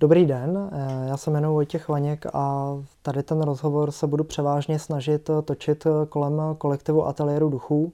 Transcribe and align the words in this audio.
Dobrý 0.00 0.26
den, 0.26 0.70
eh, 0.72 1.08
já 1.08 1.16
se 1.16 1.30
jmenuji 1.30 1.54
Vojtěch 1.54 1.88
Vaněk 1.88 2.26
a 2.32 2.74
tady 3.02 3.22
ten 3.22 3.42
rozhovor 3.42 3.90
se 3.90 4.06
budu 4.06 4.24
převážně 4.24 4.78
snažit 4.78 5.30
točit 5.44 5.86
kolem 6.08 6.42
kolektivu 6.58 7.06
Ateliéru 7.06 7.48
duchů, 7.48 7.92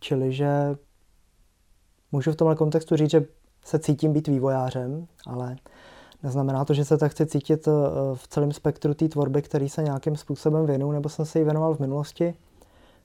čili 0.00 0.32
že 0.32 0.76
můžu 2.12 2.32
v 2.32 2.36
tomhle 2.36 2.56
kontextu 2.56 2.96
říct, 2.96 3.10
že 3.10 3.26
se 3.64 3.78
cítím 3.78 4.12
být 4.12 4.28
vývojářem, 4.28 5.06
ale 5.26 5.56
neznamená 6.22 6.64
to, 6.64 6.74
že 6.74 6.84
se 6.84 6.98
tak 6.98 7.12
chci 7.12 7.26
cítit 7.26 7.68
eh, 7.68 7.72
v 8.14 8.28
celém 8.28 8.52
spektru 8.52 8.94
té 8.94 9.08
tvorby, 9.08 9.42
který 9.42 9.68
se 9.68 9.82
nějakým 9.82 10.16
způsobem 10.16 10.66
věnuju, 10.66 10.92
nebo 10.92 11.08
jsem 11.08 11.24
se 11.24 11.38
jí 11.38 11.44
věnoval 11.44 11.74
v 11.74 11.80
minulosti. 11.80 12.34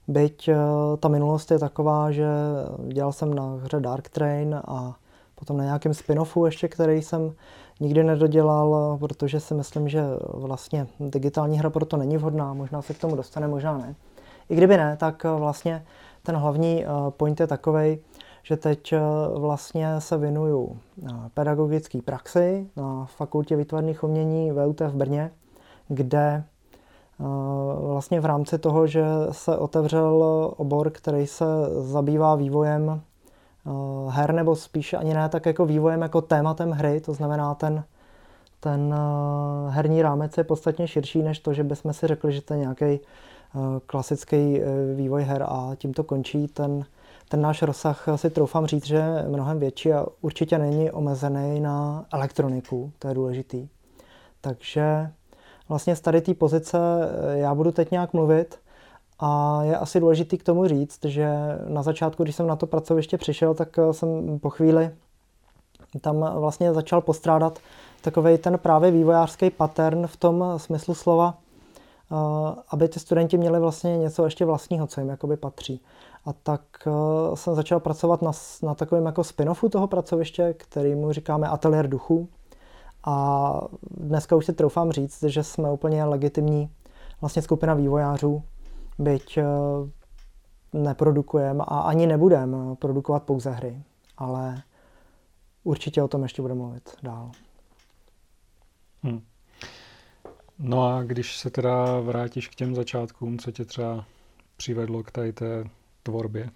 Byť 0.08 0.48
eh, 0.48 0.58
ta 1.00 1.08
minulost 1.08 1.52
je 1.52 1.60
taková, 1.60 2.12
že 2.12 2.28
dělal 2.88 3.12
jsem 3.12 3.34
na 3.34 3.46
hře 3.64 3.80
Dark 3.80 4.10
Train 4.10 4.62
a 4.68 4.96
potom 5.36 5.58
na 5.58 5.64
nějakém 5.64 5.92
spin-offu 5.92 6.46
ještě, 6.46 6.68
který 6.68 7.02
jsem 7.02 7.34
nikdy 7.84 8.04
nedodělal, 8.04 8.98
protože 9.00 9.40
si 9.40 9.54
myslím, 9.54 9.90
že 9.90 10.04
vlastně 10.34 10.88
digitální 11.00 11.60
hra 11.60 11.70
proto 11.70 11.98
není 11.98 12.18
vhodná, 12.18 12.54
možná 12.54 12.82
se 12.82 12.94
k 12.94 13.00
tomu 13.00 13.16
dostane, 13.16 13.48
možná 13.48 13.78
ne. 13.78 13.96
I 14.50 14.56
kdyby 14.56 14.78
ne, 14.78 14.98
tak 15.00 15.24
vlastně 15.24 15.86
ten 16.24 16.36
hlavní 16.36 16.86
eh, 16.86 16.88
point 17.10 17.40
je 17.40 17.48
takový, 17.48 17.98
že 18.44 18.58
teď 18.58 18.94
eh, 18.94 19.00
vlastně 19.36 20.02
se 20.02 20.18
věnuju 20.18 20.78
eh, 20.78 21.10
pedagogické 21.34 22.02
praxi 22.02 22.68
na 22.76 23.06
Fakultě 23.06 23.56
výtvarných 23.56 24.04
umění 24.04 24.52
VUT 24.52 24.80
v 24.82 24.96
Brně, 24.96 25.32
kde 25.88 26.44
vlastně 27.80 28.22
v 28.22 28.26
rámci 28.26 28.58
toho, 28.58 28.88
že 28.88 29.06
se 29.32 29.58
otevřel 29.58 30.24
obor, 30.58 30.90
který 30.90 31.28
se 31.28 31.46
zabývá 31.80 32.36
vývojem 32.36 33.02
her, 34.10 34.34
nebo 34.34 34.56
spíš 34.56 34.94
ani 34.94 35.14
ne 35.14 35.30
tak 35.30 35.46
jako 35.46 35.66
vývojem, 35.66 36.02
jako 36.02 36.22
tématem 36.22 36.72
hry, 36.72 37.02
to 37.02 37.14
znamená 37.14 37.56
ten, 37.56 37.84
ten 38.60 38.96
eh, 38.98 39.72
herní 39.72 40.02
rámec 40.02 40.38
je 40.38 40.44
podstatně 40.44 40.88
širší, 40.88 41.22
než 41.24 41.40
to, 41.40 41.54
že 41.54 41.64
bychom 41.64 41.94
si 41.94 42.08
řekli, 42.08 42.34
že 42.34 42.42
to 42.42 42.54
je 42.54 42.60
nějaký 42.60 42.86
eh, 42.86 43.00
klasický 43.86 44.62
vývoj 44.96 45.24
her 45.24 45.44
a 45.48 45.72
tím 45.76 45.94
to 45.94 46.04
končí. 46.04 46.48
Ten, 46.48 46.86
ten 47.30 47.42
náš 47.42 47.62
rozsah 47.62 48.06
si 48.16 48.30
troufám 48.30 48.66
říct, 48.66 48.86
že 48.86 48.96
je 48.96 49.26
mnohem 49.28 49.60
větší 49.60 49.94
a 49.94 50.06
určitě 50.22 50.58
není 50.58 50.92
omezený 50.92 51.60
na 51.60 52.06
elektroniku, 52.14 52.92
to 53.00 53.08
je 53.08 53.14
důležitý. 53.14 53.68
Takže 54.42 55.12
vlastně 55.70 55.96
z 55.96 56.02
tady 56.02 56.22
té 56.22 56.34
pozice 56.34 56.78
já 57.34 57.56
budu 57.56 57.72
teď 57.72 57.92
nějak 57.92 58.14
mluvit, 58.14 58.60
a 59.20 59.60
je 59.64 59.78
asi 59.78 60.00
důležité 60.00 60.38
k 60.38 60.44
tomu 60.44 60.68
říct, 60.68 61.06
že 61.06 61.30
na 61.68 61.84
začátku, 61.84 62.24
když 62.24 62.36
jsem 62.36 62.48
na 62.48 62.56
to 62.56 62.68
pracoviště 62.68 63.18
přišel, 63.18 63.54
tak 63.54 63.78
eh, 63.78 63.94
jsem 63.94 64.40
po 64.40 64.50
chvíli 64.50 64.92
tam 66.02 66.40
vlastně 66.40 66.74
začal 66.74 67.02
postrádat 67.02 67.60
takový 68.02 68.38
ten 68.38 68.60
právě 68.60 68.92
vývojářský 68.92 69.50
pattern 69.50 70.08
v 70.08 70.18
tom 70.18 70.46
smyslu 70.58 70.94
slova, 70.94 71.38
eh, 72.12 72.16
aby 72.70 72.90
ty 72.90 73.00
studenti 73.00 73.38
měli 73.38 73.60
vlastně 73.60 73.98
něco 73.98 74.26
ještě 74.26 74.46
vlastního, 74.46 74.88
co 74.88 75.02
jim 75.02 75.10
jakoby 75.10 75.38
patří. 75.38 75.82
A 76.26 76.34
tak 76.34 76.62
eh, 76.88 77.36
jsem 77.36 77.56
začal 77.56 77.80
pracovat 77.80 78.22
na, 78.22 78.32
na 78.64 78.76
takovém 78.76 79.06
jako 79.06 79.22
spin-offu 79.22 79.70
toho 79.70 79.88
pracoviště, 79.88 80.54
kterýmu 80.58 81.12
říkáme 81.12 81.48
ateliér 81.48 81.90
duchu. 81.90 82.28
A 83.06 83.62
dneska 83.92 84.36
už 84.36 84.46
si 84.46 84.54
troufám 84.54 84.92
říct, 84.92 85.24
že 85.24 85.44
jsme 85.44 85.72
úplně 85.72 86.04
legitimní 86.04 86.70
vlastně 87.22 87.42
skupina 87.42 87.74
vývojářů, 87.74 88.44
byť 89.00 89.38
eh, 89.38 89.46
neprodukujeme 90.74 91.64
a 91.68 91.80
ani 91.80 92.08
nebudeme 92.08 92.76
produkovat 92.76 93.24
pouze 93.24 93.52
hry, 93.52 93.84
ale 94.18 94.64
určitě 95.64 96.04
o 96.04 96.08
tom 96.08 96.24
ještě 96.24 96.42
budeme 96.42 96.62
mluvit 96.62 96.90
dál. 97.04 97.32
Hmm. 99.04 99.22
No 100.60 100.88
a 100.88 101.04
když 101.04 101.38
se 101.38 101.50
teda 101.50 102.00
vrátíš 102.00 102.48
k 102.48 102.56
těm 102.56 102.76
začátkům, 102.76 103.38
co 103.40 103.52
tě 103.52 103.66
třeba 103.66 104.06
přivedlo 104.58 105.04
k 105.04 105.12
tady 105.12 105.34
té 105.34 105.64
tvorbě? 106.04 106.50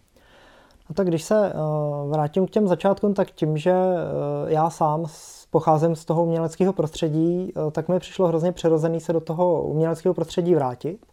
No 0.90 0.96
tak 0.96 1.08
když 1.08 1.24
se 1.24 1.54
uh, 1.54 2.12
vrátím 2.12 2.48
k 2.48 2.50
těm 2.50 2.68
začátkům, 2.68 3.14
tak 3.14 3.32
tím, 3.32 3.58
že 3.58 3.74
uh, 3.74 4.52
já 4.52 4.70
sám 4.70 5.06
pocházím 5.50 5.96
z 5.96 6.06
toho 6.06 6.24
uměleckého 6.24 6.74
prostředí, 6.74 7.54
uh, 7.54 7.72
tak 7.72 7.90
mi 7.90 8.00
přišlo 8.00 8.28
hrozně 8.28 8.52
přirozený 8.52 9.00
se 9.00 9.14
do 9.14 9.20
toho 9.20 9.64
uměleckého 9.64 10.14
prostředí 10.14 10.56
vrátit 10.56 11.06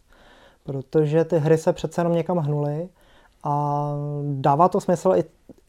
protože 0.65 1.23
ty 1.23 1.37
hry 1.39 1.57
se 1.57 1.73
přece 1.73 2.01
jenom 2.01 2.13
někam 2.13 2.37
hnuly 2.37 2.89
a 3.43 3.85
dává 4.23 4.69
to 4.69 4.81
smysl 4.81 5.13
i, 5.15 5.23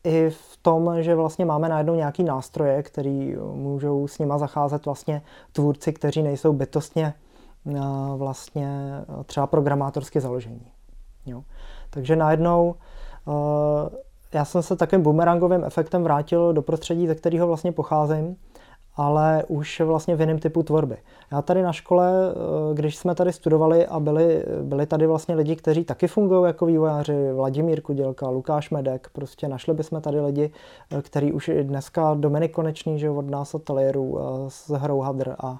i 0.05 0.31
v 0.31 0.57
tom, 0.63 1.03
že 1.03 1.15
vlastně 1.15 1.45
máme 1.45 1.69
najednou 1.69 1.95
nějaký 1.95 2.25
nástroje, 2.25 2.83
který 2.83 3.37
můžou 3.55 4.09
s 4.09 4.19
nima 4.19 4.39
zacházet 4.39 4.85
vlastně 4.85 5.23
tvůrci, 5.53 5.93
kteří 5.93 6.23
nejsou 6.23 6.53
bytostně 6.53 7.15
eh, 7.67 7.81
vlastně 8.17 8.93
třeba 9.27 9.47
programátorsky 9.47 10.21
založení. 10.21 10.67
Jo. 11.27 11.43
Takže 11.91 12.17
najednou 12.17 12.75
eh, 13.29 13.97
já 14.33 14.45
jsem 14.45 14.63
se 14.63 14.77
takovým 14.77 15.03
bumerangovým 15.03 15.65
efektem 15.65 16.03
vrátil 16.03 16.53
do 16.53 16.63
prostředí, 16.63 17.07
ze 17.07 17.15
kterého 17.15 17.47
vlastně 17.47 17.73
pocházím 17.73 18.37
ale 18.97 19.45
už 19.49 19.81
vlastně 19.81 20.17
v 20.17 20.21
jiném 20.21 20.39
typu 20.39 20.63
tvorby. 20.63 20.97
Já 21.33 21.43
tady 21.43 21.63
na 21.63 21.73
škole, 21.73 22.13
eh, 22.31 22.75
když 22.75 22.97
jsme 22.97 23.15
tady 23.15 23.33
studovali 23.33 23.87
a 23.87 24.01
byli, 24.01 24.45
byli 24.63 24.87
tady 24.87 25.07
vlastně 25.07 25.35
lidi, 25.35 25.57
kteří 25.57 25.85
taky 25.85 26.07
fungují 26.07 26.47
jako 26.47 26.67
vývojáři, 26.67 27.33
Vladimír 27.33 27.81
Kudělka, 27.81 28.29
Lukáš 28.29 28.71
Medek, 28.71 29.09
prostě 29.13 29.49
našli 29.49 29.75
bychom 29.75 30.01
tady 30.01 30.21
lidi, 30.21 30.51
eh, 30.91 31.03
který 31.03 31.33
už 31.33 31.49
i 31.49 31.65
dneska 31.65 32.15
Dominik 32.15 32.53
Konečný, 32.53 32.99
že 32.99 33.11
od 33.11 33.31
nás 33.31 33.55
ateliéru 33.55 34.19
eh, 34.19 34.23
s 34.49 34.71
hrou 34.71 35.01
Hadr 35.01 35.35
a 35.41 35.59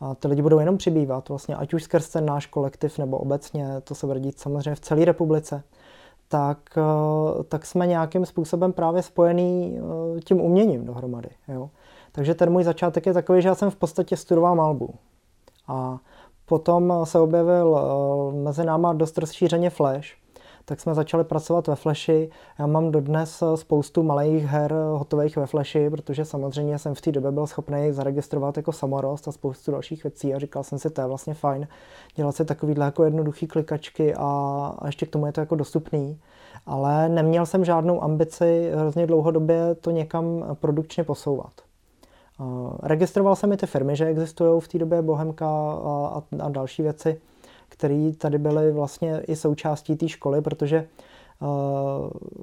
a 0.00 0.14
ty 0.14 0.28
lidi 0.28 0.42
budou 0.42 0.58
jenom 0.58 0.76
přibývat, 0.76 1.28
vlastně, 1.28 1.56
ať 1.56 1.74
už 1.74 1.82
skrz 1.82 2.08
ten 2.08 2.26
náš 2.26 2.46
kolektiv 2.46 2.98
nebo 2.98 3.18
obecně, 3.18 3.68
to 3.84 3.94
se 3.94 4.06
bude 4.06 4.20
dít 4.20 4.38
samozřejmě 4.38 4.74
v 4.74 4.80
celé 4.80 5.04
republice, 5.04 5.62
tak, 6.28 6.58
tak 7.48 7.66
jsme 7.66 7.86
nějakým 7.86 8.26
způsobem 8.26 8.72
právě 8.72 9.02
spojený 9.02 9.78
tím 10.24 10.40
uměním 10.40 10.84
dohromady. 10.84 11.28
Jo? 11.48 11.70
Takže 12.18 12.34
ten 12.34 12.50
můj 12.50 12.64
začátek 12.64 13.06
je 13.06 13.14
takový, 13.14 13.42
že 13.42 13.48
já 13.48 13.54
jsem 13.54 13.70
v 13.70 13.76
podstatě 13.76 14.16
studoval 14.16 14.54
malbu. 14.54 14.94
A 15.68 15.98
potom 16.46 16.92
se 17.04 17.20
objevil 17.20 17.78
eh, 17.78 18.42
mezi 18.42 18.64
náma 18.64 18.92
dost 18.92 19.18
rozšířeně 19.18 19.70
Flash, 19.70 20.08
tak 20.64 20.80
jsme 20.80 20.94
začali 20.94 21.24
pracovat 21.24 21.66
ve 21.66 21.76
Flashi. 21.76 22.30
Já 22.58 22.66
mám 22.66 22.90
dodnes 22.90 23.42
eh, 23.42 23.56
spoustu 23.56 24.02
malých 24.02 24.44
her 24.44 24.74
hotových 24.92 25.36
ve 25.36 25.46
Flashi, 25.46 25.90
protože 25.90 26.24
samozřejmě 26.24 26.78
jsem 26.78 26.94
v 26.94 27.00
té 27.00 27.12
době 27.12 27.30
byl 27.30 27.46
schopný 27.46 27.92
zaregistrovat 27.92 28.56
jako 28.56 28.72
samorost 28.72 29.28
a 29.28 29.32
spoustu 29.32 29.70
dalších 29.70 30.04
věcí 30.04 30.34
a 30.34 30.38
říkal 30.38 30.62
jsem 30.64 30.78
si, 30.78 30.90
to 30.90 31.00
je 31.00 31.06
vlastně 31.06 31.34
fajn 31.34 31.68
dělat 32.14 32.36
si 32.36 32.44
takovýhle 32.44 32.84
jako 32.84 33.04
jednoduchý 33.04 33.46
klikačky 33.46 34.14
a, 34.14 34.26
a 34.78 34.86
ještě 34.86 35.06
k 35.06 35.10
tomu 35.10 35.26
je 35.26 35.32
to 35.32 35.40
jako 35.40 35.54
dostupný. 35.54 36.20
Ale 36.66 37.08
neměl 37.08 37.46
jsem 37.46 37.64
žádnou 37.64 38.02
ambici 38.02 38.70
hrozně 38.74 39.06
dlouhodobě 39.06 39.74
to 39.74 39.90
někam 39.90 40.56
produkčně 40.60 41.04
posouvat. 41.04 41.67
Registroval 42.82 43.36
jsem 43.36 43.52
i 43.52 43.56
ty 43.56 43.66
firmy, 43.66 43.96
že 43.96 44.06
existují 44.06 44.60
v 44.60 44.68
té 44.68 44.78
době 44.78 45.02
Bohemka 45.02 45.46
a, 45.46 46.12
a, 46.14 46.22
a 46.44 46.48
další 46.48 46.82
věci, 46.82 47.20
které 47.68 48.12
tady 48.18 48.38
byly 48.38 48.72
vlastně 48.72 49.22
i 49.26 49.36
součástí 49.36 49.96
té 49.96 50.08
školy, 50.08 50.40
protože 50.40 50.86
uh, 51.40 51.48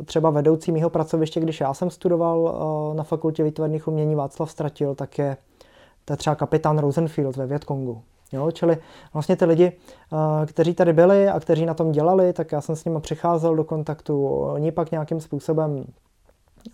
třeba 0.06 0.30
vedoucí 0.30 0.72
mého 0.72 0.90
pracoviště, 0.90 1.40
když 1.40 1.60
já 1.60 1.74
jsem 1.74 1.90
studoval 1.90 2.40
uh, 2.40 2.96
na 2.96 3.04
fakultě 3.04 3.44
výtvarných 3.44 3.88
umění 3.88 4.16
Václav 4.16 4.52
Stratil, 4.52 4.96
tak 4.96 5.18
je, 5.18 5.38
to 6.06 6.14
je 6.14 6.18
třeba 6.18 6.36
kapitán 6.36 6.78
Rosenfield 6.78 7.36
ve 7.36 7.48
Větkongu. 7.48 8.02
Jo, 8.32 8.52
čili 8.52 8.78
vlastně 9.14 9.36
ty 9.36 9.46
lidi, 9.46 9.72
kteří 10.46 10.74
tady 10.74 10.94
byli 10.94 11.30
a 11.30 11.40
kteří 11.40 11.66
na 11.66 11.74
tom 11.74 11.92
dělali, 11.92 12.34
tak 12.34 12.52
já 12.52 12.62
jsem 12.62 12.76
s 12.76 12.86
nimi 12.86 13.00
přicházel 13.00 13.56
do 13.56 13.64
kontaktu. 13.64 14.28
Oni 14.28 14.72
pak 14.72 14.92
nějakým 14.92 15.20
způsobem 15.20 15.86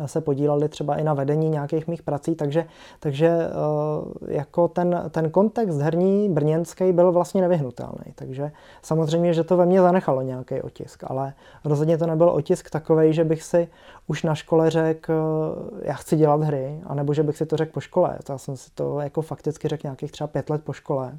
se 0.05 0.21
podíleli 0.21 0.69
třeba 0.69 0.95
i 0.95 1.03
na 1.03 1.13
vedení 1.13 1.49
nějakých 1.49 1.87
mých 1.87 2.01
prací, 2.01 2.35
takže, 2.35 2.65
takže 2.99 3.27
eh, 3.27 4.33
jako 4.33 4.67
ten, 4.67 5.03
ten 5.11 5.29
kontext 5.29 5.79
herní 5.79 6.29
brněnský 6.29 6.93
byl 6.93 7.11
vlastně 7.11 7.41
nevyhnutelný. 7.41 8.13
Takže 8.15 8.51
samozřejmě, 8.81 9.33
že 9.33 9.43
to 9.43 9.57
ve 9.57 9.65
mně 9.65 9.81
zanechalo 9.81 10.21
nějaký 10.21 10.61
otisk, 10.61 11.03
ale 11.07 11.33
rozhodně 11.65 11.97
to 11.97 12.07
nebyl 12.07 12.29
otisk 12.29 12.69
takový, 12.69 13.13
že 13.13 13.23
bych 13.23 13.43
si 13.43 13.67
už 14.07 14.23
na 14.23 14.35
škole 14.35 14.69
řekl, 14.69 15.13
eh, 15.13 15.87
já 15.87 15.93
chci 15.93 16.17
dělat 16.17 16.43
hry, 16.43 16.81
anebo 16.85 17.13
že 17.13 17.23
bych 17.23 17.37
si 17.37 17.45
to 17.45 17.57
řekl 17.57 17.71
po 17.71 17.79
škole. 17.79 18.17
Já 18.29 18.37
jsem 18.37 18.57
si 18.57 18.71
to 18.75 18.99
jako 18.99 19.21
fakticky 19.21 19.67
řekl 19.67 19.81
nějakých 19.83 20.11
třeba 20.11 20.27
pět 20.27 20.49
let 20.49 20.63
po 20.63 20.73
škole 20.73 21.17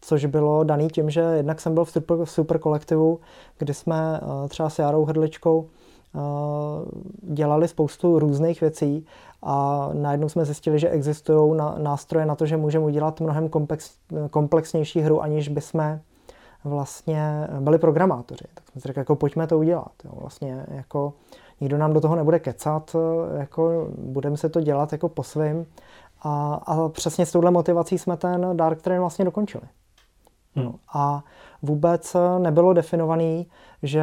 což 0.00 0.24
bylo 0.24 0.64
daný 0.64 0.88
tím, 0.88 1.10
že 1.10 1.20
jednak 1.20 1.60
jsem 1.60 1.74
byl 1.74 1.84
v 1.84 1.90
super, 1.90 2.26
super 2.26 2.58
kolektivu, 2.58 3.20
kdy 3.58 3.74
jsme 3.74 4.20
eh, 4.22 4.48
třeba 4.48 4.70
s 4.70 4.78
Jarou 4.78 5.04
Hrdličkou 5.04 5.68
dělali 7.22 7.68
spoustu 7.68 8.18
různých 8.18 8.60
věcí 8.60 9.06
a 9.42 9.88
najednou 9.92 10.28
jsme 10.28 10.44
zjistili, 10.44 10.78
že 10.78 10.88
existují 10.88 11.60
nástroje 11.78 12.26
na 12.26 12.34
to, 12.34 12.46
že 12.46 12.56
můžeme 12.56 12.84
udělat 12.84 13.20
mnohem 13.20 13.48
komplex, 13.48 13.90
komplexnější 14.30 15.00
hru, 15.00 15.22
aniž 15.22 15.48
bychom 15.48 15.98
vlastně 16.64 17.48
byli 17.60 17.78
programátoři. 17.78 18.44
Tak 18.54 18.68
jsme 18.68 18.80
si 18.80 18.88
řekli, 18.88 19.00
jako 19.00 19.16
pojďme 19.16 19.46
to 19.46 19.58
udělat. 19.58 19.92
Jo. 20.04 20.10
Vlastně 20.20 20.66
jako 20.68 21.12
nikdo 21.60 21.78
nám 21.78 21.92
do 21.92 22.00
toho 22.00 22.16
nebude 22.16 22.38
kecat, 22.38 22.96
jako 23.38 23.88
budeme 23.98 24.36
se 24.36 24.48
to 24.48 24.60
dělat 24.60 24.92
jako 24.92 25.08
po 25.08 25.22
svým 25.22 25.66
A, 26.22 26.54
a 26.66 26.88
přesně 26.88 27.26
s 27.26 27.32
touhle 27.32 27.50
motivací 27.50 27.98
jsme 27.98 28.16
ten 28.16 28.56
Dark 28.56 28.82
Train 28.82 29.00
vlastně 29.00 29.24
dokončili. 29.24 29.64
Hmm. 30.62 30.74
A 30.94 31.24
vůbec 31.62 32.16
nebylo 32.38 32.72
definovaný, 32.72 33.46
že 33.82 34.02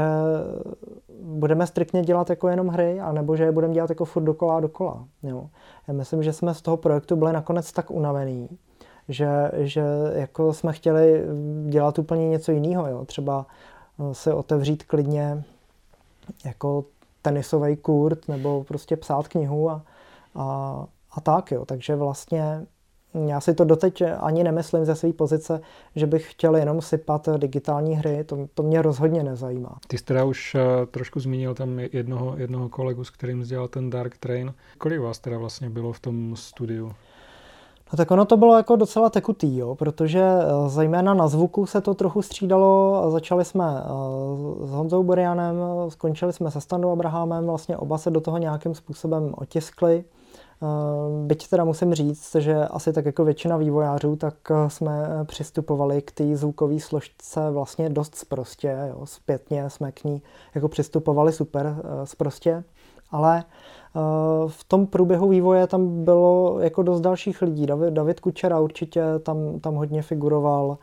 budeme 1.22 1.68
striktně 1.68 2.02
dělat 2.02 2.30
jako 2.30 2.48
jenom 2.48 2.68
hry, 2.68 3.00
anebo 3.00 3.36
že 3.36 3.44
je 3.44 3.52
budeme 3.52 3.74
dělat 3.74 3.90
jako 3.90 4.06
furt 4.06 4.24
dokola 4.24 4.58
a 4.58 4.60
dokola. 4.60 5.06
Jo. 5.24 5.50
Já 5.88 5.94
myslím, 5.94 6.24
že 6.24 6.34
jsme 6.34 6.54
z 6.54 6.62
toho 6.62 6.78
projektu 6.78 7.16
byli 7.16 7.34
nakonec 7.34 7.72
tak 7.72 7.92
unavený, 7.92 8.50
že, 9.10 9.52
že 9.54 9.84
jako 10.14 10.54
jsme 10.54 10.74
chtěli 10.74 11.24
dělat 11.70 12.00
úplně 12.00 12.30
něco 12.30 12.52
jiného. 12.52 12.88
Jo. 12.88 13.06
Třeba 13.06 13.46
eh, 14.00 14.14
se 14.14 14.34
otevřít 14.34 14.84
klidně 14.84 15.44
jako 16.46 16.86
tenisový 17.22 17.76
kurt 17.76 18.28
nebo 18.28 18.64
prostě 18.64 18.98
psát 18.98 19.28
knihu 19.28 19.70
a, 19.70 19.82
a, 20.36 20.86
a 21.12 21.22
tak. 21.22 21.52
Jo. 21.52 21.66
Takže 21.66 21.96
vlastně 21.96 22.66
já 23.26 23.42
si 23.42 23.54
to 23.54 23.66
doteď 23.66 24.04
ani 24.20 24.44
nemyslím 24.44 24.86
ze 24.86 24.96
své 24.96 25.14
pozice, 25.14 25.62
že 25.96 26.08
bych 26.08 26.32
chtěl 26.32 26.56
jenom 26.56 26.82
sypat 26.82 27.30
digitální 27.38 27.96
hry, 27.96 28.24
to, 28.24 28.48
to 28.54 28.64
mě 28.64 28.82
rozhodně 28.82 29.24
nezajímá. 29.24 29.78
Ty 29.88 29.98
jsi 29.98 30.04
teda 30.04 30.24
už 30.24 30.56
uh, 30.56 30.62
trošku 30.86 31.20
zmínil 31.20 31.54
tam 31.54 31.80
jednoho, 31.80 32.34
jednoho 32.38 32.70
kolegu, 32.70 33.04
s 33.04 33.10
kterým 33.10 33.42
dělal 33.42 33.68
ten 33.68 33.90
Dark 33.90 34.18
Train. 34.18 34.54
Kolik 34.78 35.00
vás 35.00 35.20
teda 35.20 35.38
vlastně 35.38 35.70
bylo 35.70 35.94
v 35.94 36.00
tom 36.00 36.36
studiu? 36.36 36.92
No 37.94 37.98
tak 37.98 38.12
ono 38.12 38.26
to 38.26 38.38
bylo 38.38 38.58
jako 38.58 38.76
docela 38.76 39.10
tekutý, 39.10 39.58
jo, 39.58 39.76
protože 39.76 40.22
eh, 40.22 40.70
zejména 40.70 41.14
na 41.14 41.28
zvuku 41.28 41.66
se 41.66 41.82
to 41.82 41.94
trochu 41.94 42.22
střídalo. 42.22 43.04
Začali 43.12 43.46
jsme 43.46 43.66
eh, 43.66 44.68
s 44.68 44.72
Honzou 44.72 45.04
Borianem, 45.04 45.56
skončili 45.90 46.34
jsme 46.34 46.52
se 46.52 46.62
Standou 46.62 46.92
Abrahamem, 46.92 47.46
vlastně 47.46 47.78
oba 47.78 47.98
se 47.98 48.12
do 48.12 48.22
toho 48.22 48.38
nějakým 48.38 48.76
způsobem 48.76 49.34
otiskli. 49.38 50.04
Eh, 50.64 51.28
byť 51.28 51.50
teda 51.50 51.64
musím 51.64 51.94
říct, 51.94 52.36
že 52.36 52.68
asi 52.68 52.94
tak 52.94 53.06
jako 53.06 53.26
většina 53.26 53.58
vývojářů, 53.58 54.16
tak 54.16 54.36
eh, 54.52 54.70
jsme 54.70 55.08
přistupovali 55.26 56.02
k 56.02 56.12
té 56.12 56.36
zvukové 56.36 56.80
složce 56.80 57.52
vlastně 57.52 57.90
dost 57.90 58.16
sprostě. 58.16 58.78
Jo. 58.90 59.06
Zpětně 59.06 59.70
jsme 59.70 59.92
k 59.92 60.04
ní 60.04 60.22
jako 60.56 60.68
přistupovali 60.68 61.34
super 61.34 61.76
sprostě, 62.04 62.52
eh, 62.52 62.64
ale 63.12 63.44
v 64.48 64.64
tom 64.64 64.88
průběhu 64.88 65.30
vývoje 65.30 65.68
tam 65.68 66.04
bylo 66.04 66.60
jako 66.60 66.84
dost 66.84 67.02
dalších 67.02 67.42
lidí. 67.42 67.66
David, 67.66 67.94
David 67.94 68.20
Kučera 68.20 68.60
určitě 68.60 69.04
tam, 69.24 69.60
tam 69.60 69.76
hodně 69.76 70.02
figuroval. 70.02 70.78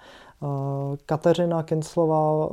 Kateřina 1.06 1.62
Kinslová 1.62 2.48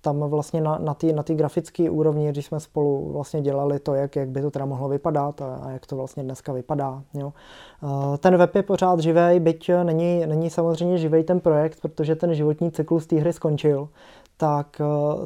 tam 0.00 0.20
vlastně 0.20 0.60
na, 0.60 0.78
na 0.78 0.94
té 0.94 1.12
na 1.12 1.24
grafické 1.26 1.90
úrovni, 1.90 2.28
když 2.28 2.46
jsme 2.46 2.60
spolu 2.60 3.12
vlastně 3.12 3.42
dělali 3.42 3.78
to, 3.78 3.94
jak, 3.94 4.16
jak 4.16 4.28
by 4.28 4.42
to 4.42 4.50
teda 4.50 4.64
mohlo 4.64 4.88
vypadat 4.88 5.42
a, 5.42 5.54
a 5.54 5.70
jak 5.70 5.86
to 5.86 5.96
vlastně 5.96 6.22
dneska 6.22 6.52
vypadá. 6.52 7.02
Jo. 7.14 7.32
Ten 8.18 8.36
web 8.36 8.54
je 8.54 8.62
pořád 8.62 9.00
živý, 9.00 9.40
byť 9.40 9.70
není, 9.82 10.26
není 10.26 10.50
samozřejmě 10.50 10.98
živý 10.98 11.24
ten 11.24 11.40
projekt, 11.40 11.80
protože 11.80 12.16
ten 12.16 12.34
životní 12.34 12.70
cyklus 12.70 13.06
té 13.06 13.16
hry 13.16 13.32
skončil, 13.32 13.88
tak, 14.36 14.80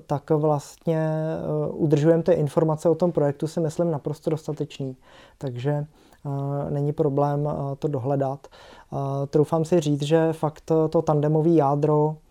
tak 0.06 0.31
vlastně 0.31 0.99
e, 0.99 1.69
udržujeme 1.71 2.23
ty 2.23 2.32
informace 2.32 2.88
o 2.88 2.94
tom 2.94 3.12
projektu 3.12 3.47
si 3.47 3.61
myslím 3.61 3.91
naprosto 3.91 4.31
dostatečný. 4.31 4.97
Takže 5.38 5.87
není 6.71 6.93
problém 6.93 7.49
to 7.79 7.88
dohledat. 7.88 8.47
Troufám 9.31 9.65
si 9.65 9.81
říct, 9.81 10.03
že 10.03 10.32
fakt 10.32 10.73
to 10.91 11.03
tandemové 11.03 11.50
jádro 11.50 12.17
Eh, 12.17 12.24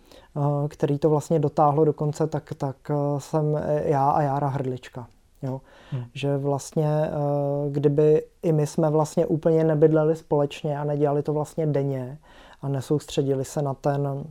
který 0.68 1.00
to 1.00 1.10
vlastně 1.10 1.40
dotáhlo 1.40 1.86
do 1.86 1.94
konce, 1.94 2.28
tak, 2.28 2.54
tak 2.58 2.76
eh, 2.90 3.20
jsem 3.20 3.62
já 3.84 4.10
a 4.10 4.22
Jára 4.22 4.48
Hrdlička. 4.48 5.08
Jo? 5.44 5.62
Hmm. 5.92 6.04
Že 6.14 6.38
vlastně, 6.38 6.90
eh, 7.06 7.70
kdyby 7.70 8.24
i 8.44 8.52
my 8.52 8.68
jsme 8.68 8.90
vlastně 8.90 9.26
úplně 9.26 9.64
nebydleli 9.64 10.16
společně 10.16 10.80
a 10.80 10.84
nedělali 10.84 11.24
to 11.24 11.34
vlastně 11.34 11.68
denně 11.68 12.18
a 12.62 12.68
nesoustředili 12.68 13.46
se 13.46 13.62
na 13.62 13.74
ten, 13.74 14.24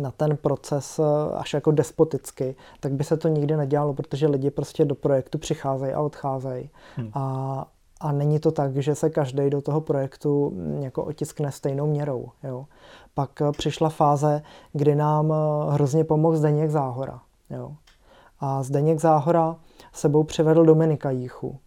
na 0.00 0.10
ten 0.10 0.36
proces 0.36 1.00
až 1.34 1.54
jako 1.54 1.70
despoticky, 1.70 2.56
tak 2.80 2.92
by 2.92 3.04
se 3.04 3.16
to 3.16 3.28
nikdy 3.28 3.56
nedělalo, 3.56 3.94
protože 3.94 4.26
lidi 4.26 4.50
prostě 4.50 4.84
do 4.84 4.94
projektu 4.94 5.38
přicházejí 5.38 5.92
a 5.92 6.00
odcházejí. 6.00 6.70
Hmm. 6.96 7.10
A, 7.14 7.66
a 8.00 8.12
není 8.12 8.40
to 8.40 8.50
tak, 8.50 8.76
že 8.76 8.94
se 8.94 9.10
každý 9.10 9.50
do 9.50 9.62
toho 9.62 9.80
projektu 9.80 10.50
mm, 10.50 10.82
jako 10.82 11.04
otiskne 11.04 11.52
stejnou 11.52 11.86
měrou. 11.86 12.28
Jo. 12.42 12.66
Pak 13.14 13.40
eh, 13.40 13.52
přišla 13.52 13.88
fáze, 13.88 14.42
kdy 14.72 14.94
nám 14.94 15.32
eh, 15.32 15.72
hrozně 15.72 16.04
pomohl 16.04 16.36
Zdeněk 16.36 16.70
Záhora. 16.70 17.20
Jo. 17.50 17.72
A 18.40 18.62
Zdeněk 18.62 19.00
Záhora 19.00 19.56
sebou 19.92 20.24
přivedl 20.24 20.64
Dominika 20.64 21.10
Jíchu, 21.10 21.58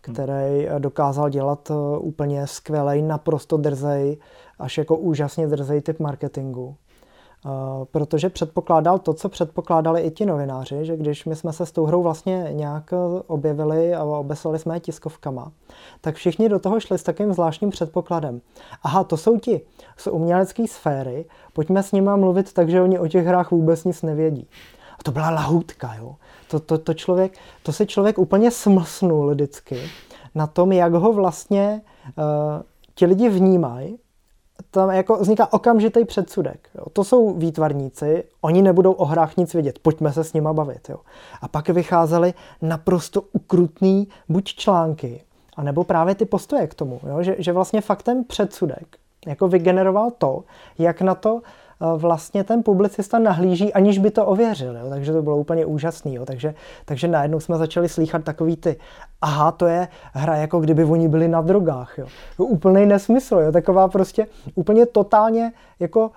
který 0.00 0.68
eh, 0.68 0.78
dokázal 0.78 1.28
dělat 1.30 1.72
úplně 1.98 2.46
skvělej, 2.46 3.02
naprosto 3.02 3.56
drzej, 3.56 4.18
až 4.58 4.78
jako 4.78 4.96
úžasně 4.96 5.46
drzej 5.46 5.80
typ 5.80 6.00
marketingu. 6.00 6.76
Eh, 7.46 7.84
protože 7.84 8.30
předpokládal 8.30 8.98
to, 8.98 9.14
co 9.14 9.28
předpokládali 9.28 10.00
i 10.00 10.10
ti 10.10 10.26
novináři, 10.26 10.84
že 10.84 10.96
když 10.96 11.24
my 11.24 11.36
jsme 11.36 11.52
se 11.52 11.66
s 11.66 11.72
tou 11.72 11.84
hrou 11.84 12.02
vlastně 12.02 12.48
nějak 12.52 12.90
objevili 13.26 13.94
a 13.94 14.04
obeslali 14.04 14.58
jsme 14.58 14.76
je 14.76 14.80
tiskovkama, 14.80 15.52
tak 16.00 16.14
všichni 16.14 16.48
do 16.48 16.58
toho 16.58 16.80
šli 16.80 16.98
s 16.98 17.02
takovým 17.02 17.32
zvláštním 17.32 17.70
předpokladem. 17.70 18.40
Aha, 18.82 19.04
to 19.04 19.16
jsou 19.16 19.38
ti 19.38 19.60
z 19.96 20.06
umělecké 20.06 20.68
sféry, 20.68 21.24
pojďme 21.52 21.82
s 21.82 21.92
nimi 21.92 22.10
mluvit 22.16 22.52
tak, 22.52 22.68
že 22.68 22.82
oni 22.82 22.98
o 22.98 23.08
těch 23.08 23.26
hrách 23.26 23.50
vůbec 23.50 23.84
nic 23.84 24.02
nevědí. 24.02 24.48
A 24.98 25.02
to 25.02 25.10
byla 25.10 25.30
lahůdka, 25.30 25.94
jo. 25.94 26.16
To, 26.50 26.60
to, 26.60 26.78
to, 26.78 26.94
člověk, 26.94 27.38
to 27.62 27.72
se 27.72 27.86
člověk 27.86 28.18
úplně 28.18 28.50
smlsnul 28.50 29.30
vždycky 29.30 29.80
na 30.34 30.46
tom, 30.46 30.72
jak 30.72 30.92
ho 30.92 31.12
vlastně 31.12 31.82
uh, 32.06 32.24
ti 32.94 33.06
lidi 33.06 33.28
vnímají 33.28 33.98
tam 34.70 34.90
jako 34.90 35.16
vzniká 35.16 35.52
okamžitý 35.52 36.04
předsudek. 36.04 36.68
Jo. 36.74 36.84
To 36.92 37.04
jsou 37.04 37.34
výtvarníci, 37.34 38.24
oni 38.40 38.62
nebudou 38.62 38.92
o 38.92 39.04
hrách 39.04 39.36
nic 39.36 39.54
vědět, 39.54 39.78
pojďme 39.78 40.12
se 40.12 40.24
s 40.24 40.32
nima 40.32 40.52
bavit. 40.52 40.88
Jo. 40.88 40.96
A 41.40 41.48
pak 41.48 41.68
vycházely 41.68 42.34
naprosto 42.62 43.22
ukrutný 43.32 44.08
buď 44.28 44.44
články, 44.44 45.22
anebo 45.56 45.84
právě 45.84 46.14
ty 46.14 46.24
postoje 46.24 46.66
k 46.66 46.74
tomu, 46.74 47.00
jo. 47.06 47.22
Že, 47.22 47.36
že 47.38 47.52
vlastně 47.52 47.80
faktem 47.80 48.24
předsudek 48.24 48.86
jako 49.26 49.48
vygeneroval 49.48 50.10
to, 50.18 50.44
jak 50.78 51.00
na 51.00 51.14
to 51.14 51.40
vlastně 51.96 52.44
ten 52.44 52.62
publicista 52.62 53.18
nahlíží, 53.18 53.72
aniž 53.72 53.98
by 53.98 54.10
to 54.10 54.26
ověřil. 54.26 54.76
Jo? 54.76 54.88
Takže 54.88 55.12
to 55.12 55.22
bylo 55.22 55.36
úplně 55.36 55.66
úžasný. 55.66 56.14
Jo? 56.14 56.24
Takže, 56.26 56.54
takže 56.84 57.08
najednou 57.08 57.40
jsme 57.40 57.56
začali 57.56 57.88
slýchat 57.88 58.24
takový 58.24 58.56
ty, 58.56 58.76
aha, 59.20 59.52
to 59.52 59.66
je 59.66 59.88
hra, 60.12 60.36
jako 60.36 60.60
kdyby 60.60 60.84
oni 60.84 61.08
byli 61.08 61.28
na 61.28 61.40
drogách. 61.40 61.98
Jo? 61.98 62.06
Úplný 62.36 62.86
nesmysl. 62.86 63.36
Jo? 63.36 63.52
Taková 63.52 63.88
prostě 63.88 64.26
úplně 64.54 64.86
totálně 64.86 65.52
jako 65.80 66.10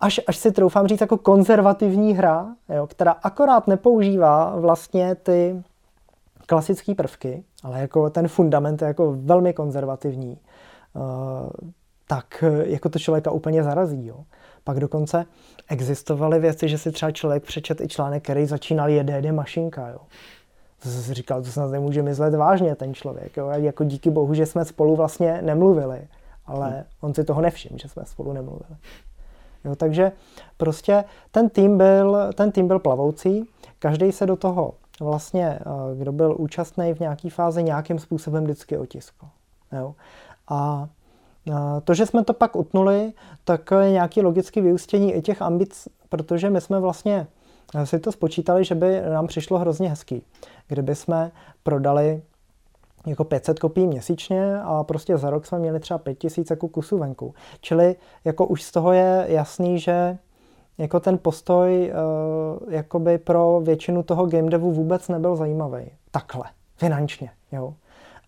až, 0.00 0.20
až 0.26 0.36
si 0.36 0.52
troufám 0.52 0.86
říct 0.86 1.00
jako 1.00 1.16
konzervativní 1.16 2.14
hra, 2.14 2.46
jo? 2.74 2.86
která 2.86 3.12
akorát 3.12 3.66
nepoužívá 3.66 4.56
vlastně 4.56 5.14
ty 5.14 5.62
klasické 6.46 6.94
prvky, 6.94 7.44
ale 7.62 7.80
jako 7.80 8.10
ten 8.10 8.28
fundament 8.28 8.82
je 8.82 8.88
jako 8.88 9.16
velmi 9.18 9.52
konzervativní, 9.52 10.38
uh, 10.94 11.02
tak 12.06 12.44
jako 12.64 12.88
to 12.88 12.98
člověka 12.98 13.30
úplně 13.30 13.62
zarazí. 13.62 14.06
Jo? 14.06 14.24
Pak 14.64 14.80
dokonce 14.80 15.24
existovaly 15.68 16.40
věci, 16.40 16.68
že 16.68 16.78
si 16.78 16.92
třeba 16.92 17.12
člověk 17.12 17.44
přečet 17.44 17.80
i 17.80 17.88
článek, 17.88 18.22
který 18.22 18.46
začínal 18.46 18.88
jede 18.88 19.32
mašinka. 19.32 19.88
Jo. 19.88 19.98
To 20.82 20.88
jsem 20.88 21.14
říkal, 21.14 21.42
to 21.42 21.50
snad 21.50 21.70
nemůže 21.70 22.02
myslet 22.02 22.34
vážně 22.34 22.74
ten 22.74 22.94
člověk. 22.94 23.36
Jo. 23.36 23.48
Jako 23.48 23.84
díky 23.84 24.10
bohu, 24.10 24.34
že 24.34 24.46
jsme 24.46 24.64
spolu 24.64 24.96
vlastně 24.96 25.42
nemluvili. 25.42 26.08
Ale 26.46 26.70
hmm. 26.70 26.84
on 27.00 27.14
si 27.14 27.24
toho 27.24 27.40
nevšiml, 27.40 27.78
že 27.78 27.88
jsme 27.88 28.04
spolu 28.04 28.32
nemluvili. 28.32 28.76
Jo, 29.64 29.76
takže 29.76 30.12
prostě 30.56 31.04
ten 31.30 31.48
tým, 31.48 31.78
byl, 31.78 32.32
ten 32.34 32.52
tým 32.52 32.68
byl 32.68 32.78
plavoucí, 32.78 33.48
každý 33.78 34.12
se 34.12 34.26
do 34.26 34.36
toho 34.36 34.74
vlastně, 35.00 35.58
eh, 35.60 35.96
kdo 35.96 36.12
byl 36.12 36.36
účastný 36.38 36.94
v 36.94 37.00
nějaké 37.00 37.30
fázi, 37.30 37.62
nějakým 37.62 37.98
způsobem 37.98 38.44
vždycky 38.44 38.78
otiskl. 38.78 39.26
Jo. 39.72 39.94
A 40.48 40.88
to, 41.84 41.94
že 41.94 42.06
jsme 42.06 42.24
to 42.24 42.32
pak 42.32 42.56
utnuli, 42.56 43.12
tak 43.44 43.70
je 43.80 43.90
nějaký 43.90 44.22
logický 44.22 44.60
vyústění 44.60 45.14
i 45.14 45.22
těch 45.22 45.42
ambic, 45.42 45.88
protože 46.08 46.50
my 46.50 46.60
jsme 46.60 46.80
vlastně 46.80 47.26
si 47.84 47.98
to 47.98 48.12
spočítali, 48.12 48.64
že 48.64 48.74
by 48.74 49.00
nám 49.00 49.26
přišlo 49.26 49.58
hrozně 49.58 49.88
hezký, 49.88 50.22
kdyby 50.68 50.94
jsme 50.94 51.30
prodali 51.62 52.22
jako 53.06 53.24
500 53.24 53.58
kopií 53.58 53.86
měsíčně 53.86 54.60
a 54.62 54.84
prostě 54.84 55.18
za 55.18 55.30
rok 55.30 55.46
jsme 55.46 55.58
měli 55.58 55.80
třeba 55.80 55.98
5000 55.98 56.50
jako 56.50 56.68
kusů 56.68 56.98
venku. 56.98 57.34
Čili 57.60 57.96
jako 58.24 58.46
už 58.46 58.62
z 58.62 58.72
toho 58.72 58.92
je 58.92 59.26
jasný, 59.28 59.78
že 59.78 60.18
jako 60.78 61.00
ten 61.00 61.18
postoj 61.18 61.92
uh, 61.92 62.72
jakoby 62.72 63.18
pro 63.18 63.60
většinu 63.64 64.02
toho 64.02 64.26
game 64.26 64.50
devu 64.50 64.72
vůbec 64.72 65.08
nebyl 65.08 65.36
zajímavý. 65.36 65.90
Takhle, 66.10 66.44
finančně, 66.76 67.30
jo 67.52 67.74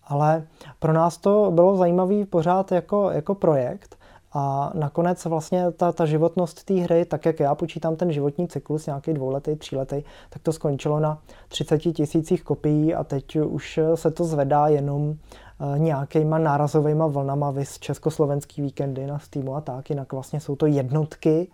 ale 0.07 0.47
pro 0.79 0.93
nás 0.93 1.17
to 1.17 1.51
bylo 1.51 1.77
zajímavý 1.77 2.25
pořád 2.25 2.71
jako, 2.71 3.11
jako 3.11 3.35
projekt 3.35 3.95
A 4.37 4.71
nakonec 4.73 5.25
vlastně 5.25 5.71
ta, 5.71 5.91
ta 5.91 6.05
životnost 6.05 6.63
té 6.63 6.73
hry, 6.73 7.05
tak 7.05 7.25
jak 7.25 7.39
já 7.39 7.55
počítám 7.55 7.95
ten 7.95 8.11
životní 8.11 8.47
cyklus, 8.47 8.85
nějaký 8.85 9.13
dvouletý, 9.13 9.55
tříletý, 9.55 10.03
tak 10.29 10.41
to 10.41 10.53
skončilo 10.53 10.99
na 10.99 11.19
30 11.47 11.77
tisících 11.77 12.43
kopií 12.43 12.95
a 12.95 13.03
teď 13.03 13.35
už 13.35 13.79
se 13.95 14.11
to 14.11 14.23
zvedá 14.23 14.67
jenom 14.67 15.15
eh, 15.15 15.79
nějakýma 15.79 16.37
nárazovými 16.37 17.03
vlnama, 17.07 17.51
vys 17.51 17.79
československý 17.79 18.61
víkendy 18.61 19.07
na 19.07 19.19
Steamu 19.19 19.55
a 19.55 19.61
tak, 19.61 19.89
jinak 19.89 20.13
vlastně 20.13 20.39
jsou 20.39 20.55
to 20.55 20.65
jednotky, 20.65 21.47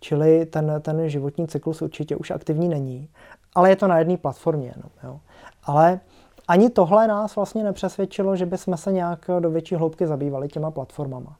čili 0.00 0.46
ten, 0.46 0.72
ten 0.80 1.08
životní 1.08 1.48
cyklus 1.48 1.82
určitě 1.82 2.16
už 2.16 2.30
aktivní 2.30 2.68
není. 2.68 3.08
Ale 3.54 3.70
je 3.70 3.76
to 3.76 3.88
na 3.88 3.98
jedné 3.98 4.16
platformě 4.16 4.66
jenom. 4.76 4.90
Jo. 5.04 5.20
Ale 5.64 6.00
ani 6.48 6.70
tohle 6.70 7.06
nás 7.06 7.36
vlastně 7.36 7.64
nepřesvědčilo, 7.64 8.36
že 8.36 8.46
bychom 8.46 8.76
se 8.76 8.92
nějak 8.92 9.30
do 9.40 9.50
větší 9.50 9.74
hloubky 9.74 10.06
zabývali 10.06 10.48
těma 10.48 10.70
platformama. 10.70 11.36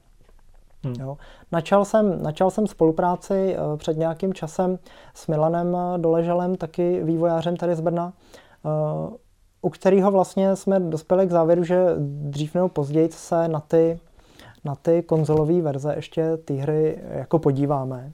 Hmm. 0.83 0.95
Jo. 0.99 1.17
Načal, 1.51 1.85
jsem, 1.85 2.23
načal 2.23 2.51
jsem 2.51 2.67
spolupráci 2.67 3.55
uh, 3.57 3.77
před 3.77 3.97
nějakým 3.97 4.33
časem 4.33 4.79
s 5.13 5.27
Milanem 5.27 5.77
Doleželem, 5.97 6.55
taky 6.55 7.03
vývojářem 7.03 7.57
tady 7.57 7.75
z 7.75 7.79
Brna, 7.79 8.13
uh, 8.63 9.13
u 9.61 9.69
kterého 9.69 10.11
vlastně 10.11 10.55
jsme 10.55 10.79
dospěli 10.79 11.27
k 11.27 11.31
závěru, 11.31 11.63
že 11.63 11.85
dřív 11.99 12.55
nebo 12.55 12.69
později 12.69 13.11
se 13.11 13.47
na 13.47 13.59
ty, 13.59 13.99
na 14.65 14.75
ty 14.75 15.03
konzolové 15.03 15.61
verze 15.61 15.93
ještě 15.95 16.37
ty 16.37 16.57
hry 16.57 16.99
jako 17.09 17.39
podíváme. 17.39 18.11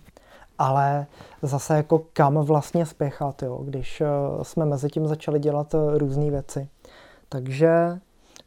Ale 0.58 1.06
zase 1.42 1.76
jako 1.76 2.02
kam 2.14 2.36
vlastně 2.36 2.86
spěchat, 2.86 3.44
jo, 3.44 3.60
když 3.64 4.04
jsme 4.44 4.66
mezi 4.66 4.90
tím 4.90 5.08
začali 5.08 5.40
dělat 5.40 5.76
různé 5.98 6.32
věci. 6.32 6.70
Takže 7.30 8.00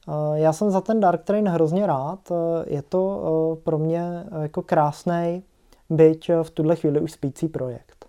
Eh, 0.08 0.38
já 0.38 0.52
jsem 0.52 0.70
za 0.70 0.80
ten 0.80 1.00
Dark 1.00 1.22
Train 1.22 1.48
hrozně 1.48 1.86
rád. 1.86 2.32
Eh, 2.32 2.74
je 2.74 2.82
to 2.82 3.22
eh, 3.58 3.62
pro 3.64 3.78
mě 3.78 4.24
jako 4.42 4.62
krásný, 4.62 5.42
byť 5.90 6.30
v 6.42 6.50
tuhle 6.50 6.76
chvíli 6.76 7.00
už 7.00 7.12
spící 7.12 7.48
projekt. 7.48 8.06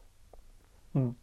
Hmm. 0.94 1.14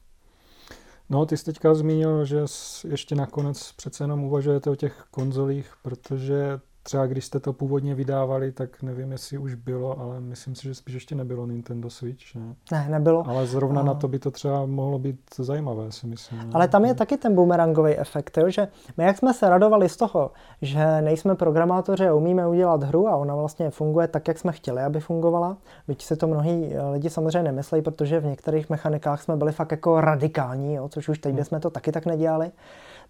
No, 1.10 1.26
ty 1.26 1.36
jsi 1.36 1.44
teďka 1.44 1.74
zmínil, 1.74 2.24
že 2.24 2.44
ještě 2.88 3.14
nakonec 3.14 3.72
přece 3.72 4.04
jenom 4.04 4.24
uvažujete 4.24 4.70
o 4.70 4.74
těch 4.74 5.04
konzolích, 5.10 5.74
protože 5.82 6.60
třeba 6.82 7.06
když 7.06 7.24
jste 7.24 7.40
to 7.40 7.52
původně 7.52 7.94
vydávali, 7.94 8.52
tak 8.52 8.82
nevím, 8.82 9.12
jestli 9.12 9.38
už 9.38 9.54
bylo, 9.54 10.00
ale 10.00 10.20
myslím 10.20 10.54
si, 10.54 10.62
že 10.62 10.74
spíš 10.74 10.94
ještě 10.94 11.14
nebylo 11.14 11.46
Nintendo 11.46 11.90
Switch, 11.90 12.34
ne? 12.34 12.54
Ne, 12.72 12.86
nebylo. 12.88 13.24
Ale 13.28 13.46
zrovna 13.46 13.80
a... 13.80 13.84
na 13.84 13.94
to 13.94 14.08
by 14.08 14.18
to 14.18 14.30
třeba 14.30 14.66
mohlo 14.66 14.98
být 14.98 15.20
zajímavé, 15.38 15.92
si 15.92 16.06
myslím. 16.06 16.38
Ne? 16.38 16.46
Ale 16.52 16.68
tam 16.68 16.84
je 16.84 16.94
taky 16.94 17.16
ten 17.16 17.34
boomerangový 17.34 17.98
efekt, 17.98 18.38
jo? 18.38 18.50
že 18.50 18.68
my 18.96 19.04
jak 19.04 19.18
jsme 19.18 19.34
se 19.34 19.50
radovali 19.50 19.88
z 19.88 19.96
toho, 19.96 20.30
že 20.62 21.02
nejsme 21.02 21.34
programátoři 21.34 22.08
a 22.08 22.14
umíme 22.14 22.48
udělat 22.48 22.82
hru 22.82 23.08
a 23.08 23.16
ona 23.16 23.34
vlastně 23.34 23.70
funguje 23.70 24.08
tak, 24.08 24.28
jak 24.28 24.38
jsme 24.38 24.52
chtěli, 24.52 24.82
aby 24.82 25.00
fungovala, 25.00 25.56
byť 25.88 26.02
si 26.02 26.16
to 26.16 26.26
mnohí 26.26 26.74
eh, 26.74 26.90
lidi 26.90 27.10
samozřejmě 27.10 27.42
nemyslejí, 27.42 27.82
protože 27.82 28.20
v 28.20 28.26
některých 28.26 28.70
mechanikách 28.70 29.22
jsme 29.22 29.36
byli 29.36 29.52
fakt 29.52 29.70
jako 29.70 30.00
radikální, 30.00 30.74
jo? 30.74 30.88
což 30.88 31.08
už 31.08 31.18
teď 31.18 31.34
hmm. 31.34 31.44
jsme 31.44 31.60
to 31.60 31.70
taky 31.70 31.92
tak 31.92 32.06
nedělali, 32.06 32.50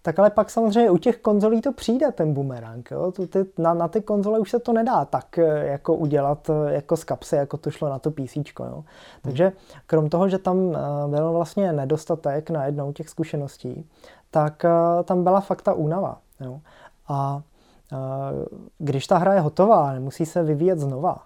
tak 0.01 0.19
ale 0.19 0.29
pak 0.29 0.49
samozřejmě 0.49 0.89
u 0.89 0.97
těch 0.97 1.17
konzolí 1.17 1.61
to 1.61 1.73
přijde 1.73 2.11
ten 2.11 2.33
boomerang. 2.33 2.91
Jo? 2.91 3.11
Ty, 3.11 3.45
na, 3.57 3.73
na 3.73 3.87
ty 3.87 4.01
konzole 4.01 4.39
už 4.39 4.51
se 4.51 4.59
to 4.59 4.73
nedá 4.73 5.05
tak 5.05 5.37
eh, 5.37 5.67
jako 5.67 5.95
udělat 5.95 6.49
eh, 6.49 6.73
jako 6.73 6.97
z 6.97 7.03
kapsy, 7.03 7.35
jako 7.35 7.57
to 7.57 7.71
šlo 7.71 7.89
na 7.89 7.99
to 7.99 8.11
PC. 8.11 8.35
Jo? 8.59 8.83
Takže 9.21 9.51
krom 9.85 10.09
toho, 10.09 10.29
že 10.29 10.37
tam 10.37 10.75
eh, 10.75 11.07
byl 11.07 11.33
vlastně 11.33 11.73
nedostatek 11.73 12.49
na 12.49 12.65
jednou 12.65 12.93
těch 12.93 13.09
zkušeností, 13.09 13.89
tak 14.31 14.65
tam 15.03 15.23
byla 15.23 15.41
fakt 15.41 15.61
ta 15.61 15.73
únava. 15.73 16.17
Jo? 16.39 16.59
A 17.07 17.41
když 18.77 19.07
ta 19.07 19.17
hra 19.17 19.33
je 19.33 19.39
hotová, 19.39 19.93
nemusí 19.93 20.25
se 20.25 20.43
vyvíjet 20.43 20.79
znova, 20.79 21.17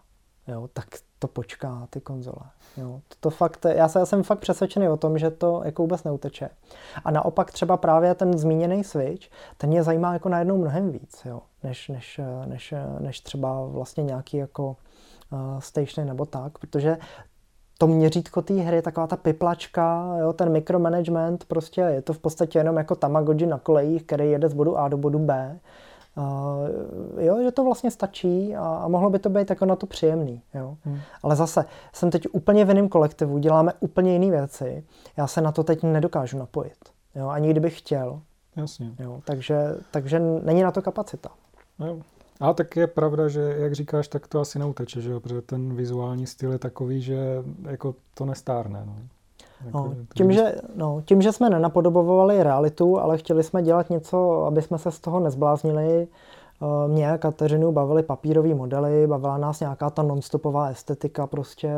jo, 0.47 0.69
tak 0.73 0.85
to 1.19 1.27
počká 1.27 1.87
ty 1.89 2.01
konzole. 2.01 2.41
Jo, 2.77 3.01
to, 3.19 3.29
fakt, 3.29 3.65
já, 3.65 3.87
se, 3.87 3.99
já 3.99 4.05
jsem 4.05 4.23
fakt 4.23 4.39
přesvědčený 4.39 4.89
o 4.89 4.97
tom, 4.97 5.17
že 5.17 5.31
to 5.31 5.61
jako 5.65 5.81
vůbec 5.81 6.03
neuteče. 6.03 6.49
A 7.05 7.11
naopak 7.11 7.51
třeba 7.51 7.77
právě 7.77 8.15
ten 8.15 8.37
zmíněný 8.37 8.83
Switch, 8.83 9.27
ten 9.57 9.69
mě 9.69 9.83
zajímá 9.83 10.13
jako 10.13 10.29
najednou 10.29 10.57
mnohem 10.57 10.91
víc, 10.91 11.21
jo, 11.25 11.41
než, 11.63 11.87
než, 11.89 12.19
než, 12.45 12.73
než 12.99 13.19
třeba 13.19 13.65
vlastně 13.65 14.03
nějaký 14.03 14.37
jako 14.37 14.75
uh, 15.31 15.59
stationy 15.59 16.07
nebo 16.07 16.25
tak, 16.25 16.57
protože 16.57 16.97
to 17.77 17.87
měřítko 17.87 18.41
té 18.41 18.53
hry 18.53 18.81
taková 18.81 19.07
ta 19.07 19.17
piplačka, 19.17 20.15
jo, 20.19 20.33
ten 20.33 20.51
mikromanagement, 20.51 21.45
prostě 21.45 21.81
je 21.81 22.01
to 22.01 22.13
v 22.13 22.19
podstatě 22.19 22.59
jenom 22.59 22.77
jako 22.77 22.95
Tamagotchi 22.95 23.45
na 23.45 23.59
kolejích, 23.59 24.03
který 24.03 24.31
jede 24.31 24.49
z 24.49 24.53
bodu 24.53 24.77
A 24.77 24.87
do 24.87 24.97
bodu 24.97 25.19
B 25.19 25.51
Uh, 25.51 25.59
jo, 27.19 27.43
že 27.43 27.51
to 27.51 27.63
vlastně 27.63 27.91
stačí 27.91 28.55
a, 28.55 28.61
a 28.61 28.87
mohlo 28.87 29.09
by 29.09 29.19
to 29.19 29.29
být 29.29 29.49
jako 29.49 29.65
na 29.65 29.75
to 29.75 29.85
příjemný. 29.85 30.41
Jo. 30.53 30.77
Hmm. 30.83 30.99
Ale 31.23 31.35
zase, 31.35 31.65
jsem 31.93 32.11
teď 32.11 32.27
úplně 32.31 32.65
v 32.65 32.69
jiném 32.69 32.89
kolektivu, 32.89 33.37
děláme 33.37 33.73
úplně 33.79 34.13
jiné 34.13 34.29
věci. 34.31 34.83
Já 35.17 35.27
se 35.27 35.41
na 35.41 35.51
to 35.51 35.63
teď 35.63 35.83
nedokážu 35.83 36.37
napojit. 36.37 36.77
Jo, 37.15 37.27
ani 37.27 37.51
kdybych 37.51 37.79
chtěl. 37.79 38.21
Jasně. 38.55 38.91
Jo, 38.99 39.21
takže, 39.25 39.77
takže 39.91 40.19
není 40.19 40.63
na 40.63 40.71
to 40.71 40.81
kapacita. 40.81 41.29
Jo. 41.79 41.99
A 42.39 42.53
tak 42.53 42.75
je 42.75 42.87
pravda, 42.87 43.27
že 43.27 43.55
jak 43.57 43.73
říkáš, 43.73 44.07
tak 44.07 44.27
to 44.27 44.39
asi 44.39 44.59
neuteče, 44.59 45.01
že 45.01 45.11
jo? 45.11 45.19
protože 45.19 45.41
ten 45.41 45.75
vizuální 45.75 46.27
styl 46.27 46.51
je 46.51 46.59
takový, 46.59 47.01
že 47.01 47.43
jako 47.69 47.95
to 48.13 48.25
nestárne. 48.25 48.83
No. 48.85 48.95
No, 49.73 49.85
jako, 49.89 49.95
tím, 50.15 50.31
že, 50.31 50.55
no, 50.75 51.01
tím, 51.05 51.21
že 51.21 51.31
jsme 51.31 51.49
nenapodobovali 51.49 52.43
realitu, 52.43 52.99
ale 52.99 53.17
chtěli 53.17 53.43
jsme 53.43 53.63
dělat 53.63 53.89
něco, 53.89 54.45
aby 54.45 54.61
jsme 54.61 54.77
se 54.77 54.91
z 54.91 54.99
toho 54.99 55.19
nezbláznili, 55.19 56.07
eh, 56.07 56.87
mě 56.87 57.11
a 57.11 57.17
Kateřinu 57.17 57.71
bavily 57.71 58.03
papírové 58.03 58.53
modely, 58.53 59.07
bavila 59.07 59.37
nás 59.37 59.59
nějaká 59.59 59.89
ta 59.89 60.03
nonstopová 60.03 60.67
estetika 60.67 61.27
prostě 61.27 61.69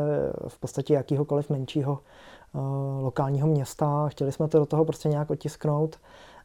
v 0.48 0.60
podstatě 0.60 0.94
jakýhokoliv 0.94 1.50
menšího 1.50 1.92
uh, 1.92 2.60
lokálního 3.04 3.46
města. 3.46 4.08
Chtěli 4.08 4.32
jsme 4.32 4.48
to 4.48 4.58
do 4.58 4.66
toho 4.66 4.84
prostě 4.84 5.08
nějak 5.08 5.30
otisknout 5.30 5.96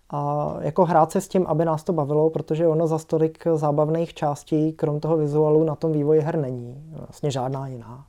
a 0.09 0.53
jako 0.59 0.85
hrát 0.85 1.11
se 1.11 1.21
s 1.21 1.27
tím, 1.27 1.45
aby 1.47 1.65
nás 1.65 1.83
to 1.83 1.93
bavilo, 1.93 2.29
protože 2.29 2.67
ono 2.67 2.87
za 2.87 2.99
tolik 2.99 3.43
zábavných 3.55 4.13
částí, 4.13 4.73
krom 4.73 4.99
toho 4.99 5.17
vizualu, 5.17 5.63
na 5.63 5.75
tom 5.75 5.91
vývoji 5.91 6.21
her 6.21 6.37
není. 6.39 6.83
Vlastně 6.91 7.31
žádná 7.31 7.67
jiná 7.67 8.05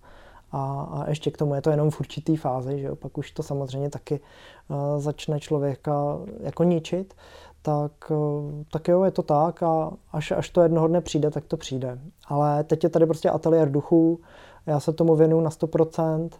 a, 0.54 0.88
a 0.90 1.08
ještě 1.08 1.30
k 1.30 1.36
tomu 1.36 1.54
je 1.54 1.62
to 1.62 1.70
jenom 1.70 1.90
v 1.90 2.00
určitý 2.00 2.36
fázi, 2.36 2.80
že 2.80 2.86
jo? 2.86 2.96
pak 2.96 3.18
už 3.18 3.30
to 3.30 3.42
samozřejmě 3.42 3.90
taky 3.90 4.20
uh, 4.68 5.00
začne 5.00 5.40
člověka 5.40 6.18
jako 6.40 6.64
ničit, 6.64 7.14
tak, 7.62 7.92
uh, 8.10 8.52
tak 8.72 8.88
jo, 8.88 9.04
je 9.04 9.10
to 9.10 9.22
tak 9.22 9.62
a 9.62 9.90
až, 10.12 10.30
až 10.30 10.50
to 10.50 10.62
jednoho 10.62 10.88
dne 10.88 11.00
přijde, 11.00 11.30
tak 11.30 11.44
to 11.44 11.56
přijde. 11.56 11.98
Ale 12.28 12.64
teď 12.64 12.84
je 12.84 12.90
tady 12.90 13.06
prostě 13.06 13.30
ateliér 13.30 13.70
duchů, 13.70 14.20
já 14.66 14.80
se 14.80 14.92
tomu 14.92 15.16
věnuju 15.16 15.42
na 15.42 15.50
100% 15.50 16.30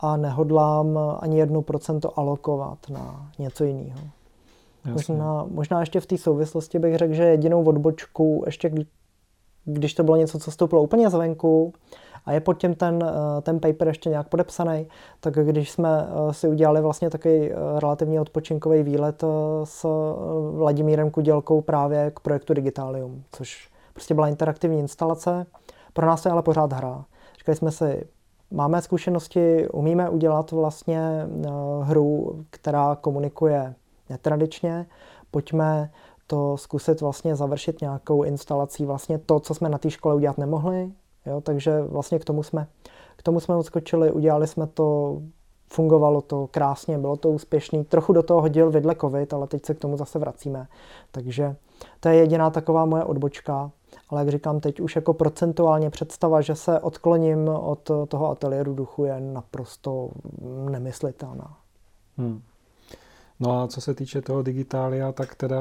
a 0.00 0.16
nehodlám 0.16 0.98
ani 1.20 1.44
1% 1.44 2.10
alokovat 2.16 2.78
na 2.90 3.30
něco 3.38 3.64
jiného. 3.64 4.00
Možná, 4.84 5.46
možná 5.50 5.80
ještě 5.80 6.00
v 6.00 6.06
té 6.06 6.18
souvislosti 6.18 6.78
bych 6.78 6.96
řekl, 6.96 7.14
že 7.14 7.22
jedinou 7.22 7.64
odbočku, 7.64 8.42
ještě 8.46 8.70
když 9.64 9.94
to 9.94 10.02
bylo 10.02 10.16
něco, 10.16 10.38
co 10.38 10.50
stoupilo 10.50 10.82
úplně 10.82 11.10
zvenku, 11.10 11.72
a 12.24 12.32
je 12.32 12.40
pod 12.40 12.54
tím 12.54 12.74
ten, 12.74 12.98
eh, 13.02 13.40
ten 13.40 13.60
paper 13.60 13.88
ještě 13.88 14.10
nějak 14.10 14.28
podepsaný, 14.28 14.86
tak 15.20 15.34
když 15.34 15.70
jsme 15.70 16.06
eh, 16.08 16.34
si 16.34 16.48
udělali 16.48 16.80
vlastně 16.80 17.10
takový 17.10 17.50
eh, 17.50 17.54
relativně 17.78 18.20
odpočinkový 18.20 18.82
výlet 18.82 19.24
s 19.64 19.86
Vladimírem 20.52 21.10
Kudělkou 21.10 21.60
právě 21.60 22.10
k 22.14 22.20
projektu 22.20 22.54
Digitalium, 22.54 23.24
což 23.32 23.70
prostě 23.92 24.14
byla 24.14 24.28
interaktivní 24.28 24.78
instalace. 24.78 25.46
Pro 25.92 26.06
nás 26.06 26.22
to 26.22 26.28
je 26.28 26.32
ale 26.32 26.42
pořád 26.42 26.72
hra. 26.72 27.04
Říkali 27.38 27.56
jsme 27.56 27.70
si, 27.70 28.06
máme 28.50 28.82
zkušenosti, 28.82 29.68
umíme 29.68 30.08
udělat 30.10 30.50
vlastně 30.50 31.26
hru, 31.82 32.44
která 32.50 32.96
komunikuje 33.00 33.74
netradičně, 34.10 34.86
pojďme 35.30 35.90
to 36.26 36.56
zkusit 36.56 37.00
vlastně 37.00 37.36
završit 37.36 37.80
nějakou 37.80 38.22
instalací 38.22 38.86
vlastně 38.86 39.18
to, 39.18 39.40
co 39.40 39.54
jsme 39.54 39.68
na 39.68 39.78
té 39.78 39.90
škole 39.90 40.14
udělat 40.14 40.38
nemohli, 40.38 40.92
Jo, 41.26 41.40
takže 41.40 41.82
vlastně 41.82 42.18
k 42.18 42.24
tomu 42.24 42.42
jsme, 42.42 42.66
k 43.16 43.22
tomu 43.22 43.40
jsme 43.40 43.56
odskočili, 43.56 44.12
udělali 44.12 44.46
jsme 44.46 44.66
to, 44.66 45.18
fungovalo 45.72 46.20
to 46.20 46.46
krásně, 46.50 46.98
bylo 46.98 47.16
to 47.16 47.30
úspěšný. 47.30 47.84
Trochu 47.84 48.12
do 48.12 48.22
toho 48.22 48.40
hodil 48.40 48.70
vidle 48.70 48.94
covid, 49.00 49.32
ale 49.32 49.46
teď 49.46 49.66
se 49.66 49.74
k 49.74 49.78
tomu 49.78 49.96
zase 49.96 50.18
vracíme. 50.18 50.68
Takže 51.10 51.56
to 52.00 52.08
je 52.08 52.14
jediná 52.14 52.50
taková 52.50 52.84
moje 52.84 53.04
odbočka. 53.04 53.70
Ale 54.08 54.20
jak 54.20 54.28
říkám, 54.28 54.60
teď 54.60 54.80
už 54.80 54.96
jako 54.96 55.14
procentuálně 55.14 55.90
představa, 55.90 56.40
že 56.40 56.54
se 56.54 56.80
odkloním 56.80 57.48
od 57.48 57.90
toho 58.08 58.30
ateliéru 58.30 58.74
duchu 58.74 59.04
je 59.04 59.20
naprosto 59.20 60.10
nemyslitelná. 60.70 61.56
Hmm. 62.16 62.42
No 63.40 63.60
a 63.62 63.68
co 63.68 63.80
se 63.80 63.94
týče 63.94 64.22
toho 64.22 64.42
digitália, 64.42 65.12
tak 65.12 65.34
teda 65.34 65.60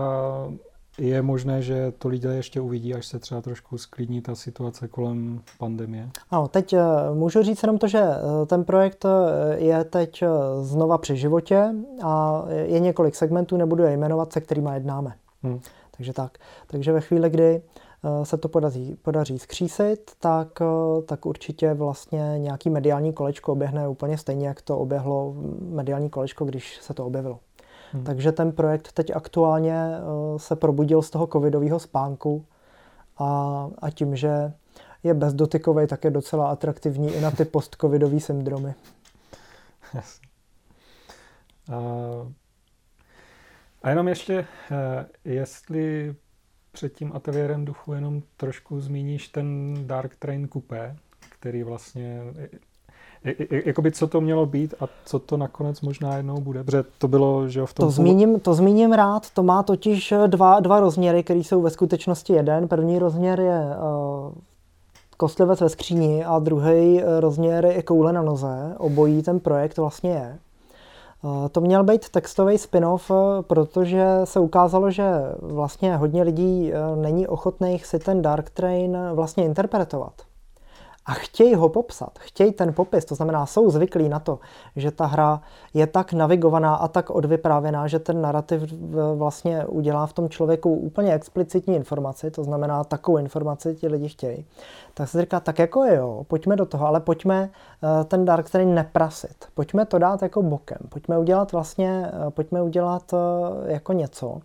je 1.02 1.22
možné, 1.22 1.62
že 1.62 1.94
to 1.98 2.08
lidé 2.08 2.36
ještě 2.36 2.62
uvidí, 2.62 2.94
až 2.94 3.06
se 3.06 3.20
třeba 3.20 3.42
trošku 3.42 3.78
sklidní 3.78 4.22
ta 4.22 4.36
situace 4.36 4.88
kolem 4.88 5.42
pandemie? 5.60 6.10
Ano, 6.30 6.48
teď 6.48 6.74
eh, 6.74 6.80
můžu 7.14 7.44
říct 7.44 7.64
jenom 7.64 7.78
to, 7.78 7.88
že 7.88 8.00
eh, 8.00 8.46
ten 8.46 8.64
projekt 8.64 9.06
eh, 9.06 9.10
je 9.60 9.84
teď 9.84 10.24
znova 10.62 10.98
při 10.98 11.18
životě 11.18 11.74
a 12.04 12.44
je 12.52 12.80
několik 12.80 13.16
segmentů, 13.16 13.58
nebudu 13.58 13.84
je 13.84 13.98
jmenovat, 13.98 14.34
se 14.34 14.42
kterými 14.42 14.70
jednáme. 14.74 15.14
Hmm. 15.44 15.60
Takže 15.98 16.14
tak. 16.14 16.38
Takže 16.68 16.92
ve 16.92 17.02
chvíli, 17.02 17.30
kdy 17.30 17.62
se 18.24 18.38
to 18.38 18.50
podaří, 18.50 18.98
podaří 19.02 19.40
skřísit, 19.40 20.12
tak, 20.20 20.60
tak 21.06 21.26
určitě 21.26 21.74
vlastně 21.74 22.36
nějaký 22.38 22.70
mediální 22.70 23.14
kolečko 23.14 23.52
oběhne 23.52 23.88
úplně 23.88 24.18
stejně, 24.18 24.48
jak 24.48 24.62
to 24.62 24.78
oběhlo 24.78 25.34
mediální 25.60 26.10
kolečko, 26.10 26.46
když 26.46 26.78
se 26.82 26.94
to 26.94 27.06
objevilo. 27.06 27.40
Hmm. 27.92 28.04
Takže 28.04 28.32
ten 28.32 28.52
projekt 28.52 28.92
teď 28.92 29.12
aktuálně 29.16 29.76
se 30.38 30.56
probudil 30.56 31.02
z 31.02 31.10
toho 31.10 31.28
covidového 31.28 31.80
spánku 31.80 32.46
a, 33.18 33.70
a 33.82 33.90
tím, 33.90 34.16
že 34.16 34.54
je 35.04 35.14
bezdotykový, 35.14 35.88
tak 35.88 36.04
je 36.04 36.12
docela 36.12 36.52
atraktivní 36.52 37.14
i 37.14 37.22
na 37.22 37.32
ty 37.32 37.46
post-covidový 37.46 38.20
syndromy. 38.20 38.74
A, 41.72 41.78
a 43.82 43.90
jenom 43.90 44.08
ještě, 44.08 44.46
eh, 44.72 45.06
jestli 45.26 46.16
před 46.72 46.94
tím 46.94 47.12
ateliérem 47.16 47.66
duchu 47.66 47.94
jenom 47.94 48.22
trošku 48.38 48.82
zmíníš 48.82 49.28
ten 49.28 49.76
Dark 49.88 50.16
Train 50.16 50.48
Coupé, 50.48 50.96
který 51.30 51.64
vlastně 51.64 52.22
Jakoby 53.66 53.92
co 53.92 54.08
to 54.08 54.22
mělo 54.22 54.46
být 54.46 54.74
a 54.80 54.88
co 55.06 55.20
to 55.20 55.38
nakonec 55.38 55.82
možná 55.82 56.18
jednou 56.18 56.42
bude, 56.42 56.64
protože 56.64 56.84
to 56.98 57.08
bylo, 57.08 57.50
že 57.50 57.66
v 57.66 57.74
tom... 57.74 57.88
To 57.88 57.92
zmíním, 57.92 58.40
to 58.40 58.54
zmíním 58.54 58.94
rád, 58.94 59.30
to 59.30 59.44
má 59.44 59.64
totiž 59.64 60.14
dva, 60.28 60.60
dva 60.60 60.80
rozměry, 60.80 61.24
které 61.24 61.40
jsou 61.40 61.62
ve 61.62 61.70
skutečnosti 61.70 62.34
jeden. 62.34 62.68
První 62.68 63.00
rozměr 63.00 63.40
je 63.40 63.62
uh, 63.62 64.34
kostlivec 65.18 65.62
ve 65.62 65.70
skříni 65.70 66.26
a 66.26 66.40
druhý 66.40 67.02
eh, 67.02 67.20
rozměr 67.20 67.66
je 67.66 67.84
koule 67.84 68.14
na 68.14 68.22
noze. 68.22 68.76
Obojí 68.78 69.24
ten 69.24 69.40
projekt 69.40 69.78
vlastně 69.78 70.12
je. 70.12 70.38
To 71.52 71.62
měl 71.62 71.84
být 71.84 72.10
textový 72.10 72.58
spin-off, 72.58 73.12
protože 73.42 74.06
se 74.24 74.40
ukázalo, 74.40 74.92
že 74.92 75.06
vlastně 75.42 75.98
hodně 75.98 76.24
lidí 76.24 76.72
není 76.96 77.28
ochotných 77.28 77.86
si 77.86 78.00
ten 78.00 78.22
Dark 78.22 78.50
Train 78.50 78.98
vlastně 79.14 79.46
interpretovat 79.46 80.14
a 81.06 81.14
chtějí 81.14 81.56
ho 81.56 81.70
popsat, 81.70 82.20
chtějí 82.20 82.54
ten 82.54 82.74
popis, 82.74 83.06
to 83.06 83.16
znamená, 83.16 83.46
jsou 83.46 83.70
zvyklí 83.70 84.10
na 84.10 84.20
to, 84.20 84.40
že 84.76 84.92
ta 84.92 85.06
hra 85.06 85.42
je 85.74 85.88
tak 85.88 86.14
navigovaná 86.14 86.76
a 86.76 86.88
tak 86.88 87.10
odvyprávěná, 87.10 87.88
že 87.88 88.00
ten 88.00 88.22
narrativ 88.22 88.74
vlastně 89.16 89.66
udělá 89.66 90.06
v 90.06 90.14
tom 90.14 90.30
člověku 90.30 90.76
úplně 90.76 91.14
explicitní 91.14 91.76
informaci, 91.76 92.32
to 92.32 92.44
znamená, 92.44 92.84
takovou 92.84 93.18
informaci 93.18 93.76
ti 93.76 93.88
lidi 93.88 94.10
chtějí. 94.10 94.46
Tak 94.94 95.10
se 95.10 95.22
říká, 95.22 95.40
tak 95.40 95.60
jako 95.60 95.84
jo, 95.84 96.26
pojďme 96.28 96.56
do 96.56 96.66
toho, 96.66 96.88
ale 96.88 97.00
pojďme 97.00 97.50
eh, 97.84 98.04
ten 98.04 98.26
Dark 98.26 98.46
který 98.46 98.66
neprasit. 98.66 99.46
Pojďme 99.54 99.86
to 99.86 99.98
dát 99.98 100.22
jako 100.22 100.44
bokem. 100.44 100.80
Pojďme 100.90 101.18
udělat 101.18 101.52
vlastně, 101.52 102.12
eh, 102.14 102.32
pojďme 102.32 102.62
udělat 102.62 103.14
eh, 103.14 103.72
jako 103.72 103.94
něco, 103.94 104.40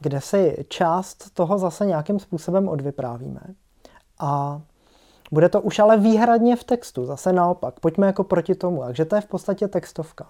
kde 0.00 0.20
si 0.20 0.64
část 0.68 1.34
toho 1.34 1.58
zase 1.58 1.86
nějakým 1.86 2.18
způsobem 2.18 2.68
odvyprávíme. 2.68 3.40
A 4.20 4.60
bude 5.32 5.48
to 5.48 5.60
už 5.60 5.78
ale 5.78 5.96
výhradně 5.96 6.56
v 6.56 6.64
textu, 6.64 7.06
zase 7.06 7.32
naopak. 7.32 7.80
Pojďme 7.80 8.06
jako 8.06 8.24
proti 8.24 8.54
tomu, 8.54 8.82
takže 8.82 9.04
to 9.04 9.16
je 9.16 9.20
v 9.20 9.26
podstatě 9.26 9.68
textovka. 9.68 10.26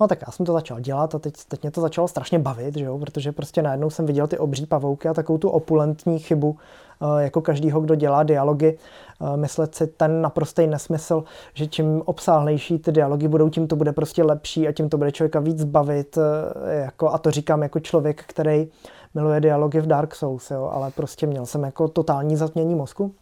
No 0.00 0.08
tak 0.08 0.18
já 0.26 0.32
jsem 0.32 0.46
to 0.46 0.52
začal 0.52 0.80
dělat 0.80 1.14
a 1.14 1.18
teď, 1.18 1.34
teď 1.48 1.62
mě 1.62 1.70
to 1.70 1.80
začalo 1.80 2.08
strašně 2.08 2.38
bavit, 2.38 2.76
že 2.76 2.84
jo? 2.84 2.98
protože 2.98 3.32
prostě 3.32 3.62
najednou 3.62 3.90
jsem 3.90 4.06
viděl 4.06 4.26
ty 4.26 4.38
obří 4.38 4.66
pavouky 4.66 5.08
a 5.08 5.14
takovou 5.14 5.38
tu 5.38 5.48
opulentní 5.48 6.18
chybu, 6.18 6.56
eh, 7.02 7.22
jako 7.22 7.40
každýho, 7.40 7.80
kdo 7.80 7.94
dělá 7.94 8.22
dialogy, 8.22 8.78
eh, 8.78 9.36
myslet 9.36 9.74
si 9.74 9.86
ten 9.86 10.22
naprostý 10.22 10.66
nesmysl, 10.66 11.24
že 11.54 11.66
čím 11.66 12.02
obsáhlejší 12.04 12.78
ty 12.78 12.92
dialogy 12.92 13.28
budou, 13.28 13.48
tím 13.48 13.68
to 13.68 13.76
bude 13.76 13.92
prostě 13.92 14.22
lepší 14.22 14.68
a 14.68 14.72
tím 14.72 14.88
to 14.88 14.98
bude 14.98 15.12
člověka 15.12 15.40
víc 15.40 15.64
bavit. 15.64 16.18
Eh, 16.18 16.74
jako, 16.74 17.08
a 17.08 17.18
to 17.18 17.30
říkám 17.30 17.62
jako 17.62 17.80
člověk, 17.80 18.24
který 18.26 18.68
miluje 19.14 19.40
dialogy 19.40 19.80
v 19.80 19.86
Dark 19.86 20.14
Souls, 20.14 20.50
jo? 20.50 20.70
ale 20.72 20.90
prostě 20.90 21.26
měl 21.26 21.46
jsem 21.46 21.62
jako 21.62 21.88
totální 21.88 22.36
zatmění 22.36 22.74
mozku. 22.74 23.14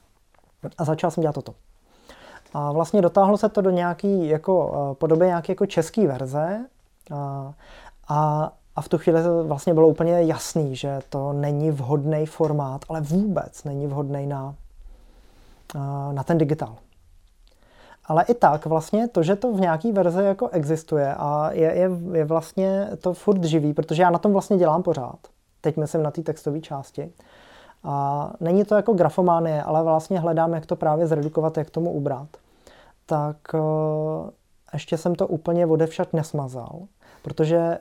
A 0.78 0.84
začal 0.84 1.10
jsem 1.10 1.20
dělat 1.20 1.34
toto. 1.34 1.54
A 2.54 2.72
vlastně 2.72 3.02
dotáhlo 3.02 3.38
se 3.38 3.48
to 3.48 3.60
do 3.60 3.70
nějaký 3.70 4.28
jako 4.28 4.74
eh, 4.74 4.94
podoby 4.94 5.26
nějaké 5.26 5.52
jako 5.52 5.66
české 5.66 6.06
verze 6.06 6.66
a, 7.14 7.52
a, 8.08 8.52
a 8.76 8.82
v 8.82 8.88
tu 8.88 8.98
chvíli 8.98 9.20
vlastně 9.42 9.74
bylo 9.74 9.88
úplně 9.88 10.22
jasný, 10.22 10.76
že 10.76 11.00
to 11.08 11.32
není 11.32 11.70
vhodný 11.70 12.26
formát, 12.26 12.84
ale 12.88 13.00
vůbec 13.00 13.64
není 13.64 13.86
vhodný 13.86 14.26
na, 14.26 14.54
eh, 15.74 16.12
na 16.12 16.22
ten 16.22 16.38
digitál. 16.38 16.76
Ale 18.04 18.24
i 18.28 18.34
tak 18.34 18.66
vlastně 18.66 19.08
to, 19.08 19.22
že 19.22 19.36
to 19.36 19.52
v 19.52 19.60
nějaký 19.60 19.92
verzi 19.92 20.22
jako 20.22 20.48
existuje 20.48 21.14
a 21.14 21.50
je, 21.52 21.74
je, 21.74 21.90
je 22.12 22.24
vlastně 22.24 22.88
to 23.00 23.14
furt 23.14 23.44
živý, 23.44 23.74
protože 23.74 24.02
já 24.02 24.10
na 24.10 24.18
tom 24.18 24.32
vlastně 24.32 24.56
dělám 24.56 24.82
pořád. 24.82 25.18
Teď 25.60 25.76
myslím 25.76 26.02
na 26.02 26.10
té 26.10 26.22
textové 26.22 26.60
části. 26.60 27.12
A 27.84 28.32
není 28.40 28.64
to 28.64 28.74
jako 28.74 28.92
grafománie, 28.92 29.62
ale 29.62 29.82
vlastně 29.82 30.20
hledám, 30.20 30.52
jak 30.52 30.66
to 30.66 30.76
právě 30.76 31.06
zredukovat, 31.06 31.58
jak 31.58 31.70
tomu 31.70 31.92
ubrat. 31.92 32.28
Tak 33.06 33.36
eh, 33.54 33.58
ještě 34.72 34.98
jsem 34.98 35.14
to 35.14 35.26
úplně 35.26 35.66
odevšat 35.66 36.12
nesmazal, 36.12 36.80
protože 37.22 37.78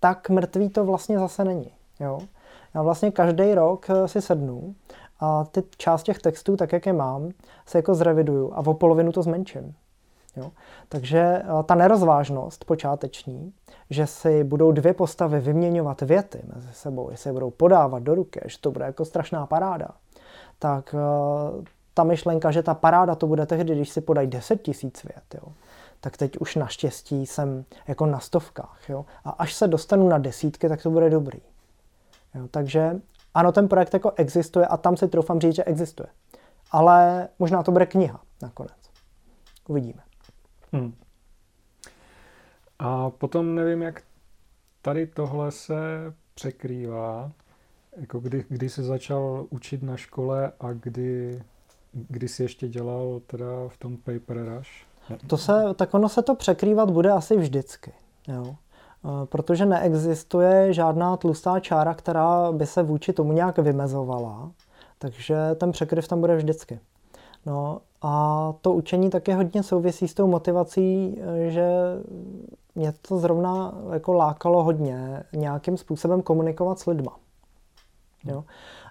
tak 0.00 0.30
mrtvý 0.30 0.68
to 0.68 0.84
vlastně 0.84 1.18
zase 1.18 1.44
není. 1.44 1.70
Jo? 2.00 2.20
Já 2.74 2.82
vlastně 2.82 3.10
každý 3.10 3.54
rok 3.54 3.86
eh, 3.90 4.08
si 4.08 4.22
sednu 4.22 4.74
a 5.20 5.44
ty 5.44 5.62
část 5.76 6.02
těch 6.02 6.18
textů, 6.18 6.56
tak 6.56 6.72
jak 6.72 6.86
je 6.86 6.92
mám, 6.92 7.30
se 7.66 7.78
jako 7.78 7.94
zreviduju 7.94 8.52
a 8.54 8.58
o 8.58 8.74
polovinu 8.74 9.12
to 9.12 9.22
zmenším. 9.22 9.74
Jo? 10.36 10.50
Takže 10.88 11.18
eh, 11.18 11.62
ta 11.66 11.74
nerozvážnost 11.74 12.64
počáteční, 12.64 13.52
že 13.90 14.06
si 14.06 14.44
budou 14.44 14.72
dvě 14.72 14.94
postavy 14.94 15.40
vyměňovat 15.40 16.02
věty 16.02 16.42
mezi 16.54 16.68
sebou, 16.72 17.10
jestli 17.10 17.28
je 17.28 17.32
budou 17.32 17.50
podávat 17.50 18.02
do 18.02 18.14
ruky, 18.14 18.40
že 18.44 18.58
to 18.60 18.70
bude 18.70 18.84
jako 18.84 19.04
strašná 19.04 19.46
paráda, 19.46 19.88
tak 20.58 20.94
eh, 20.94 21.64
ta 21.94 22.04
myšlenka, 22.04 22.50
že 22.50 22.62
ta 22.62 22.74
paráda 22.74 23.14
to 23.14 23.26
bude 23.26 23.46
tehdy, 23.46 23.74
když 23.74 23.90
si 23.90 24.00
podají 24.00 24.28
10 24.28 24.62
tisíc 24.62 25.02
vět, 25.02 25.34
jo, 25.34 25.52
tak 26.00 26.16
teď 26.16 26.38
už 26.38 26.56
naštěstí 26.56 27.26
jsem 27.26 27.64
jako 27.88 28.06
na 28.06 28.20
stovkách. 28.20 28.80
Jo, 28.88 29.04
a 29.24 29.30
až 29.30 29.54
se 29.54 29.68
dostanu 29.68 30.08
na 30.08 30.18
desítky, 30.18 30.68
tak 30.68 30.82
to 30.82 30.90
bude 30.90 31.10
dobrý. 31.10 31.40
Jo, 32.34 32.48
takže 32.50 33.00
ano, 33.34 33.52
ten 33.52 33.68
projekt 33.68 33.94
jako 33.94 34.12
existuje 34.16 34.66
a 34.66 34.76
tam 34.76 34.96
si 34.96 35.08
troufám 35.08 35.40
říct, 35.40 35.54
že 35.54 35.64
existuje. 35.64 36.06
Ale 36.70 37.28
možná 37.38 37.62
to 37.62 37.72
bude 37.72 37.86
kniha 37.86 38.20
nakonec. 38.42 38.72
Uvidíme. 39.68 40.02
Hmm. 40.72 40.94
A 42.78 43.10
potom 43.10 43.54
nevím, 43.54 43.82
jak 43.82 44.02
tady 44.82 45.06
tohle 45.06 45.50
se 45.50 45.78
překrývá, 46.34 47.32
jako 47.96 48.20
kdy, 48.20 48.44
kdy 48.48 48.68
jsi 48.68 48.82
začal 48.82 49.46
učit 49.50 49.82
na 49.82 49.96
škole 49.96 50.52
a 50.60 50.72
kdy, 50.72 51.42
kdy 51.92 52.28
jsi 52.28 52.42
ještě 52.42 52.68
dělal 52.68 53.20
teda 53.26 53.46
v 53.68 53.76
tom 53.76 53.96
Paper 53.96 54.56
Rush? 54.56 54.70
To 55.26 55.36
se, 55.36 55.62
tak 55.76 55.94
ono 55.94 56.08
se 56.08 56.22
to 56.22 56.34
překrývat 56.34 56.90
bude 56.90 57.10
asi 57.10 57.36
vždycky. 57.36 57.92
Jo. 58.28 58.56
E, 59.04 59.26
protože 59.26 59.66
neexistuje 59.66 60.72
žádná 60.72 61.16
tlustá 61.16 61.60
čára, 61.60 61.94
která 61.94 62.52
by 62.52 62.66
se 62.66 62.82
vůči 62.82 63.12
tomu 63.12 63.32
nějak 63.32 63.58
vymezovala. 63.58 64.52
Takže 64.98 65.36
ten 65.54 65.72
překryv 65.72 66.08
tam 66.08 66.20
bude 66.20 66.36
vždycky. 66.36 66.80
No 67.46 67.80
a 68.02 68.54
to 68.60 68.72
učení 68.72 69.10
také 69.10 69.34
hodně 69.34 69.62
souvisí 69.62 70.08
s 70.08 70.14
tou 70.14 70.26
motivací, 70.26 71.20
že 71.48 71.70
mě 72.74 72.92
to 73.08 73.18
zrovna 73.18 73.74
jako 73.92 74.12
lákalo 74.12 74.62
hodně 74.62 75.22
nějakým 75.32 75.76
způsobem 75.76 76.22
komunikovat 76.22 76.78
s 76.78 76.86
lidma. 76.86 77.16
Jo. 78.24 78.44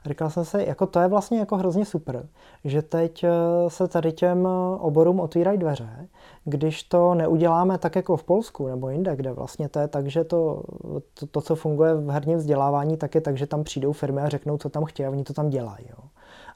Říkal 0.06 0.30
jsem 0.30 0.46
si, 0.46 0.64
jako 0.68 0.86
to 0.86 1.00
je 1.00 1.08
vlastně 1.08 1.40
jako 1.40 1.58
hrozně 1.58 1.86
super, 1.86 2.28
že 2.64 2.82
teď 2.82 3.24
eh, 3.24 3.30
se 3.68 3.88
tady 3.88 4.12
těm 4.12 4.48
oborům 4.80 5.20
otvírají 5.20 5.58
dveře, 5.58 6.08
když 6.46 6.84
to 6.84 7.14
neuděláme 7.14 7.78
tak 7.78 7.96
jako 7.96 8.18
v 8.18 8.24
Polsku 8.24 8.68
nebo 8.68 8.90
jinde, 8.90 9.16
kde 9.16 9.32
vlastně 9.34 9.70
to 9.70 9.80
je 9.80 9.88
tak, 9.88 10.08
že 10.08 10.24
to, 10.24 10.64
to, 11.14 11.28
to 11.28 11.42
co 11.42 11.56
funguje 11.56 11.96
v 11.96 12.10
herním 12.10 12.38
vzdělávání, 12.38 12.98
tak 12.98 13.16
je 13.16 13.22
tak, 13.22 13.38
že 13.38 13.48
tam 13.48 13.64
přijdou 13.64 13.92
firmy 13.92 14.22
a 14.22 14.30
řeknou, 14.30 14.58
co 14.58 14.70
tam 14.70 14.86
chtějí 14.86 15.08
a 15.08 15.10
oni 15.10 15.24
to 15.24 15.34
tam 15.34 15.50
dělají. 15.50 15.86
Jo. 15.90 16.04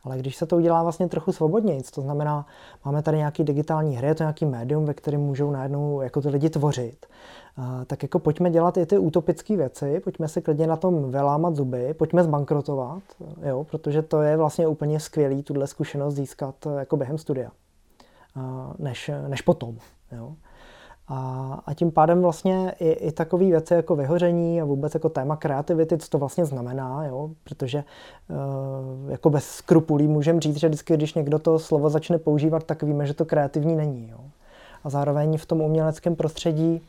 Ale 0.04 0.18
když 0.18 0.36
se 0.36 0.46
to 0.46 0.56
udělá 0.58 0.84
vlastně 0.84 1.10
trochu 1.10 1.32
svobodněji, 1.32 1.84
to 1.96 2.02
znamená, 2.02 2.46
máme 2.86 3.02
tady 3.02 3.18
nějaký 3.18 3.44
digitální 3.44 3.96
hry, 3.96 4.08
je 4.08 4.16
to 4.16 4.24
nějaký 4.24 4.46
médium, 4.46 4.86
ve 4.86 4.94
kterém 4.94 5.22
můžou 5.22 5.52
najednou 5.52 6.02
jako 6.02 6.22
ty 6.22 6.30
lidi 6.30 6.50
tvořit, 6.50 7.06
tak 7.88 8.04
jako 8.04 8.20
pojďme 8.20 8.50
dělat 8.52 8.78
i 8.78 8.86
ty 8.86 8.98
utopické 8.98 9.58
věci, 9.58 10.00
pojďme 10.00 10.28
si 10.28 10.42
klidně 10.42 10.68
na 10.68 10.76
tom 10.76 11.12
vylámat 11.12 11.56
zuby, 11.56 11.94
pojďme 11.94 12.24
zbankrotovat, 12.24 13.04
jo, 13.42 13.64
protože 13.64 14.02
to 14.02 14.22
je 14.22 14.38
vlastně 14.38 14.68
úplně 14.68 15.00
skvělý 15.00 15.44
tuhle 15.44 15.68
zkušenost 15.68 16.14
získat 16.14 16.56
jako 16.78 16.98
během 16.98 17.18
studia, 17.18 17.52
než, 18.80 19.12
než 19.28 19.42
potom. 19.42 19.78
Jo. 20.12 20.36
A, 21.08 21.60
a 21.66 21.74
tím 21.74 21.92
pádem 21.92 22.22
vlastně 22.22 22.74
i, 22.80 22.90
i 22.90 23.12
takové 23.12 23.46
věci 23.46 23.74
jako 23.74 23.96
vyhoření 23.96 24.62
a 24.62 24.66
vůbec 24.66 24.94
jako 24.94 25.10
téma 25.10 25.36
kreativity, 25.36 25.98
co 25.98 26.10
to 26.10 26.18
vlastně 26.18 26.46
znamená, 26.46 27.06
jo? 27.06 27.30
protože 27.44 27.84
uh, 28.30 29.12
jako 29.12 29.30
bez 29.30 29.46
skrupulí 29.46 30.08
můžeme 30.08 30.42
říct, 30.42 30.60
že 30.60 30.68
vždycky, 30.68 30.94
když 30.94 31.14
někdo 31.14 31.40
to 31.40 31.60
slovo 31.60 31.90
začne 31.90 32.18
používat, 32.18 32.64
tak 32.64 32.84
víme, 32.84 33.06
že 33.08 33.14
to 33.14 33.26
kreativní 33.26 33.76
není. 33.76 34.10
Jo? 34.10 34.20
A 34.84 34.90
zároveň 34.90 35.38
v 35.38 35.46
tom 35.46 35.62
uměleckém 35.62 36.16
prostředí 36.16 36.82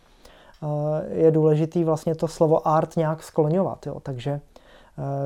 uh, 0.63 0.69
je 1.11 1.31
důležitý 1.31 1.85
vlastně 1.85 2.15
to 2.15 2.29
slovo 2.29 2.69
art 2.69 2.97
nějak 2.97 3.23
skloňovat. 3.23 3.87
Jo? 3.87 4.01
Takže 4.01 4.41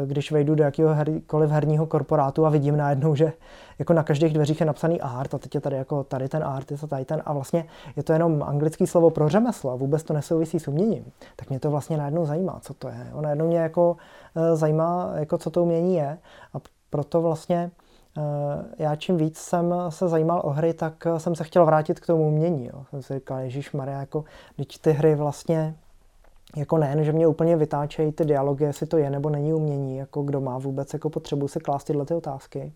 když 0.06 0.32
vejdu 0.32 0.54
do 0.54 0.64
jakéhokoliv 0.64 1.50
herního 1.50 1.86
korporátu 1.86 2.46
a 2.46 2.50
vidím 2.50 2.76
najednou, 2.76 3.14
že 3.14 3.32
jako 3.78 3.92
na 3.92 4.02
každých 4.02 4.32
dveřích 4.32 4.60
je 4.60 4.66
napsaný 4.66 5.00
art 5.00 5.34
a 5.34 5.38
teď 5.38 5.54
je 5.54 5.60
tady 5.60 5.76
jako 5.76 6.04
tady 6.04 6.28
ten 6.28 6.44
art, 6.44 6.70
je 6.70 6.78
to 6.78 6.86
tady 6.86 7.04
ten 7.04 7.22
a 7.24 7.32
vlastně 7.32 7.64
je 7.96 8.02
to 8.02 8.12
jenom 8.12 8.42
anglické 8.42 8.86
slovo 8.86 9.10
pro 9.10 9.28
řemeslo 9.28 9.70
a 9.72 9.76
vůbec 9.76 10.02
to 10.02 10.14
nesouvisí 10.14 10.58
s 10.58 10.68
uměním, 10.68 11.04
tak 11.36 11.50
mě 11.50 11.60
to 11.60 11.70
vlastně 11.70 11.96
najednou 11.96 12.26
zajímá, 12.26 12.58
co 12.60 12.74
to 12.74 12.88
je. 12.88 13.06
Jo? 13.12 13.20
Najednou 13.20 13.46
mě 13.46 13.58
jako 13.58 13.96
zajímá, 14.54 15.12
jako 15.14 15.38
co 15.38 15.50
to 15.50 15.62
umění 15.62 15.96
je 15.96 16.18
a 16.54 16.58
proto 16.90 17.22
vlastně 17.22 17.70
já 18.78 18.96
čím 18.96 19.16
víc 19.16 19.38
jsem 19.38 19.74
se 19.88 20.08
zajímal 20.08 20.40
o 20.44 20.50
hry, 20.50 20.74
tak 20.74 21.06
jsem 21.16 21.34
se 21.34 21.44
chtěl 21.44 21.66
vrátit 21.66 22.00
k 22.00 22.06
tomu 22.06 22.28
umění. 22.28 22.66
Jo. 22.66 22.84
Jsem 22.90 23.02
si 23.02 23.14
říkal, 23.14 23.38
Ježíš 23.38 23.72
Maria, 23.72 24.00
jako, 24.00 24.24
teď 24.56 24.78
ty 24.78 24.92
hry 24.92 25.14
vlastně 25.14 25.74
jako 26.56 26.78
nejen, 26.78 27.04
že 27.04 27.12
mě 27.12 27.26
úplně 27.26 27.56
vytáčejí 27.56 28.12
ty 28.12 28.24
dialogy, 28.24 28.64
jestli 28.64 28.86
to 28.86 28.98
je 28.98 29.10
nebo 29.10 29.30
není 29.30 29.54
umění, 29.54 29.96
jako 29.96 30.22
kdo 30.22 30.40
má 30.40 30.58
vůbec 30.58 30.92
jako 30.92 31.10
potřebu 31.10 31.48
si 31.48 31.60
klást 31.60 31.84
tyhle 31.84 32.04
ty 32.06 32.14
otázky, 32.14 32.72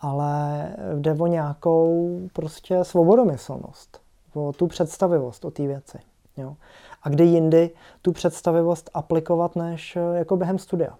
ale 0.00 0.62
jde 0.94 1.12
o 1.12 1.26
nějakou 1.26 2.18
prostě 2.32 2.84
svobodomyslnost, 2.84 4.00
o 4.34 4.52
tu 4.52 4.66
představivost 4.66 5.44
o 5.44 5.50
té 5.50 5.66
věci. 5.66 5.98
Jo. 6.36 6.56
A 7.02 7.08
kdy 7.08 7.24
jindy 7.24 7.70
tu 8.02 8.12
představivost 8.12 8.90
aplikovat, 8.94 9.56
než 9.56 9.98
jako 10.14 10.36
během 10.36 10.58
studia. 10.58 10.98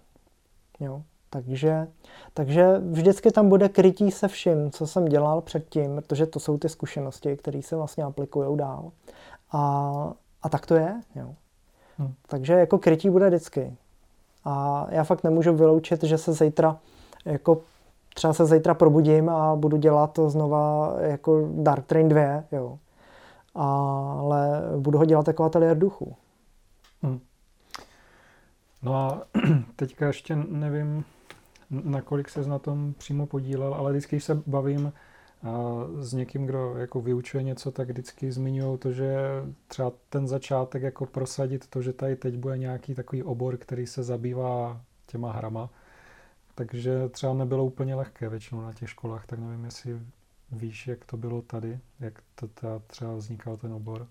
Jo. 0.81 1.03
Takže, 1.31 1.89
takže 2.35 2.79
vždycky 2.79 3.31
tam 3.31 3.49
bude 3.49 3.69
krytí 3.69 4.11
se 4.11 4.29
vším, 4.29 4.71
co 4.71 4.87
jsem 4.87 5.05
dělal 5.05 5.41
předtím, 5.41 5.97
protože 5.97 6.27
to 6.27 6.41
jsou 6.41 6.59
ty 6.59 6.69
zkušenosti, 6.69 7.37
které 7.37 7.63
se 7.63 7.77
vlastně 7.77 8.05
aplikují 8.05 8.57
dál. 8.57 8.91
A, 9.53 10.13
a 10.43 10.49
tak 10.49 10.67
to 10.67 10.75
je. 10.75 11.01
Jo. 11.15 11.35
Hmm. 11.99 12.15
Takže 12.27 12.53
jako 12.53 12.79
krytí 12.79 13.11
bude 13.11 13.29
vždycky. 13.29 13.77
A 14.45 14.87
já 14.91 15.05
fakt 15.05 15.25
nemůžu 15.25 15.55
vyloučit, 15.55 16.05
že 16.05 16.19
se 16.19 16.33
zítra 16.33 16.79
jako 17.25 17.61
třeba 18.15 18.33
se 18.33 18.47
zítra 18.47 18.75
probudím 18.75 19.29
a 19.29 19.57
budu 19.57 19.77
dělat 19.77 20.13
to 20.13 20.31
znova 20.31 20.95
jako 21.01 21.49
Dark 21.53 21.87
Train 21.87 22.09
2, 22.09 22.45
jo. 22.53 22.79
Ale 23.55 24.63
budu 24.77 24.99
ho 24.99 25.05
dělat 25.05 25.29
jako 25.29 25.45
ateliér 25.45 25.79
duchu. 25.79 26.17
Hmm. 27.03 27.21
No 28.83 28.95
a 28.95 29.23
teďka 29.77 30.07
ještě 30.07 30.37
nevím, 30.37 31.05
nakolik 31.71 32.29
se 32.29 32.49
na 32.49 32.59
tom 32.59 32.95
přímo 32.99 33.27
podílel, 33.27 33.75
ale 33.75 33.91
vždycky 33.91 34.21
se 34.21 34.43
bavím 34.47 34.93
s 36.01 36.13
někým, 36.13 36.47
kdo 36.47 36.75
jako 36.77 37.01
vyučuje 37.01 37.43
něco, 37.43 37.71
tak 37.71 37.89
vždycky 37.89 38.33
zmiňují 38.33 38.79
to, 38.79 38.93
že 38.93 39.19
třeba 39.69 39.93
ten 40.09 40.29
začátek 40.29 40.83
jako 40.83 41.07
prosadit 41.07 41.67
to, 41.67 41.83
že 41.83 41.93
tady 41.93 42.17
teď 42.17 42.37
bude 42.37 42.59
nějaký 42.59 42.95
takový 42.95 43.23
obor, 43.23 43.57
který 43.57 43.87
se 43.87 44.03
zabývá 44.03 44.81
těma 45.07 45.33
hrama, 45.33 45.71
takže 46.55 47.09
třeba 47.09 47.35
nebylo 47.35 47.65
úplně 47.65 47.95
lehké 47.95 48.29
většinou 48.29 48.61
na 48.61 48.73
těch 48.73 48.91
školách, 48.91 49.27
tak 49.27 49.39
nevím, 49.39 49.65
jestli 49.65 50.01
víš, 50.53 50.87
jak 50.87 51.05
to 51.05 51.17
bylo 51.17 51.43
tady, 51.43 51.79
jak 52.01 52.15
to 52.35 52.49
třeba 52.87 53.15
vznikal 53.15 53.57
ten 53.57 53.73
obor. 53.73 54.07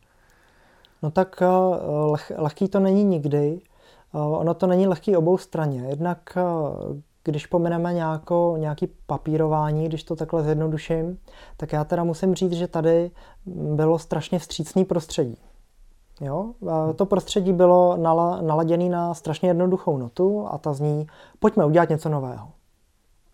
No 1.04 1.12
tak 1.12 1.42
eh, 1.42 1.46
leh, 1.88 2.32
lehký 2.36 2.68
to 2.68 2.80
není 2.80 3.04
nikdy. 3.04 3.62
Eh, 4.16 4.18
ono 4.18 4.54
to 4.54 4.68
není 4.68 4.88
lehký 4.88 5.16
obou 5.18 5.38
straně. 5.38 5.86
Jednak 5.90 6.38
eh, 6.38 6.42
když 7.28 7.48
nějakou, 7.92 8.58
nějaký 8.58 8.88
papírování, 9.06 9.86
když 9.86 10.04
to 10.04 10.16
takhle 10.16 10.44
zjednoduším, 10.44 11.20
tak 11.58 11.74
já 11.74 11.84
teda 11.84 12.04
musím 12.04 12.36
říct, 12.36 12.52
že 12.52 12.68
tady 12.68 13.12
bylo 13.46 14.00
strašně 14.00 14.40
vstřícný 14.40 14.86
prostředí. 14.86 15.38
Jo? 16.22 16.54
A 16.70 16.94
to 16.94 17.06
prostředí 17.06 17.54
bylo 17.54 17.98
nala, 17.98 18.42
naladěné 18.42 18.90
na 18.90 19.14
strašně 19.14 19.50
jednoduchou 19.50 19.98
notu 19.98 20.48
a 20.52 20.58
ta 20.58 20.74
zní, 20.74 21.08
pojďme 21.40 21.66
udělat 21.66 21.90
něco 21.90 22.10
nového. 22.10 22.50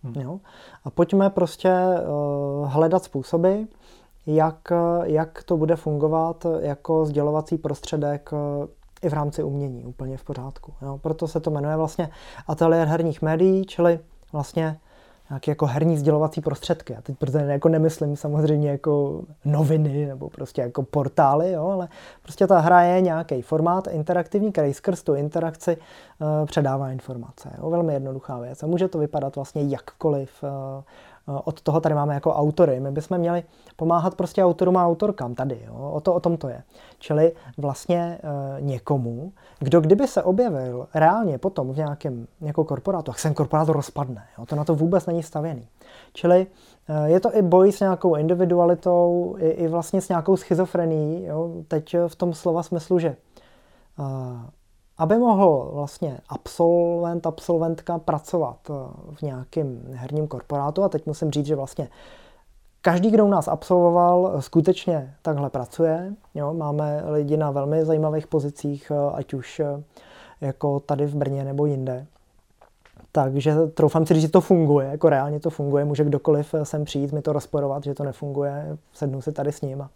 Hmm. 0.03 0.13
Jo? 0.21 0.39
A 0.83 0.89
pojďme 0.89 1.29
prostě 1.29 1.73
uh, 1.73 2.67
hledat 2.67 3.03
způsoby, 3.03 3.61
jak, 4.25 4.71
jak 5.03 5.43
to 5.43 5.57
bude 5.57 5.75
fungovat 5.75 6.45
jako 6.59 7.05
sdělovací 7.05 7.57
prostředek 7.57 8.29
uh, 8.31 8.67
i 9.03 9.09
v 9.09 9.13
rámci 9.13 9.43
umění 9.43 9.85
úplně 9.85 10.17
v 10.17 10.23
pořádku. 10.23 10.73
Jo. 10.81 10.99
Proto 11.01 11.27
se 11.27 11.39
to 11.39 11.51
jmenuje 11.51 11.75
vlastně 11.75 12.09
ateliér 12.47 12.87
herních 12.87 13.21
médií, 13.21 13.65
čili 13.65 13.99
vlastně 14.33 14.77
nějaké 15.29 15.51
jako 15.51 15.65
herní 15.65 15.97
sdělovací 15.97 16.41
prostředky. 16.41 16.95
A 16.95 17.01
teď 17.01 17.17
protože 17.17 17.37
jako 17.39 17.69
nemyslím 17.69 18.15
samozřejmě 18.15 18.69
jako 18.69 19.21
noviny 19.45 20.05
nebo 20.05 20.29
prostě 20.29 20.61
jako 20.61 20.83
portály, 20.83 21.51
jo, 21.51 21.67
ale 21.67 21.87
prostě 22.23 22.47
ta 22.47 22.59
hra 22.59 22.81
je 22.81 23.01
nějaký 23.01 23.41
formát 23.41 23.87
interaktivní, 23.87 24.51
který 24.51 24.73
skrz 24.73 25.03
tu 25.03 25.15
interakci 25.15 25.77
uh, 25.77 26.45
předává 26.45 26.91
informace. 26.91 27.49
Jo. 27.57 27.69
Velmi 27.69 27.93
jednoduchá 27.93 28.39
věc. 28.39 28.63
A 28.63 28.67
může 28.67 28.87
to 28.87 28.97
vypadat 28.97 29.35
vlastně 29.35 29.63
jakkoliv. 29.63 30.43
Uh, 30.43 30.83
od 31.27 31.61
toho 31.61 31.81
tady 31.81 31.95
máme 31.95 32.13
jako 32.13 32.33
autory. 32.33 32.79
My 32.79 32.91
bychom 32.91 33.17
měli 33.17 33.43
pomáhat 33.75 34.15
prostě 34.15 34.43
autorům 34.43 34.77
a 34.77 34.87
autorkám 34.87 35.35
tady. 35.35 35.61
Jo? 35.67 35.91
O, 35.93 35.99
to, 36.01 36.13
o 36.13 36.19
tom 36.19 36.37
to 36.37 36.49
je. 36.49 36.63
Čili 36.99 37.31
vlastně 37.57 37.97
e, 37.97 38.61
někomu, 38.61 39.33
kdo 39.59 39.81
kdyby 39.81 40.07
se 40.07 40.23
objevil 40.23 40.87
reálně 40.93 41.37
potom 41.37 41.73
v 41.73 41.77
nějakém 41.77 42.27
nějakou 42.41 42.63
korporátu, 42.63 43.11
tak 43.11 43.21
ten 43.21 43.33
korporát 43.33 43.69
rozpadne. 43.69 44.23
Jo? 44.37 44.45
To 44.45 44.55
na 44.55 44.63
to 44.63 44.75
vůbec 44.75 45.05
není 45.05 45.23
stavěný. 45.23 45.67
Čili 46.13 46.47
e, 46.87 47.09
je 47.09 47.19
to 47.19 47.37
i 47.37 47.41
boj 47.41 47.71
s 47.71 47.79
nějakou 47.79 48.15
individualitou, 48.15 49.35
i, 49.39 49.47
i 49.47 49.67
vlastně 49.67 50.01
s 50.01 50.09
nějakou 50.09 50.37
schizofrenií. 50.37 51.25
Jo? 51.25 51.51
Teď 51.67 51.95
v 52.07 52.15
tom 52.15 52.33
slova 52.33 52.63
smyslu, 52.63 52.99
že 52.99 53.15
aby 55.03 55.17
mohl 55.17 55.69
vlastně 55.73 56.17
absolvent, 56.29 57.27
absolventka 57.27 57.99
pracovat 57.99 58.57
eh, 58.69 58.73
v 59.15 59.21
nějakém 59.21 59.81
herním 59.93 60.27
korporátu, 60.27 60.83
a 60.83 60.89
teď 60.89 61.05
musím 61.05 61.31
říct, 61.31 61.45
že 61.45 61.55
vlastně 61.55 61.89
každý, 62.81 63.11
kdo 63.11 63.25
u 63.25 63.29
nás 63.29 63.47
absolvoval, 63.47 64.41
skutečně 64.41 65.15
takhle 65.21 65.49
pracuje. 65.49 66.13
Jo, 66.35 66.53
máme 66.53 67.03
lidi 67.05 67.37
na 67.37 67.51
velmi 67.51 67.85
zajímavých 67.85 68.27
pozicích, 68.27 68.91
eh, 68.91 69.11
ať 69.13 69.33
už 69.33 69.59
eh, 69.59 69.83
jako 70.41 70.79
tady 70.79 71.05
v 71.05 71.15
Brně 71.15 71.43
nebo 71.43 71.65
jinde. 71.65 72.05
Takže 73.11 73.55
troufám 73.67 74.05
si 74.05 74.21
že 74.21 74.29
to 74.29 74.41
funguje, 74.41 74.87
jako 74.87 75.09
reálně 75.09 75.39
to 75.39 75.49
funguje, 75.49 75.85
může 75.85 76.03
kdokoliv 76.03 76.55
sem 76.63 76.85
přijít, 76.85 77.11
mi 77.11 77.21
to 77.21 77.33
rozporovat, 77.33 77.83
že 77.83 77.93
to 77.93 78.03
nefunguje, 78.03 78.77
sednu 78.93 79.21
si 79.21 79.31
tady 79.31 79.51
s 79.51 79.61
ním 79.61 79.81
a 79.81 79.89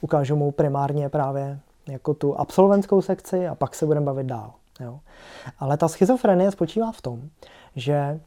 ukážu 0.00 0.36
mu 0.36 0.50
primárně 0.50 1.08
právě 1.08 1.58
jako 1.88 2.14
tu 2.14 2.40
absolventskou 2.40 3.02
sekci 3.02 3.48
a 3.48 3.54
pak 3.54 3.74
se 3.74 3.86
budeme 3.86 4.06
bavit 4.06 4.26
dál. 4.26 4.52
Jo. 4.80 5.00
Ale 5.58 5.76
ta 5.76 5.88
schizofrenie 5.88 6.50
spočívá 6.50 6.92
v 6.92 7.02
tom, 7.02 7.20
že 7.76 8.20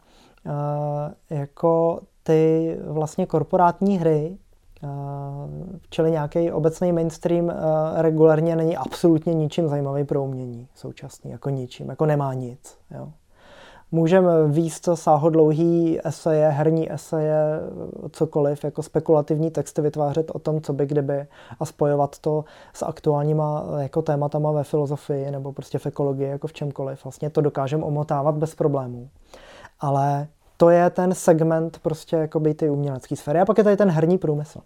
uh, 0.46 1.38
jako 1.38 2.02
ty 2.24 2.78
vlastně 2.88 3.26
korporátní 3.26 3.98
hry, 3.98 4.38
uh, 4.84 4.90
čili 5.90 6.12
nějaký 6.12 6.52
obecný 6.52 6.92
mainstream, 6.92 7.46
uh, 7.46 7.52
regulárně 7.96 8.56
není 8.56 8.78
absolutně 8.78 9.34
ničím 9.34 9.68
zajímavý 9.68 10.04
pro 10.04 10.24
umění 10.24 10.68
současný, 10.76 11.32
jako 11.32 11.50
ničím, 11.50 11.90
jako 11.90 12.06
nemá 12.06 12.34
nic. 12.34 12.78
Jo. 12.92 13.12
Můžeme 13.94 14.48
výst 14.48 14.90
sáhodlouhý 14.94 16.00
eseje, 16.08 16.50
herní 16.50 16.94
eseje, 16.94 17.60
cokoliv, 18.12 18.64
jako 18.64 18.84
spekulativní 18.84 19.52
texty 19.52 19.82
vytvářet 19.82 20.32
o 20.34 20.40
tom, 20.40 20.62
co 20.62 20.74
by 20.74 20.86
kdyby 20.86 21.28
a 21.60 21.66
spojovat 21.66 22.20
to 22.20 22.46
s 22.74 22.86
aktuálníma 22.86 23.66
jako 23.78 24.02
tématama 24.02 24.52
ve 24.52 24.64
filozofii 24.64 25.32
nebo 25.32 25.54
prostě 25.54 25.80
v 25.80 25.86
ekologii, 25.86 26.30
jako 26.30 26.48
v 26.48 26.54
čemkoliv. 26.54 27.06
Vlastně 27.06 27.30
to 27.30 27.42
dokážeme 27.42 27.84
omotávat 27.84 28.36
bez 28.36 28.56
problémů. 28.56 29.10
Ale 29.80 30.28
to 30.58 30.70
je 30.70 30.90
ten 30.90 31.14
segment 31.14 31.80
prostě 31.80 32.16
jakoby 32.16 32.54
ty 32.54 32.70
umělecké 32.70 33.16
sféry. 33.16 33.40
A 33.40 33.46
pak 33.46 33.58
je 33.58 33.64
tady 33.64 33.78
ten 33.78 33.90
herní 33.90 34.18
průmysl. 34.18 34.60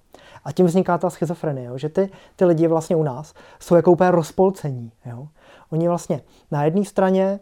A 0.44 0.52
tím 0.52 0.66
vzniká 0.66 0.98
ta 0.98 1.10
schizofrenie, 1.10 1.68
jo? 1.68 1.78
že 1.78 1.90
ty, 1.90 2.10
ty 2.36 2.46
lidi 2.46 2.68
vlastně 2.68 2.96
u 2.96 3.04
nás 3.04 3.34
jsou 3.60 3.76
jako 3.76 3.92
úplně 3.92 4.12
rozpolcení. 4.12 4.92
Jo? 5.06 5.28
Oni 5.72 5.88
vlastně 5.88 6.22
na 6.52 6.64
jedné 6.64 6.86
straně 6.86 7.40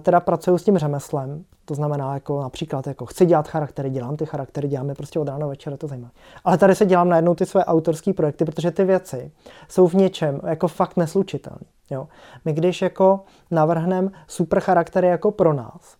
teda 0.00 0.20
pracuju 0.20 0.58
s 0.58 0.64
tím 0.64 0.78
řemeslem, 0.78 1.44
to 1.64 1.74
znamená 1.74 2.14
jako 2.14 2.42
například 2.42 2.86
jako 2.86 3.06
chci 3.06 3.26
dělat 3.26 3.48
charaktery, 3.48 3.90
dělám 3.90 4.16
ty 4.16 4.26
charaktery, 4.26 4.68
děláme 4.68 4.94
prostě 4.94 5.18
od 5.18 5.28
rána 5.28 5.46
večera, 5.46 5.76
to 5.76 5.86
zajímá. 5.86 6.10
Ale 6.44 6.58
tady 6.58 6.74
se 6.74 6.86
dělám 6.86 7.08
najednou 7.08 7.34
ty 7.34 7.46
své 7.46 7.64
autorské 7.64 8.12
projekty, 8.12 8.44
protože 8.44 8.70
ty 8.70 8.84
věci 8.84 9.32
jsou 9.68 9.88
v 9.88 9.94
něčem 9.94 10.40
jako 10.46 10.68
fakt 10.68 10.96
neslučitelné. 10.96 11.64
Jo? 11.90 12.08
My 12.44 12.52
když 12.52 12.82
jako 12.82 13.20
navrhneme 13.50 14.10
super 14.26 14.60
charaktery 14.60 15.08
jako 15.08 15.30
pro 15.30 15.52
nás, 15.52 15.96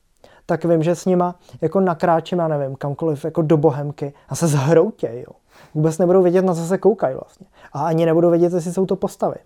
tak 0.46 0.64
vím, 0.64 0.82
že 0.82 0.94
s 0.94 1.04
nima 1.06 1.34
jako 1.60 1.80
nakráčím, 1.80 2.38
já 2.38 2.48
nevím, 2.48 2.76
kamkoliv, 2.76 3.24
jako 3.24 3.42
do 3.42 3.56
bohemky 3.56 4.12
a 4.28 4.34
se 4.34 4.46
zhroutěj, 4.46 5.24
jo. 5.28 5.34
Vůbec 5.74 5.98
nebudou 5.98 6.22
vědět, 6.22 6.44
na 6.44 6.54
co 6.54 6.66
se 6.66 6.78
koukají 6.78 7.14
vlastně. 7.14 7.46
A 7.72 7.86
ani 7.86 8.06
nebudou 8.06 8.30
vědět, 8.30 8.52
jestli 8.52 8.72
jsou 8.72 8.86
to 8.86 8.96
postavy. 8.96 9.36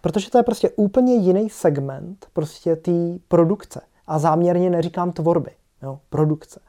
Protože 0.00 0.30
to 0.30 0.38
je 0.38 0.42
prostě 0.42 0.70
úplně 0.70 1.14
jiný 1.14 1.50
segment 1.50 2.26
prostě 2.32 2.76
té 2.76 2.92
produkce. 3.28 3.80
A 4.06 4.18
záměrně 4.18 4.70
neříkám 4.70 5.12
tvorby, 5.12 5.50
jo, 5.82 6.00
produkce. 6.10 6.60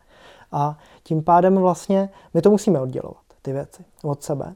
A 0.52 0.78
tím 1.04 1.24
pádem 1.24 1.56
vlastně 1.56 2.10
my 2.34 2.42
to 2.42 2.50
musíme 2.50 2.80
oddělovat, 2.80 3.24
ty 3.42 3.54
věci, 3.54 3.84
od 4.04 4.24
sebe. 4.24 4.56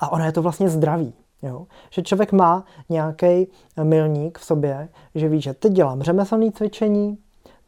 A 0.00 0.12
ono 0.12 0.24
je 0.24 0.32
to 0.32 0.42
vlastně 0.42 0.68
zdravý. 0.68 1.14
Jo? 1.42 1.66
Že 1.90 2.02
člověk 2.02 2.32
má 2.32 2.64
nějaký 2.88 3.48
milník 3.82 4.38
v 4.38 4.44
sobě, 4.44 4.88
že 5.14 5.28
ví, 5.28 5.40
že 5.40 5.54
teď 5.54 5.72
dělám 5.72 6.02
řemeslné 6.02 6.52
cvičení, 6.52 7.18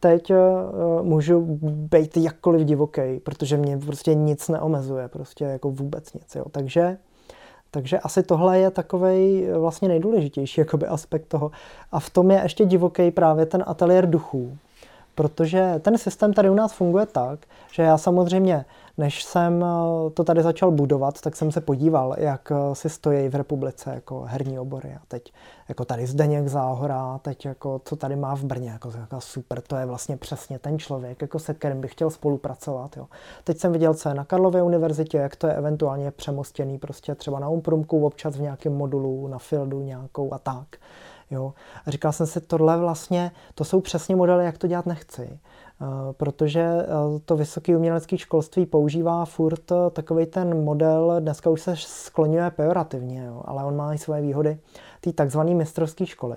teď 0.01 0.31
uh, 0.31 0.37
můžu 1.03 1.59
být 1.63 2.17
jakkoliv 2.17 2.67
divoký, 2.67 3.21
protože 3.23 3.57
mě 3.57 3.79
prostě 3.79 4.15
nic 4.15 4.49
neomezuje, 4.49 5.09
prostě 5.09 5.45
jako 5.45 5.71
vůbec 5.71 6.13
nic. 6.13 6.35
Jo. 6.35 6.45
Takže 6.51 6.99
takže 7.75 7.99
asi 7.99 8.23
tohle 8.23 8.59
je 8.59 8.71
takový 8.71 9.47
vlastně 9.59 9.89
nejdůležitější 9.89 10.61
jakoby 10.61 10.87
aspekt 10.87 11.27
toho. 11.27 11.51
A 11.93 12.01
v 12.01 12.11
tom 12.11 12.31
je 12.31 12.41
ještě 12.43 12.65
divoký 12.65 13.11
právě 13.11 13.47
ten 13.47 13.65
ateliér 13.67 14.11
duchů. 14.11 14.59
Protože 15.15 15.75
ten 15.81 15.99
systém 15.99 16.33
tady 16.33 16.51
u 16.51 16.55
nás 16.55 16.73
funguje 16.73 17.07
tak, 17.07 17.41
že 17.73 17.83
já 17.83 17.99
samozřejmě 17.99 18.65
než 18.99 19.25
jsem 19.25 19.65
eh, 19.65 20.11
to 20.11 20.25
tady 20.25 20.43
začal 20.43 20.71
budovat, 20.71 21.21
tak 21.21 21.37
jsem 21.37 21.53
se 21.53 21.61
podíval, 21.61 22.15
jak 22.19 22.53
eh, 22.53 22.75
si 22.75 22.91
stojí 22.91 23.29
v 23.29 23.35
republice 23.35 23.91
jako 23.95 24.21
herní 24.21 24.59
obory. 24.59 24.95
A 24.95 25.01
teď 25.09 25.33
jako 25.69 25.85
tady 25.85 26.07
Zdeněk 26.07 26.49
Záhora, 26.49 27.19
teď 27.19 27.45
jako 27.45 27.81
co 27.85 27.97
tady 27.97 28.17
má 28.17 28.37
v 28.37 28.45
Brně, 28.45 28.71
jako, 28.71 28.93
jako 29.01 29.21
super, 29.21 29.61
to 29.61 29.77
je 29.77 29.87
vlastně 29.87 30.17
přesně 30.17 30.59
ten 30.59 30.79
člověk, 30.79 31.23
jako 31.23 31.39
se 31.39 31.55
kterým 31.55 31.81
bych 31.81 31.93
chtěl 31.93 32.11
spolupracovat. 32.11 32.97
Jo. 32.97 33.07
Teď 33.45 33.59
jsem 33.59 33.73
viděl, 33.73 33.95
co 33.95 34.09
je 34.09 34.15
na 34.15 34.25
Karlově 34.25 34.63
univerzitě, 34.63 35.19
jak 35.19 35.37
to 35.37 35.47
je 35.47 35.55
eventuálně 35.55 36.11
přemostěný 36.11 36.79
prostě 36.79 37.15
třeba 37.15 37.39
na 37.39 37.49
Umprumku, 37.49 38.07
občas 38.07 38.37
v 38.37 38.43
nějakém 38.43 38.73
modulu, 38.73 39.29
na 39.29 39.39
Fieldu 39.39 39.81
nějakou 39.81 40.35
a 40.35 40.39
tak. 40.39 40.77
Jo. 41.35 41.55
A 41.87 41.91
říkal 41.91 42.13
jsem 42.13 42.27
si, 42.27 42.41
tohle 42.41 42.79
vlastně, 42.79 43.31
to 43.55 43.65
jsou 43.65 43.81
přesně 43.81 44.17
modely, 44.17 44.45
jak 44.45 44.59
to 44.59 44.67
dělat 44.67 44.87
nechci. 44.87 45.39
Eh, 45.83 46.13
protože 46.13 46.61
eh, 46.61 46.87
to 47.25 47.37
vysoké 47.37 47.77
umělecké 47.77 48.19
školství 48.19 48.67
používá 48.67 49.25
furt 49.25 49.73
eh, 49.73 49.91
takový 49.91 50.27
ten 50.27 50.65
model, 50.65 51.17
dneska 51.21 51.51
už 51.51 51.61
se 51.61 51.77
skloňuje 51.77 52.51
pejorativně, 52.51 53.25
jo, 53.25 53.43
ale 53.45 53.65
on 53.65 53.77
má 53.77 53.95
i 53.95 53.99
své 53.99 54.23
výhody, 54.23 54.59
ty 55.01 55.13
takzvané 55.13 55.55
mistrovské 55.55 56.07
školy. 56.07 56.37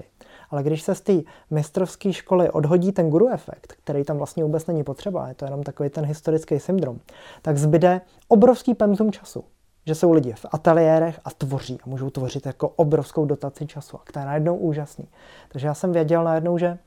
Ale 0.49 0.63
když 0.63 0.81
se 0.81 0.95
z 0.95 1.01
té 1.01 1.13
mistrovské 1.51 2.13
školy 2.13 2.51
odhodí 2.51 2.91
ten 2.91 3.09
guru 3.09 3.29
efekt, 3.29 3.73
který 3.83 4.03
tam 4.03 4.17
vlastně 4.17 4.43
vůbec 4.43 4.67
není 4.67 4.83
potřeba, 4.83 5.27
je 5.27 5.35
to 5.35 5.45
jenom 5.45 5.63
takový 5.63 5.89
ten 5.89 6.05
historický 6.05 6.59
syndrom, 6.59 6.99
tak 7.41 7.57
zbyde 7.57 8.01
obrovský 8.27 8.73
pemzum 8.75 9.11
času. 9.11 9.43
Že 9.87 9.95
jsou 9.95 10.11
lidi 10.11 10.33
v 10.33 10.45
ateliérech 10.51 11.19
a 11.25 11.31
tvoří 11.31 11.79
a 11.83 11.89
můžou 11.89 12.09
tvořit 12.09 12.45
jako 12.45 12.69
obrovskou 12.69 13.25
dotaci 13.25 13.67
času. 13.67 13.97
A 13.97 14.11
to 14.13 14.19
je 14.19 14.25
najednou 14.25 14.55
úžasný. 14.55 15.07
Takže 15.49 15.67
já 15.67 15.73
jsem 15.73 15.91
věděl 15.91 16.23
najednou, 16.23 16.57
že 16.57 16.77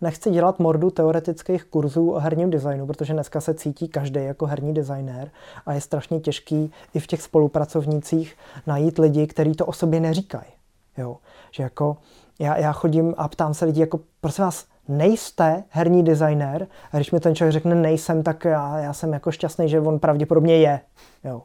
nechci 0.00 0.30
dělat 0.30 0.58
mordu 0.58 0.90
teoretických 0.90 1.64
kurzů 1.64 2.10
o 2.10 2.18
herním 2.18 2.50
designu, 2.50 2.86
protože 2.86 3.12
dneska 3.12 3.40
se 3.40 3.54
cítí 3.54 3.88
každý 3.88 4.24
jako 4.24 4.46
herní 4.46 4.74
designér 4.74 5.30
a 5.66 5.72
je 5.72 5.80
strašně 5.80 6.20
těžký 6.20 6.72
i 6.94 7.00
v 7.00 7.06
těch 7.06 7.22
spolupracovnících 7.22 8.36
najít 8.66 8.98
lidi, 8.98 9.26
kteří 9.26 9.52
to 9.52 9.66
o 9.66 9.72
sobě 9.72 10.00
neříkají. 10.00 10.50
Jo? 10.98 11.16
Že 11.50 11.62
jako 11.62 11.96
já, 12.38 12.56
já 12.56 12.72
chodím 12.72 13.14
a 13.16 13.28
ptám 13.28 13.54
se 13.54 13.64
lidí, 13.64 13.80
jako 13.80 14.00
prosím 14.20 14.44
vás, 14.44 14.66
nejste 14.88 15.64
herní 15.70 16.02
designér? 16.02 16.66
A 16.92 16.96
když 16.96 17.10
mi 17.10 17.20
ten 17.20 17.34
člověk 17.34 17.52
řekne 17.52 17.74
nejsem, 17.74 18.22
tak 18.22 18.44
já, 18.44 18.78
já 18.78 18.92
jsem 18.92 19.12
jako 19.12 19.30
šťastný, 19.30 19.68
že 19.68 19.80
on 19.80 19.98
pravděpodobně 19.98 20.56
je. 20.56 20.80
Jo. 21.24 21.42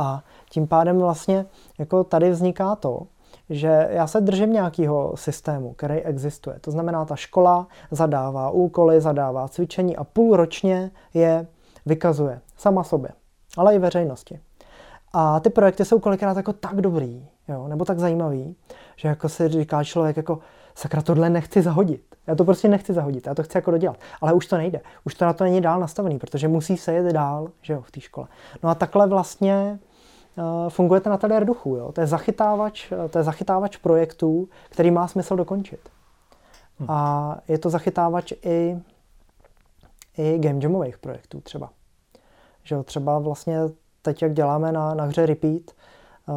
A 0.00 0.24
tím 0.50 0.66
pádem 0.66 0.98
vlastně 0.98 1.46
jako 1.78 2.04
tady 2.04 2.30
vzniká 2.30 2.74
to, 2.76 3.02
že 3.50 3.88
já 3.90 4.06
se 4.06 4.20
držím 4.20 4.52
nějakého 4.52 5.16
systému, 5.16 5.72
který 5.72 5.94
existuje. 5.94 6.58
To 6.60 6.70
znamená, 6.70 7.04
ta 7.04 7.16
škola 7.16 7.66
zadává 7.90 8.50
úkoly, 8.50 9.00
zadává 9.00 9.48
cvičení 9.48 9.96
a 9.96 10.04
půl 10.04 10.36
ročně 10.36 10.90
je 11.14 11.46
vykazuje 11.86 12.40
sama 12.56 12.84
sobě, 12.84 13.10
ale 13.56 13.74
i 13.74 13.78
veřejnosti. 13.78 14.40
A 15.12 15.40
ty 15.40 15.50
projekty 15.50 15.84
jsou 15.84 16.00
kolikrát 16.00 16.36
jako 16.36 16.52
tak 16.52 16.80
dobrý, 16.80 17.26
jo, 17.48 17.68
nebo 17.68 17.84
tak 17.84 17.98
zajímavý, 17.98 18.56
že 18.96 19.08
jako 19.08 19.28
si 19.28 19.48
říká 19.48 19.84
člověk 19.84 20.16
jako 20.16 20.38
sakra, 20.74 21.02
tohle 21.02 21.30
nechci 21.30 21.62
zahodit. 21.62 22.02
Já 22.26 22.34
to 22.34 22.44
prostě 22.44 22.68
nechci 22.68 22.92
zahodit, 22.92 23.26
já 23.26 23.34
to 23.34 23.42
chci 23.42 23.58
jako 23.58 23.70
dodělat. 23.70 23.96
Ale 24.20 24.32
už 24.32 24.46
to 24.46 24.56
nejde. 24.56 24.80
Už 25.04 25.14
to 25.14 25.24
na 25.24 25.32
to 25.32 25.44
není 25.44 25.60
dál 25.60 25.80
nastavený, 25.80 26.18
protože 26.18 26.48
musí 26.48 26.76
se 26.76 26.92
jet 26.92 27.12
dál, 27.12 27.48
že 27.62 27.72
jo, 27.72 27.82
v 27.82 27.90
té 27.90 28.00
škole. 28.00 28.26
No 28.62 28.70
a 28.70 28.74
takhle 28.74 29.06
vlastně 29.06 29.78
Eh, 30.40 30.70
funguje 30.70 31.00
ten 31.00 31.12
ateliér 31.12 31.44
duchu. 31.44 31.76
Jo? 31.76 31.92
To, 31.92 32.00
je 32.00 32.06
zachytávač, 32.06 32.92
to 33.10 33.18
je 33.18 33.24
zachytávač 33.24 33.76
projektů, 33.76 34.48
který 34.68 34.90
má 34.90 35.08
smysl 35.08 35.36
dokončit. 35.36 35.80
Hmm. 36.78 36.90
A 36.90 37.36
je 37.48 37.58
to 37.58 37.70
zachytávač 37.70 38.32
i, 38.32 38.78
i 40.16 40.38
game 40.38 40.60
jamových 40.62 40.98
projektů 40.98 41.40
třeba. 41.40 41.70
Že 42.62 42.82
třeba 42.82 43.18
vlastně 43.18 43.58
teď, 44.02 44.22
jak 44.22 44.34
děláme 44.34 44.72
na, 44.72 44.94
na 44.94 45.04
hře 45.04 45.26
Repeat, 45.26 45.62
uh, 46.26 46.34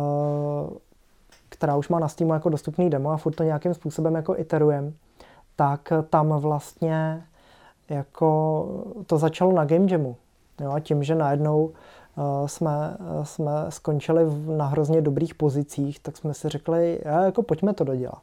která 1.49 1.75
už 1.75 1.89
má 1.89 1.99
na 1.99 2.07
Steamu 2.07 2.33
jako 2.33 2.49
dostupný 2.49 2.89
demo 2.89 3.11
a 3.11 3.17
furt 3.17 3.33
to 3.33 3.43
nějakým 3.43 3.73
způsobem 3.73 4.15
jako 4.15 4.37
iterujem, 4.37 4.93
tak 5.55 5.93
tam 6.09 6.29
vlastně 6.29 7.23
jako 7.89 8.67
to 9.07 9.17
začalo 9.17 9.51
na 9.51 9.65
game 9.65 9.91
jamu. 9.91 10.15
Jo, 10.61 10.71
a 10.71 10.79
tím, 10.79 11.03
že 11.03 11.15
najednou 11.15 11.71
Eh, 11.71 12.02
jsme, 12.45 12.97
eh, 12.99 13.25
jsme 13.25 13.51
skončili 13.69 14.23
na 14.57 14.65
hrozně 14.65 15.01
dobrých 15.01 15.35
pozicích, 15.35 15.99
tak 15.99 16.17
jsme 16.17 16.33
si 16.33 16.49
řekli, 16.49 16.99
jako 17.05 17.43
pojďme 17.43 17.73
to 17.73 17.83
dodělat. 17.83 18.21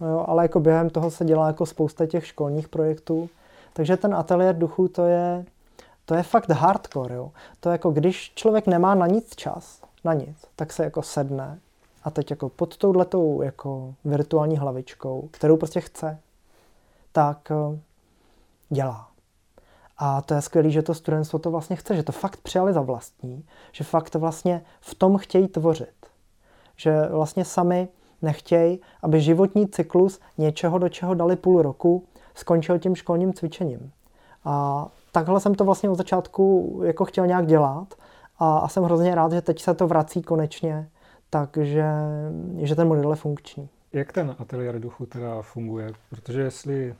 No 0.00 0.08
jo, 0.08 0.24
ale 0.28 0.44
jako 0.44 0.60
během 0.60 0.90
toho 0.90 1.10
se 1.10 1.24
dělá 1.24 1.46
jako 1.46 1.66
spousta 1.66 2.06
těch 2.06 2.26
školních 2.26 2.68
projektů. 2.68 3.28
Takže 3.72 3.96
ten 3.96 4.14
ateliér 4.14 4.58
duchu 4.58 4.88
to 4.88 5.04
je, 5.04 5.44
to 6.04 6.14
je 6.14 6.22
fakt 6.22 6.50
hardcore. 6.50 7.14
Jo. 7.14 7.30
To 7.60 7.68
je 7.68 7.72
jako 7.72 7.90
když 7.90 8.32
člověk 8.34 8.66
nemá 8.66 8.94
na 8.94 9.06
nic 9.06 9.34
čas, 9.36 9.82
na 10.04 10.14
nic, 10.14 10.36
tak 10.56 10.72
se 10.72 10.84
jako 10.84 11.02
sedne 11.02 11.58
a 12.04 12.10
teď 12.10 12.30
jako 12.30 12.48
pod 12.48 12.76
touhletou 12.76 13.42
jako 13.42 13.94
virtuální 14.04 14.56
hlavičkou, 14.56 15.28
kterou 15.30 15.56
prostě 15.56 15.80
chce, 15.80 16.18
tak 17.12 17.50
eh, 17.50 17.78
dělá. 18.68 19.13
A 19.98 20.22
to 20.22 20.34
je 20.34 20.42
skvělé, 20.42 20.70
že 20.70 20.82
to 20.82 20.94
studentstvo 20.94 21.38
to 21.38 21.50
vlastně 21.50 21.76
chce, 21.76 21.96
že 21.96 22.02
to 22.02 22.12
fakt 22.12 22.36
přijali 22.36 22.72
za 22.72 22.80
vlastní, 22.80 23.44
že 23.72 23.84
fakt 23.84 24.14
vlastně 24.14 24.62
v 24.80 24.94
tom 24.94 25.18
chtějí 25.18 25.48
tvořit. 25.48 25.94
Že 26.76 27.02
vlastně 27.10 27.44
sami 27.44 27.88
nechtějí, 28.22 28.80
aby 29.02 29.20
životní 29.20 29.68
cyklus 29.68 30.20
něčeho, 30.38 30.78
do 30.78 30.88
čeho 30.88 31.14
dali 31.14 31.36
půl 31.36 31.62
roku, 31.62 32.04
skončil 32.34 32.78
tím 32.78 32.94
školním 32.94 33.32
cvičením. 33.32 33.92
A 34.44 34.86
takhle 35.12 35.40
jsem 35.40 35.54
to 35.54 35.64
vlastně 35.64 35.90
od 35.90 35.94
začátku 35.94 36.80
jako 36.84 37.04
chtěl 37.04 37.26
nějak 37.26 37.46
dělat 37.46 37.94
a, 38.38 38.58
a 38.58 38.68
jsem 38.68 38.84
hrozně 38.84 39.14
rád, 39.14 39.32
že 39.32 39.42
teď 39.42 39.62
se 39.62 39.74
to 39.74 39.86
vrací 39.86 40.22
konečně, 40.22 40.88
takže 41.30 41.84
že 42.58 42.74
ten 42.74 42.88
model 42.88 43.10
je 43.10 43.16
funkční. 43.16 43.68
Jak 43.92 44.12
ten 44.12 44.36
ateliér 44.38 44.80
duchu 44.80 45.06
teda 45.06 45.42
funguje? 45.42 45.92
Protože 46.10 46.40
jestli 46.40 46.94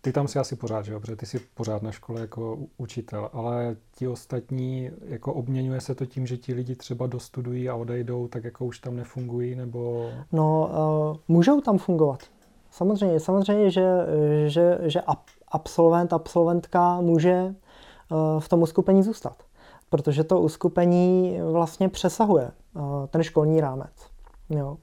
ty 0.00 0.12
tam 0.12 0.28
si 0.28 0.38
asi 0.38 0.56
pořád, 0.56 0.84
že 0.84 0.92
jo? 0.92 1.00
Protože 1.00 1.16
ty 1.16 1.26
jsi 1.26 1.38
pořád 1.54 1.82
na 1.82 1.92
škole 1.92 2.20
jako 2.20 2.58
učitel, 2.78 3.30
ale 3.32 3.76
ti 3.94 4.08
ostatní, 4.08 4.90
jako 5.04 5.32
obměňuje 5.32 5.80
se 5.80 5.94
to 5.94 6.06
tím, 6.06 6.26
že 6.26 6.36
ti 6.36 6.54
lidi 6.54 6.76
třeba 6.76 7.06
dostudují 7.06 7.68
a 7.68 7.74
odejdou, 7.74 8.28
tak 8.28 8.44
jako 8.44 8.64
už 8.64 8.78
tam 8.78 8.96
nefungují, 8.96 9.54
nebo... 9.54 10.10
No, 10.32 10.70
uh, 11.10 11.16
můžou 11.28 11.60
tam 11.60 11.78
fungovat. 11.78 12.20
Samozřejmě, 12.70 13.20
samozřejmě, 13.20 13.70
že, 13.70 13.86
že, 14.46 14.78
že 14.82 15.00
absolvent, 15.48 16.12
absolventka 16.12 17.00
může 17.00 17.42
uh, 17.44 18.40
v 18.40 18.48
tom 18.48 18.62
uskupení 18.62 19.02
zůstat, 19.02 19.42
protože 19.90 20.24
to 20.24 20.40
uskupení 20.40 21.38
vlastně 21.52 21.88
přesahuje 21.88 22.50
uh, 22.74 23.06
ten 23.06 23.22
školní 23.22 23.60
rámec. 23.60 23.92
Jo 24.50 24.76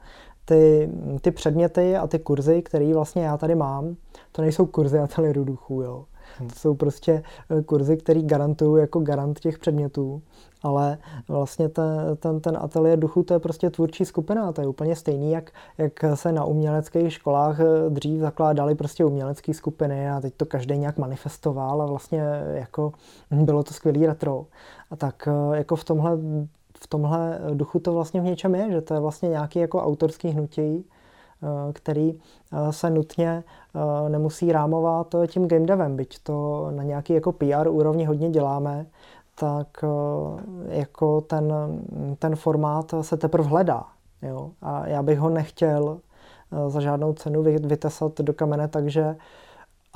ty, 0.48 0.90
ty 1.22 1.32
předměty 1.32 1.98
a 1.98 2.08
ty 2.08 2.20
kurzy, 2.20 2.62
které 2.62 2.94
vlastně 2.94 3.24
já 3.24 3.38
tady 3.38 3.56
mám, 3.56 3.96
to 4.38 4.42
nejsou 4.42 4.66
kurzy 4.66 5.00
ateliéru 5.00 5.44
duchu, 5.44 5.82
jo. 5.82 6.06
Hmm. 6.40 6.50
To 6.50 6.56
jsou 6.56 6.76
prostě 6.76 7.24
eh, 7.50 7.62
kurzy, 7.62 7.98
které 7.98 8.22
garantují 8.22 8.82
jako 8.82 9.00
garant 9.00 9.40
těch 9.40 9.60
předmětů, 9.60 10.22
ale 10.64 10.98
vlastně 11.28 11.70
ten, 11.70 11.86
ten, 12.20 12.40
ten 12.40 12.58
ateliér 12.62 13.00
duchu 13.00 13.24
to 13.24 13.34
je 13.34 13.40
prostě 13.40 13.70
tvůrčí 13.70 14.06
skupina, 14.06 14.52
to 14.52 14.62
je 14.62 14.68
úplně 14.68 14.96
stejný, 14.96 15.32
jak, 15.32 15.52
jak 15.78 15.94
se 16.14 16.32
na 16.32 16.46
uměleckých 16.46 17.14
školách 17.14 17.60
eh, 17.60 17.90
dřív 17.90 18.20
zakládaly 18.20 18.76
prostě 18.76 19.06
umělecké 19.06 19.54
skupiny 19.54 20.10
a 20.10 20.22
teď 20.22 20.34
to 20.38 20.46
každý 20.46 20.78
nějak 20.78 20.98
manifestoval 20.98 21.82
a 21.82 21.86
vlastně 21.86 22.24
jako 22.54 22.92
bylo 23.32 23.64
to 23.64 23.74
skvělý 23.74 24.06
retro. 24.06 24.46
A 24.92 24.96
tak 24.96 25.28
eh, 25.28 25.58
jako 25.58 25.76
v 25.76 25.84
tomhle 25.84 26.18
v 26.80 26.88
tomhle 26.88 27.40
duchu 27.54 27.80
to 27.80 27.94
vlastně 27.94 28.22
v 28.22 28.24
něčem 28.24 28.56
je, 28.56 28.72
že 28.72 28.82
to 28.82 28.94
je 28.94 29.00
vlastně 29.00 29.30
nějaký 29.30 29.60
jako 29.60 29.84
autorský 29.84 30.30
hnutí, 30.30 30.86
který 31.74 32.14
eh, 32.14 32.74
se 32.74 32.90
nutně 32.90 33.44
eh, 33.76 34.10
nemusí 34.10 34.52
rámovat 34.52 35.16
tím 35.28 35.48
game 35.48 35.66
devem, 35.66 35.96
byť 35.96 36.20
to 36.24 36.68
na 36.72 36.84
nějaký 36.84 37.14
jako 37.14 37.32
PR 37.32 37.68
úrovni 37.70 38.06
hodně 38.06 38.30
děláme, 38.30 38.86
tak 39.40 39.68
jako 40.68 41.22
ten, 41.22 41.54
ten 42.20 42.36
formát 42.36 42.94
se 43.02 43.18
teprve 43.18 43.50
hledá. 43.50 43.84
Jo? 44.22 44.52
A 44.62 44.88
já 44.88 45.04
bych 45.04 45.20
ho 45.20 45.30
nechtěl 45.30 46.00
za 46.68 46.82
žádnou 46.82 47.14
cenu 47.14 47.44
vytesat 47.44 48.22
do 48.22 48.34
kamene, 48.34 48.68
takže 48.68 49.16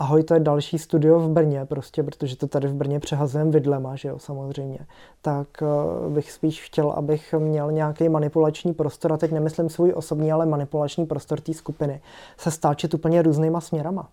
ahoj, 0.02 0.24
to 0.24 0.34
je 0.34 0.40
další 0.40 0.78
studio 0.78 1.20
v 1.20 1.30
Brně, 1.30 1.66
prostě, 1.66 2.04
protože 2.04 2.36
to 2.36 2.48
tady 2.48 2.68
v 2.68 2.74
Brně 2.74 3.00
přehazujeme 3.00 3.52
vidlema, 3.52 3.96
že 3.96 4.10
jo, 4.10 4.20
samozřejmě, 4.20 4.80
tak 5.22 5.48
uh, 5.62 6.14
bych 6.14 6.32
spíš 6.32 6.64
chtěl, 6.64 6.92
abych 6.92 7.34
měl 7.40 7.72
nějaký 7.72 8.10
manipulační 8.10 8.74
prostor, 8.74 9.14
a 9.14 9.18
teď 9.18 9.32
nemyslím 9.32 9.70
svůj 9.70 9.94
osobní, 9.96 10.32
ale 10.32 10.46
manipulační 10.46 11.06
prostor 11.06 11.40
té 11.40 11.54
skupiny, 11.54 12.02
se 12.38 12.52
stáčet 12.52 12.94
úplně 12.94 13.22
různýma 13.22 13.62
směrama. 13.62 14.10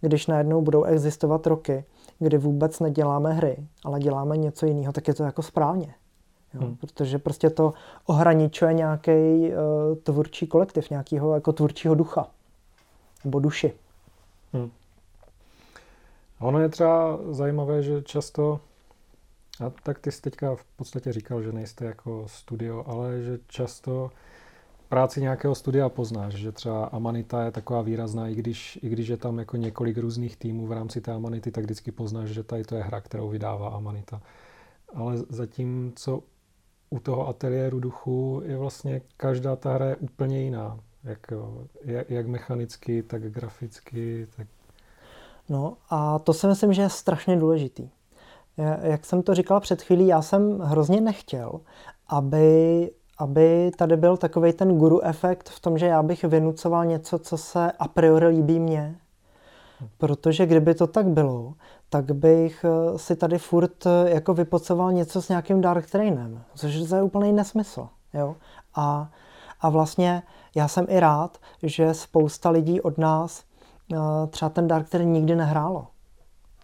když 0.00 0.26
najednou 0.26 0.62
budou 0.62 0.84
existovat 0.84 1.46
roky, 1.46 1.84
kdy 2.18 2.38
vůbec 2.38 2.80
neděláme 2.80 3.32
hry, 3.32 3.56
ale 3.84 4.00
děláme 4.00 4.36
něco 4.36 4.66
jiného, 4.66 4.92
tak 4.92 5.08
je 5.08 5.14
to 5.14 5.22
jako 5.22 5.42
správně. 5.42 5.94
Jo? 6.54 6.60
Hmm. 6.60 6.76
Protože 6.76 7.18
prostě 7.18 7.50
to 7.50 7.72
ohraničuje 8.06 8.74
nějaký 8.74 9.10
uh, 9.10 9.96
tvůrčí 10.02 10.46
kolektiv, 10.46 10.90
nějakého 10.90 11.34
jako 11.34 11.52
tvůrčího 11.52 11.94
ducha 11.94 12.26
nebo 13.24 13.40
duši. 13.40 13.72
Hmm. 14.52 14.70
Ono 16.40 16.60
je 16.60 16.68
třeba 16.68 17.18
zajímavé, 17.30 17.82
že 17.82 18.02
často, 18.02 18.60
a 19.66 19.70
tak 19.70 19.98
ty 19.98 20.12
jsi 20.12 20.22
teďka 20.22 20.54
v 20.54 20.64
podstatě 20.64 21.12
říkal, 21.12 21.42
že 21.42 21.52
nejste 21.52 21.84
jako 21.84 22.24
studio, 22.28 22.84
ale 22.86 23.22
že 23.22 23.38
často 23.46 24.10
práci 24.88 25.20
nějakého 25.20 25.54
studia 25.54 25.88
poznáš, 25.88 26.34
že 26.34 26.52
třeba 26.52 26.84
Amanita 26.84 27.44
je 27.44 27.50
taková 27.50 27.82
výrazná, 27.82 28.28
i 28.28 28.34
když, 28.34 28.78
i 28.82 28.88
když 28.88 29.08
je 29.08 29.16
tam 29.16 29.38
jako 29.38 29.56
několik 29.56 29.98
různých 29.98 30.36
týmů 30.36 30.66
v 30.66 30.72
rámci 30.72 31.00
té 31.00 31.12
Amanity, 31.12 31.50
tak 31.50 31.64
vždycky 31.64 31.92
poznáš, 31.92 32.28
že 32.28 32.42
tady 32.42 32.64
to 32.64 32.74
je 32.74 32.82
hra, 32.82 33.00
kterou 33.00 33.28
vydává 33.28 33.68
Amanita. 33.68 34.22
Ale 34.94 35.16
zatím, 35.28 35.92
co 35.96 36.22
u 36.90 36.98
toho 36.98 37.28
ateliéru 37.28 37.80
duchu 37.80 38.42
je 38.44 38.56
vlastně 38.56 39.00
každá 39.16 39.56
ta 39.56 39.74
hra 39.74 39.86
je 39.86 39.96
úplně 39.96 40.42
jiná. 40.42 40.80
Jak, 41.04 41.26
jak, 41.84 42.10
jak 42.10 42.26
mechanicky, 42.26 43.02
tak 43.02 43.22
graficky. 43.22 44.26
Tak... 44.36 44.46
No 45.48 45.76
a 45.90 46.18
to 46.18 46.32
si 46.32 46.46
myslím, 46.46 46.72
že 46.72 46.82
je 46.82 46.90
strašně 46.90 47.36
důležitý. 47.36 47.90
Jak 48.82 49.04
jsem 49.04 49.22
to 49.22 49.34
říkal 49.34 49.60
před 49.60 49.82
chvílí, 49.82 50.06
já 50.06 50.22
jsem 50.22 50.58
hrozně 50.58 51.00
nechtěl, 51.00 51.60
aby 52.08 52.90
aby 53.18 53.70
tady 53.76 53.96
byl 53.96 54.16
takový 54.16 54.52
ten 54.52 54.78
guru 54.78 55.04
efekt 55.04 55.48
v 55.48 55.60
tom, 55.60 55.78
že 55.78 55.86
já 55.86 56.02
bych 56.02 56.24
vynucoval 56.24 56.84
něco, 56.84 57.18
co 57.18 57.38
se 57.38 57.72
a 57.72 57.88
priori 57.88 58.26
líbí 58.26 58.60
mně. 58.60 58.96
Protože 59.98 60.46
kdyby 60.46 60.74
to 60.74 60.86
tak 60.86 61.06
bylo, 61.06 61.54
tak 61.90 62.12
bych 62.12 62.64
eh, 62.64 62.98
si 62.98 63.16
tady 63.16 63.38
furt 63.38 63.86
eh, 63.86 64.10
jako 64.10 64.34
vypocoval 64.34 64.92
něco 64.92 65.22
s 65.22 65.28
nějakým 65.28 65.60
Dark 65.60 65.90
Trainem, 65.90 66.42
což 66.54 66.74
je 66.74 67.02
úplný 67.02 67.32
nesmysl. 67.32 67.88
Jo? 68.14 68.36
A, 68.74 69.10
a 69.60 69.70
vlastně 69.70 70.22
já 70.54 70.68
jsem 70.68 70.86
i 70.88 71.00
rád, 71.00 71.38
že 71.62 71.94
spousta 71.94 72.50
lidí 72.50 72.80
od 72.80 72.98
nás 72.98 73.44
třeba 74.30 74.48
ten 74.48 74.68
Dark 74.68 74.88
Train 74.88 75.12
nikdy 75.12 75.36
nehrálo. 75.36 75.86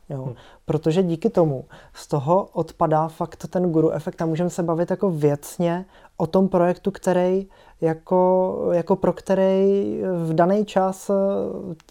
Jo? 0.09 0.23
Hmm. 0.23 0.35
Protože 0.65 1.03
díky 1.03 1.31
tomu 1.31 1.65
z 1.95 2.07
toho 2.07 2.49
odpadá 2.53 3.09
fakt 3.09 3.47
ten 3.51 3.73
guru 3.73 3.91
efekt 3.91 4.23
a 4.23 4.27
můžeme 4.27 4.51
se 4.51 4.63
bavit 4.63 4.91
jako 4.91 5.11
věcně 5.11 5.85
o 6.17 6.27
tom 6.27 6.49
projektu, 6.49 6.91
který 6.91 7.49
jako, 7.81 8.57
jako 8.73 8.97
pro 8.97 9.13
který 9.13 10.01
v 10.25 10.35
daný 10.35 10.65
čas 10.65 11.11
eh, 11.11 11.15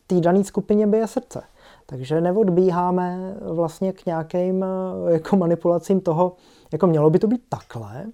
té 0.07 0.19
dané 0.19 0.43
skupině 0.43 0.87
bije 0.87 1.07
srdce. 1.07 1.43
Takže 1.85 2.21
neodbíháme 2.21 3.35
vlastně 3.41 3.93
k 3.93 4.05
nějakým 4.05 4.63
eh, 4.63 5.13
jako 5.13 5.37
manipulacím 5.37 6.01
toho, 6.01 6.33
jako 6.71 6.87
mělo 6.87 7.09
by 7.09 7.19
to 7.19 7.27
být 7.27 7.41
takhle, 7.49 8.05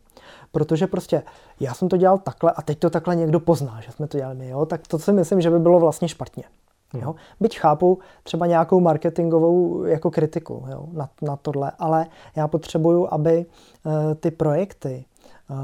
protože 0.52 0.88
prostě 0.88 1.24
já 1.60 1.74
jsem 1.74 1.90
to 1.90 1.98
dělal 1.98 2.18
takhle 2.18 2.52
a 2.52 2.62
teď 2.62 2.80
to 2.80 2.90
takhle 2.90 3.16
někdo 3.16 3.40
pozná, 3.40 3.82
že 3.82 3.92
jsme 3.92 4.08
to 4.08 4.18
dělali 4.18 4.36
my, 4.36 4.50
jo? 4.50 4.66
tak 4.66 4.88
to 4.88 5.00
si 5.00 5.14
myslím, 5.14 5.42
že 5.42 5.50
by 5.50 5.60
bylo 5.60 5.80
vlastně 5.80 6.08
špatně. 6.08 6.44
Jo? 6.94 7.16
Byť 7.40 7.60
chápu 7.60 8.00
třeba 8.24 8.46
nějakou 8.46 8.80
marketingovou 8.80 9.84
jako 9.84 10.12
kritiku 10.12 10.66
jo? 10.72 10.88
Na, 10.92 11.10
na 11.22 11.36
tohle, 11.36 11.72
ale 11.80 12.08
já 12.36 12.48
potřebuju, 12.48 13.08
aby 13.12 13.46
uh, 13.86 13.94
ty 14.14 14.32
projekty 14.32 15.06
uh, 15.50 15.58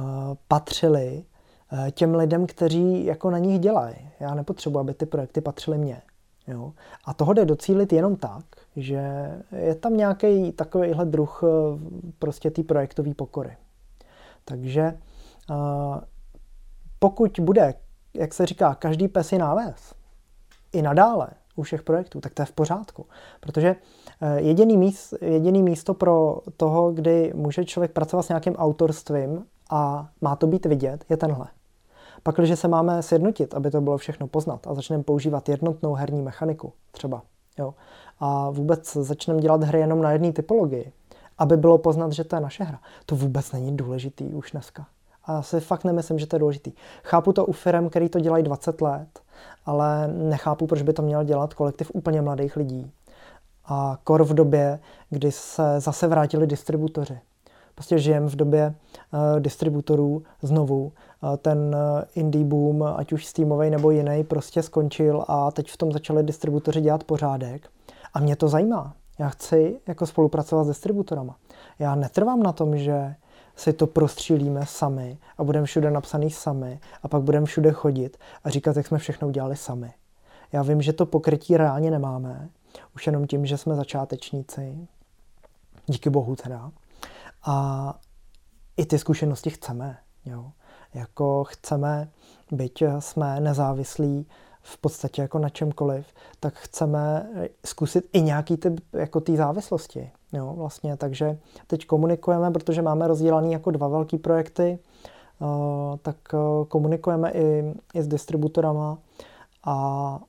patřily 0.48 1.24
uh, 1.74 1.90
těm 1.90 2.16
lidem, 2.16 2.48
kteří 2.48 3.06
jako 3.06 3.30
na 3.32 3.38
nich 3.38 3.60
dělají. 3.60 3.96
Já 4.20 4.36
nepotřebuji, 4.36 4.80
aby 4.80 4.94
ty 4.94 5.06
projekty 5.06 5.42
patřily 5.42 5.78
mně. 5.78 6.02
Jo? 6.48 6.74
A 7.06 7.14
toho 7.14 7.34
jde 7.34 7.46
docílit 7.46 7.94
jenom 7.94 8.16
tak, 8.16 8.46
že 8.76 9.32
je 9.58 9.76
tam 9.76 9.98
nějaký 9.98 10.52
takovýhle 10.52 11.06
druh 11.06 11.44
prostě 12.20 12.52
té 12.52 12.64
projektové 12.64 13.14
pokory. 13.14 13.58
Takže 14.46 14.98
pokud 17.00 17.40
bude, 17.40 17.74
jak 18.14 18.34
se 18.34 18.46
říká, 18.46 18.76
každý 18.76 19.08
pes 19.08 19.32
je 19.32 19.40
náves, 19.40 19.94
i 20.74 20.82
nadále 20.82 21.28
u 21.56 21.62
všech 21.62 21.84
projektů, 21.84 22.22
tak 22.22 22.34
to 22.34 22.42
je 22.42 22.46
v 22.46 22.52
pořádku. 22.52 23.06
Protože 23.40 23.76
eh, 24.22 24.42
jediný, 24.42 24.78
míst, 24.78 25.14
jediný 25.22 25.64
místo 25.64 25.94
pro 25.94 26.38
toho, 26.58 26.92
kdy 26.92 27.32
může 27.36 27.66
člověk 27.66 27.92
pracovat 27.92 28.24
s 28.24 28.30
nějakým 28.30 28.56
autorstvím 28.56 29.46
a 29.70 30.10
má 30.22 30.36
to 30.36 30.48
být 30.48 30.66
vidět, 30.66 31.06
je 31.10 31.18
tenhle. 31.18 31.48
Pak, 32.24 32.36
když 32.36 32.60
se 32.60 32.68
máme 32.68 33.04
sjednotit, 33.04 33.54
aby 33.54 33.72
to 33.72 33.82
bylo 33.82 33.98
všechno 33.98 34.28
poznat 34.28 34.68
a 34.68 34.74
začneme 34.74 35.04
používat 35.04 35.50
jednotnou 35.50 35.94
herní 35.94 36.22
mechaniku 36.22 36.74
třeba, 36.92 37.22
jo, 37.60 37.74
a 38.20 38.50
vůbec 38.50 38.94
začneme 38.94 39.42
dělat 39.42 39.64
hry 39.64 39.80
jenom 39.80 40.02
na 40.02 40.12
jedné 40.12 40.34
typologii, 40.34 40.92
aby 41.38 41.58
bylo 41.58 41.78
poznat, 41.78 42.12
že 42.12 42.24
to 42.24 42.36
je 42.36 42.40
naše 42.40 42.64
hra. 42.64 42.80
To 43.06 43.16
vůbec 43.16 43.52
není 43.52 43.78
důležitý 43.78 44.26
už 44.26 44.52
dneska. 44.52 44.86
A 45.26 45.42
si 45.42 45.60
fakt 45.60 45.84
nemyslím, 45.84 46.20
že 46.20 46.28
to 46.28 46.36
je 46.36 46.40
důležitý. 46.40 46.72
Chápu 47.04 47.34
to 47.34 47.46
u 47.46 47.52
firm, 47.52 47.90
který 47.90 48.10
to 48.10 48.20
dělají 48.20 48.44
20 48.44 48.82
let, 48.82 49.20
ale 49.66 50.08
nechápu, 50.08 50.68
proč 50.68 50.82
by 50.82 50.94
to 50.94 51.02
měl 51.02 51.24
dělat 51.24 51.54
kolektiv 51.54 51.92
úplně 51.94 52.22
mladých 52.22 52.56
lidí. 52.56 52.92
A 53.66 53.98
kor 54.04 54.24
v 54.24 54.34
době, 54.34 54.80
kdy 55.10 55.32
se 55.32 55.80
zase 55.80 56.08
vrátili 56.08 56.48
distributoři. 56.48 57.20
Prostě 57.76 58.00
žijeme 58.00 58.30
v 58.30 58.36
době 58.36 58.76
uh, 59.14 59.40
distributorů 59.40 60.24
znovu. 60.42 60.84
Uh, 61.24 61.38
ten 61.38 61.58
uh, 61.58 62.02
indie 62.16 62.46
boom, 62.46 62.84
ať 62.84 63.14
už 63.14 63.26
Steamový 63.26 63.70
nebo 63.70 63.92
jiný, 63.92 64.24
prostě 64.24 64.64
skončil 64.64 65.26
a 65.28 65.52
teď 65.52 65.72
v 65.72 65.78
tom 65.78 65.92
začali 65.92 66.24
distributoři 66.24 66.82
dělat 66.82 67.04
pořádek. 67.04 67.70
A 68.14 68.20
mě 68.20 68.36
to 68.36 68.48
zajímá. 68.48 68.94
Já 69.20 69.30
chci 69.30 69.80
jako 69.88 70.06
spolupracovat 70.06 70.64
s 70.64 70.68
distributorama. 70.68 71.36
Já 71.80 71.96
netrvám 71.96 72.44
na 72.44 72.52
tom, 72.52 72.78
že 72.78 73.16
si 73.56 73.74
to 73.74 73.88
prostřílíme 73.88 74.66
sami 74.66 75.18
a 75.38 75.44
budeme 75.44 75.66
všude 75.66 75.92
napsaný 75.92 76.32
sami 76.32 76.80
a 77.04 77.08
pak 77.08 77.22
budeme 77.22 77.46
všude 77.46 77.72
chodit 77.72 78.18
a 78.44 78.50
říkat, 78.50 78.78
jak 78.78 78.88
jsme 78.88 78.98
všechno 78.98 79.28
udělali 79.28 79.56
sami. 79.56 79.94
Já 80.52 80.62
vím, 80.62 80.82
že 80.82 80.94
to 80.94 81.06
pokrytí 81.06 81.58
reálně 81.58 81.92
nemáme, 81.92 82.50
už 82.96 83.08
jenom 83.08 83.28
tím, 83.28 83.46
že 83.46 83.58
jsme 83.58 83.76
začátečníci. 83.76 84.88
Díky 85.86 86.10
bohu 86.10 86.36
teda. 86.36 86.72
A 87.46 88.00
i 88.78 88.86
ty 88.86 89.00
zkušenosti 89.00 89.50
chceme. 89.50 89.98
Jo. 90.26 90.52
Jako 90.94 91.44
chceme, 91.44 92.10
byť 92.52 92.84
jsme 93.00 93.40
nezávislí 93.40 94.28
v 94.64 94.78
podstatě 94.78 95.22
jako 95.22 95.40
na 95.40 95.50
čemkoliv, 95.50 96.06
tak 96.40 96.54
chceme 96.54 97.30
zkusit 97.66 98.10
i 98.14 98.22
nějaký 98.22 98.58
typ 98.58 98.80
jako 98.94 99.20
té 99.20 99.36
závislosti. 99.36 100.12
Jo, 100.34 100.54
vlastně, 100.58 100.98
takže 100.98 101.38
teď 101.68 101.86
komunikujeme, 101.86 102.52
protože 102.52 102.82
máme 102.82 103.08
rozdělaný 103.08 103.52
jako 103.52 103.72
dva 103.72 103.88
velký 103.88 104.18
projekty, 104.18 104.80
uh, 105.40 105.48
tak 106.02 106.16
uh, 106.34 106.66
komunikujeme 106.66 107.32
i, 107.32 107.74
i 107.94 108.04
s 108.04 108.08
distributorama 108.08 108.98
a 109.66 110.20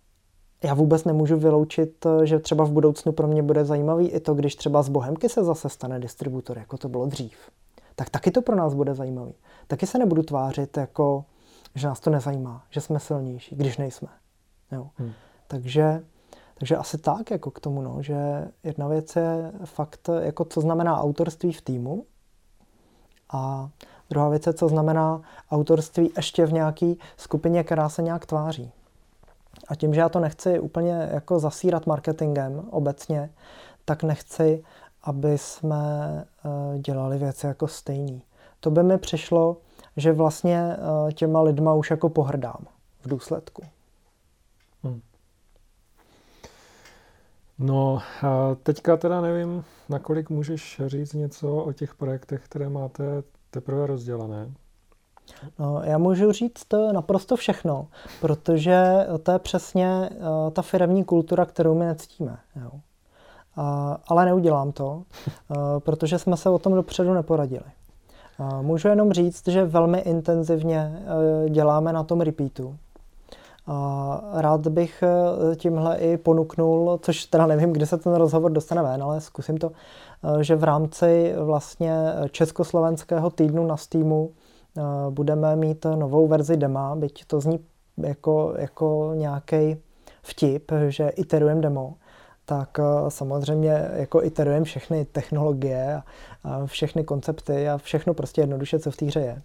já 0.65 0.75
vůbec 0.75 1.05
nemůžu 1.05 1.37
vyloučit, 1.37 2.07
že 2.25 2.39
třeba 2.39 2.65
v 2.65 2.73
budoucnu 2.73 3.13
pro 3.13 3.27
mě 3.27 3.43
bude 3.43 3.65
zajímavý 3.65 4.09
i 4.09 4.21
to, 4.21 4.35
když 4.35 4.57
třeba 4.57 4.83
z 4.83 4.89
Bohemky 4.89 5.29
se 5.29 5.45
zase 5.45 5.69
stane 5.69 6.01
distributor, 6.01 6.59
jako 6.59 6.79
to 6.79 6.89
bylo 6.89 7.07
dřív. 7.07 7.37
Tak 7.97 8.11
taky 8.11 8.31
to 8.31 8.43
pro 8.43 8.57
nás 8.57 8.75
bude 8.75 8.95
zajímavý. 8.95 9.35
Taky 9.67 9.87
se 9.87 9.99
nebudu 9.99 10.23
tvářit 10.23 10.77
jako, 10.77 11.25
že 11.75 11.87
nás 11.87 12.01
to 12.01 12.11
nezajímá, 12.11 12.65
že 12.71 12.81
jsme 12.81 13.01
silnější, 13.01 13.57
když 13.57 13.77
nejsme. 13.77 14.09
Jo. 14.75 14.91
Hmm. 14.97 15.13
Takže 15.49 16.03
takže 16.59 16.77
asi 16.77 16.99
tak 16.99 17.31
jako 17.31 17.51
k 17.51 17.61
tomu, 17.61 17.83
no, 17.83 18.03
že 18.03 18.49
jedna 18.65 18.89
věc 18.89 19.17
je 19.17 19.53
fakt, 19.65 20.11
jako 20.21 20.45
co 20.45 20.61
znamená 20.61 21.01
autorství 21.01 21.53
v 21.53 21.63
týmu 21.63 22.05
a 23.33 23.69
druhá 24.11 24.29
věc 24.29 24.47
je, 24.47 24.53
co 24.53 24.69
znamená 24.69 25.23
autorství 25.51 26.11
ještě 26.17 26.47
v 26.47 26.53
nějaké 26.53 26.95
skupině, 27.17 27.65
která 27.65 27.89
se 27.89 28.03
nějak 28.03 28.27
tváří. 28.27 28.73
A 29.69 29.75
tím, 29.75 29.95
že 29.95 30.01
já 30.01 30.09
to 30.09 30.21
nechci 30.21 30.61
úplně 30.61 31.09
jako 31.13 31.39
zasírat 31.39 31.87
marketingem 31.87 32.63
obecně, 32.71 33.31
tak 33.85 34.03
nechci, 34.03 34.65
aby 35.03 35.39
jsme 35.39 35.77
eh, 36.45 36.79
dělali 36.79 37.19
věci 37.19 37.47
jako 37.47 37.69
stejný. 37.69 38.23
To 38.61 38.71
by 38.71 38.83
mi 38.83 38.99
přišlo, 38.99 39.57
že 39.97 40.13
vlastně 40.13 40.77
eh, 41.09 41.13
těma 41.13 41.41
lidma 41.41 41.75
už 41.75 41.91
jako 41.91 42.09
pohrdám 42.09 42.67
v 43.03 43.09
důsledku. 43.09 43.63
No, 47.59 47.99
a 48.23 48.57
teďka 48.63 48.97
teda 48.97 49.21
nevím, 49.21 49.65
nakolik 49.89 50.31
můžeš 50.31 50.83
říct 50.87 51.13
něco 51.13 51.57
o 51.57 51.73
těch 51.73 51.95
projektech, 51.95 52.45
které 52.45 52.69
máte 52.69 53.23
teprve 53.51 53.87
rozdělané. 53.87 54.51
No, 55.59 55.81
já 55.85 55.99
můžu 55.99 56.33
říct 56.33 56.65
to 56.65 56.93
naprosto 56.93 57.37
všechno, 57.37 57.87
protože 58.21 59.07
to 59.23 59.33
je 59.33 59.39
přesně 59.39 60.11
uh, 60.13 60.51
ta 60.51 60.63
firmní 60.63 61.05
kultura, 61.05 61.45
kterou 61.45 61.75
my 61.75 61.87
nectíme. 61.87 62.39
Jo. 62.57 62.71
Ale 64.07 64.25
neudělám 64.25 64.73
to, 64.73 65.03
protože 65.79 66.19
jsme 66.19 66.37
se 66.37 66.51
o 66.51 66.59
tom 66.59 66.75
dopředu 66.75 67.15
neporadili. 67.15 67.65
Můžu 68.61 68.89
jenom 68.89 69.13
říct, 69.13 69.49
že 69.49 69.65
velmi 69.65 69.99
intenzivně 69.99 71.03
děláme 71.49 71.93
na 71.93 72.05
tom 72.05 72.21
repeatu 72.21 72.77
Rád 74.33 74.69
bych 74.69 75.03
eh, 75.03 75.57
tímhle 75.57 75.99
i 75.99 76.17
ponuknul, 76.17 76.99
což 77.03 77.25
teda 77.25 77.47
nevím, 77.47 77.73
kde 77.73 77.87
se 77.87 77.99
ten 77.99 78.15
rozhovor 78.15 78.53
dostane 78.53 78.83
ven, 78.83 79.03
ale 79.03 79.21
zkusím 79.21 79.57
to, 79.57 79.71
eh, 80.25 80.45
že 80.45 80.57
v 80.57 80.65
rámci 80.65 81.35
vlastně 81.39 81.93
československého 82.31 83.31
týdnu 83.31 83.67
na 83.67 83.77
Steamu 83.77 84.31
eh, 84.31 84.83
budeme 85.11 85.57
mít 85.57 85.87
novou 85.95 86.29
verzi 86.29 86.57
dema, 86.57 86.97
byť 86.97 87.25
to 87.25 87.41
zní 87.41 87.65
jako, 87.97 88.55
jako 88.59 89.13
nějaký 89.15 89.77
vtip, 90.23 90.73
že 90.89 91.09
iterujeme 91.09 91.61
demo, 91.61 91.95
tak 92.45 92.79
samozřejmě 93.09 93.91
jako 93.93 94.23
iterujeme 94.23 94.65
všechny 94.65 95.05
technologie 95.05 96.03
a 96.45 96.67
všechny 96.67 97.05
koncepty 97.05 97.69
a 97.69 97.79
všechno 97.79 98.15
prostě 98.15 98.41
jednoduše, 98.41 98.79
co 98.79 98.91
v 98.91 98.97
té 98.97 99.07
hře 99.07 99.21
je. 99.21 99.43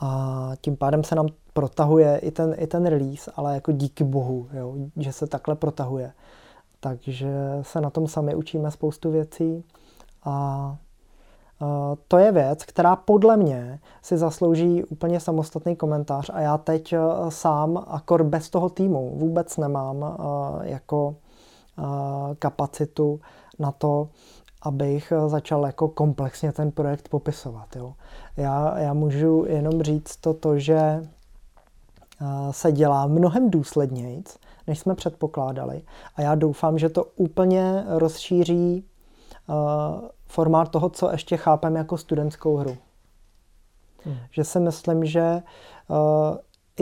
A 0.00 0.50
tím 0.60 0.76
pádem 0.76 1.04
se 1.04 1.14
nám 1.14 1.26
protahuje 1.52 2.18
i 2.18 2.30
ten, 2.30 2.54
i 2.58 2.66
ten 2.66 2.86
release, 2.86 3.32
ale 3.36 3.54
jako 3.54 3.72
díky 3.72 4.04
bohu, 4.04 4.48
jo, 4.52 4.74
že 4.96 5.12
se 5.12 5.26
takhle 5.26 5.54
protahuje. 5.54 6.12
Takže 6.80 7.28
se 7.62 7.80
na 7.80 7.90
tom 7.90 8.06
sami 8.06 8.34
učíme 8.34 8.70
spoustu 8.70 9.10
věcí 9.10 9.64
a 10.24 10.76
to 12.08 12.18
je 12.18 12.32
věc, 12.32 12.64
která 12.64 12.96
podle 12.96 13.36
mě 13.36 13.80
si 14.02 14.16
zaslouží 14.16 14.84
úplně 14.84 15.20
samostatný 15.20 15.76
komentář 15.76 16.30
a 16.34 16.40
já 16.40 16.58
teď 16.58 16.94
sám, 17.28 17.84
akor 17.86 18.24
bez 18.24 18.50
toho 18.50 18.68
týmu, 18.68 19.12
vůbec 19.16 19.56
nemám 19.56 20.16
jako 20.62 21.14
kapacitu 22.38 23.20
na 23.58 23.72
to, 23.72 24.08
abych 24.62 25.12
začal 25.26 25.66
jako 25.66 25.88
komplexně 25.88 26.52
ten 26.52 26.70
projekt 26.70 27.08
popisovat. 27.08 27.76
Jo. 27.76 27.94
Já, 28.36 28.78
já 28.78 28.94
můžu 28.94 29.44
jenom 29.48 29.82
říct 29.82 30.16
to, 30.16 30.34
to 30.34 30.58
že 30.58 31.02
se 32.50 32.72
dělá 32.72 33.06
mnohem 33.06 33.50
důsledněji, 33.50 34.24
než 34.66 34.78
jsme 34.78 34.94
předpokládali. 34.94 35.82
A 36.16 36.22
já 36.22 36.34
doufám, 36.34 36.78
že 36.78 36.88
to 36.88 37.04
úplně 37.04 37.84
rozšíří 37.88 38.84
formát 40.26 40.68
toho, 40.68 40.90
co 40.90 41.10
ještě 41.10 41.36
chápeme 41.36 41.78
jako 41.78 41.98
studentskou 41.98 42.56
hru. 42.56 42.76
Hmm. 44.04 44.16
Že 44.30 44.44
si 44.44 44.60
myslím, 44.60 45.04
že 45.04 45.42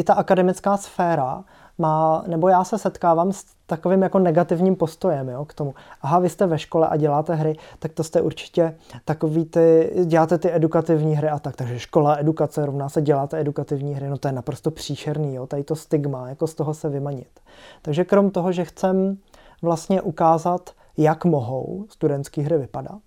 i 0.01 0.03
ta 0.03 0.15
akademická 0.15 0.77
sféra 0.77 1.45
má, 1.79 2.25
nebo 2.27 2.49
já 2.49 2.65
se 2.65 2.79
setkávám 2.79 3.33
s 3.33 3.45
takovým 3.67 4.03
jako 4.03 4.19
negativním 4.19 4.77
postojem 4.77 5.29
jo, 5.29 5.45
k 5.45 5.55
tomu. 5.55 5.75
Aha, 6.03 6.19
vy 6.19 6.29
jste 6.29 6.47
ve 6.47 6.59
škole 6.59 6.89
a 6.89 6.97
děláte 6.97 7.35
hry, 7.35 7.57
tak 7.79 7.93
to 7.93 8.05
jste 8.05 8.21
určitě 8.21 8.77
takový 9.05 9.45
ty, 9.45 9.93
děláte 10.05 10.39
ty 10.39 10.55
edukativní 10.55 11.17
hry 11.17 11.29
a 11.29 11.39
tak. 11.39 11.57
Takže 11.57 11.79
škola, 11.79 12.15
edukace 12.15 12.67
rovná 12.67 12.89
se 12.89 13.03
děláte 13.03 13.41
edukativní 13.41 13.95
hry, 13.95 14.09
no 14.09 14.19
to 14.19 14.29
je 14.29 14.33
naprosto 14.33 14.71
příšerný, 14.71 15.35
jo, 15.35 15.47
tady 15.47 15.65
to 15.65 15.77
stigma, 15.77 16.29
jako 16.29 16.47
z 16.47 16.55
toho 16.55 16.75
se 16.75 16.89
vymanit. 16.89 17.41
Takže 17.83 18.05
krom 18.05 18.31
toho, 18.31 18.53
že 18.53 18.65
chcem 18.65 19.17
vlastně 19.63 20.03
ukázat, 20.03 20.71
jak 20.97 21.25
mohou 21.25 21.85
studentské 21.89 22.43
hry 22.43 22.59
vypadat, 22.59 23.01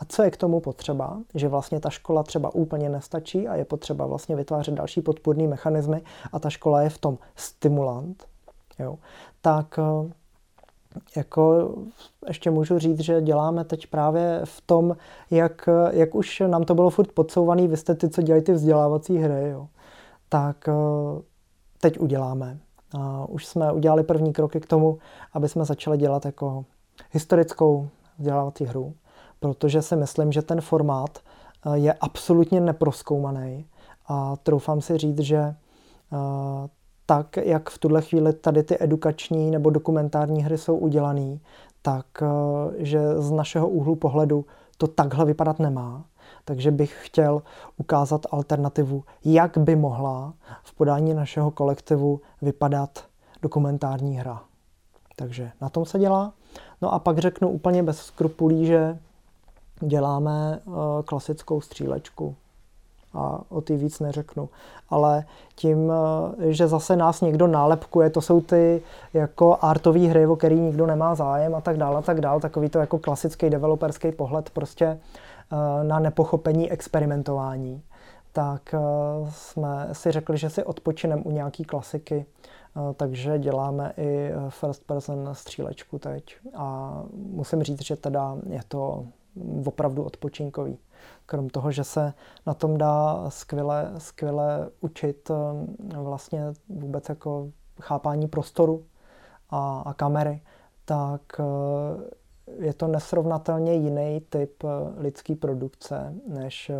a 0.00 0.04
co 0.08 0.22
je 0.22 0.30
k 0.30 0.36
tomu 0.36 0.60
potřeba, 0.60 1.18
že 1.34 1.48
vlastně 1.48 1.80
ta 1.80 1.90
škola 1.90 2.22
třeba 2.22 2.54
úplně 2.54 2.88
nestačí 2.88 3.48
a 3.48 3.56
je 3.56 3.64
potřeba 3.64 4.06
vlastně 4.06 4.36
vytvářet 4.36 4.74
další 4.74 5.00
podpůrné 5.00 5.48
mechanismy 5.48 6.02
a 6.32 6.38
ta 6.38 6.50
škola 6.50 6.82
je 6.82 6.90
v 6.90 6.98
tom 6.98 7.18
stimulant, 7.36 8.24
jo, 8.78 8.98
tak 9.42 9.78
eh, 9.78 10.12
jako 11.16 11.74
ještě 12.28 12.50
můžu 12.50 12.78
říct, 12.78 13.00
že 13.00 13.22
děláme 13.22 13.64
teď 13.64 13.86
právě 13.86 14.40
v 14.44 14.60
tom, 14.60 14.96
jak, 15.30 15.68
jak 15.90 16.14
už 16.14 16.42
nám 16.46 16.64
to 16.64 16.74
bylo 16.74 16.90
furt 16.90 17.12
podsouvaný, 17.12 17.68
vy 17.68 17.76
jste 17.76 17.94
ty, 17.94 18.08
co 18.08 18.22
dělají 18.22 18.42
ty 18.42 18.52
vzdělávací 18.52 19.18
hry, 19.18 19.50
jo, 19.50 19.68
tak 20.28 20.68
eh, 20.68 20.72
teď 21.80 22.00
uděláme. 22.00 22.58
A 22.98 23.26
už 23.28 23.46
jsme 23.46 23.72
udělali 23.72 24.02
první 24.02 24.32
kroky 24.32 24.60
k 24.60 24.66
tomu, 24.66 24.98
aby 25.32 25.48
jsme 25.48 25.64
začali 25.64 25.98
dělat 25.98 26.24
jako 26.24 26.64
historickou 27.12 27.88
vzdělávací 28.18 28.64
hru 28.64 28.94
protože 29.40 29.82
si 29.82 29.96
myslím, 29.96 30.32
že 30.32 30.42
ten 30.42 30.60
formát 30.60 31.18
eh, 31.18 31.78
je 31.78 31.92
absolutně 31.92 32.60
neproskoumaný 32.60 33.66
a 34.06 34.36
troufám 34.36 34.80
si 34.80 34.98
říct, 34.98 35.20
že 35.20 35.36
eh, 35.38 35.56
tak, 37.06 37.36
jak 37.36 37.70
v 37.70 37.78
tuhle 37.78 38.02
chvíli 38.02 38.32
tady 38.32 38.62
ty 38.62 38.76
edukační 38.80 39.50
nebo 39.50 39.70
dokumentární 39.70 40.42
hry 40.42 40.58
jsou 40.58 40.76
udělané, 40.76 41.38
tak 41.82 42.06
eh, 42.22 42.26
že 42.84 43.00
z 43.16 43.30
našeho 43.30 43.68
úhlu 43.68 43.96
pohledu 43.96 44.44
to 44.78 44.86
takhle 44.86 45.24
vypadat 45.24 45.58
nemá. 45.58 46.04
Takže 46.44 46.70
bych 46.70 47.06
chtěl 47.06 47.42
ukázat 47.76 48.26
alternativu, 48.30 49.04
jak 49.24 49.58
by 49.58 49.76
mohla 49.76 50.34
v 50.62 50.74
podání 50.74 51.14
našeho 51.14 51.50
kolektivu 51.50 52.20
vypadat 52.42 53.04
dokumentární 53.42 54.16
hra. 54.16 54.42
Takže 55.16 55.50
na 55.60 55.68
tom 55.68 55.84
se 55.84 55.98
dělá. 55.98 56.32
No 56.82 56.94
a 56.94 56.98
pak 56.98 57.18
řeknu 57.18 57.48
úplně 57.48 57.82
bez 57.82 57.98
skrupulí, 57.98 58.66
že 58.66 58.98
děláme 59.80 60.60
uh, 60.64 60.74
klasickou 61.04 61.60
střílečku. 61.60 62.34
A 63.14 63.40
o 63.48 63.60
ty 63.60 63.76
víc 63.76 64.00
neřeknu. 64.00 64.48
Ale 64.88 65.24
tím, 65.54 65.78
uh, 65.78 65.94
že 66.38 66.68
zase 66.68 66.96
nás 66.96 67.20
někdo 67.20 67.46
nálepkuje, 67.46 68.10
to 68.10 68.20
jsou 68.20 68.40
ty 68.40 68.82
jako 69.14 69.58
artové 69.60 70.00
hry, 70.00 70.26
o 70.26 70.36
který 70.36 70.60
nikdo 70.60 70.86
nemá 70.86 71.14
zájem 71.14 71.54
a 71.54 71.60
tak 71.60 71.76
dále 71.76 71.98
a 71.98 72.02
tak 72.02 72.20
dále, 72.20 72.40
takový 72.40 72.68
to 72.68 72.78
jako 72.78 72.98
klasický 72.98 73.50
developerský 73.50 74.12
pohled 74.12 74.50
prostě 74.50 75.00
uh, 75.52 75.84
na 75.84 75.98
nepochopení 75.98 76.70
experimentování. 76.70 77.82
Tak 78.32 78.74
jsme 79.28 79.88
si 79.92 80.12
řekli, 80.12 80.38
že 80.38 80.50
si 80.50 80.64
odpočinem 80.64 81.22
u 81.24 81.30
nějaký 81.30 81.64
klasiky, 81.64 82.26
takže 82.96 83.38
děláme 83.38 83.92
i 83.96 84.30
first 84.48 84.86
person 84.86 85.28
střílečku 85.32 85.98
teď. 85.98 86.36
A 86.56 86.96
musím 87.14 87.62
říct, 87.62 87.84
že 87.84 87.96
teda 87.96 88.36
je 88.48 88.60
to 88.68 89.04
opravdu 89.64 90.04
odpočinkový. 90.04 90.78
Krom 91.26 91.48
toho, 91.48 91.72
že 91.72 91.84
se 91.84 92.14
na 92.46 92.54
tom 92.54 92.78
dá 92.78 93.24
skvěle, 93.30 93.92
skvěle 93.98 94.70
učit 94.80 95.30
eh, 95.30 95.96
vlastně 95.96 96.44
vůbec 96.68 97.08
jako 97.08 97.50
chápání 97.80 98.28
prostoru 98.28 98.84
a, 99.50 99.80
a 99.86 99.94
kamery, 99.94 100.42
tak 100.84 101.22
eh, 101.40 102.64
je 102.64 102.74
to 102.74 102.86
nesrovnatelně 102.86 103.74
jiný 103.74 104.20
typ 104.28 104.64
eh, 104.64 104.68
lidské 105.00 105.34
produkce, 105.36 106.14
než 106.26 106.70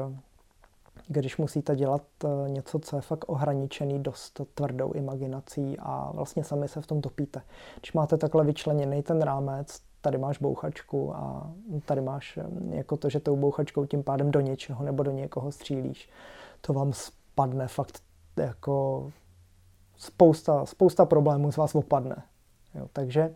když 1.08 1.36
musíte 1.36 1.76
dělat 1.76 2.02
něco, 2.46 2.78
co 2.78 2.96
je 2.96 3.02
fakt 3.02 3.24
ohraničený 3.28 4.02
dost 4.02 4.40
tvrdou 4.54 4.92
imaginací 4.92 5.76
a 5.78 6.10
vlastně 6.14 6.44
sami 6.44 6.68
se 6.68 6.80
v 6.80 6.86
tom 6.86 7.00
topíte. 7.00 7.42
Když 7.80 7.92
máte 7.92 8.16
takhle 8.16 8.44
vyčleněný 8.44 9.02
ten 9.02 9.22
rámec, 9.22 9.80
tady 10.00 10.18
máš 10.18 10.38
bouchačku 10.38 11.16
a 11.16 11.52
tady 11.86 12.00
máš 12.00 12.38
jako 12.70 12.96
to, 12.96 13.08
že 13.08 13.20
tou 13.20 13.36
bouchačkou 13.36 13.86
tím 13.86 14.02
pádem 14.02 14.30
do 14.30 14.40
něčeho 14.40 14.84
nebo 14.84 15.02
do 15.02 15.10
někoho 15.10 15.52
střílíš. 15.52 16.10
To 16.60 16.72
vám 16.72 16.92
spadne 16.92 17.68
fakt 17.68 18.02
jako 18.36 19.10
spousta, 19.96 20.66
spousta 20.66 21.04
problémů 21.06 21.52
z 21.52 21.56
vás 21.56 21.74
opadne. 21.74 22.22
Jo, 22.74 22.88
takže, 22.92 23.34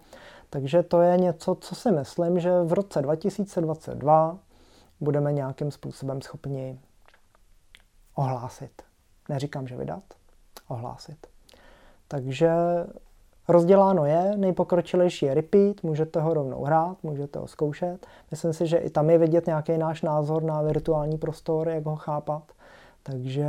takže 0.50 0.82
to 0.82 1.02
je 1.02 1.16
něco, 1.16 1.54
co 1.54 1.74
si 1.74 1.90
myslím, 1.90 2.40
že 2.40 2.62
v 2.62 2.72
roce 2.72 3.02
2022 3.02 4.38
budeme 5.00 5.32
nějakým 5.32 5.70
způsobem 5.70 6.22
schopni 6.22 6.80
ohlásit. 8.14 8.82
Neříkám, 9.28 9.68
že 9.68 9.76
vydat, 9.76 10.02
ohlásit. 10.68 11.26
Takže 12.08 12.50
Rozděláno 13.48 14.06
je, 14.06 14.32
nejpokročilejší 14.36 15.26
je 15.26 15.34
repeat, 15.34 15.82
můžete 15.82 16.20
ho 16.20 16.34
rovnou 16.34 16.64
hrát, 16.64 16.96
můžete 17.02 17.38
ho 17.38 17.46
zkoušet. 17.46 18.06
Myslím 18.30 18.52
si, 18.52 18.66
že 18.66 18.76
i 18.76 18.90
tam 18.90 19.10
je 19.10 19.18
vidět 19.18 19.46
nějaký 19.46 19.78
náš 19.78 20.02
názor 20.02 20.42
na 20.42 20.62
virtuální 20.62 21.18
prostor, 21.18 21.68
jak 21.68 21.86
ho 21.86 21.96
chápat. 21.96 22.42
Takže 23.02 23.46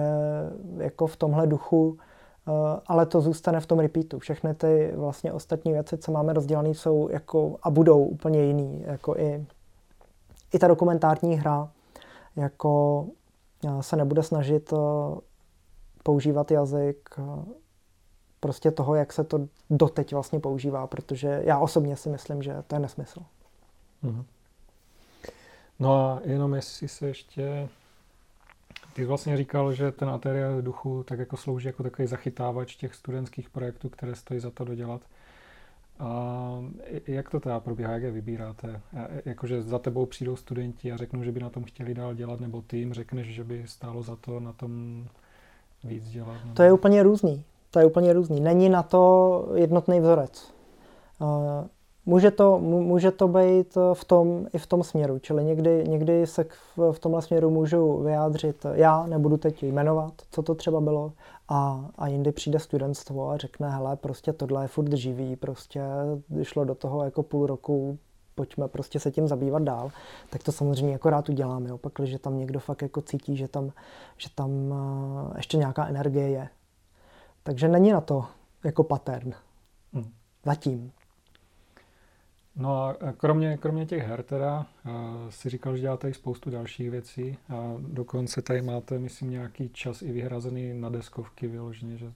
jako 0.78 1.08
v 1.08 1.16
tomhle 1.16 1.48
duchu, 1.48 1.98
eh, 2.48 2.52
ale 2.88 3.06
to 3.06 3.22
zůstane 3.22 3.60
v 3.60 3.66
tom 3.66 3.80
repeatu. 3.80 4.20
Všechny 4.20 4.54
ty 4.54 4.93
vlastně 4.96 5.34
ostatní 5.34 5.72
věci, 5.72 5.98
co 5.98 6.12
máme 6.12 6.34
rozdělané, 6.34 6.70
jsou 6.70 7.10
jako 7.10 7.56
a 7.64 7.70
budou 7.70 8.04
úplně 8.04 8.43
jiný. 8.43 8.84
Jako 8.88 9.18
i, 9.18 9.46
i 10.54 10.60
ta 10.60 10.68
dokumentární 10.68 11.36
hra 11.36 11.70
jako 12.36 13.06
eh, 13.68 13.84
se 13.84 13.96
nebude 13.96 14.24
snažit 14.24 14.74
eh, 14.74 14.78
používat 16.04 16.52
jazyk 16.52 17.10
prostě 18.46 18.72
toho, 18.72 18.96
jak 18.96 19.14
se 19.14 19.24
to 19.24 19.48
doteď 19.70 20.14
vlastně 20.14 20.39
používá, 20.39 20.88
protože 20.88 21.41
já 21.46 21.60
osobně 21.60 21.96
si 21.96 22.10
myslím, 22.10 22.41
že 22.41 22.64
to 22.68 22.76
je 22.76 22.80
nesmysl. 22.80 23.20
Mm-hmm. 24.04 24.24
No 25.80 25.96
a 25.96 26.22
jenom 26.24 26.54
jestli 26.54 26.88
se 26.88 27.08
ještě... 27.08 27.70
Ty 28.93 29.06
vlastně 29.06 29.38
říkal, 29.38 29.74
že 29.74 29.91
ten 29.91 30.10
ateliér 30.10 30.62
duchu 30.62 31.04
tak 31.04 31.20
jako 31.20 31.38
slouží 31.38 31.68
jako 31.68 31.84
takový 31.84 32.08
zachytávač 32.08 32.76
těch 32.76 32.96
studentských 32.96 33.50
projektů, 33.50 33.89
které 33.89 34.16
stojí 34.16 34.39
za 34.39 34.52
to 34.52 34.66
dodělat. 34.66 35.02
A 36.00 36.10
jak 37.08 37.30
to 37.30 37.39
teda 37.39 37.60
probíhá, 37.60 37.91
jak 37.91 38.04
je 38.04 38.12
vybíráte? 38.12 38.82
Jakože 39.26 39.62
za 39.62 39.80
tebou 39.80 40.06
přijdou 40.06 40.36
studenti 40.36 40.91
a 40.91 40.98
řeknou, 40.98 41.24
že 41.24 41.32
by 41.32 41.39
na 41.39 41.50
tom 41.50 41.64
chtěli 41.64 41.93
dál 41.93 42.14
dělat, 42.14 42.39
nebo 42.39 42.62
ty 42.62 42.78
jim 42.78 42.93
řekneš, 42.93 43.28
že 43.28 43.43
by 43.43 43.64
stálo 43.66 44.04
za 44.04 44.16
to 44.16 44.39
na 44.39 44.54
tom 44.54 45.06
víc 45.84 46.10
dělat? 46.10 46.38
Nebo... 46.43 46.56
To 46.56 46.64
je 46.64 46.74
úplně 46.74 47.04
různý 47.04 47.43
to 47.76 47.80
je 47.80 47.86
úplně 47.86 48.13
různý. 48.13 48.39
Není 48.39 48.69
na 48.69 48.84
to 48.84 49.47
jednotný 49.55 49.99
vzorec. 49.99 50.53
Eh, 51.21 51.67
může 52.05 52.32
to, 52.32 52.59
může 52.59 53.11
to 53.11 53.28
být 53.28 53.78
v 53.93 54.05
tom, 54.05 54.47
i 54.53 54.57
v 54.57 54.67
tom 54.67 54.84
směru, 54.84 55.19
čili 55.19 55.43
někdy, 55.43 55.84
někdy 55.88 56.28
se 56.28 56.45
v, 56.78 56.91
v 56.91 56.99
tomhle 56.99 57.21
směru 57.21 57.49
můžu 57.49 57.97
vyjádřit 57.97 58.65
já, 58.73 59.05
nebudu 59.05 59.38
teď 59.38 59.63
jmenovat, 59.63 60.13
co 60.32 60.41
to 60.43 60.55
třeba 60.55 60.82
bylo, 60.82 61.11
a, 61.49 61.89
a 61.97 62.07
jindy 62.07 62.32
přijde 62.32 62.59
studentstvo 62.59 63.30
a 63.30 63.38
řekne, 63.38 63.69
hele, 63.69 63.95
prostě 63.95 64.34
tohle 64.34 64.63
je 64.63 64.67
furt 64.67 64.93
živý, 64.93 65.36
prostě 65.36 65.82
šlo 66.41 66.65
do 66.65 66.76
toho 66.76 67.03
jako 67.03 67.23
půl 67.23 67.47
roku, 67.47 67.97
pojďme 68.36 68.67
prostě 68.67 68.99
se 68.99 69.11
tím 69.11 69.28
zabývat 69.28 69.63
dál, 69.63 69.91
tak 70.30 70.43
to 70.43 70.51
samozřejmě 70.51 70.93
jako 70.93 71.09
rád 71.09 71.30
uděláme, 71.30 71.69
jo. 71.69 71.78
Pak, 71.78 71.93
že 72.03 72.19
tam 72.19 72.38
někdo 72.38 72.59
fakt 72.59 72.82
jako 72.82 73.01
cítí, 73.01 73.38
že 73.38 73.47
tam, 73.47 73.71
že 74.17 74.30
tam 74.36 74.51
uh, 74.51 75.38
ještě 75.38 75.57
nějaká 75.57 75.88
energie 75.88 76.30
je. 76.30 76.49
Takže 77.46 77.68
není 77.68 77.91
na 77.91 78.02
to 78.02 78.26
jako 78.64 78.84
pattern. 78.84 79.34
Hmm. 79.93 80.12
Zatím. 80.46 80.91
No 82.56 82.84
a 82.84 82.96
kromě, 83.18 83.58
kromě 83.58 83.86
těch 83.86 84.08
her 84.08 84.24
teda, 84.24 84.66
uh, 84.86 84.93
si 85.30 85.50
říkal, 85.50 85.76
že 85.76 85.82
děláte 85.82 86.10
i 86.10 86.14
spoustu 86.14 86.50
dalších 86.50 86.91
věcí 86.91 87.38
a 87.50 87.74
dokonce 87.78 88.41
tady 88.41 88.62
máte, 88.62 89.00
myslím, 89.00 89.30
nějaký 89.30 89.70
čas 89.70 90.02
i 90.02 90.12
vyhrazený 90.12 90.74
na 90.74 90.89
deskovky 90.89 91.48
vyloženě, 91.48 91.98
že 91.98 92.12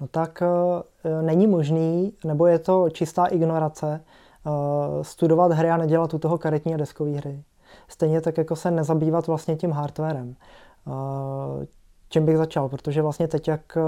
No 0.00 0.06
tak 0.08 0.42
uh, 0.42 1.22
není 1.22 1.46
možný, 1.46 2.12
nebo 2.24 2.46
je 2.46 2.58
to 2.58 2.90
čistá 2.90 3.26
ignorace, 3.26 4.04
uh, 4.46 5.02
studovat 5.02 5.52
hry 5.52 5.70
a 5.70 5.76
nedělat 5.76 6.14
u 6.14 6.18
toho 6.18 6.38
karetní 6.38 6.74
a 6.74 6.76
deskové 6.76 7.10
hry. 7.10 7.42
Stejně 7.88 8.20
tak 8.20 8.38
jako 8.38 8.56
se 8.56 8.70
nezabývat 8.70 9.26
vlastně 9.26 9.56
tím 9.56 9.70
hardwarem. 9.70 10.36
Čím 12.12 12.26
bych 12.26 12.36
začal, 12.36 12.68
protože 12.68 13.02
vlastně 13.02 13.28
teď, 13.28 13.48
jak 13.48 13.78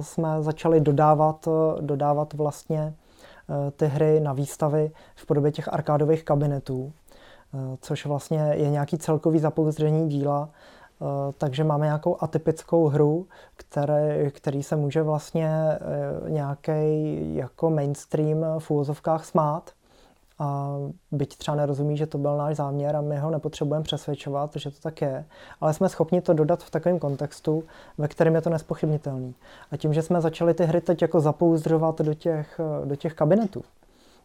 jsme 0.00 0.42
začali 0.42 0.80
dodávat, 0.80 1.48
dodávat 1.80 2.34
vlastně 2.34 2.94
Eh, 3.50 3.70
ty 3.70 3.86
hry 3.86 4.20
na 4.20 4.32
výstavy 4.32 4.90
v 5.16 5.26
podobě 5.26 5.52
těch 5.52 5.72
arkádových 5.72 6.24
kabinetů, 6.24 6.92
eh, 7.54 7.76
což 7.80 8.06
vlastně 8.06 8.52
je 8.54 8.70
nějaký 8.70 8.98
celkový 8.98 9.38
zapouzdření 9.38 10.08
díla, 10.08 10.48
eh, 10.48 11.04
takže 11.38 11.64
máme 11.64 11.86
nějakou 11.86 12.16
atypickou 12.20 12.88
hru, 12.88 13.26
které, 13.56 14.30
který 14.30 14.62
se 14.62 14.76
může 14.76 15.02
vlastně 15.02 15.78
nějaký 16.28 16.74
jako 17.34 17.70
mainstream 17.70 18.44
v 18.58 18.70
úvozovkách 18.70 19.24
smát. 19.24 19.70
A 20.42 20.76
byť 21.12 21.36
třeba 21.36 21.56
nerozumí, 21.56 21.96
že 21.96 22.06
to 22.06 22.18
byl 22.18 22.36
náš 22.36 22.56
záměr 22.56 22.96
a 22.96 23.00
my 23.00 23.18
ho 23.18 23.30
nepotřebujeme 23.30 23.84
přesvědčovat, 23.84 24.50
že 24.56 24.70
to 24.70 24.80
tak 24.80 25.02
je, 25.02 25.24
ale 25.60 25.74
jsme 25.74 25.88
schopni 25.88 26.20
to 26.20 26.32
dodat 26.32 26.62
v 26.62 26.70
takovém 26.70 26.98
kontextu, 26.98 27.64
ve 27.98 28.08
kterém 28.08 28.34
je 28.34 28.40
to 28.40 28.50
nespochybnitelný. 28.50 29.34
A 29.70 29.76
tím, 29.76 29.94
že 29.94 30.02
jsme 30.02 30.20
začali 30.20 30.54
ty 30.54 30.64
hry 30.64 30.80
teď 30.80 31.02
jako 31.02 31.20
zapouzdřovat 31.20 32.00
do 32.00 32.14
těch, 32.14 32.60
do 32.84 32.96
těch 32.96 33.14
kabinetů, 33.14 33.62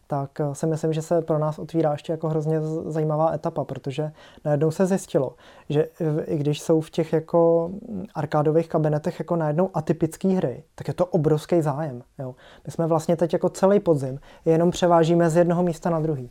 tak 0.06 0.40
eh, 0.40 0.54
si 0.54 0.66
myslím, 0.66 0.92
že 0.92 1.02
se 1.02 1.22
pro 1.22 1.38
nás 1.38 1.58
otvírá 1.58 1.92
ještě 1.92 2.12
jako 2.12 2.28
hrozně 2.28 2.60
zajímavá 2.86 3.34
etapa, 3.34 3.64
protože 3.64 4.12
najednou 4.44 4.70
se 4.70 4.86
zjistilo, 4.86 5.34
že 5.68 5.88
i 6.26 6.38
když 6.38 6.60
jsou 6.60 6.80
v 6.80 6.90
těch 6.90 7.12
jako 7.12 7.70
arkádových 8.14 8.68
kabinetech 8.68 9.18
jako 9.18 9.36
najednou 9.36 9.70
atypické 9.74 10.28
hry, 10.28 10.64
tak 10.74 10.88
je 10.88 10.94
to 10.94 11.06
obrovský 11.06 11.62
zájem. 11.62 12.02
Jo. 12.18 12.34
My 12.66 12.72
jsme 12.72 12.86
vlastně 12.86 13.16
teď 13.16 13.32
jako 13.32 13.48
celý 13.48 13.80
podzim 13.80 14.20
jenom 14.44 14.70
převážíme 14.70 15.30
z 15.30 15.36
jednoho 15.36 15.62
místa 15.62 15.90
na 15.90 16.00
druhý. 16.00 16.30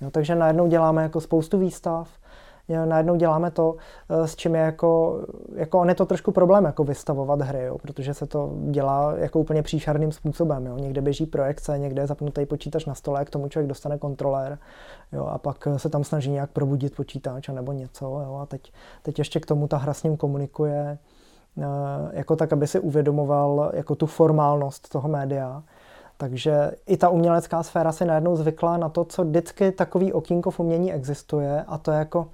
Jo, 0.00 0.10
takže 0.10 0.34
najednou 0.34 0.66
děláme 0.66 1.02
jako 1.02 1.20
spoustu 1.20 1.58
výstav, 1.58 2.08
najednou 2.68 3.16
děláme 3.16 3.50
to, 3.50 3.76
eh, 4.08 4.28
s 4.28 4.36
čím 4.36 4.54
je 4.54 4.60
jako, 4.60 5.20
jako 5.54 5.80
on 5.80 5.88
je 5.88 5.94
to 5.94 6.06
trošku 6.06 6.32
problém 6.32 6.64
jako 6.64 6.84
vystavovat 6.84 7.40
hry, 7.40 7.64
jo, 7.64 7.78
protože 7.78 8.14
se 8.14 8.26
to 8.26 8.52
dělá 8.70 9.14
jako 9.16 9.40
úplně 9.40 9.62
příšerným 9.62 10.12
způsobem. 10.12 10.66
Jo. 10.66 10.78
Někde 10.78 11.00
běží 11.00 11.26
projekce, 11.26 11.78
někde 11.78 12.02
je 12.02 12.06
zapnutý 12.06 12.46
počítač 12.46 12.86
na 12.86 12.94
stole, 12.94 13.24
k 13.24 13.30
tomu 13.30 13.48
člověk 13.48 13.68
dostane 13.68 13.98
kontrolér 13.98 14.58
jo, 15.12 15.24
a 15.24 15.38
pak 15.38 15.68
se 15.76 15.88
tam 15.88 16.04
snaží 16.04 16.30
nějak 16.30 16.50
probudit 16.50 16.96
počítač 16.96 17.48
nebo 17.48 17.72
něco. 17.72 18.04
Jo, 18.04 18.38
a 18.42 18.46
teď, 18.46 18.72
teď 19.02 19.18
ještě 19.18 19.40
k 19.40 19.46
tomu 19.46 19.68
ta 19.68 19.76
hra 19.76 19.94
s 19.94 20.02
ním 20.02 20.16
komunikuje 20.16 20.98
eh, 21.58 21.62
jako 22.12 22.36
tak, 22.36 22.52
aby 22.52 22.66
si 22.66 22.80
uvědomoval 22.80 23.70
jako 23.74 23.94
tu 23.94 24.06
formálnost 24.06 24.88
toho 24.88 25.08
média. 25.08 25.62
Takže 26.16 26.72
i 26.86 26.96
ta 26.96 27.08
umělecká 27.08 27.62
sféra 27.62 27.92
si 27.92 28.04
najednou 28.04 28.36
zvykla 28.36 28.76
na 28.76 28.88
to, 28.88 29.04
co 29.04 29.24
vždycky 29.24 29.72
takový 29.72 30.12
okýnko 30.12 30.50
v 30.50 30.60
umění 30.60 30.92
existuje 30.92 31.64
a 31.66 31.78
to 31.78 31.90
je 31.90 31.98
jako 31.98 32.26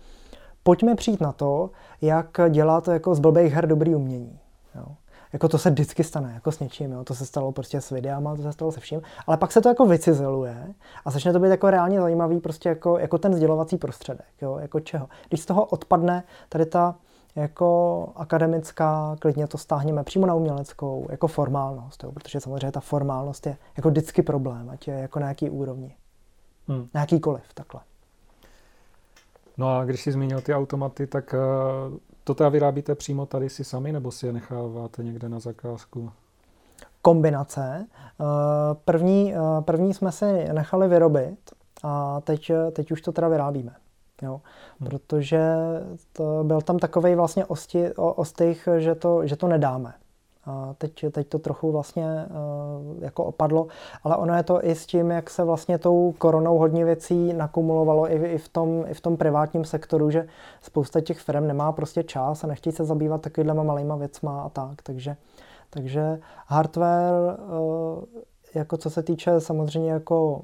pojďme 0.63 0.95
přijít 0.95 1.21
na 1.21 1.33
to, 1.33 1.71
jak 2.03 2.41
dělat 2.51 2.89
jako 2.89 3.15
z 3.15 3.19
blbých 3.19 3.53
her 3.53 3.67
dobrý 3.67 3.95
umění. 3.95 4.39
Jo. 4.75 4.87
Jako 5.33 5.49
to 5.49 5.59
se 5.59 5.71
vždycky 5.71 6.05
stane, 6.05 6.33
jako 6.35 6.53
s 6.53 6.61
něčím, 6.61 6.93
jo. 6.93 7.05
to 7.05 7.15
se 7.15 7.27
stalo 7.27 7.53
prostě 7.53 7.81
s 7.81 7.91
videama, 7.91 8.37
to 8.37 8.43
se 8.43 8.53
stalo 8.53 8.73
se 8.73 8.81
vším, 8.81 9.03
ale 9.27 9.37
pak 9.37 9.53
se 9.53 9.61
to 9.61 9.69
jako 9.69 9.87
vycizeluje 9.87 10.75
a 11.05 11.11
začne 11.11 11.33
to 11.33 11.41
být 11.41 11.49
jako 11.49 11.71
reálně 11.71 12.01
zajímavý 12.01 12.41
prostě 12.41 12.69
jako, 12.69 12.99
jako 12.99 13.19
ten 13.19 13.35
sdělovací 13.35 13.77
prostředek, 13.77 14.27
jo, 14.43 14.59
jako 14.59 14.81
čeho. 14.81 15.09
Když 15.29 15.41
z 15.41 15.47
toho 15.47 15.65
odpadne 15.65 16.25
tady 16.49 16.67
ta 16.67 16.95
jako 17.37 18.09
akademická, 18.17 19.17
klidně 19.19 19.47
to 19.47 19.59
stáhneme 19.59 20.05
přímo 20.05 20.27
na 20.27 20.35
uměleckou, 20.35 21.07
jako 21.11 21.27
formálnost, 21.27 22.05
jo, 22.05 22.13
protože 22.13 22.41
samozřejmě 22.41 22.73
ta 22.73 22.81
formálnost 22.81 23.47
je 23.47 23.57
jako 23.77 23.91
vždycky 23.91 24.23
problém, 24.23 24.71
ať 24.71 24.89
je 24.89 24.95
jako 24.95 25.19
na 25.19 25.29
jaký 25.29 25.51
úrovni. 25.51 25.97
Hmm. 26.69 26.89
Na 26.95 27.01
jakýkoliv, 27.01 27.43
takhle. 27.55 27.81
No 29.61 29.77
a 29.77 29.85
když 29.85 30.03
jsi 30.03 30.13
zmínil 30.13 30.41
ty 30.41 30.55
automaty, 30.55 31.07
tak 31.07 31.35
uh, 31.35 31.99
to 32.25 32.35
teda 32.35 32.49
vyrábíte 32.49 32.95
přímo 32.95 33.27
tady 33.27 33.49
si 33.49 33.65
sami, 33.65 33.93
nebo 33.93 34.11
si 34.11 34.27
je 34.27 34.33
necháváte 34.33 35.03
někde 35.03 35.29
na 35.29 35.39
zakázku? 35.39 36.11
Kombinace. 37.03 37.87
Uh, 38.19 38.27
první, 38.85 39.35
uh, 39.35 39.61
první 39.61 39.95
jsme 39.95 40.13
si 40.13 40.49
nechali 40.53 40.89
vyrobit 40.89 41.39
a 41.83 42.21
teď, 42.21 42.51
teď 42.73 42.93
už 42.93 43.01
to 43.01 43.13
teda 43.13 43.29
vyrábíme. 43.29 43.73
Jo? 44.23 44.41
Hmm. 44.81 44.89
Protože 44.89 45.43
to, 46.13 46.45
byl 46.45 46.61
tam 46.61 46.79
takový 46.79 47.15
vlastně 47.15 47.45
osti, 47.45 47.93
ostych, 47.95 48.69
že 48.79 48.95
to, 48.95 49.27
že 49.27 49.37
to 49.37 49.49
nedáme. 49.49 49.95
Teď, 50.79 51.05
teď 51.13 51.29
to 51.29 51.39
trochu 51.39 51.73
vlastně 51.73 52.05
uh, 52.05 53.03
jako 53.03 53.25
opadlo, 53.25 53.67
ale 54.05 54.17
ono 54.17 54.37
je 54.37 54.43
to 54.43 54.65
i 54.65 54.75
s 54.75 54.87
tím, 54.87 55.11
jak 55.11 55.31
se 55.31 55.45
vlastně 55.45 55.79
tou 55.79 56.15
koronou 56.19 56.59
hodně 56.59 56.85
věcí 56.85 57.33
nakumulovalo 57.33 58.13
i, 58.13 58.15
i, 58.15 58.39
v, 58.39 58.49
tom, 58.49 58.85
i 58.89 58.95
v 58.95 59.01
tom 59.01 59.17
privátním 59.17 59.65
sektoru, 59.65 60.11
že 60.11 60.27
spousta 60.63 61.01
těch 61.01 61.21
firm 61.21 61.47
nemá 61.47 61.73
prostě 61.73 62.03
čas 62.03 62.45
a 62.45 62.47
nechtějí 62.47 62.73
se 62.73 62.85
zabývat 62.85 63.21
takovýhlema 63.21 63.63
malýma 63.63 63.97
věcma 63.97 64.43
a 64.43 64.49
tak. 64.49 64.83
Takže, 64.83 65.17
takže 65.71 66.21
hardware, 66.47 67.39
uh, 67.59 68.05
jako 68.55 68.77
co 68.77 68.91
se 68.91 69.03
týče 69.03 69.41
samozřejmě 69.41 69.91
jako 69.91 70.43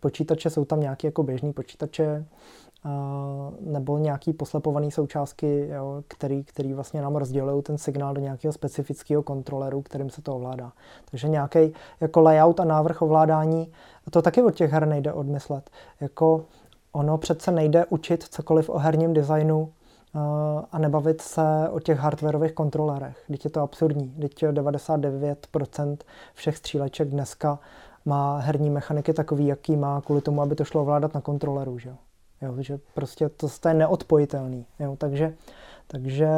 počítače, 0.00 0.50
jsou 0.50 0.64
tam 0.64 0.80
nějaké 0.80 1.08
jako 1.08 1.22
běžné 1.22 1.52
počítače, 1.52 2.26
nebo 3.60 3.98
nějaký 3.98 4.32
poslepovaný 4.32 4.90
součástky, 4.90 5.68
jo, 5.68 6.02
který, 6.08 6.44
který 6.44 6.72
vlastně 6.72 7.02
nám 7.02 7.16
rozdělují 7.16 7.62
ten 7.62 7.78
signál 7.78 8.14
do 8.14 8.20
nějakého 8.20 8.52
specifického 8.52 9.22
kontroleru, 9.22 9.82
kterým 9.82 10.10
se 10.10 10.22
to 10.22 10.36
ovládá. 10.36 10.72
Takže 11.10 11.28
nějaký 11.28 11.72
jako 12.00 12.20
layout 12.20 12.60
a 12.60 12.64
návrh 12.64 13.02
ovládání, 13.02 13.72
to 14.10 14.22
taky 14.22 14.42
od 14.42 14.54
těch 14.54 14.72
her 14.72 14.88
nejde 14.88 15.12
odmyslet. 15.12 15.70
Jako 16.00 16.44
ono 16.92 17.18
přece 17.18 17.50
nejde 17.50 17.86
učit 17.86 18.22
cokoliv 18.22 18.68
o 18.68 18.78
herním 18.78 19.14
designu 19.14 19.72
a 20.72 20.78
nebavit 20.78 21.20
se 21.20 21.68
o 21.70 21.80
těch 21.80 21.98
hardwareových 21.98 22.52
kontrolerech. 22.52 23.24
Teď 23.26 23.44
je 23.44 23.50
to 23.50 23.60
absurdní. 23.60 24.14
Teď 24.20 24.42
99% 24.44 25.96
všech 26.34 26.56
stříleček 26.56 27.08
dneska 27.08 27.58
má 28.04 28.38
herní 28.38 28.70
mechaniky 28.70 29.12
takový, 29.12 29.46
jaký 29.46 29.76
má, 29.76 30.00
kvůli 30.00 30.20
tomu, 30.20 30.42
aby 30.42 30.54
to 30.54 30.64
šlo 30.64 30.82
ovládat 30.82 31.14
na 31.14 31.20
kontroleru. 31.20 31.78
Že? 31.78 31.94
Jo, 32.42 32.54
že 32.58 32.78
prostě 32.94 33.28
to, 33.28 33.48
to 33.60 33.68
je 33.68 33.74
neodpojitelný. 33.74 34.66
Jo, 34.78 34.96
takže 34.98 35.34
takže 35.86 36.28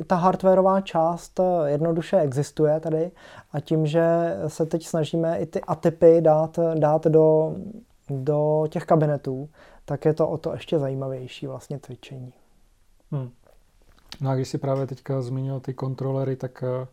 eh, 0.00 0.04
ta 0.04 0.16
hardwareová 0.16 0.80
část 0.80 1.40
eh, 1.40 1.70
jednoduše 1.70 2.20
existuje 2.20 2.80
tady 2.80 3.10
a 3.52 3.60
tím, 3.60 3.86
že 3.86 4.04
se 4.46 4.66
teď 4.66 4.86
snažíme 4.86 5.38
i 5.38 5.46
ty 5.46 5.60
atypy 5.60 6.20
dát, 6.20 6.58
dát 6.78 7.06
do, 7.06 7.56
do 8.08 8.66
těch 8.68 8.84
kabinetů, 8.84 9.48
tak 9.84 10.04
je 10.04 10.14
to 10.14 10.28
o 10.28 10.38
to 10.38 10.52
ještě 10.52 10.78
zajímavější 10.78 11.46
vlastně 11.46 11.78
cvičení. 11.78 12.32
Hmm. 13.10 13.30
No 14.20 14.30
a 14.30 14.34
když 14.34 14.48
si 14.48 14.58
právě 14.58 14.86
teďka 14.86 15.22
zmínil 15.22 15.60
ty 15.60 15.74
kontrolery, 15.74 16.36
tak 16.36 16.64
eh, 16.66 16.86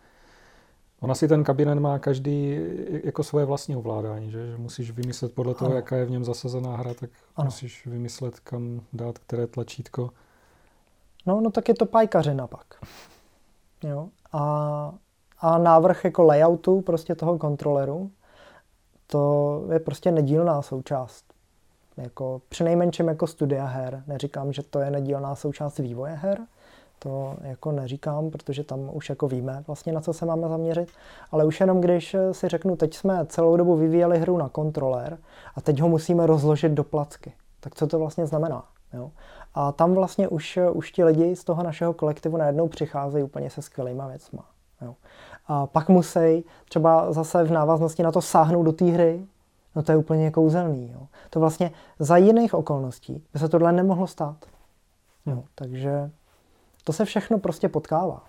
Ona 1.01 1.15
si 1.15 1.27
ten 1.27 1.43
kabinet 1.43 1.79
má 1.79 1.99
každý 1.99 2.59
jako 3.03 3.23
svoje 3.23 3.45
vlastní 3.45 3.75
ovládání, 3.75 4.31
že? 4.31 4.47
že 4.47 4.57
musíš 4.57 4.91
vymyslet 4.91 5.33
podle 5.33 5.53
toho, 5.53 5.69
ano. 5.69 5.75
jaká 5.75 5.95
je 5.95 6.05
v 6.05 6.11
něm 6.11 6.23
zasazená 6.25 6.75
hra, 6.75 6.93
tak 6.93 7.09
ano. 7.35 7.45
musíš 7.45 7.85
vymyslet, 7.85 8.39
kam 8.39 8.81
dát 8.93 9.17
které 9.17 9.47
tlačítko. 9.47 10.09
No, 11.25 11.41
no 11.41 11.51
tak 11.51 11.69
je 11.69 11.75
to 11.75 11.85
pajkařina 11.85 12.47
pak. 12.47 12.65
Jo. 13.83 14.09
A, 14.33 14.93
a 15.39 15.57
návrh 15.57 16.05
jako 16.05 16.23
layoutu 16.23 16.81
prostě 16.81 17.15
toho 17.15 17.37
kontroleru, 17.37 18.11
to 19.07 19.63
je 19.71 19.79
prostě 19.79 20.11
nedílná 20.11 20.61
součást. 20.61 21.25
Jako, 21.97 22.41
přinejmenším 22.49 23.07
jako 23.07 23.27
studia 23.27 23.65
her. 23.65 24.03
Neříkám, 24.07 24.53
že 24.53 24.63
to 24.63 24.79
je 24.79 24.91
nedílná 24.91 25.35
součást 25.35 25.77
vývoje 25.77 26.13
her, 26.13 26.39
to 26.99 27.35
jako 27.41 27.71
neříkám, 27.71 28.29
protože 28.29 28.63
tam 28.63 28.89
už 28.93 29.09
jako 29.09 29.27
víme 29.27 29.63
vlastně, 29.67 29.93
na 29.93 30.01
co 30.01 30.13
se 30.13 30.25
máme 30.25 30.49
zaměřit, 30.49 30.89
ale 31.31 31.45
už 31.45 31.59
jenom 31.59 31.81
když 31.81 32.15
si 32.31 32.47
řeknu, 32.47 32.75
teď 32.75 32.93
jsme 32.93 33.25
celou 33.25 33.57
dobu 33.57 33.75
vyvíjeli 33.75 34.19
hru 34.19 34.37
na 34.37 34.49
kontroler 34.49 35.17
a 35.55 35.61
teď 35.61 35.79
ho 35.79 35.89
musíme 35.89 36.27
rozložit 36.27 36.71
do 36.71 36.83
placky. 36.83 37.33
Tak 37.59 37.75
co 37.75 37.87
to 37.87 37.99
vlastně 37.99 38.25
znamená? 38.25 38.65
Jo? 38.93 39.11
A 39.53 39.71
tam 39.71 39.93
vlastně 39.93 40.27
už, 40.27 40.59
už 40.71 40.91
ti 40.91 41.03
lidi 41.03 41.35
z 41.35 41.43
toho 41.43 41.63
našeho 41.63 41.93
kolektivu 41.93 42.37
najednou 42.37 42.67
přicházejí 42.67 43.23
úplně 43.23 43.49
se 43.49 43.61
skvělýma 43.61 44.07
věcma. 44.07 44.45
Jo? 44.81 44.95
A 45.47 45.67
pak 45.67 45.89
musí 45.89 46.45
třeba 46.69 47.13
zase 47.13 47.43
v 47.43 47.51
návaznosti 47.51 48.03
na 48.03 48.11
to 48.11 48.21
sáhnout 48.21 48.63
do 48.63 48.71
té 48.71 48.85
hry, 48.85 49.25
no 49.75 49.83
to 49.83 49.91
je 49.91 49.97
úplně 49.97 50.31
kouzelný. 50.31 50.91
Jo? 50.93 51.07
To 51.29 51.39
vlastně 51.39 51.71
za 51.99 52.17
jiných 52.17 52.53
okolností 52.53 53.23
by 53.33 53.39
se 53.39 53.49
tohle 53.49 53.71
nemohlo 53.71 54.07
stát. 54.07 54.37
Jo? 55.25 55.43
Takže 55.55 56.11
to 56.88 56.93
se 56.93 57.05
všechno 57.05 57.39
prostě 57.39 57.69
potkává. 57.69 58.23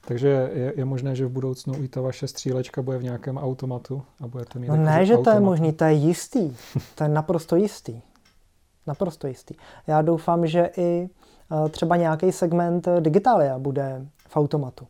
Takže 0.00 0.28
je, 0.52 0.72
je 0.76 0.84
možné, 0.84 1.14
že 1.16 1.26
v 1.26 1.30
budoucnu 1.30 1.74
i 1.82 1.88
ta 1.88 2.00
vaše 2.00 2.28
střílečka 2.28 2.82
bude 2.82 2.98
v 2.98 3.02
nějakém 3.02 3.38
automatu 3.38 4.02
a 4.20 4.26
budete 4.26 4.58
mít 4.58 4.68
No 4.68 4.76
ne, 4.76 5.06
že 5.06 5.14
automat. 5.14 5.32
to 5.32 5.36
je 5.36 5.40
možný, 5.40 5.72
to 5.72 5.84
je 5.84 5.92
jistý. 5.92 6.56
To 6.94 7.04
je 7.04 7.08
naprosto 7.08 7.56
jistý. 7.56 8.02
Naprosto 8.86 9.26
jistý. 9.26 9.54
Já 9.86 10.02
doufám, 10.02 10.46
že 10.46 10.70
i 10.76 11.08
eh, 11.08 11.68
třeba 11.68 11.96
nějaký 11.96 12.32
segment 12.32 12.88
Digitalia 13.00 13.58
bude 13.58 14.06
v 14.28 14.36
automatu. 14.36 14.86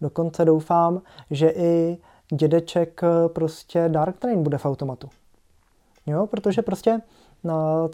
Dokonce 0.00 0.44
doufám, 0.44 1.02
že 1.30 1.50
i 1.50 1.98
dědeček 2.32 3.00
eh, 3.02 3.28
prostě 3.28 3.88
Dark 3.88 4.18
Train 4.18 4.42
bude 4.42 4.58
v 4.58 4.66
automatu. 4.66 5.08
Jo, 6.06 6.26
protože 6.26 6.62
prostě 6.62 7.00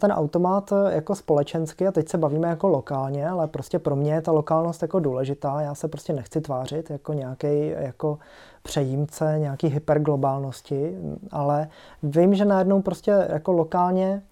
ten 0.00 0.12
automat 0.12 0.72
jako 0.88 1.14
společensky, 1.14 1.86
a 1.86 1.92
teď 1.92 2.08
se 2.08 2.18
bavíme 2.18 2.48
jako 2.48 2.68
lokálně, 2.68 3.28
ale 3.28 3.48
prostě 3.48 3.78
pro 3.78 3.96
mě 3.96 4.12
je 4.14 4.22
ta 4.22 4.32
lokálnost 4.32 4.82
jako 4.82 5.00
důležitá, 5.00 5.60
já 5.60 5.74
se 5.74 5.88
prostě 5.88 6.12
nechci 6.12 6.40
tvářit 6.40 6.90
jako 6.90 7.12
nějaký 7.12 7.68
jako 7.68 8.18
přejímce 8.62 9.34
nějaký 9.38 9.66
hyperglobálnosti, 9.66 10.98
ale 11.30 11.68
vím, 12.02 12.34
že 12.34 12.44
najednou 12.44 12.82
prostě 12.82 13.26
jako 13.28 13.52
lokálně 13.52 14.22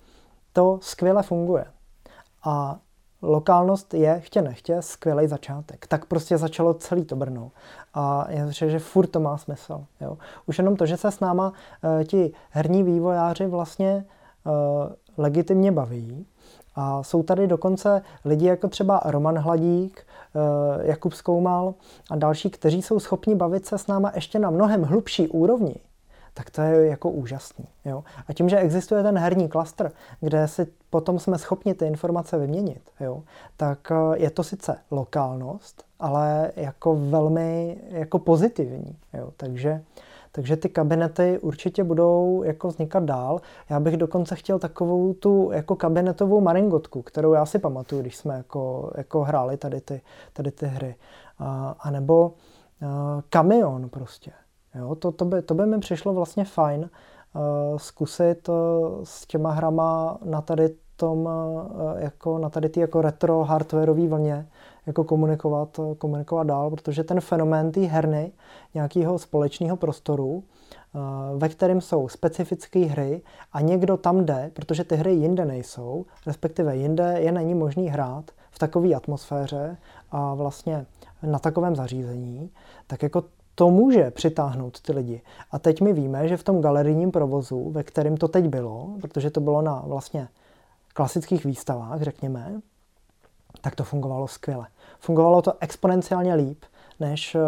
to 0.52 0.78
skvěle 0.82 1.22
funguje. 1.22 1.64
A 2.44 2.78
lokálnost 3.22 3.94
je, 3.94 4.20
chtě 4.20 4.42
nechtě, 4.42 4.82
skvělý 4.82 5.28
začátek. 5.28 5.86
Tak 5.86 6.04
prostě 6.04 6.38
začalo 6.38 6.74
celý 6.74 7.04
to 7.04 7.16
Brno. 7.16 7.50
A 7.94 8.26
já 8.28 8.50
řekl, 8.50 8.70
že 8.70 8.78
furt 8.78 9.06
to 9.06 9.20
má 9.20 9.38
smysl. 9.38 9.84
Jo. 10.00 10.18
Už 10.46 10.58
jenom 10.58 10.76
to, 10.76 10.86
že 10.86 10.96
se 10.96 11.10
s 11.10 11.20
náma 11.20 11.48
uh, 11.48 12.04
ti 12.04 12.32
herní 12.50 12.82
vývojáři 12.82 13.46
vlastně 13.46 14.04
legitimně 15.18 15.72
baví. 15.72 16.26
A 16.74 17.02
jsou 17.02 17.22
tady 17.22 17.46
dokonce 17.46 18.02
lidi 18.24 18.46
jako 18.46 18.68
třeba 18.68 19.00
Roman 19.04 19.38
Hladík, 19.38 20.06
uh, 20.34 20.84
Jakub 20.86 21.12
Skoumal 21.12 21.74
a 22.10 22.16
další, 22.16 22.50
kteří 22.50 22.82
jsou 22.82 23.00
schopni 23.00 23.34
bavit 23.34 23.66
se 23.66 23.78
s 23.78 23.86
náma 23.86 24.12
ještě 24.14 24.38
na 24.38 24.50
mnohem 24.50 24.82
hlubší 24.82 25.28
úrovni, 25.28 25.74
tak 26.34 26.50
to 26.50 26.62
je 26.62 26.86
jako 26.86 27.10
úžasný. 27.10 27.64
Jo? 27.84 28.04
A 28.28 28.32
tím, 28.32 28.48
že 28.48 28.58
existuje 28.58 29.02
ten 29.02 29.18
herní 29.18 29.48
klastr, 29.48 29.92
kde 30.20 30.48
si 30.48 30.66
potom 30.90 31.18
jsme 31.18 31.38
schopni 31.38 31.74
ty 31.74 31.86
informace 31.86 32.38
vyměnit, 32.38 32.82
jo? 33.00 33.22
tak 33.56 33.92
eh, 33.92 34.18
je 34.18 34.30
to 34.30 34.44
sice 34.44 34.78
lokálnost, 34.90 35.84
ale 36.00 36.52
jako 36.56 36.96
velmi 36.96 37.78
jako 37.88 38.18
pozitivní. 38.18 38.96
Jo? 39.12 39.32
Takže, 39.36 39.82
takže 40.32 40.56
ty 40.56 40.68
kabinety 40.68 41.38
určitě 41.38 41.84
budou 41.84 42.42
jako 42.42 42.68
vznikat 42.68 43.02
dál. 43.02 43.40
Já 43.70 43.80
bych 43.80 43.96
dokonce 43.96 44.36
chtěl 44.36 44.58
takovou 44.58 45.14
tu 45.14 45.50
jako 45.52 45.76
kabinetovou 45.76 46.40
maringotku, 46.40 47.02
kterou 47.02 47.32
já 47.32 47.46
si 47.46 47.58
pamatuju, 47.58 48.00
když 48.00 48.16
jsme 48.16 48.34
jako, 48.34 48.92
jako 48.96 49.20
hráli 49.24 49.56
tady 49.56 49.80
ty, 49.80 50.00
tady 50.32 50.50
ty 50.50 50.66
hry. 50.66 50.96
A, 51.38 51.76
a 51.80 51.90
nebo 51.90 52.32
uh, 52.82 52.88
kamion 53.28 53.88
prostě. 53.88 54.30
Jo, 54.74 54.94
to, 54.94 55.12
to, 55.12 55.24
by, 55.24 55.42
to 55.42 55.54
by 55.54 55.66
mi 55.66 55.78
přišlo 55.78 56.14
vlastně 56.14 56.44
fajn 56.44 56.80
uh, 56.80 57.78
zkusit 57.78 58.48
uh, 58.48 58.54
s 59.04 59.26
těma 59.26 59.50
hrama 59.50 60.18
na 60.24 60.40
tady 60.40 60.74
tom, 60.96 61.18
uh, 61.18 61.98
jako 61.98 62.38
na 62.38 62.50
tady 62.50 62.68
ty 62.68 62.80
jako 62.80 63.02
retro 63.02 63.44
hardwareové 63.44 64.08
vlně 64.08 64.48
jako 64.90 65.04
komunikovat, 65.04 65.80
komunikovat 65.98 66.46
dál, 66.46 66.70
protože 66.70 67.04
ten 67.04 67.20
fenomén 67.20 67.72
té 67.72 67.80
herny, 67.80 68.32
nějakého 68.74 69.18
společného 69.18 69.76
prostoru, 69.76 70.28
uh, 70.32 70.42
ve 71.38 71.48
kterém 71.48 71.80
jsou 71.80 72.08
specifické 72.08 72.78
hry 72.78 73.22
a 73.52 73.60
někdo 73.60 73.96
tam 73.96 74.24
jde, 74.24 74.50
protože 74.54 74.84
ty 74.84 74.96
hry 74.96 75.12
jinde 75.12 75.44
nejsou, 75.44 76.06
respektive 76.26 76.76
jinde 76.76 77.16
je 77.18 77.32
není 77.32 77.54
možný 77.54 77.88
hrát 77.88 78.30
v 78.50 78.58
takové 78.58 78.94
atmosféře 78.94 79.76
a 80.10 80.34
vlastně 80.34 80.86
na 81.22 81.38
takovém 81.38 81.76
zařízení, 81.76 82.50
tak 82.86 83.02
jako 83.02 83.24
to 83.54 83.70
může 83.70 84.10
přitáhnout 84.10 84.80
ty 84.80 84.92
lidi. 84.92 85.22
A 85.50 85.58
teď 85.58 85.80
my 85.80 85.92
víme, 85.92 86.28
že 86.28 86.36
v 86.36 86.42
tom 86.44 86.60
galerijním 86.60 87.10
provozu, 87.10 87.70
ve 87.70 87.82
kterém 87.82 88.16
to 88.16 88.28
teď 88.28 88.48
bylo, 88.48 88.96
protože 89.00 89.30
to 89.30 89.40
bylo 89.40 89.62
na 89.62 89.82
vlastně 89.86 90.28
klasických 90.94 91.44
výstavách, 91.44 92.02
řekněme, 92.02 92.60
tak 93.60 93.74
to 93.74 93.84
fungovalo 93.84 94.28
skvěle. 94.28 94.66
Fungovalo 95.00 95.42
to 95.42 95.52
exponenciálně 95.60 96.34
líp, 96.34 96.64
než 97.00 97.34
eh, 97.34 97.40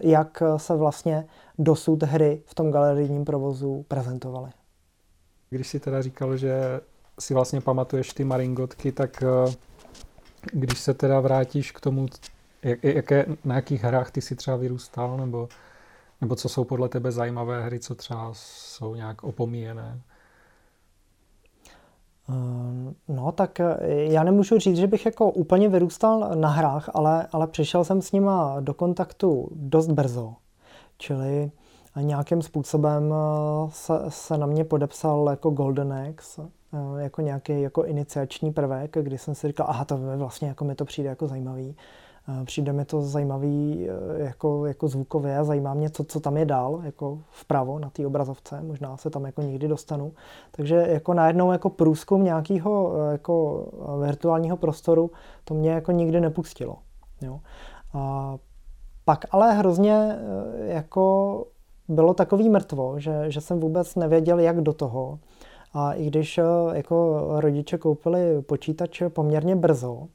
jak 0.00 0.42
se 0.56 0.76
vlastně 0.76 1.26
dosud 1.58 2.02
hry 2.02 2.42
v 2.46 2.54
tom 2.54 2.70
galerijním 2.70 3.24
provozu 3.24 3.84
prezentovaly. 3.88 4.50
Když 5.50 5.68
si 5.68 5.80
teda 5.80 6.02
říkal, 6.02 6.36
že 6.36 6.80
si 7.20 7.34
vlastně 7.34 7.60
pamatuješ 7.60 8.12
ty 8.12 8.24
maringotky, 8.24 8.92
tak 8.92 9.22
eh, 9.22 9.54
když 10.52 10.78
se 10.78 10.94
teda 10.94 11.20
vrátíš 11.20 11.72
k 11.72 11.80
tomu, 11.80 12.06
jak, 12.62 12.84
jaké, 12.84 13.26
na 13.44 13.54
jakých 13.54 13.84
hrách 13.84 14.10
ty 14.10 14.20
si 14.20 14.36
třeba 14.36 14.56
vyrůstal, 14.56 15.16
nebo, 15.16 15.48
nebo 16.20 16.36
co 16.36 16.48
jsou 16.48 16.64
podle 16.64 16.88
tebe 16.88 17.12
zajímavé 17.12 17.64
hry, 17.64 17.80
co 17.80 17.94
třeba 17.94 18.30
jsou 18.32 18.94
nějak 18.94 19.24
opomíjené? 19.24 20.00
Ehm, 22.28 22.94
no, 23.08 23.32
tak 23.32 23.60
eh, 23.60 23.76
já 23.88 24.22
nemůžu 24.22 24.58
říct, 24.58 24.76
že 24.76 24.86
bych 24.86 25.06
jako 25.06 25.30
úplně 25.30 25.68
vyrůstal 25.68 26.30
na 26.34 26.48
hrách, 26.48 26.90
ale, 26.94 27.26
ale 27.32 27.46
přišel 27.46 27.84
jsem 27.84 28.02
s 28.02 28.12
nima 28.12 28.56
do 28.60 28.74
kontaktu 28.74 29.48
dost 29.52 29.88
brzo. 29.88 30.34
Čili 30.98 31.50
nějakým 32.00 32.42
způsobem 32.42 33.14
eh, 33.14 33.70
se, 33.70 33.94
se 34.08 34.38
na 34.38 34.46
mě 34.46 34.64
podepsal 34.64 35.26
jako 35.30 35.50
Golden 35.50 35.92
eh, 35.92 36.14
jako 36.96 37.20
nějaký 37.20 37.62
jako 37.62 37.84
iniciační 37.84 38.52
prvek, 38.52 38.96
kdy 39.02 39.18
jsem 39.18 39.34
si 39.34 39.46
říkal, 39.46 39.66
aha, 39.68 39.84
to 39.84 39.98
vlastně 40.16 40.48
jako 40.48 40.64
mi 40.64 40.74
to 40.74 40.84
přijde 40.84 41.08
jako 41.08 41.26
zajímavý. 41.26 41.76
Přijde 42.44 42.72
mi 42.72 42.84
to 42.84 43.02
zajímavý 43.02 43.88
eh, 43.88 44.22
jako, 44.22 44.66
jako 44.66 44.88
zvukově 44.88 45.38
a 45.38 45.44
zajímá 45.44 45.74
mě, 45.74 45.90
co, 45.90 46.04
co 46.04 46.20
tam 46.20 46.36
je 46.36 46.44
dál, 46.44 46.80
jako 46.82 47.18
vpravo 47.30 47.78
na 47.78 47.90
té 47.90 48.06
obrazovce, 48.06 48.62
možná 48.62 48.96
se 48.96 49.10
tam 49.10 49.24
jako 49.24 49.42
nikdy 49.42 49.68
dostanu. 49.68 50.12
Takže 50.50 50.74
jako 50.74 51.14
najednou 51.14 51.52
jako 51.52 51.70
průzkum 51.70 52.24
nějakého 52.24 52.92
eh, 52.94 53.12
jako 53.12 53.66
virtuálního 54.00 54.56
prostoru 54.56 55.10
to 55.44 55.54
mě 55.54 55.70
jako 55.70 55.92
nikdy 55.92 56.20
nepustilo. 56.20 56.76
Jo. 57.22 57.40
A 57.94 58.34
pak 59.04 59.24
ale 59.30 59.52
hrozně 59.52 59.94
eh, 59.94 60.74
jako 60.74 61.44
bylo 61.88 62.14
takový 62.14 62.48
mrtvo, 62.48 63.00
že, 63.00 63.24
že 63.30 63.40
jsem 63.40 63.60
vůbec 63.60 63.94
nevěděl, 63.94 64.38
jak 64.38 64.60
do 64.60 64.72
toho. 64.72 65.18
A 65.74 65.92
i 65.92 66.06
když 66.06 66.40
jako 66.72 67.26
rodiče 67.40 67.78
koupili 67.78 68.42
počítač 68.42 69.02
poměrně 69.08 69.56
brzo, 69.56 70.06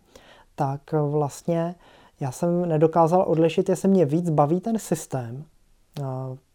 tak 0.56 0.82
vlastně 0.92 1.76
já 2.24 2.32
jsem 2.32 2.66
nedokázal 2.66 3.26
odlišit, 3.28 3.70
jestli 3.70 3.90
mě 3.90 4.06
víc 4.06 4.30
baví 4.30 4.60
ten 4.60 4.80
systém, 4.80 5.44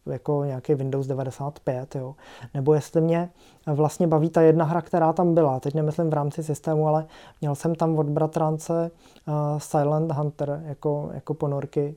jako 0.07 0.45
nějaký 0.45 0.75
Windows 0.75 1.07
95, 1.07 1.95
jo, 1.95 2.15
nebo 2.55 2.75
jestli 2.75 3.01
mě 3.01 3.31
vlastně 3.67 4.07
baví 4.07 4.31
ta 4.31 4.43
jedna 4.43 4.65
hra, 4.65 4.83
která 4.83 5.13
tam 5.13 5.35
byla. 5.35 5.61
Teď 5.61 5.75
nemyslím 5.75 6.11
v 6.11 6.13
rámci 6.13 6.43
systému, 6.43 6.89
ale 6.89 7.07
měl 7.41 7.55
jsem 7.55 7.75
tam 7.75 7.99
od 7.99 8.07
bratrance 8.07 8.91
Silent 9.59 10.13
Hunter 10.13 10.63
jako, 10.67 11.11
jako 11.15 11.35
ponorky 11.35 11.95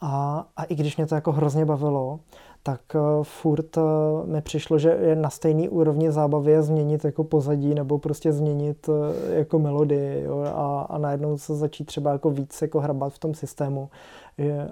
a, 0.00 0.44
a 0.56 0.64
i 0.64 0.74
když 0.74 0.96
mě 0.96 1.06
to 1.06 1.14
jako 1.14 1.32
hrozně 1.32 1.64
bavilo, 1.64 2.20
tak 2.62 2.80
uh, 2.94 3.24
furt 3.24 3.78
mi 4.24 4.42
přišlo, 4.42 4.78
že 4.78 4.88
je 5.00 5.16
na 5.16 5.30
stejný 5.30 5.68
úrovni 5.68 6.12
zábavy 6.12 6.62
změnit 6.62 7.04
jako 7.04 7.24
pozadí 7.24 7.74
nebo 7.74 7.98
prostě 7.98 8.32
změnit 8.32 8.88
uh, 8.88 8.94
jako 9.28 9.58
melodii 9.58 10.22
jo, 10.22 10.44
a, 10.54 10.86
a 10.90 10.98
najednou 10.98 11.38
se 11.38 11.54
začít 11.54 11.84
třeba 11.84 12.12
jako 12.12 12.30
víc 12.30 12.62
jako 12.62 12.80
hrabat 12.80 13.12
v 13.12 13.18
tom 13.18 13.34
systému. 13.34 13.90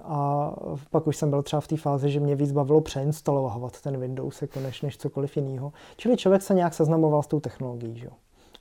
A 0.03 0.51
pak 0.91 1.07
už 1.07 1.17
jsem 1.17 1.29
byl 1.29 1.43
třeba 1.43 1.59
v 1.59 1.67
té 1.67 1.77
fázi, 1.77 2.09
že 2.09 2.19
mě 2.19 2.35
víc 2.35 2.51
bavilo 2.51 2.81
přeinstalovat 2.81 3.81
ten 3.81 3.97
Windows 3.97 4.41
jako 4.41 4.59
než, 4.59 4.81
než 4.81 4.97
cokoliv 4.97 5.37
jiného. 5.37 5.71
Čili 5.97 6.17
člověk 6.17 6.41
se 6.41 6.53
nějak 6.53 6.73
seznamoval 6.73 7.23
s 7.23 7.27
tou 7.27 7.39
technologií, 7.39 7.99
že 7.99 8.09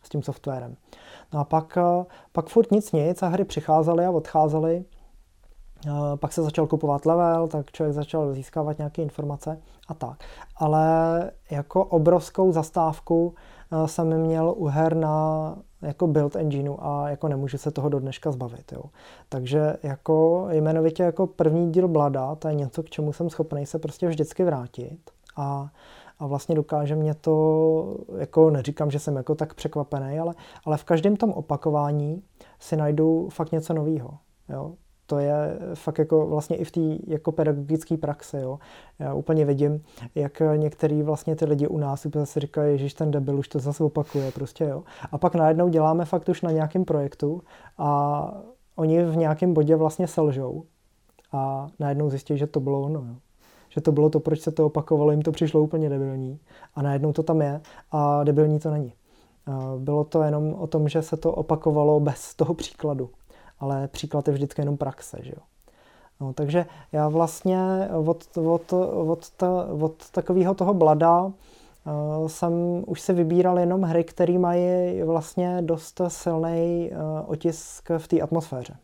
s 0.02 0.08
tím 0.08 0.22
softwarem. 0.22 0.76
No 1.32 1.40
a 1.40 1.44
pak, 1.44 1.78
pak 2.32 2.46
furt 2.46 2.70
nic 2.70 2.92
nic 2.92 3.22
a 3.22 3.28
hry 3.28 3.44
přicházely 3.44 4.04
a 4.04 4.10
odcházely 4.10 4.84
pak 6.16 6.32
se 6.32 6.42
začal 6.42 6.66
kupovat 6.66 7.06
level, 7.06 7.48
tak 7.48 7.72
člověk 7.72 7.94
začal 7.94 8.32
získávat 8.32 8.78
nějaké 8.78 9.02
informace 9.02 9.58
a 9.88 9.94
tak. 9.94 10.18
Ale 10.56 11.30
jako 11.50 11.84
obrovskou 11.84 12.52
zastávku 12.52 13.34
jsem 13.86 14.18
měl 14.20 14.54
u 14.56 14.66
her 14.66 14.96
na 14.96 15.56
jako 15.82 16.06
build 16.06 16.36
engineu 16.36 16.76
a 16.80 17.08
jako 17.08 17.28
nemůžu 17.28 17.58
se 17.58 17.70
toho 17.70 17.88
do 17.88 18.00
dneška 18.00 18.32
zbavit. 18.32 18.72
Jo. 18.72 18.82
Takže 19.28 19.76
jako 19.82 20.48
jmenovitě 20.50 21.02
jako 21.02 21.26
první 21.26 21.72
díl 21.72 21.88
Blada, 21.88 22.34
to 22.34 22.48
je 22.48 22.54
něco, 22.54 22.82
k 22.82 22.90
čemu 22.90 23.12
jsem 23.12 23.30
schopný 23.30 23.66
se 23.66 23.78
prostě 23.78 24.08
vždycky 24.08 24.44
vrátit 24.44 24.98
a, 25.36 25.68
a 26.18 26.26
vlastně 26.26 26.54
dokáže 26.54 26.94
mě 26.94 27.14
to, 27.14 27.96
jako 28.18 28.50
neříkám, 28.50 28.90
že 28.90 28.98
jsem 28.98 29.16
jako 29.16 29.34
tak 29.34 29.54
překvapený, 29.54 30.18
ale, 30.18 30.34
ale 30.64 30.76
v 30.76 30.84
každém 30.84 31.16
tom 31.16 31.30
opakování 31.30 32.22
si 32.60 32.76
najdu 32.76 33.28
fakt 33.32 33.52
něco 33.52 33.74
nového. 33.74 34.18
Jo 34.48 34.72
to 35.08 35.18
je 35.18 35.58
fakt 35.74 35.98
jako 35.98 36.26
vlastně 36.26 36.56
i 36.56 36.64
v 36.64 36.70
té 36.70 36.80
jako 37.06 37.32
pedagogické 37.32 37.96
praxi. 37.96 38.36
Jo. 38.36 38.58
Já 38.98 39.14
úplně 39.14 39.44
vidím, 39.44 39.82
jak 40.14 40.42
některý 40.56 41.02
vlastně 41.02 41.36
ty 41.36 41.44
lidi 41.44 41.66
u 41.66 41.78
nás 41.78 42.06
úplně 42.06 42.26
si 42.26 42.40
říkají, 42.40 42.78
že 42.78 42.94
ten 42.94 43.10
debil 43.10 43.38
už 43.38 43.48
to 43.48 43.58
zase 43.58 43.84
opakuje 43.84 44.32
prostě, 44.32 44.64
jo. 44.64 44.82
A 45.12 45.18
pak 45.18 45.34
najednou 45.34 45.68
děláme 45.68 46.04
fakt 46.04 46.28
už 46.28 46.42
na 46.42 46.50
nějakém 46.50 46.84
projektu 46.84 47.42
a 47.78 48.42
oni 48.76 49.04
v 49.04 49.16
nějakém 49.16 49.54
bodě 49.54 49.76
vlastně 49.76 50.08
selžou 50.08 50.64
a 51.32 51.66
najednou 51.78 52.10
zjistí, 52.10 52.38
že 52.38 52.46
to 52.46 52.60
bylo 52.60 52.80
ono, 52.80 53.00
jo. 53.00 53.16
Že 53.68 53.80
to 53.80 53.92
bylo 53.92 54.10
to, 54.10 54.20
proč 54.20 54.40
se 54.40 54.50
to 54.50 54.66
opakovalo, 54.66 55.10
jim 55.10 55.22
to 55.22 55.32
přišlo 55.32 55.60
úplně 55.60 55.88
debilní 55.88 56.38
a 56.74 56.82
najednou 56.82 57.12
to 57.12 57.22
tam 57.22 57.42
je 57.42 57.60
a 57.90 58.24
debilní 58.24 58.58
to 58.58 58.70
není. 58.70 58.92
Bylo 59.78 60.04
to 60.04 60.22
jenom 60.22 60.54
o 60.54 60.66
tom, 60.66 60.88
že 60.88 61.02
se 61.02 61.16
to 61.16 61.32
opakovalo 61.32 62.00
bez 62.00 62.34
toho 62.34 62.54
příkladu 62.54 63.10
ale 63.60 63.88
příklad 63.88 64.28
je 64.28 64.34
vždycky 64.34 64.60
jenom 64.60 64.76
praxe, 64.76 65.18
že 65.22 65.30
jo. 65.30 65.42
No, 66.20 66.32
takže 66.32 66.66
já 66.92 67.08
vlastně 67.08 67.88
od, 68.04 68.36
od, 68.36 68.72
od, 69.06 69.30
ta, 69.30 69.66
od 69.80 70.10
takového 70.10 70.54
toho 70.54 70.74
blada 70.74 71.24
uh, 71.24 71.32
jsem 72.26 72.52
už 72.86 73.00
si 73.00 73.12
vybíral 73.12 73.58
jenom 73.58 73.82
hry, 73.82 74.04
které 74.04 74.38
mají 74.38 75.02
vlastně 75.02 75.62
dost 75.62 76.00
silný 76.08 76.90
uh, 76.90 77.30
otisk 77.30 77.90
v 77.98 78.08
té 78.08 78.20
atmosféře. 78.20 78.76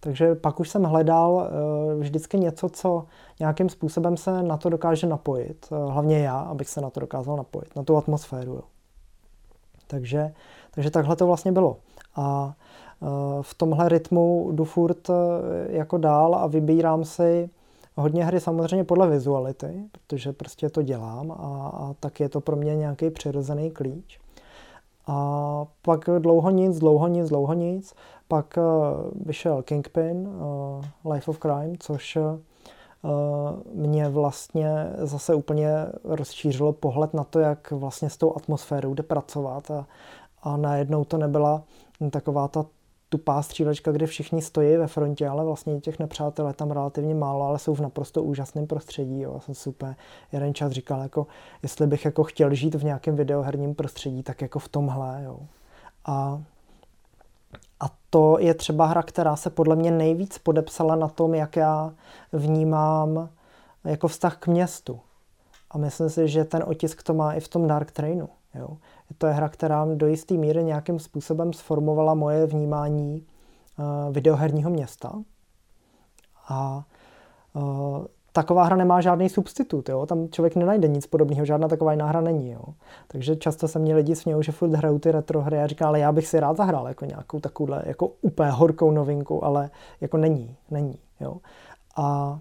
Takže 0.00 0.34
pak 0.34 0.60
už 0.60 0.68
jsem 0.68 0.84
hledal 0.84 1.32
uh, 1.32 2.00
vždycky 2.00 2.38
něco, 2.38 2.68
co 2.68 3.04
nějakým 3.40 3.68
způsobem 3.68 4.16
se 4.16 4.42
na 4.42 4.56
to 4.56 4.68
dokáže 4.68 5.06
napojit. 5.06 5.66
Hlavně 5.88 6.18
já, 6.18 6.38
abych 6.38 6.68
se 6.68 6.80
na 6.80 6.90
to 6.90 7.00
dokázal 7.00 7.36
napojit, 7.36 7.76
na 7.76 7.82
tu 7.82 7.96
atmosféru. 7.96 8.54
Jo. 8.54 8.62
Takže, 9.86 10.34
takže 10.70 10.90
takhle 10.90 11.16
to 11.16 11.26
vlastně 11.26 11.52
bylo. 11.52 11.76
A 12.16 12.54
v 13.42 13.54
tomhle 13.54 13.88
rytmu 13.88 14.50
jdu 14.52 14.64
furt 14.64 15.10
eh, 15.10 15.14
jako 15.68 15.98
dál 15.98 16.34
a 16.34 16.46
vybírám 16.46 17.04
si 17.04 17.50
hodně 17.96 18.24
hry 18.24 18.40
samozřejmě 18.40 18.84
podle 18.84 19.08
vizuality, 19.08 19.84
protože 19.92 20.32
prostě 20.32 20.68
to 20.68 20.82
dělám 20.82 21.32
a, 21.32 21.68
a 21.74 21.94
tak 22.00 22.20
je 22.20 22.28
to 22.28 22.40
pro 22.40 22.56
mě 22.56 22.76
nějaký 22.76 23.10
přirozený 23.10 23.70
klíč. 23.70 24.20
A 25.06 25.66
pak 25.82 26.04
dlouho 26.18 26.50
nic, 26.50 26.78
dlouho 26.78 27.08
nic, 27.08 27.28
dlouho 27.28 27.54
nic. 27.54 27.94
Pak 28.28 28.56
uh, 28.56 28.64
vyšel 29.26 29.62
Kingpin, 29.62 30.28
uh, 30.28 31.12
Life 31.12 31.30
of 31.30 31.38
Crime, 31.38 31.72
což 31.78 32.18
mě 33.74 34.08
vlastně 34.08 34.92
zase 34.98 35.34
úplně 35.34 35.70
rozšířilo 36.04 36.72
pohled 36.72 37.14
na 37.14 37.24
to, 37.24 37.38
jak 37.38 37.70
vlastně 37.70 38.10
s 38.10 38.16
tou 38.16 38.36
atmosférou 38.36 38.94
jde 38.94 39.02
pracovat 39.02 39.70
a, 39.70 39.86
a 40.42 40.56
najednou 40.56 41.04
to 41.04 41.18
nebyla 41.18 41.62
taková 42.10 42.48
ta 42.48 42.64
tupá 43.08 43.42
střílečka, 43.42 43.92
kde 43.92 44.06
všichni 44.06 44.42
stojí 44.42 44.76
ve 44.76 44.86
frontě, 44.86 45.28
ale 45.28 45.44
vlastně 45.44 45.80
těch 45.80 45.98
nepřátel 45.98 46.46
je 46.46 46.52
tam 46.52 46.70
relativně 46.70 47.14
málo, 47.14 47.44
ale 47.44 47.58
jsou 47.58 47.74
v 47.74 47.80
naprosto 47.80 48.22
úžasném 48.22 48.66
prostředí. 48.66 49.20
Jo. 49.20 49.32
Já 49.34 49.40
jsem 49.40 49.54
super 49.54 49.96
jeden 50.32 50.54
čas 50.54 50.72
říkal, 50.72 51.00
jako, 51.02 51.26
jestli 51.62 51.86
bych 51.86 52.04
jako 52.04 52.24
chtěl 52.24 52.54
žít 52.54 52.74
v 52.74 52.84
nějakém 52.84 53.16
videoherním 53.16 53.74
prostředí, 53.74 54.22
tak 54.22 54.42
jako 54.42 54.58
v 54.58 54.68
tomhle. 54.68 55.22
Jo. 55.24 55.38
A, 56.04 56.42
a 57.80 57.90
to 58.10 58.36
je 58.40 58.54
třeba 58.54 58.86
hra, 58.86 59.02
která 59.02 59.36
se 59.36 59.50
podle 59.50 59.76
mě 59.76 59.90
nejvíc 59.90 60.38
podepsala 60.38 60.96
na 60.96 61.08
tom, 61.08 61.34
jak 61.34 61.56
já 61.56 61.92
vnímám 62.32 63.28
jako 63.84 64.08
vztah 64.08 64.36
k 64.36 64.46
městu. 64.46 65.00
A 65.70 65.78
myslím 65.78 66.10
si, 66.10 66.28
že 66.28 66.44
ten 66.44 66.62
otisk 66.66 67.02
to 67.02 67.14
má 67.14 67.32
i 67.32 67.40
v 67.40 67.48
tom 67.48 67.66
Dark 67.66 67.90
Trainu. 67.90 68.28
Jo. 68.54 68.76
To 69.18 69.26
je 69.26 69.32
hra, 69.32 69.48
která 69.48 69.86
do 69.94 70.06
jisté 70.06 70.34
míry 70.34 70.64
nějakým 70.64 70.98
způsobem 70.98 71.52
sformovala 71.52 72.14
moje 72.14 72.46
vnímání 72.46 73.26
uh, 73.78 74.14
videoherního 74.14 74.70
města. 74.70 75.12
A 76.48 76.84
uh, 77.52 78.04
taková 78.32 78.64
hra 78.64 78.76
nemá 78.76 79.00
žádný 79.00 79.28
substitut, 79.28 79.88
jo? 79.88 80.06
tam 80.06 80.28
člověk 80.28 80.56
nenajde 80.56 80.88
nic 80.88 81.06
podobného, 81.06 81.44
žádná 81.44 81.68
taková 81.68 81.92
jiná 81.92 82.06
hra 82.06 82.20
není. 82.20 82.50
Jo? 82.50 82.62
Takže 83.08 83.36
často 83.36 83.68
se 83.68 83.78
mě 83.78 83.94
lidi 83.94 84.16
smějou, 84.16 84.42
že 84.42 84.52
furt 84.52 84.74
hrajou 84.74 84.98
ty 84.98 85.12
retro 85.12 85.40
hry 85.40 85.58
a 85.58 85.66
říká, 85.66 85.86
ale 85.86 86.00
já 86.00 86.12
bych 86.12 86.26
si 86.26 86.40
rád 86.40 86.56
zahrál 86.56 86.88
jako 86.88 87.04
nějakou 87.04 87.40
takovouhle 87.40 87.82
jako 87.86 88.10
úplně 88.22 88.50
horkou 88.50 88.90
novinku, 88.90 89.44
ale 89.44 89.70
jako 90.00 90.16
není, 90.16 90.56
není. 90.70 90.98
Jo? 91.20 91.36
A 91.96 92.38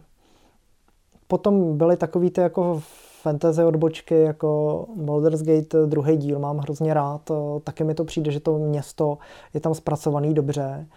potom 1.28 1.78
byly 1.78 1.98
takový 1.98 2.30
ty 2.30 2.42
jako 2.42 2.82
fantasy 3.22 3.64
odbočky 3.64 4.22
jako 4.22 4.86
Baldur's 4.96 5.42
Gate 5.42 5.86
druhý 5.86 6.18
díl 6.18 6.40
mám 6.40 6.58
hrozně 6.58 6.94
rád. 6.94 7.32
Taky 7.64 7.84
mi 7.84 7.94
to 7.94 8.06
přijde, 8.06 8.32
že 8.32 8.40
to 8.40 8.58
město 8.58 9.18
je 9.54 9.60
tam 9.60 9.74
zpracovaný 9.74 10.34
dobře. 10.34 10.88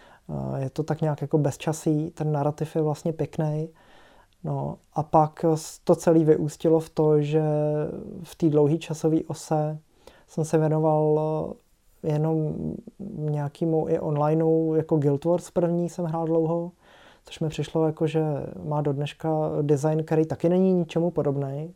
Je 0.57 0.71
to 0.71 0.83
tak 0.83 1.01
nějak 1.01 1.23
jako 1.23 1.39
bezčasí, 1.39 2.11
ten 2.11 2.33
narrativ 2.33 2.77
je 2.77 2.83
vlastně 2.83 3.13
pěkný. 3.13 3.69
No 4.45 4.77
a 4.95 5.03
pak 5.03 5.45
to 5.85 5.95
celé 5.95 6.19
vyústilo 6.25 6.81
v 6.81 6.91
to, 6.91 7.21
že 7.21 7.43
v 8.23 8.35
té 8.35 8.49
dlouhé 8.49 8.79
časové 8.79 9.17
ose 9.27 9.79
jsem 10.29 10.45
se 10.45 10.59
věnoval 10.59 11.21
jenom 12.03 12.55
nějakému 13.17 13.89
i 13.89 13.99
onlineu, 13.99 14.75
jako 14.75 14.97
Guild 14.97 15.25
Wars 15.25 15.51
první 15.51 15.89
jsem 15.89 16.05
hrál 16.05 16.27
dlouho, 16.27 16.73
což 17.25 17.41
mi 17.41 17.49
přišlo 17.49 17.87
jako, 17.87 18.07
že 18.07 18.23
má 18.65 18.81
do 18.81 18.93
dneška 18.93 19.51
design, 19.63 20.05
který 20.05 20.27
taky 20.27 20.49
není 20.49 20.73
ničemu 20.73 21.11
podobný. 21.11 21.75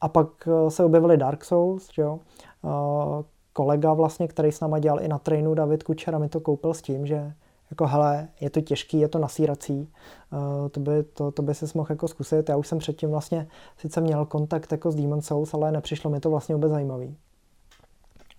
A 0.00 0.08
pak 0.08 0.48
eh, 0.48 0.70
se 0.70 0.84
objevily 0.84 1.16
Dark 1.16 1.44
Souls, 1.44 1.88
jo. 1.98 2.18
Eh, 2.64 3.24
kolega 3.52 3.92
vlastně, 3.92 4.28
který 4.28 4.52
s 4.52 4.60
náma 4.60 4.78
dělal 4.78 5.00
i 5.00 5.08
na 5.08 5.18
trainu, 5.18 5.54
David 5.54 5.82
Kučera, 5.82 6.18
mi 6.18 6.28
to 6.28 6.40
koupil 6.40 6.74
s 6.74 6.82
tím, 6.82 7.06
že 7.06 7.34
jako 7.70 7.86
hele, 7.86 8.28
je 8.40 8.50
to 8.50 8.60
těžký, 8.60 9.00
je 9.00 9.08
to 9.08 9.18
nasírací, 9.18 9.92
uh, 10.32 10.68
to 10.68 10.80
by, 10.80 11.02
to, 11.02 11.30
to 11.30 11.42
by 11.42 11.54
si 11.54 11.66
mohl 11.74 11.86
jako 11.90 12.08
zkusit. 12.08 12.48
Já 12.48 12.56
už 12.56 12.68
jsem 12.68 12.78
předtím 12.78 13.10
vlastně 13.10 13.48
sice 13.76 14.00
měl 14.00 14.26
kontakt 14.26 14.72
jako 14.72 14.90
s 14.90 14.94
Demon 14.94 15.22
Souls, 15.22 15.54
ale 15.54 15.72
nepřišlo 15.72 16.10
mi 16.10 16.20
to 16.20 16.30
vlastně 16.30 16.54
vůbec 16.54 16.70
zajímavý. 16.70 17.16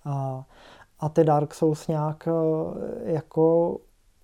A, 0.06 0.46
a 1.00 1.10
ty 1.10 1.24
Dark 1.24 1.54
Souls 1.54 1.88
nějak 1.88 2.28
jako 3.04 3.78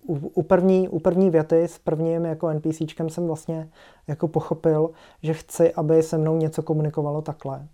u, 0.06 0.14
u, 0.34 0.42
první, 0.42 0.88
u 0.88 0.98
první 0.98 1.30
věty 1.30 1.68
s 1.68 1.78
prvním 1.78 2.24
jako 2.24 2.48
NPCčkem 2.48 3.10
jsem 3.10 3.26
vlastně 3.26 3.68
jako 4.06 4.28
pochopil, 4.28 4.90
že 5.22 5.34
chci, 5.34 5.72
aby 5.72 6.02
se 6.02 6.18
mnou 6.18 6.36
něco 6.36 6.62
komunikovalo 6.62 7.22
takhle. 7.22 7.66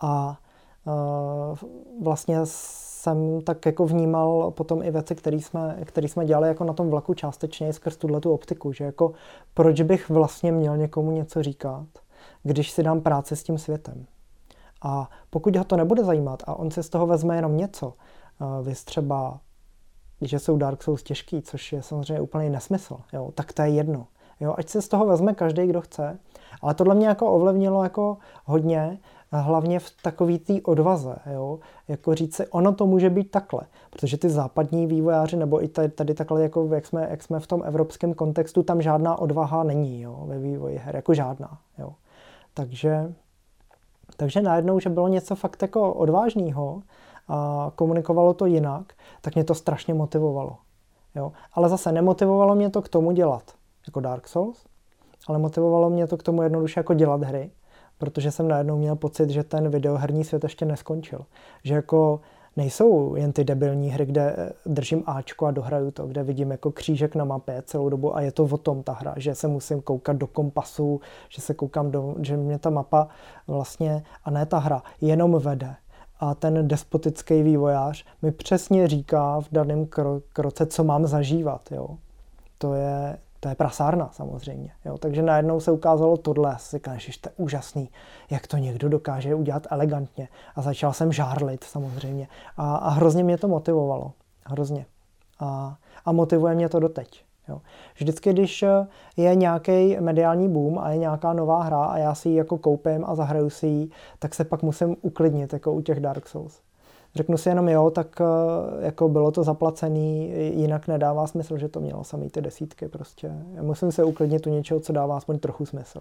A 0.00 0.38
uh, 0.84 1.58
vlastně 2.02 2.38
jsem 2.44 3.42
tak 3.42 3.66
jako 3.66 3.86
vnímal 3.86 4.50
potom 4.50 4.82
i 4.82 4.90
věci, 4.90 5.14
které 5.14 5.36
jsme, 5.36 5.78
které 5.84 6.08
jsme 6.08 6.26
dělali 6.26 6.48
jako 6.48 6.64
na 6.64 6.72
tom 6.72 6.90
vlaku 6.90 7.14
částečně 7.14 7.72
skrz 7.72 7.96
tuhle 7.96 8.20
tu 8.20 8.32
optiku, 8.32 8.72
že 8.72 8.84
jako 8.84 9.12
proč 9.54 9.80
bych 9.82 10.10
vlastně 10.10 10.52
měl 10.52 10.76
někomu 10.76 11.10
něco 11.10 11.42
říkat, 11.42 11.86
když 12.42 12.70
si 12.70 12.82
dám 12.82 13.00
práci 13.00 13.36
s 13.36 13.42
tím 13.42 13.58
světem. 13.58 14.06
A 14.82 15.10
pokud 15.30 15.56
ho 15.56 15.64
to 15.64 15.76
nebude 15.76 16.04
zajímat 16.04 16.42
a 16.46 16.54
on 16.54 16.70
si 16.70 16.82
z 16.82 16.88
toho 16.88 17.06
vezme 17.06 17.36
jenom 17.36 17.56
něco, 17.56 17.86
uh, 17.86 18.66
vy 18.66 18.74
třeba 18.74 19.40
že 20.20 20.38
jsou 20.38 20.56
Dark 20.56 20.82
Souls 20.82 21.02
těžký, 21.02 21.42
což 21.42 21.72
je 21.72 21.82
samozřejmě 21.82 22.20
úplný 22.20 22.50
nesmysl, 22.50 22.96
jo, 23.12 23.30
tak 23.34 23.52
to 23.52 23.62
je 23.62 23.68
jedno. 23.68 24.06
Jo, 24.40 24.54
ať 24.58 24.68
se 24.68 24.82
z 24.82 24.88
toho 24.88 25.06
vezme 25.06 25.34
každý, 25.34 25.66
kdo 25.66 25.80
chce. 25.80 26.18
Ale 26.62 26.74
tohle 26.74 26.94
mě 26.94 27.06
jako 27.06 27.32
ovlivnilo 27.32 27.82
jako 27.82 28.16
hodně, 28.44 28.98
hlavně 29.32 29.80
v 29.80 29.90
takový 30.02 30.38
té 30.38 30.54
odvaze, 30.64 31.16
jo? 31.32 31.58
jako 31.88 32.14
říct 32.14 32.36
si, 32.36 32.46
ono 32.46 32.72
to 32.72 32.86
může 32.86 33.10
být 33.10 33.30
takhle, 33.30 33.60
protože 33.90 34.18
ty 34.18 34.30
západní 34.30 34.86
vývojáři, 34.86 35.36
nebo 35.36 35.64
i 35.64 35.68
tady, 35.68 35.88
tady 35.88 36.14
takhle, 36.14 36.42
jako 36.42 36.68
jak 36.74 36.86
jsme, 36.86 37.06
jak 37.10 37.22
jsme 37.22 37.40
v 37.40 37.46
tom 37.46 37.62
evropském 37.64 38.14
kontextu, 38.14 38.62
tam 38.62 38.82
žádná 38.82 39.18
odvaha 39.18 39.64
není 39.64 40.02
jo? 40.02 40.24
ve 40.26 40.38
vývoji 40.38 40.78
her, 40.78 40.96
jako 40.96 41.14
žádná. 41.14 41.58
Jo? 41.78 41.92
Takže, 42.54 43.14
takže 44.16 44.42
najednou, 44.42 44.80
že 44.80 44.90
bylo 44.90 45.08
něco 45.08 45.36
fakt 45.36 45.62
jako 45.62 45.94
odvážného, 45.94 46.82
a 47.28 47.72
komunikovalo 47.74 48.34
to 48.34 48.46
jinak, 48.46 48.92
tak 49.20 49.34
mě 49.34 49.44
to 49.44 49.54
strašně 49.54 49.94
motivovalo. 49.94 50.56
Jo? 51.14 51.32
Ale 51.52 51.68
zase 51.68 51.92
nemotivovalo 51.92 52.54
mě 52.54 52.70
to 52.70 52.82
k 52.82 52.88
tomu 52.88 53.12
dělat 53.12 53.42
jako 53.86 54.00
Dark 54.00 54.28
Souls, 54.28 54.66
ale 55.28 55.38
motivovalo 55.38 55.90
mě 55.90 56.06
to 56.06 56.16
k 56.16 56.22
tomu 56.22 56.42
jednoduše 56.42 56.80
jako 56.80 56.94
dělat 56.94 57.22
hry, 57.22 57.50
protože 57.98 58.30
jsem 58.30 58.48
najednou 58.48 58.78
měl 58.78 58.96
pocit, 58.96 59.30
že 59.30 59.44
ten 59.44 59.68
videoherní 59.68 60.24
svět 60.24 60.42
ještě 60.42 60.64
neskončil. 60.64 61.24
Že 61.64 61.74
jako 61.74 62.20
nejsou 62.56 63.14
jen 63.14 63.32
ty 63.32 63.44
debilní 63.44 63.90
hry, 63.90 64.06
kde 64.06 64.52
držím 64.66 65.02
Ačko 65.06 65.46
a 65.46 65.50
dohraju 65.50 65.90
to, 65.90 66.06
kde 66.06 66.22
vidím 66.22 66.50
jako 66.50 66.72
křížek 66.72 67.14
na 67.14 67.24
mapě 67.24 67.62
celou 67.62 67.88
dobu 67.88 68.16
a 68.16 68.20
je 68.20 68.32
to 68.32 68.44
o 68.44 68.56
tom 68.56 68.82
ta 68.82 68.92
hra, 68.92 69.14
že 69.16 69.34
se 69.34 69.48
musím 69.48 69.82
koukat 69.82 70.16
do 70.16 70.26
kompasu, 70.26 71.00
že 71.28 71.42
se 71.42 71.54
koukám 71.54 71.90
do, 71.90 72.14
že 72.20 72.36
mě 72.36 72.58
ta 72.58 72.70
mapa 72.70 73.08
vlastně, 73.46 74.02
a 74.24 74.30
ne 74.30 74.46
ta 74.46 74.58
hra, 74.58 74.82
jenom 75.00 75.38
vede 75.38 75.76
a 76.20 76.34
ten 76.34 76.68
despotický 76.68 77.42
vývojář 77.42 78.04
mi 78.22 78.32
přesně 78.32 78.88
říká 78.88 79.40
v 79.40 79.48
daném 79.52 79.84
kro- 79.84 80.22
kroce, 80.32 80.66
co 80.66 80.84
mám 80.84 81.06
zažívat. 81.06 81.72
Jo. 81.72 81.88
To, 82.58 82.74
je, 82.74 83.18
to 83.40 83.48
je 83.48 83.54
prasárna 83.54 84.10
samozřejmě. 84.12 84.70
Jo. 84.84 84.98
Takže 84.98 85.22
najednou 85.22 85.60
se 85.60 85.70
ukázalo 85.70 86.16
tohle. 86.16 86.50
Já 86.50 86.58
si 86.58 86.76
říkám, 86.76 86.98
že 86.98 87.12
to 87.20 87.28
je 87.28 87.32
úžasný, 87.36 87.90
jak 88.30 88.46
to 88.46 88.56
někdo 88.56 88.88
dokáže 88.88 89.34
udělat 89.34 89.66
elegantně. 89.70 90.28
A 90.56 90.62
začal 90.62 90.92
jsem 90.92 91.12
žárlit 91.12 91.64
samozřejmě. 91.64 92.28
A, 92.56 92.76
a 92.76 92.88
hrozně 92.90 93.24
mě 93.24 93.38
to 93.38 93.48
motivovalo. 93.48 94.12
Hrozně. 94.44 94.86
A, 95.40 95.76
a 96.04 96.12
motivuje 96.12 96.54
mě 96.54 96.68
to 96.68 96.80
doteď. 96.80 97.25
Jo. 97.48 97.60
Vždycky, 97.96 98.32
když 98.32 98.62
eh, 98.62 98.86
je 99.16 99.34
nějaký 99.34 99.96
mediální 100.00 100.48
boom 100.48 100.78
a 100.78 100.90
je 100.90 100.98
nějaká 100.98 101.32
nová 101.32 101.62
hra 101.62 101.84
a 101.84 101.98
já 101.98 102.14
si 102.14 102.28
ji 102.28 102.36
jako 102.36 102.58
koupím 102.58 103.04
a 103.06 103.14
zahraju 103.14 103.50
si 103.50 103.66
ji, 103.66 103.88
tak 104.18 104.34
se 104.34 104.44
pak 104.44 104.62
musím 104.62 104.96
uklidnit, 105.02 105.52
jako 105.52 105.72
u 105.72 105.80
těch 105.80 106.00
Dark 106.00 106.28
Souls. 106.28 106.60
Řeknu 107.14 107.36
si 107.36 107.48
jenom 107.48 107.68
jo, 107.68 107.90
tak 107.90 108.20
eh, 108.20 108.24
jako 108.86 109.08
bylo 109.08 109.30
to 109.30 109.44
zaplacený, 109.44 110.32
jinak 110.60 110.88
nedává 110.88 111.26
smysl, 111.26 111.58
že 111.58 111.68
to 111.68 111.80
mělo 111.80 112.04
samý 112.04 112.30
ty 112.30 112.40
desítky 112.40 112.88
prostě. 112.88 113.32
Já 113.54 113.62
musím 113.62 113.92
se 113.92 114.04
uklidnit 114.04 114.46
u 114.46 114.50
něčeho, 114.50 114.80
co 114.80 114.92
dává 114.92 115.16
aspoň 115.16 115.38
trochu 115.38 115.66
smysl. 115.66 116.00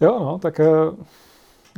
Jo, 0.00 0.18
no, 0.20 0.38
tak 0.38 0.60
eh, 0.60 0.66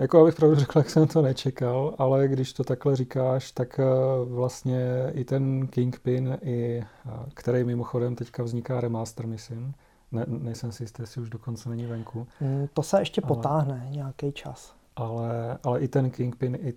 jako 0.00 0.20
abych 0.20 0.34
pravdu 0.34 0.56
řekl, 0.56 0.78
jak 0.78 0.90
jsem 0.90 1.06
to 1.06 1.22
nečekal, 1.22 1.94
ale 1.98 2.28
když 2.28 2.52
to 2.52 2.64
takhle 2.64 2.96
říkáš, 2.96 3.52
tak 3.52 3.80
eh, 3.80 3.84
vlastně 4.24 5.10
i 5.12 5.24
ten 5.24 5.66
Kingpin, 5.66 6.38
i, 6.42 6.84
eh, 7.06 7.10
který 7.34 7.64
mimochodem 7.64 8.14
teďka 8.16 8.42
vzniká 8.42 8.80
remaster, 8.80 9.26
myslím, 9.26 9.74
ne, 10.12 10.24
nejsem 10.28 10.72
si 10.72 10.82
jistý, 10.82 11.02
jestli 11.02 11.22
už 11.22 11.30
dokonce 11.30 11.68
není 11.68 11.86
venku. 11.86 12.26
Mm, 12.40 12.68
to 12.72 12.82
se 12.82 13.00
ještě 13.00 13.20
ale, 13.20 13.28
potáhne 13.28 13.86
nějaký 13.90 14.32
čas. 14.32 14.74
Ale, 14.96 15.58
ale 15.62 15.80
i 15.80 15.88
ten 15.88 16.10
Kingpin, 16.10 16.58
i, 16.62 16.74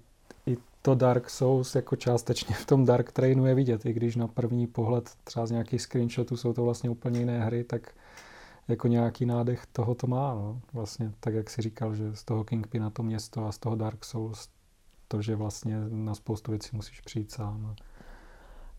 i 0.51 0.57
to 0.81 0.95
Dark 0.95 1.29
Souls 1.29 1.75
jako 1.75 1.95
částečně 1.95 2.55
v 2.55 2.65
tom 2.65 2.85
Dark 2.85 3.11
Trainu 3.11 3.45
je 3.45 3.55
vidět, 3.55 3.85
i 3.85 3.93
když 3.93 4.15
na 4.15 4.27
první 4.27 4.67
pohled 4.67 5.09
třeba 5.23 5.45
z 5.45 5.51
nějakých 5.51 5.81
screenshotů 5.81 6.37
jsou 6.37 6.53
to 6.53 6.63
vlastně 6.63 6.89
úplně 6.89 7.19
jiné 7.19 7.39
hry, 7.39 7.63
tak 7.63 7.91
jako 8.67 8.87
nějaký 8.87 9.25
nádech 9.25 9.65
toho 9.65 9.95
to 9.95 10.07
má. 10.07 10.35
No. 10.35 10.59
Vlastně 10.73 11.11
tak, 11.19 11.33
jak 11.33 11.49
si 11.49 11.61
říkal, 11.61 11.95
že 11.95 12.15
z 12.15 12.23
toho 12.23 12.43
Kingpina 12.43 12.89
to 12.89 13.03
město 13.03 13.45
a 13.45 13.51
z 13.51 13.57
toho 13.57 13.75
Dark 13.75 14.05
Souls 14.05 14.49
to, 15.07 15.21
že 15.21 15.35
vlastně 15.35 15.77
na 15.89 16.15
spoustu 16.15 16.51
věcí 16.51 16.69
musíš 16.75 17.01
přijít 17.01 17.31
sám. 17.31 17.75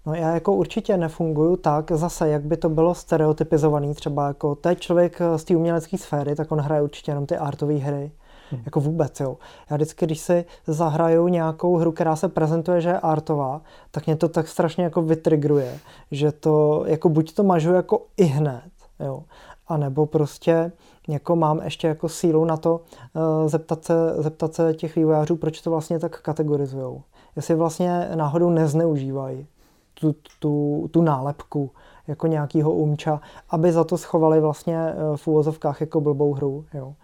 No 0.07 0.15
já 0.15 0.35
jako 0.35 0.55
určitě 0.55 0.97
nefunguju 0.97 1.57
tak 1.57 1.93
zase, 1.93 2.29
jak 2.29 2.45
by 2.45 2.57
to 2.57 2.69
bylo 2.69 2.95
stereotypizovaný, 2.95 3.95
třeba 3.95 4.29
jako 4.29 4.55
teď 4.55 4.81
člověk 4.81 5.19
z 5.37 5.45
té 5.45 5.57
umělecké 5.57 5.99
sféry, 5.99 6.35
tak 6.35 6.53
on 6.53 6.61
hraje 6.61 6.83
určitě 6.83 7.11
jenom 7.11 7.27
ty 7.27 7.37
artové 7.37 7.75
hry, 7.75 8.13
hmm. 8.51 8.63
jako 8.65 8.81
vůbec, 8.81 9.21
jo. 9.21 9.37
Já 9.71 9.77
vždycky, 9.77 10.07
když 10.07 10.21
si 10.21 10.45
zahraju 10.67 11.29
nějakou 11.29 11.77
hru, 11.77 11.93
která 11.93 12.17
se 12.17 12.29
prezentuje, 12.29 12.81
že 12.81 12.89
je 12.89 13.01
artová, 13.01 13.61
tak 13.91 14.07
mě 14.07 14.17
to 14.17 14.29
tak 14.29 14.49
strašně 14.49 14.85
jako 14.85 15.03
vytrigruje, 15.03 15.79
že 16.11 16.33
to, 16.33 16.85
jako 16.87 17.09
buď 17.09 17.35
to 17.35 17.43
mažu 17.43 17.73
jako 17.73 18.07
i 18.17 18.25
hned, 18.25 18.71
jo, 19.01 19.25
a 19.69 19.77
nebo 19.77 20.07
prostě 20.07 20.73
jako 21.09 21.37
mám 21.37 21.61
ještě 21.63 21.89
jako 21.89 22.09
sílu 22.09 22.45
na 22.45 22.57
to 22.57 22.81
uh, 23.15 23.49
zeptat, 23.49 23.85
se, 23.85 23.95
zeptat 24.19 24.55
se 24.55 24.75
těch 24.75 24.97
vývojářů, 24.97 25.37
proč 25.37 25.61
to 25.61 25.71
vlastně 25.71 25.99
tak 25.99 26.21
kategorizujou. 26.23 27.03
Jestli 27.37 27.55
vlastně 27.55 28.11
náhodou 28.15 28.51
nezneužívají 28.51 29.47
tu, 29.95 30.15
tu, 30.39 30.89
tu 30.91 31.03
nálepku 31.03 31.71
jako 32.07 32.27
nějakýho 32.27 32.73
umča, 32.73 33.21
aby 33.51 33.73
za 33.73 33.85
to 33.85 33.99
schovali 33.99 34.41
vlastně 34.41 34.79
eh, 34.79 35.17
v 35.17 35.29
úvozovkách 35.29 35.81
jako 35.81 36.01
blbou 36.01 36.35
hru. 36.35 36.65
Jo. 36.75 36.95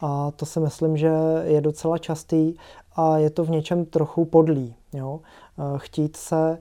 A 0.00 0.30
to 0.30 0.46
si 0.46 0.60
myslím, 0.60 0.96
že 0.96 1.12
je 1.44 1.60
docela 1.60 1.98
častý 1.98 2.54
a 2.96 3.18
je 3.18 3.30
to 3.30 3.44
v 3.44 3.50
něčem 3.50 3.84
trochu 3.84 4.24
podlý. 4.24 4.74
Jo. 4.92 5.20
Eh, 5.58 5.78
chtít 5.78 6.16
se 6.16 6.58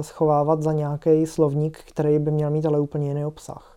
schovávat 0.00 0.62
za 0.62 0.72
nějaký 0.72 1.26
slovník, 1.26 1.78
který 1.88 2.18
by 2.18 2.30
měl 2.30 2.50
mít 2.50 2.66
ale 2.66 2.80
úplně 2.80 3.08
jiný 3.08 3.24
obsah 3.24 3.69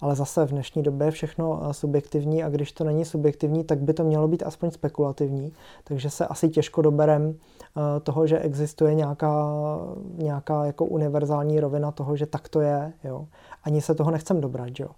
ale 0.00 0.16
zase 0.16 0.46
v 0.46 0.50
dnešní 0.50 0.82
době 0.82 1.06
je 1.06 1.10
všechno 1.10 1.60
eh, 1.62 1.74
subjektivní 1.74 2.44
a 2.44 2.48
když 2.48 2.72
to 2.72 2.84
není 2.84 3.04
subjektivní, 3.04 3.64
tak 3.64 3.78
by 3.78 3.92
to 3.94 4.04
mělo 4.04 4.28
být 4.28 4.42
aspoň 4.42 4.70
spekulativní, 4.70 5.52
takže 5.84 6.10
se 6.10 6.26
asi 6.26 6.48
těžko 6.48 6.82
doberem 6.82 7.34
eh, 7.34 8.00
toho, 8.00 8.26
že 8.26 8.38
existuje 8.38 8.94
nějaká, 8.94 9.52
nějaká 10.14 10.64
jako 10.64 10.84
univerzální 10.84 11.60
rovina 11.60 11.90
toho, 11.90 12.16
že 12.16 12.26
tak 12.26 12.48
to 12.48 12.60
je, 12.60 12.92
jo. 13.04 13.26
Ani 13.64 13.80
se 13.80 13.94
toho 13.94 14.10
nechcem 14.10 14.40
dobrat, 14.40 14.80
jo. 14.80 14.88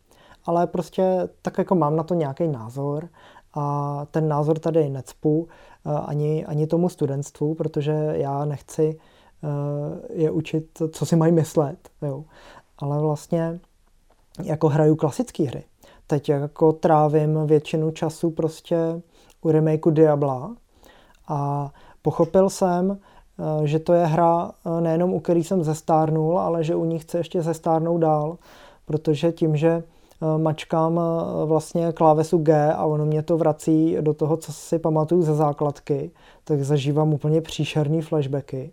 Ale 0.44 0.66
prostě 0.66 1.28
tak 1.42 1.58
jako 1.58 1.74
mám 1.74 1.96
na 1.96 2.02
to 2.02 2.14
nějaký 2.14 2.48
názor 2.48 3.08
a 3.54 4.06
ten 4.10 4.28
názor 4.28 4.58
tady 4.58 4.88
necpu 4.88 5.48
eh, 5.86 5.90
ani, 5.92 6.46
ani 6.46 6.66
tomu 6.66 6.88
studentstvu, 6.88 7.54
protože 7.54 7.92
já 8.12 8.44
nechci 8.44 8.98
je 10.12 10.30
učit, 10.30 10.82
co 10.92 11.06
si 11.06 11.16
mají 11.16 11.32
myslet, 11.32 11.78
jo. 12.02 12.24
Ale 12.78 13.00
vlastně 13.00 13.60
jako 14.42 14.68
hraju 14.68 14.96
klasické 14.96 15.42
hry. 15.44 15.64
Teď 16.06 16.28
jako 16.28 16.72
trávím 16.72 17.46
většinu 17.46 17.90
času 17.90 18.30
prostě 18.30 19.02
u 19.42 19.50
remakeu 19.50 19.90
Diabla 19.90 20.54
a 21.28 21.70
pochopil 22.02 22.50
jsem, 22.50 22.98
eh, 22.98 23.66
že 23.66 23.78
to 23.78 23.92
je 23.92 24.06
hra 24.06 24.50
eh, 24.50 24.80
nejenom 24.80 25.14
u 25.14 25.20
který 25.20 25.44
jsem 25.44 25.64
zestárnul, 25.64 26.38
ale 26.38 26.64
že 26.64 26.74
u 26.74 26.84
ní 26.84 26.98
chce 26.98 27.18
ještě 27.18 27.42
zestárnout 27.42 28.00
dál, 28.00 28.38
protože 28.84 29.32
tím, 29.32 29.56
že 29.56 29.68
eh, 29.68 30.38
mačkám 30.38 31.00
vlastně 31.44 31.92
klávesu 31.92 32.38
G 32.38 32.72
a 32.72 32.84
ono 32.84 33.06
mě 33.06 33.22
to 33.22 33.36
vrací 33.36 33.96
do 34.00 34.14
toho, 34.14 34.36
co 34.36 34.52
si 34.52 34.78
pamatuju 34.78 35.22
ze 35.22 35.34
základky, 35.34 36.10
tak 36.44 36.62
zažívám 36.62 37.12
úplně 37.12 37.40
příšerný 37.40 38.02
flashbacky. 38.02 38.70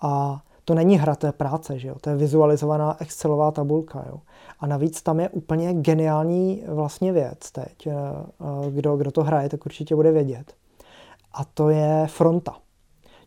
A 0.00 0.42
to 0.64 0.74
není 0.74 0.98
hra, 0.98 1.14
to 1.14 1.26
je 1.26 1.32
práce, 1.32 1.78
že 1.78 1.88
jo? 1.88 1.96
to 2.00 2.10
je 2.10 2.16
vizualizovaná 2.16 2.96
Excelová 3.00 3.50
tabulka. 3.50 4.04
Jo? 4.08 4.20
A 4.60 4.66
navíc 4.66 5.02
tam 5.02 5.20
je 5.20 5.28
úplně 5.28 5.74
geniální 5.74 6.62
vlastně 6.68 7.12
věc 7.12 7.50
teď. 7.50 7.86
Eh, 7.86 7.92
eh, 7.94 8.70
kdo, 8.70 8.96
kdo 8.96 9.10
to 9.10 9.22
hraje, 9.22 9.48
tak 9.48 9.66
určitě 9.66 9.96
bude 9.96 10.12
vědět. 10.12 10.54
A 11.32 11.44
to 11.44 11.68
je 11.68 12.06
fronta. 12.06 12.56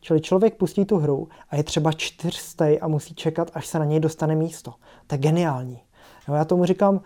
Čili 0.01 0.21
člověk 0.21 0.55
pustí 0.55 0.85
tu 0.85 0.97
hru 0.97 1.27
a 1.49 1.55
je 1.55 1.63
třeba 1.63 1.91
čtyřstej 1.91 2.79
a 2.81 2.87
musí 2.87 3.15
čekat, 3.15 3.51
až 3.53 3.67
se 3.67 3.79
na 3.79 3.85
něj 3.85 3.99
dostane 3.99 4.35
místo. 4.35 4.73
To 5.07 5.15
je 5.15 5.19
geniální. 5.19 5.79
Jo, 6.27 6.33
já 6.33 6.45
tomu 6.45 6.65
říkám 6.65 6.95
uh, 6.95 7.01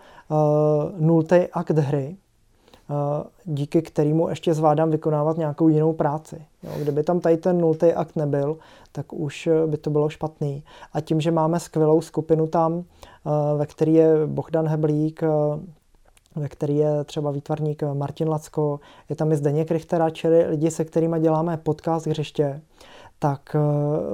nultý 0.98 1.36
akt 1.52 1.78
hry, 1.78 2.16
díky 3.44 3.82
kterému 3.82 4.28
ještě 4.28 4.54
zvládám 4.54 4.90
vykonávat 4.90 5.36
nějakou 5.36 5.68
jinou 5.68 5.92
práci. 5.92 6.42
Jo, 6.62 6.70
kdyby 6.82 7.02
tam 7.02 7.20
tady 7.20 7.36
ten 7.36 7.58
nultý 7.58 7.92
akt 7.92 8.16
nebyl, 8.16 8.58
tak 8.92 9.12
už 9.12 9.48
by 9.66 9.76
to 9.76 9.90
bylo 9.90 10.08
špatný. 10.08 10.64
A 10.92 11.00
tím, 11.00 11.20
že 11.20 11.30
máme 11.30 11.60
skvělou 11.60 12.00
skupinu 12.00 12.46
tam, 12.46 12.84
Eh, 13.26 13.56
ve 13.56 13.66
který 13.66 13.94
je 13.94 14.26
Bohdan 14.26 14.68
Heblík, 14.68 15.22
eh, 15.22 15.28
ve 16.36 16.48
který 16.48 16.76
je 16.76 17.04
třeba 17.04 17.30
výtvarník 17.30 17.82
Martin 17.82 18.28
Lacko, 18.28 18.80
je 19.08 19.16
tam 19.16 19.32
i 19.32 19.36
Zdeněk 19.36 19.70
Richtera, 19.70 20.10
čili 20.10 20.46
lidi, 20.46 20.70
se 20.70 20.84
kterými 20.84 21.20
děláme 21.20 21.56
podcast 21.56 22.06
hřiště, 22.06 22.60
tak 23.18 23.56
eh, 23.56 23.60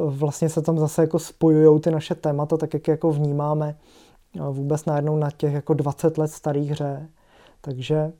vlastně 0.07 0.49
se 0.49 0.63
tam 0.63 0.79
zase 0.79 1.03
jako 1.03 1.19
spojují 1.19 1.81
ty 1.81 1.91
naše 1.91 2.15
témata, 2.15 2.57
tak 2.57 2.75
jak 2.75 2.89
jako 2.89 3.11
vnímáme 3.11 3.77
vůbec 4.51 4.85
najednou 4.85 5.17
na 5.17 5.31
těch 5.31 5.53
jako 5.53 5.75
20 5.75 6.19
let 6.19 6.31
starých 6.31 6.71
hře. 6.71 7.09
Takže 7.61 8.13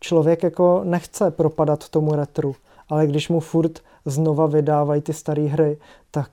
člověk 0.00 0.42
jako 0.42 0.80
nechce 0.84 1.30
propadat 1.30 1.88
tomu 1.88 2.12
retru, 2.12 2.54
ale 2.88 3.06
když 3.06 3.28
mu 3.28 3.40
furt 3.40 3.78
znova 4.04 4.46
vydávají 4.46 5.02
ty 5.02 5.12
staré 5.12 5.42
hry, 5.42 5.78
tak 6.10 6.30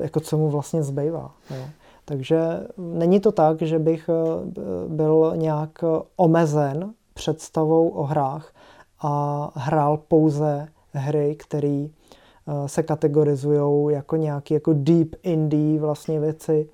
jako 0.00 0.20
co 0.20 0.38
mu 0.38 0.50
vlastně 0.50 0.82
zbývá. 0.82 1.30
Jo. 1.50 1.64
Takže 2.08 2.38
není 2.76 3.20
to 3.20 3.32
tak, 3.32 3.62
že 3.62 3.78
bych 3.78 4.08
eh, 4.08 4.52
byl 4.88 5.32
nějak 5.36 5.84
omezen 6.16 6.92
představou 7.14 7.88
o 7.88 8.02
hrách 8.02 8.52
a 9.00 9.50
hrál 9.54 9.96
pouze 10.08 10.68
hry, 10.92 11.36
které 11.38 11.86
eh, 11.88 12.68
se 12.68 12.82
kategorizují 12.82 13.94
jako 13.94 14.16
nějaké 14.16 14.54
jako 14.54 14.72
deep 14.76 15.08
indie 15.22 15.80
vlastně 15.80 16.20
věci, 16.20 16.68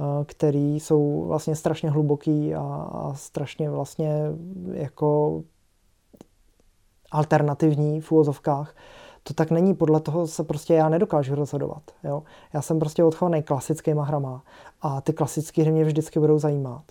eh, 0.00 0.24
které 0.24 0.58
jsou 0.58 1.24
vlastně 1.26 1.56
strašně 1.56 1.90
hluboký 1.90 2.54
a, 2.54 2.62
a 2.92 3.14
strašně 3.14 3.70
vlastně 3.70 4.22
jako 4.72 5.42
alternativní 7.10 8.00
v 8.00 8.12
úvozovkách 8.12 8.74
to 9.22 9.34
tak 9.34 9.50
není, 9.50 9.74
podle 9.74 10.00
toho 10.00 10.26
se 10.26 10.44
prostě 10.44 10.74
já 10.74 10.88
nedokážu 10.88 11.34
rozhodovat. 11.34 11.82
Jo? 12.04 12.22
Já 12.52 12.62
jsem 12.62 12.78
prostě 12.78 13.04
odchovaný 13.04 13.42
klasickýma 13.42 14.04
hrama 14.04 14.42
a 14.82 15.00
ty 15.00 15.12
klasické 15.12 15.62
hry 15.62 15.72
mě 15.72 15.84
vždycky 15.84 16.20
budou 16.20 16.38
zajímat. 16.38 16.82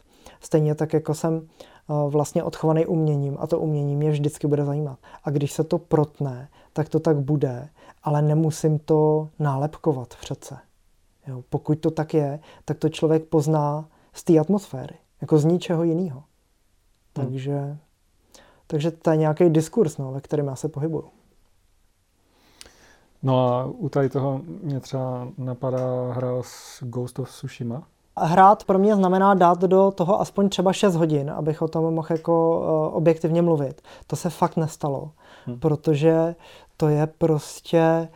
Stejně 0.41 0.76
tak, 0.76 0.93
jako 0.93 1.14
jsem 1.14 1.41
eh, 1.47 1.93
vlastně 2.10 2.43
odchovaný 2.43 2.86
uměním 2.86 3.38
a 3.39 3.47
to 3.47 3.60
umění 3.60 3.95
mě 3.95 4.12
vždycky 4.12 4.47
bude 4.47 4.66
zajímat. 4.66 4.99
A 5.24 5.30
když 5.30 5.51
se 5.51 5.64
to 5.64 5.78
protne, 5.78 6.49
tak 6.74 6.89
to 6.89 6.99
tak 6.99 7.18
bude, 7.18 7.70
ale 8.03 8.22
nemusím 8.22 8.80
to 8.80 9.30
nálepkovat 9.39 10.16
přece. 10.22 10.57
Jo? 11.30 11.44
Pokud 11.50 11.80
to 11.80 11.92
tak 11.92 12.14
je, 12.14 12.40
tak 12.66 12.78
to 12.78 12.90
člověk 12.90 13.24
pozná 13.24 13.86
z 14.14 14.24
té 14.24 14.40
atmosféry, 14.40 14.96
jako 15.22 15.38
z 15.38 15.46
ničeho 15.46 15.84
jiného. 15.84 16.24
Hmm. 17.18 17.28
Takže, 17.28 17.78
takže 18.68 18.92
to 18.92 19.12
je 19.12 19.18
nějaký 19.18 19.50
diskurs, 19.50 19.98
no, 19.98 20.12
ve 20.12 20.22
kterém 20.22 20.48
já 20.48 20.56
se 20.56 20.70
pohybuju. 20.70 21.06
No 23.24 23.48
a 23.48 23.66
u 23.66 23.90
tady 23.90 24.10
toho 24.10 24.42
mě 24.64 24.80
třeba 24.80 25.28
napadá 25.38 26.14
hra 26.14 26.30
s 26.42 26.84
Ghost 26.84 27.20
of 27.20 27.30
Tsushima. 27.30 27.84
Hrát 28.18 28.64
pro 28.64 28.80
mě 28.80 28.96
znamená 28.96 29.34
dát 29.34 29.62
do 29.62 29.92
toho 29.92 30.22
aspoň 30.22 30.50
třeba 30.50 30.74
6 30.74 30.96
hodin, 30.96 31.32
abych 31.32 31.62
o 31.62 31.68
tom 31.68 31.94
mohl 31.94 32.08
jako 32.12 32.60
uh, 32.60 32.98
objektivně 32.98 33.42
mluvit. 33.42 33.82
To 34.08 34.16
se 34.16 34.30
fakt 34.30 34.58
nestalo, 34.58 35.12
hmm. 35.46 35.60
protože 35.60 36.36
to 36.78 36.88
je 36.88 37.08
prostě 37.08 38.08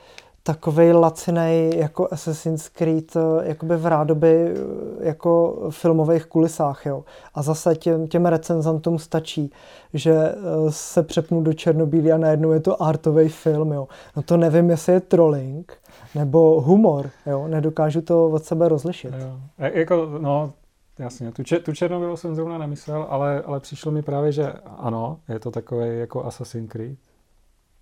takovej 0.43 0.93
lacinej 0.93 1.77
jako 1.77 2.07
Assassin's 2.11 2.69
Creed 2.69 3.15
eh, 3.15 3.19
jakoby 3.49 3.77
v 3.77 3.85
rádoby 3.85 4.47
eh, 4.47 5.07
jako 5.07 5.61
filmových 5.69 6.25
kulisách, 6.25 6.85
jo. 6.85 7.03
A 7.33 7.41
zase 7.41 7.75
těm, 7.75 8.07
těm 8.07 8.25
recenzantům 8.25 8.99
stačí, 8.99 9.51
že 9.93 10.13
eh, 10.13 10.35
se 10.69 11.03
přepnu 11.03 11.41
do 11.41 11.53
černobílý 11.53 12.11
a 12.11 12.17
najednou 12.17 12.51
je 12.51 12.59
to 12.59 12.83
artový 12.83 13.29
film, 13.29 13.71
jo. 13.71 13.87
No 14.15 14.21
to 14.23 14.37
nevím, 14.37 14.69
jestli 14.69 14.93
je 14.93 14.99
trolling 14.99 15.77
nebo 16.15 16.61
humor, 16.61 17.09
jo. 17.25 17.47
Nedokážu 17.47 18.01
to 18.01 18.29
od 18.29 18.45
sebe 18.45 18.69
rozlišit. 18.69 19.13
Jo. 19.19 19.39
E, 19.59 19.79
jako, 19.79 20.05
no, 20.19 20.53
Jasně, 20.99 21.31
tu, 21.31 21.43
tu 21.63 21.73
černobílou 21.73 22.17
jsem 22.17 22.35
zrovna 22.35 22.57
nemyslel, 22.57 23.05
ale, 23.09 23.41
ale 23.41 23.59
přišlo 23.59 23.91
mi 23.91 24.01
právě, 24.01 24.31
že 24.31 24.53
ano, 24.77 25.19
je 25.29 25.39
to 25.39 25.51
takový 25.51 25.99
jako 25.99 26.25
Assassin's 26.25 26.69
Creed, 26.69 26.97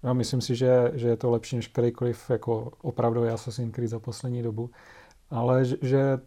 já 0.04 0.14
myslím 0.14 0.41
si, 0.41 0.56
že, 0.56 0.91
že 0.93 1.08
je 1.08 1.18
to 1.18 1.32
lepší 1.32 1.56
než 1.56 1.68
kterýkoliv 1.68 2.30
jako 2.30 2.72
opravdový 2.82 3.30
Assassin's 3.30 3.74
Creed 3.74 3.89
za 3.89 3.99
poslední 3.99 4.43
dobu, 4.43 4.70
ale 5.30 5.66
že, 5.66 6.20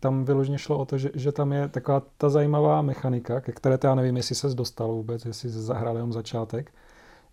tam 0.00 0.24
vyloženě 0.24 0.58
šlo 0.58 0.78
o 0.78 0.84
to, 0.84 0.98
že, 0.98 1.10
že 1.14 1.32
tam 1.32 1.52
je 1.52 1.68
taková 1.68 2.02
ta 2.18 2.28
zajímavá 2.28 2.82
mechanika, 2.82 3.40
ke 3.40 3.52
které 3.52 3.78
já 3.84 3.94
nevím, 3.94 4.16
jestli 4.16 4.34
se 4.34 4.54
dostal 4.54 4.92
vůbec, 4.92 5.24
jestli 5.24 5.50
se 5.50 5.62
zahrál 5.62 5.96
jenom 5.96 6.12
začátek, 6.12 6.72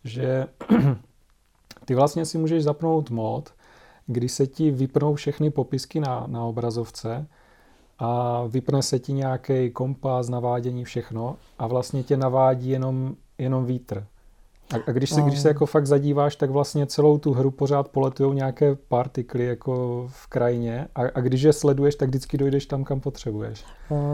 že 0.03 0.47
ty 1.85 1.95
vlastně 1.95 2.25
si 2.25 2.37
můžeš 2.37 2.63
zapnout 2.63 3.09
mod, 3.09 3.53
kdy 4.07 4.29
se 4.29 4.47
ti 4.47 4.71
vypnou 4.71 5.15
všechny 5.15 5.49
popisky 5.49 5.99
na, 5.99 6.27
na 6.27 6.43
obrazovce 6.43 7.27
a 7.99 8.43
vypne 8.47 8.83
se 8.83 8.99
ti 8.99 9.13
nějaký 9.13 9.71
kompas, 9.71 10.29
navádění, 10.29 10.85
všechno 10.85 11.37
a 11.59 11.67
vlastně 11.67 12.03
tě 12.03 12.17
navádí 12.17 12.69
jenom, 12.69 13.15
jenom 13.37 13.65
vítr. 13.65 14.05
A, 14.73 14.75
a 14.87 14.91
když, 14.91 15.09
se, 15.09 15.21
když 15.21 15.39
se 15.39 15.47
jako 15.47 15.65
fakt 15.65 15.87
zadíváš, 15.87 16.35
tak 16.35 16.49
vlastně 16.49 16.87
celou 16.87 17.17
tu 17.17 17.33
hru 17.33 17.51
pořád 17.51 17.87
poletují 17.87 18.35
nějaké 18.35 18.75
partikly 18.75 19.45
jako 19.45 20.05
v 20.11 20.27
krajině 20.27 20.87
a, 20.95 21.01
a 21.15 21.21
když 21.21 21.41
je 21.41 21.53
sleduješ, 21.53 21.95
tak 21.95 22.09
vždycky 22.09 22.37
dojdeš 22.37 22.65
tam, 22.65 22.83
kam 22.83 22.99
potřebuješ. 22.99 23.65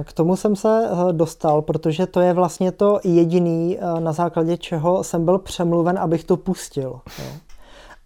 K 0.04 0.14
tomu 0.14 0.36
jsem 0.36 0.56
se 0.56 0.90
eh, 0.92 1.14
dostal, 1.14 1.62
protože 1.62 2.06
to 2.06 2.20
je 2.20 2.34
vlastně 2.34 2.72
to 2.72 3.00
jediný, 3.04 3.78
eh, 3.78 4.00
na 4.00 4.14
základě 4.14 4.58
čeho 4.58 5.04
jsem 5.04 5.26
byl 5.26 5.40
přemluven, 5.40 6.00
abych 6.00 6.24
to 6.24 6.38
pustil. 6.38 7.00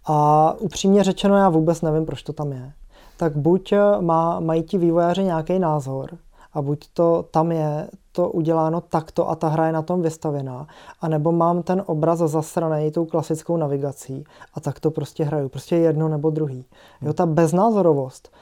A 0.06 0.52
upřímně 0.58 1.04
řečeno, 1.04 1.36
já 1.36 1.48
vůbec 1.48 1.82
nevím, 1.82 2.06
proč 2.06 2.22
to 2.22 2.32
tam 2.32 2.52
je. 2.52 2.72
Tak 3.16 3.36
buď 3.36 3.72
eh, 3.72 3.80
má, 4.00 4.40
mají 4.40 4.62
ti 4.62 4.78
vývojáři 4.78 5.24
nějaký 5.24 5.58
názor, 5.58 6.10
a 6.52 6.62
buď 6.62 6.88
to 6.92 7.24
tam 7.30 7.52
je 7.52 7.88
to 8.12 8.30
uděláno 8.30 8.80
takto 8.80 9.30
a 9.30 9.34
ta 9.34 9.48
hra 9.48 9.66
je 9.66 9.72
na 9.72 9.82
tom 9.82 10.02
vystavěná, 10.02 10.66
anebo 11.00 11.32
mám 11.32 11.62
ten 11.62 11.82
obraz 11.86 12.18
zasraný 12.18 12.90
tou 12.90 13.04
klasickou 13.04 13.56
navigací 13.56 14.24
a 14.54 14.60
tak 14.60 14.80
to 14.80 14.90
prostě 14.90 15.24
hraju. 15.24 15.48
Prostě 15.48 15.76
jedno 15.76 16.08
nebo 16.08 16.30
druhý. 16.30 16.64
Jo, 17.02 17.12
ta 17.12 17.26
beznázorovost, 17.26 18.32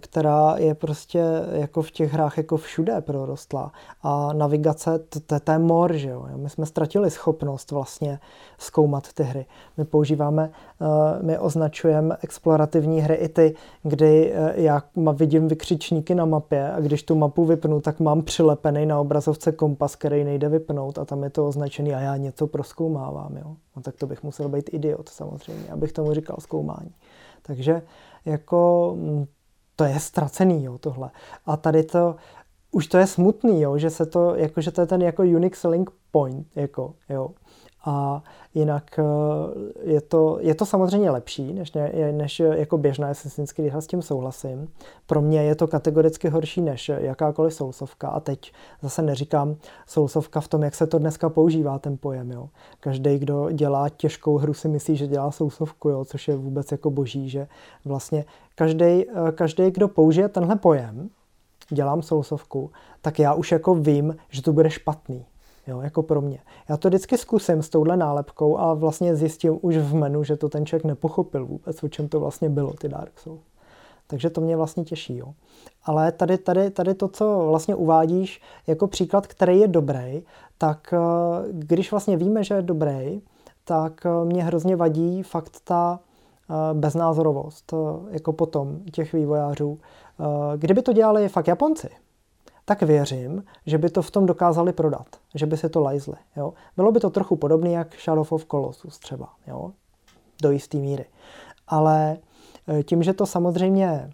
která 0.00 0.54
je 0.58 0.74
prostě 0.74 1.24
jako 1.52 1.82
v 1.82 1.90
těch 1.90 2.12
hrách 2.12 2.36
jako 2.36 2.56
všude 2.56 3.00
prorostla 3.00 3.72
a 4.02 4.32
navigace, 4.32 4.98
to, 4.98 5.40
to 5.40 5.52
je 5.52 5.58
mor, 5.58 5.92
že 5.92 6.08
jo. 6.08 6.26
My 6.36 6.50
jsme 6.50 6.66
ztratili 6.66 7.10
schopnost 7.10 7.70
vlastně 7.70 8.20
zkoumat 8.58 9.12
ty 9.12 9.22
hry. 9.22 9.46
My 9.76 9.84
používáme, 9.84 10.50
eh, 10.80 10.86
my 11.22 11.38
označujeme 11.38 12.16
explorativní 12.22 13.00
hry 13.00 13.14
i 13.14 13.28
ty, 13.28 13.54
kdy 13.82 14.32
eh, 14.34 14.52
já 14.62 14.82
vidím 15.12 15.48
vykřičníky 15.48 16.14
na 16.14 16.24
mapě 16.24 16.72
a 16.72 16.80
když 16.80 17.02
tu 17.02 17.14
mapu 17.14 17.44
vypnu, 17.44 17.80
tak 17.80 18.00
mám 18.00 18.22
přilepený 18.22 18.86
na 18.86 19.00
obrazovce 19.00 19.52
kompas, 19.52 19.96
který 19.96 20.24
nejde 20.24 20.48
vypnout 20.48 20.98
a 20.98 21.04
tam 21.04 21.22
je 21.24 21.30
to 21.30 21.46
označený 21.46 21.94
a 21.94 22.00
já 22.00 22.16
něco 22.16 22.46
proskoumávám. 22.46 23.36
Jo? 23.36 23.56
No 23.76 23.82
tak 23.82 23.96
to 23.96 24.06
bych 24.06 24.22
musel 24.22 24.48
být 24.48 24.70
idiot 24.72 25.08
samozřejmě, 25.08 25.68
abych 25.72 25.92
tomu 25.92 26.14
říkal 26.14 26.36
zkoumání. 26.40 26.94
Takže 27.42 27.82
jako 28.24 28.92
mm, 28.98 29.26
to 29.76 29.84
je 29.84 30.00
ztracený, 30.00 30.64
jo, 30.64 30.78
tohle. 30.78 31.10
A 31.46 31.56
tady 31.56 31.82
to, 31.82 32.16
už 32.70 32.86
to 32.86 32.98
je 32.98 33.06
smutný, 33.06 33.60
jo, 33.62 33.78
že 33.78 33.90
se 33.90 34.06
to, 34.06 34.34
jako, 34.34 34.60
že 34.60 34.70
to 34.70 34.80
je 34.80 34.86
ten 34.86 35.02
jako 35.02 35.22
unique 35.22 35.56
selling 35.56 35.90
point, 36.10 36.46
jako, 36.56 36.94
jo. 37.08 37.30
A 37.84 38.22
jinak 38.54 38.98
eh, 38.98 39.02
je 39.82 40.00
to, 40.00 40.38
je 40.40 40.54
to 40.54 40.66
samozřejmě 40.66 41.10
lepší, 41.10 41.52
než, 41.52 41.72
ne, 41.72 42.12
než 42.12 42.40
jako 42.40 42.78
běžná 42.78 43.08
Assassin's 43.08 43.52
Creed, 43.52 43.74
s 43.74 43.86
tím 43.86 44.02
souhlasím. 44.02 44.68
Pro 45.06 45.20
mě 45.20 45.42
je 45.42 45.54
to 45.54 45.66
kategoricky 45.66 46.28
horší 46.28 46.60
než 46.60 46.88
jakákoliv 46.88 47.54
sousovka. 47.54 48.08
A 48.08 48.20
teď 48.20 48.52
zase 48.82 49.02
neříkám 49.02 49.56
sousovka 49.86 50.40
v 50.40 50.48
tom, 50.48 50.62
jak 50.62 50.74
se 50.74 50.86
to 50.86 50.98
dneska 50.98 51.28
používá, 51.28 51.78
ten 51.78 51.96
pojem. 51.96 52.32
Jo. 52.32 52.48
Každý, 52.80 53.18
kdo 53.18 53.50
dělá 53.50 53.88
těžkou 53.88 54.38
hru, 54.38 54.54
si 54.54 54.68
myslí, 54.68 54.96
že 54.96 55.06
dělá 55.06 55.30
sousovku, 55.30 55.88
jo, 55.88 56.04
což 56.04 56.28
je 56.28 56.36
vůbec 56.36 56.72
jako 56.72 56.90
boží, 56.90 57.28
že 57.28 57.46
vlastně 57.84 58.24
každý, 58.54 58.84
eh, 58.84 59.32
každý 59.32 59.70
kdo 59.70 59.88
použije 59.88 60.28
tenhle 60.28 60.56
pojem, 60.56 61.10
dělám 61.70 62.02
sousovku, 62.02 62.70
tak 63.02 63.18
já 63.18 63.34
už 63.34 63.52
jako 63.52 63.74
vím, 63.74 64.16
že 64.30 64.42
to 64.42 64.52
bude 64.52 64.70
špatný 64.70 65.24
jo, 65.66 65.80
jako 65.80 66.02
pro 66.02 66.20
mě. 66.20 66.38
Já 66.68 66.76
to 66.76 66.88
vždycky 66.88 67.18
zkusím 67.18 67.62
s 67.62 67.68
touhle 67.68 67.96
nálepkou 67.96 68.58
a 68.58 68.74
vlastně 68.74 69.16
zjistím 69.16 69.58
už 69.62 69.76
v 69.76 69.94
menu, 69.94 70.24
že 70.24 70.36
to 70.36 70.48
ten 70.48 70.66
člověk 70.66 70.84
nepochopil 70.84 71.46
vůbec, 71.46 71.82
o 71.82 71.88
čem 71.88 72.08
to 72.08 72.20
vlastně 72.20 72.48
bylo, 72.48 72.72
ty 72.72 72.88
Dark 72.88 73.18
Souls. 73.18 73.40
Takže 74.06 74.30
to 74.30 74.40
mě 74.40 74.56
vlastně 74.56 74.84
těší. 74.84 75.16
Jo. 75.16 75.34
Ale 75.84 76.12
tady, 76.12 76.38
tady, 76.38 76.70
tady 76.70 76.94
to, 76.94 77.08
co 77.08 77.46
vlastně 77.48 77.74
uvádíš 77.74 78.40
jako 78.66 78.86
příklad, 78.86 79.26
který 79.26 79.60
je 79.60 79.68
dobrý, 79.68 80.22
tak 80.58 80.92
eh, 80.92 80.98
když 81.50 81.90
vlastně 81.90 82.16
víme, 82.16 82.44
že 82.44 82.54
je 82.54 82.62
dobrý, 82.62 83.22
tak 83.64 84.06
eh, 84.06 84.24
mě 84.24 84.44
hrozně 84.44 84.76
vadí 84.76 85.22
fakt 85.22 85.60
ta 85.64 86.00
eh, 86.00 86.74
beznázorovost 86.74 87.74
jako 88.10 88.32
potom 88.32 88.80
těch 88.92 89.12
vývojářů. 89.12 89.78
Kdyby 90.56 90.82
to 90.82 90.92
dělali 90.92 91.28
fakt 91.28 91.48
Japonci, 91.48 91.88
tak 92.64 92.82
věřím, 92.82 93.44
že 93.66 93.78
by 93.78 93.90
to 93.90 94.02
v 94.02 94.10
tom 94.10 94.26
dokázali 94.26 94.72
prodat, 94.72 95.06
že 95.34 95.46
by 95.46 95.56
se 95.56 95.68
to 95.68 95.80
lajzli. 95.80 96.16
Jo? 96.36 96.54
Bylo 96.76 96.92
by 96.92 97.00
to 97.00 97.10
trochu 97.10 97.36
podobné 97.36 97.70
jak 97.70 97.94
Shadow 98.00 98.32
of 98.32 98.46
Colossus 98.50 98.98
třeba, 98.98 99.28
jo? 99.46 99.70
do 100.42 100.50
jisté 100.50 100.78
míry. 100.78 101.04
Ale 101.68 102.16
e, 102.68 102.82
tím, 102.82 103.02
že 103.02 103.12
to 103.12 103.26
samozřejmě 103.26 104.10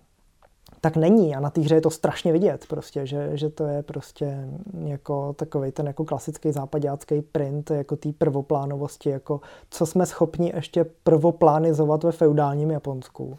tak 0.80 0.96
není 0.96 1.36
a 1.36 1.40
na 1.40 1.50
té 1.50 1.60
hře 1.60 1.74
je 1.74 1.80
to 1.80 1.90
strašně 1.90 2.32
vidět 2.32 2.66
prostě, 2.68 3.06
že, 3.06 3.30
že 3.36 3.48
to 3.48 3.64
je 3.64 3.82
prostě 3.82 4.48
jako 4.84 5.32
takový 5.32 5.72
ten 5.72 5.86
jako 5.86 6.04
klasický 6.04 6.52
západácký 6.52 7.22
print 7.22 7.70
jako 7.70 7.96
té 7.96 8.12
prvoplánovosti, 8.12 9.10
jako 9.10 9.40
co 9.70 9.86
jsme 9.86 10.06
schopni 10.06 10.52
ještě 10.54 10.86
prvoplánizovat 11.04 12.04
ve 12.04 12.12
feudálním 12.12 12.70
Japonsku 12.70 13.38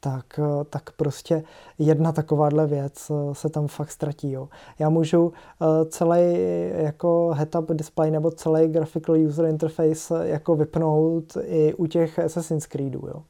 tak, 0.00 0.38
eh, 0.38 0.64
tak 0.64 0.92
prostě 0.92 1.42
jedna 1.78 2.12
takováhle 2.12 2.66
věc 2.66 3.10
eh, 3.10 3.34
se 3.34 3.48
tam 3.48 3.66
fakt 3.66 3.90
ztratí. 3.90 4.32
Jo. 4.32 4.48
Já 4.78 4.88
můžu 4.88 5.32
eh, 5.32 5.84
celý 5.84 6.38
jako 6.72 7.30
head-up 7.34 7.74
display 7.74 8.10
nebo 8.10 8.30
celý 8.30 8.68
graphical 8.68 9.16
user 9.16 9.44
interface 9.44 10.28
jako 10.28 10.56
vypnout 10.56 11.36
i 11.42 11.74
u 11.74 11.86
těch 11.86 12.18
Assassin's 12.18 12.66
Creedů. 12.66 13.06
Jo. 13.08 13.22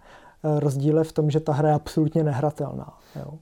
Rozdíl 0.59 0.99
je 0.99 1.05
v 1.05 1.13
tom, 1.13 1.31
že 1.31 1.41
ta 1.41 1.53
hra 1.53 1.69
je 1.69 1.75
absolutně 1.75 2.25
nehratelná. 2.25 2.99
Jo. 3.17 3.39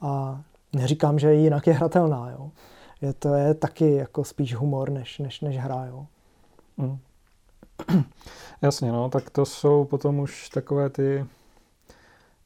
A 0.00 0.40
neříkám, 0.72 1.18
že 1.18 1.34
jinak 1.34 1.66
je 1.66 1.72
hratelná. 1.72 2.30
Jo. 2.30 2.50
Je 3.00 3.12
to 3.12 3.34
je 3.34 3.54
taky 3.54 3.94
jako 3.94 4.24
spíš 4.24 4.54
humor, 4.54 4.90
než, 4.90 5.18
než, 5.18 5.40
než 5.40 5.58
hra. 5.58 5.84
Jo. 5.86 6.06
Mm. 6.76 6.98
Jasně, 8.62 8.92
no, 8.92 9.08
tak 9.08 9.30
to 9.30 9.44
jsou 9.46 9.84
potom 9.84 10.18
už 10.18 10.48
takové 10.48 10.90
ty 10.90 11.26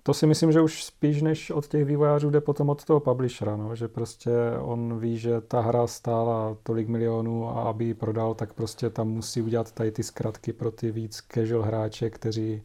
to 0.03 0.14
si 0.14 0.26
myslím, 0.26 0.53
že 0.53 0.61
už 0.61 0.84
spíš 0.84 1.22
než 1.22 1.50
od 1.50 1.66
těch 1.66 1.84
vývojářů 1.84 2.30
jde 2.30 2.40
potom 2.40 2.70
od 2.70 2.84
toho 2.84 3.00
publishera, 3.00 3.57
no, 3.57 3.76
že 3.76 3.88
prostě 3.88 4.30
on 4.61 4.98
ví, 4.98 5.18
že 5.18 5.40
ta 5.40 5.61
hra 5.61 5.86
stála 5.86 6.57
tolik 6.62 6.88
milionů 6.88 7.48
a 7.48 7.62
aby 7.62 7.84
ji 7.84 7.94
prodal, 7.94 8.34
tak 8.34 8.53
prostě 8.53 8.90
tam 8.90 9.09
musí 9.09 9.42
udělat 9.42 9.72
tady 9.72 9.92
ty 9.92 10.03
zkratky 10.03 10.53
pro 10.53 10.70
ty 10.70 10.90
víc 10.90 11.22
casual 11.28 11.62
hráče, 11.62 12.11
kteří 12.11 12.62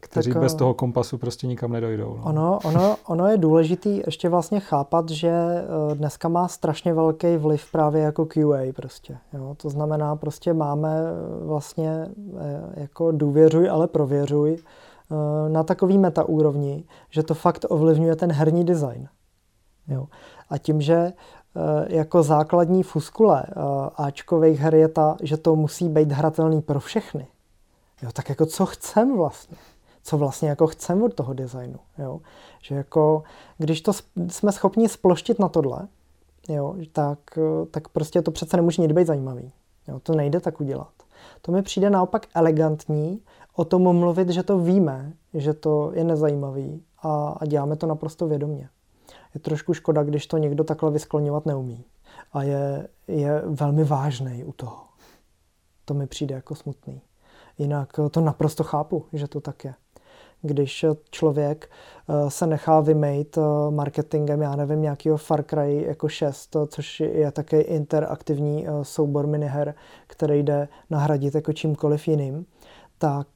kteří 0.00 0.32
tak, 0.32 0.42
bez 0.42 0.54
eh, 0.54 0.56
toho 0.56 0.74
kompasu 0.74 1.18
prostě 1.18 1.46
nikam 1.46 1.72
nedojdou. 1.72 2.16
No. 2.16 2.22
Ono, 2.24 2.58
ono, 2.64 2.96
ono 3.06 3.26
je 3.26 3.38
důležitý 3.38 4.02
ještě 4.06 4.28
vlastně 4.28 4.60
chápat, 4.60 5.10
že 5.10 5.30
eh, 5.30 5.94
dneska 5.94 6.28
má 6.28 6.48
strašně 6.48 6.94
velký 6.94 7.36
vliv 7.36 7.72
právě 7.72 8.02
jako 8.02 8.26
QA 8.26 8.72
prostě. 8.76 9.18
Jo? 9.32 9.54
To 9.62 9.70
znamená, 9.70 10.16
prostě 10.16 10.52
máme 10.52 11.00
eh, 11.00 11.44
vlastně 11.46 12.06
jako 12.74 13.12
důvěřuj, 13.12 13.70
ale 13.70 13.86
prověřuj 13.86 14.58
na 15.48 15.62
takový 15.62 15.98
meta 15.98 16.24
úrovni, 16.24 16.84
že 17.10 17.22
to 17.22 17.34
fakt 17.34 17.66
ovlivňuje 17.68 18.16
ten 18.16 18.32
herní 18.32 18.64
design. 18.64 19.08
Jo. 19.88 20.08
A 20.50 20.58
tím, 20.58 20.80
že 20.80 20.94
eh, 20.94 21.12
jako 21.96 22.22
základní 22.22 22.82
fuskule 22.82 23.44
eh, 23.48 23.54
Ačkových 23.96 24.60
her 24.60 24.74
je 24.74 24.88
ta, 24.88 25.16
že 25.22 25.36
to 25.36 25.56
musí 25.56 25.88
být 25.88 26.12
hratelný 26.12 26.62
pro 26.62 26.80
všechny. 26.80 27.26
Jo, 28.02 28.10
tak 28.12 28.28
jako 28.28 28.46
co 28.46 28.66
chcem 28.66 29.16
vlastně? 29.16 29.56
co 30.02 30.18
vlastně 30.18 30.48
jako 30.48 30.66
chceme 30.66 31.04
od 31.04 31.14
toho 31.14 31.32
designu. 31.32 31.78
Jo? 31.98 32.20
Že 32.62 32.74
jako, 32.74 33.22
když 33.58 33.80
to 33.80 33.92
jsme 34.28 34.52
schopni 34.52 34.88
sploštit 34.88 35.38
na 35.38 35.48
tohle, 35.48 35.88
jo, 36.48 36.74
tak, 36.92 37.18
tak 37.70 37.88
prostě 37.88 38.22
to 38.22 38.30
přece 38.30 38.56
nemůže 38.56 38.82
nikdy 38.82 38.94
být 38.94 39.06
zajímavý. 39.06 39.52
Jo? 39.88 40.00
To 40.00 40.14
nejde 40.14 40.40
tak 40.40 40.60
udělat. 40.60 40.92
To 41.42 41.52
mi 41.52 41.62
přijde 41.62 41.90
naopak 41.90 42.26
elegantní 42.34 43.20
o 43.60 43.64
tom 43.64 43.96
mluvit, 43.96 44.28
že 44.28 44.42
to 44.42 44.58
víme, 44.58 45.12
že 45.34 45.54
to 45.54 45.92
je 45.94 46.04
nezajímavý 46.04 46.82
a, 47.02 47.36
a 47.40 47.46
děláme 47.46 47.76
to 47.76 47.86
naprosto 47.86 48.26
vědomě. 48.26 48.68
Je 49.34 49.40
trošku 49.40 49.74
škoda, 49.74 50.02
když 50.02 50.26
to 50.26 50.38
někdo 50.38 50.64
takhle 50.64 50.90
vyskloňovat 50.90 51.46
neumí 51.46 51.84
a 52.32 52.42
je, 52.42 52.88
je 53.08 53.42
velmi 53.46 53.84
vážný 53.84 54.44
u 54.44 54.52
toho. 54.52 54.78
To 55.84 55.94
mi 55.94 56.06
přijde 56.06 56.34
jako 56.34 56.54
smutný. 56.54 57.02
Jinak 57.58 57.92
to 58.10 58.20
naprosto 58.20 58.64
chápu, 58.64 59.04
že 59.12 59.28
to 59.28 59.40
tak 59.40 59.64
je. 59.64 59.74
Když 60.42 60.84
člověk 61.10 61.70
eh, 61.70 62.30
se 62.30 62.46
nechá 62.46 62.80
vymejt 62.80 63.38
eh, 63.38 63.70
marketingem, 63.70 64.42
já 64.42 64.56
nevím, 64.56 64.82
nějakého 64.82 65.16
Far 65.16 65.42
Cry 65.42 65.84
jako 65.86 66.08
6, 66.08 66.56
což 66.68 67.00
je 67.00 67.32
také 67.32 67.60
interaktivní 67.60 68.68
eh, 68.68 68.70
soubor 68.82 69.26
miniher, 69.26 69.74
který 70.06 70.42
jde 70.42 70.68
nahradit 70.90 71.34
jako 71.34 71.52
čímkoliv 71.52 72.08
jiným, 72.08 72.46
tak 73.00 73.26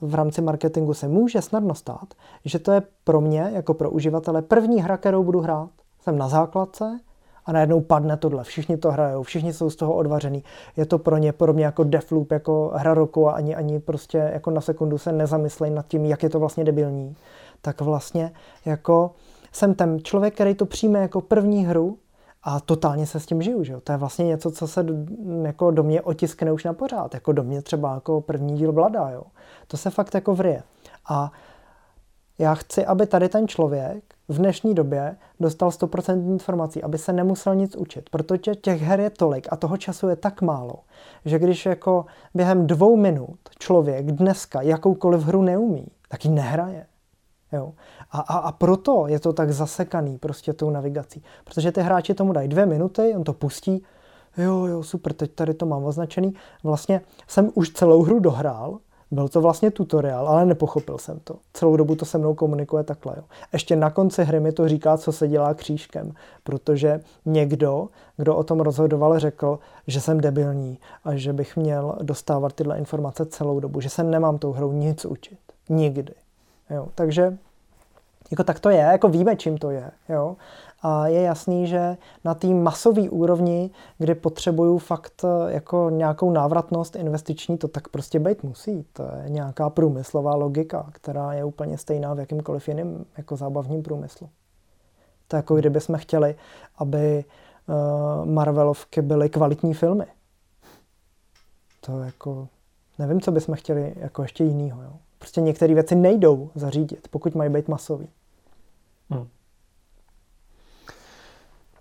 v 0.00 0.14
rámci 0.14 0.42
marketingu 0.42 0.94
se 0.94 1.08
může 1.08 1.42
snadno 1.42 1.74
stát, 1.74 2.14
že 2.44 2.58
to 2.58 2.72
je 2.72 2.82
pro 3.04 3.20
mě, 3.20 3.50
jako 3.54 3.74
pro 3.74 3.90
uživatele, 3.90 4.42
první 4.42 4.82
hra, 4.82 4.96
kterou 4.96 5.24
budu 5.24 5.40
hrát. 5.40 5.70
Jsem 6.00 6.18
na 6.18 6.28
základce, 6.28 7.00
a 7.48 7.52
najednou 7.52 7.80
padne 7.80 8.16
tohle. 8.16 8.44
Všichni 8.44 8.76
to 8.76 8.90
hrajou, 8.90 9.22
všichni 9.22 9.52
jsou 9.52 9.70
z 9.70 9.76
toho 9.76 9.94
odvařený. 9.94 10.44
Je 10.76 10.86
to 10.86 10.98
pro 10.98 11.16
ně 11.16 11.32
podobně 11.32 11.64
jako 11.64 11.84
Defloop, 11.84 12.32
jako 12.32 12.72
hra 12.74 12.94
roku 12.94 13.28
a 13.28 13.32
ani, 13.32 13.54
ani 13.54 13.80
prostě 13.80 14.30
jako 14.32 14.50
na 14.50 14.60
sekundu 14.60 14.98
se 14.98 15.12
nezamyslejí 15.12 15.74
nad 15.74 15.86
tím, 15.86 16.04
jak 16.04 16.22
je 16.22 16.30
to 16.30 16.40
vlastně 16.40 16.64
debilní. 16.64 17.16
Tak 17.62 17.80
vlastně 17.80 18.32
jako 18.64 19.10
jsem 19.52 19.74
ten 19.74 19.98
člověk, 20.02 20.34
který 20.34 20.54
to 20.54 20.66
přijme 20.66 20.98
jako 20.98 21.20
první 21.20 21.66
hru 21.66 21.98
a 22.42 22.60
totálně 22.60 23.06
se 23.06 23.20
s 23.20 23.26
tím 23.26 23.42
žiju. 23.42 23.64
Že 23.64 23.72
jo? 23.72 23.80
To 23.80 23.92
je 23.92 23.98
vlastně 23.98 24.24
něco, 24.24 24.50
co 24.50 24.68
se 24.68 24.86
jako 25.42 25.70
do 25.70 25.82
mě 25.82 26.02
otiskne 26.02 26.52
už 26.52 26.64
na 26.64 26.72
pořád. 26.72 27.14
Jako 27.14 27.32
do 27.32 27.42
mě 27.42 27.62
třeba 27.62 27.94
jako 27.94 28.20
první 28.20 28.56
díl 28.56 28.72
Blada. 28.72 29.10
Jo? 29.10 29.22
To 29.66 29.76
se 29.76 29.90
fakt 29.90 30.14
jako 30.14 30.34
vryje. 30.34 30.62
A 31.08 31.32
já 32.38 32.54
chci, 32.54 32.86
aby 32.86 33.06
tady 33.06 33.28
ten 33.28 33.48
člověk 33.48 34.04
v 34.28 34.38
dnešní 34.38 34.74
době 34.74 35.16
dostal 35.40 35.68
100% 35.68 36.32
informací, 36.32 36.82
aby 36.82 36.98
se 36.98 37.12
nemusel 37.12 37.54
nic 37.54 37.76
učit, 37.76 38.10
protože 38.10 38.54
těch 38.54 38.82
her 38.82 39.00
je 39.00 39.10
tolik 39.10 39.46
a 39.50 39.56
toho 39.56 39.76
času 39.76 40.08
je 40.08 40.16
tak 40.16 40.42
málo, 40.42 40.74
že 41.24 41.38
když 41.38 41.66
jako 41.66 42.06
během 42.34 42.66
dvou 42.66 42.96
minut 42.96 43.38
člověk 43.58 44.06
dneska 44.06 44.62
jakoukoliv 44.62 45.22
hru 45.22 45.42
neumí, 45.42 45.86
tak 46.08 46.24
ji 46.24 46.30
nehraje. 46.30 46.86
Jo? 47.52 47.72
A, 48.10 48.20
a, 48.20 48.38
a 48.38 48.52
proto 48.52 49.06
je 49.06 49.20
to 49.20 49.32
tak 49.32 49.52
zasekaný 49.52 50.18
prostě 50.18 50.52
tou 50.52 50.70
navigací. 50.70 51.22
Protože 51.44 51.72
ty 51.72 51.80
hráči 51.80 52.14
tomu 52.14 52.32
dají 52.32 52.48
dvě 52.48 52.66
minuty, 52.66 53.14
on 53.16 53.24
to 53.24 53.32
pustí, 53.32 53.82
jo, 54.38 54.66
jo, 54.66 54.82
super, 54.82 55.12
teď 55.12 55.32
tady 55.34 55.54
to 55.54 55.66
mám 55.66 55.84
označený. 55.84 56.34
Vlastně 56.64 57.00
jsem 57.28 57.50
už 57.54 57.70
celou 57.70 58.02
hru 58.02 58.20
dohrál, 58.20 58.78
byl 59.10 59.28
to 59.28 59.40
vlastně 59.40 59.70
tutoriál, 59.70 60.28
ale 60.28 60.46
nepochopil 60.46 60.98
jsem 60.98 61.20
to. 61.24 61.36
Celou 61.52 61.76
dobu 61.76 61.94
to 61.94 62.04
se 62.04 62.18
mnou 62.18 62.34
komunikuje 62.34 62.84
takhle. 62.84 63.14
Jo. 63.16 63.22
Ještě 63.52 63.76
na 63.76 63.90
konci 63.90 64.24
hry 64.24 64.40
mi 64.40 64.52
to 64.52 64.68
říká, 64.68 64.98
co 64.98 65.12
se 65.12 65.28
dělá 65.28 65.54
křížkem, 65.54 66.12
protože 66.44 67.00
někdo, 67.26 67.88
kdo 68.16 68.36
o 68.36 68.44
tom 68.44 68.60
rozhodoval, 68.60 69.18
řekl, 69.18 69.58
že 69.86 70.00
jsem 70.00 70.20
debilní 70.20 70.78
a 71.04 71.16
že 71.16 71.32
bych 71.32 71.56
měl 71.56 71.98
dostávat 72.02 72.52
tyhle 72.52 72.78
informace 72.78 73.26
celou 73.26 73.60
dobu, 73.60 73.80
že 73.80 73.88
se 73.88 74.04
nemám 74.04 74.38
tou 74.38 74.52
hrou 74.52 74.72
nic 74.72 75.04
učit. 75.04 75.38
Nikdy. 75.68 76.14
Jo. 76.70 76.88
Takže 76.94 77.38
jako 78.30 78.44
tak 78.44 78.60
to 78.60 78.70
je, 78.70 78.78
jako 78.78 79.08
víme, 79.08 79.36
čím 79.36 79.58
to 79.58 79.70
je. 79.70 79.90
Jo? 80.08 80.36
A 80.82 81.06
je 81.06 81.22
jasný, 81.22 81.66
že 81.66 81.96
na 82.24 82.34
té 82.34 82.46
masové 82.46 83.10
úrovni, 83.10 83.70
kdy 83.98 84.14
potřebuju 84.14 84.78
fakt 84.78 85.24
eh, 85.24 85.52
jako 85.52 85.90
nějakou 85.90 86.30
návratnost 86.30 86.96
investiční, 86.96 87.58
to 87.58 87.68
tak 87.68 87.88
prostě 87.88 88.18
být 88.18 88.42
musí. 88.42 88.86
To 88.92 89.02
je 89.02 89.30
nějaká 89.30 89.70
průmyslová 89.70 90.34
logika, 90.34 90.86
která 90.92 91.32
je 91.32 91.44
úplně 91.44 91.78
stejná 91.78 92.14
v 92.14 92.18
jakýmkoliv 92.18 92.68
jiném 92.68 93.04
jako 93.16 93.36
zábavním 93.36 93.82
průmyslu. 93.82 94.28
To 95.28 95.36
je 95.36 95.38
jako 95.38 95.56
kdyby 95.56 95.80
jsme 95.80 95.98
chtěli, 95.98 96.34
aby 96.78 97.24
uh, 97.68 98.26
Marvelovky 98.26 99.02
byly 99.02 99.28
kvalitní 99.28 99.74
filmy. 99.74 100.06
To 101.80 102.00
jako, 102.00 102.48
nevím, 102.98 103.20
co 103.20 103.32
bychom 103.32 103.54
chtěli 103.54 103.94
jako 103.96 104.22
ještě 104.22 104.44
jinýho. 104.44 104.82
Jo. 104.82 104.92
Prostě 105.18 105.40
některé 105.40 105.74
věci 105.74 105.94
nejdou 105.94 106.50
zařídit, 106.54 107.08
pokud 107.10 107.34
mají 107.34 107.50
být 107.50 107.68
masový. 107.68 108.08
Hmm. 109.10 109.28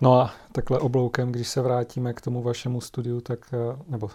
No 0.02 0.22
a 0.22 0.32
takhle 0.52 0.80
obloukem, 0.80 1.32
když 1.32 1.48
se 1.48 1.62
vrátíme 1.62 2.14
k 2.14 2.22
tomu 2.22 2.42
vašemu 2.42 2.82
studiu, 2.82 3.22
tak, 3.22 3.54
eh, 3.54 3.78
nebo 3.88 4.10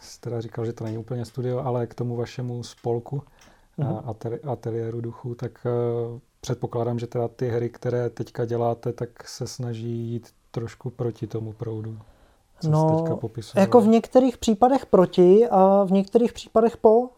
jste 0.00 0.30
teda 0.30 0.40
říkal, 0.40 0.66
že 0.66 0.72
to 0.72 0.84
není 0.84 0.98
úplně 0.98 1.24
studio, 1.24 1.58
ale 1.58 1.86
k 1.86 1.94
tomu 1.94 2.16
vašemu 2.16 2.62
spolku 2.62 3.22
mm-hmm. 3.78 4.50
ateliéru 4.50 5.00
duchu, 5.00 5.34
tak 5.34 5.66
uh, 5.66 6.18
předpokládám, 6.40 6.98
že 6.98 7.06
teda 7.06 7.28
ty 7.28 7.48
hry, 7.48 7.70
které 7.70 8.10
teďka 8.10 8.44
děláte, 8.44 8.92
tak 8.92 9.28
se 9.28 9.46
snaží 9.46 9.90
jít 9.90 10.28
trošku 10.50 10.90
proti 10.90 11.26
tomu 11.26 11.52
proudu. 11.52 11.98
Co 12.60 12.70
no, 12.70 13.04
jako 13.56 13.80
v 13.80 13.86
některých 13.86 14.38
případech 14.38 14.86
proti 14.86 15.48
a 15.50 15.84
v 15.84 15.90
některých 15.90 16.32
případech 16.32 16.76
po. 16.76 17.08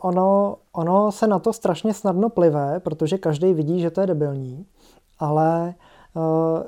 Ono, 0.00 0.56
ono 0.72 1.12
se 1.12 1.26
na 1.26 1.38
to 1.38 1.52
strašně 1.52 1.94
snadno 1.94 2.28
plive, 2.28 2.80
protože 2.80 3.18
každý 3.18 3.54
vidí, 3.54 3.80
že 3.80 3.90
to 3.90 4.00
je 4.00 4.06
debilní, 4.06 4.66
ale 5.18 5.74
uh, 6.14 6.62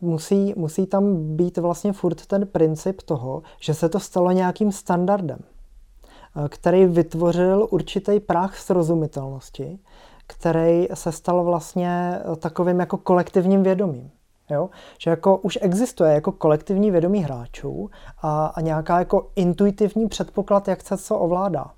musí, 0.00 0.54
musí 0.56 0.86
tam 0.86 1.36
být 1.36 1.58
vlastně 1.58 1.92
furt 1.92 2.26
ten 2.26 2.46
princip 2.46 3.02
toho, 3.02 3.42
že 3.60 3.74
se 3.74 3.88
to 3.88 4.00
stalo 4.00 4.30
nějakým 4.30 4.72
standardem, 4.72 5.38
eh, 5.40 6.48
který 6.48 6.86
vytvořil 6.86 7.68
určitý 7.70 8.20
práh 8.20 8.58
srozumitelnosti, 8.58 9.78
který 10.26 10.88
se 10.94 11.12
stal 11.12 11.44
vlastně 11.44 12.20
eh, 12.32 12.36
takovým 12.36 12.80
jako 12.80 12.96
kolektivním 12.96 13.62
vědomím. 13.62 14.10
Jo? 14.50 14.70
Že 14.98 15.10
jako 15.10 15.36
už 15.36 15.58
existuje 15.62 16.12
jako 16.14 16.32
kolektivní 16.32 16.90
vědomí 16.90 17.22
hráčů 17.22 17.90
a, 18.22 18.46
a 18.46 18.60
nějaká 18.60 18.98
jako 18.98 19.30
intuitivní 19.36 20.08
předpoklad, 20.08 20.68
jak 20.68 20.82
se 20.82 20.96
co 20.96 21.18
ovládá. 21.18 21.70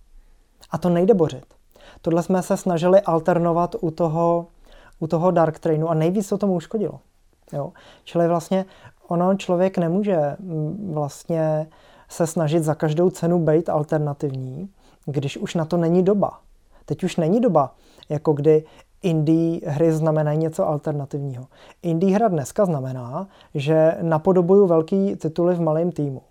A 0.71 0.79
to 0.79 0.89
nejde 0.89 1.15
bořit. 1.15 1.45
Tohle 2.03 2.23
jsme 2.23 2.43
se 2.43 2.57
snažili 2.57 3.01
alternovat 3.01 3.77
u 3.81 3.91
toho, 3.91 4.47
u 4.99 5.07
toho 5.07 5.31
Dark 5.31 5.59
Trainu 5.59 5.89
a 5.89 5.95
nejvíc 5.95 6.29
to 6.29 6.39
tomu 6.39 6.55
uškodilo. 6.55 7.01
Jo? 7.53 7.73
Čili 8.05 8.29
vlastně 8.29 8.65
ono 9.09 9.37
člověk 9.37 9.79
nemůže 9.79 10.37
mm, 10.39 10.91
vlastně 10.95 11.67
se 12.09 12.27
snažit 12.27 12.65
za 12.65 12.75
každou 12.75 13.11
cenu 13.11 13.39
být 13.39 13.69
alternativní, 13.69 14.69
když 15.07 15.37
už 15.37 15.55
na 15.55 15.65
to 15.65 15.77
není 15.77 16.03
doba. 16.03 16.41
Teď 16.85 17.05
už 17.05 17.17
není 17.17 17.41
doba, 17.41 17.75
jako 18.09 18.33
kdy 18.33 18.65
indie 19.03 19.61
hry 19.65 19.93
znamenají 19.93 20.39
něco 20.39 20.69
alternativního. 20.69 21.47
Indie 21.83 22.15
hra 22.15 22.29
dneska 22.29 22.65
znamená, 22.65 23.29
že 23.55 23.97
napodobuju 24.03 24.67
velký 24.67 25.17
tituly 25.17 25.55
v 25.55 25.61
malém 25.61 25.93
týmu. 25.93 26.23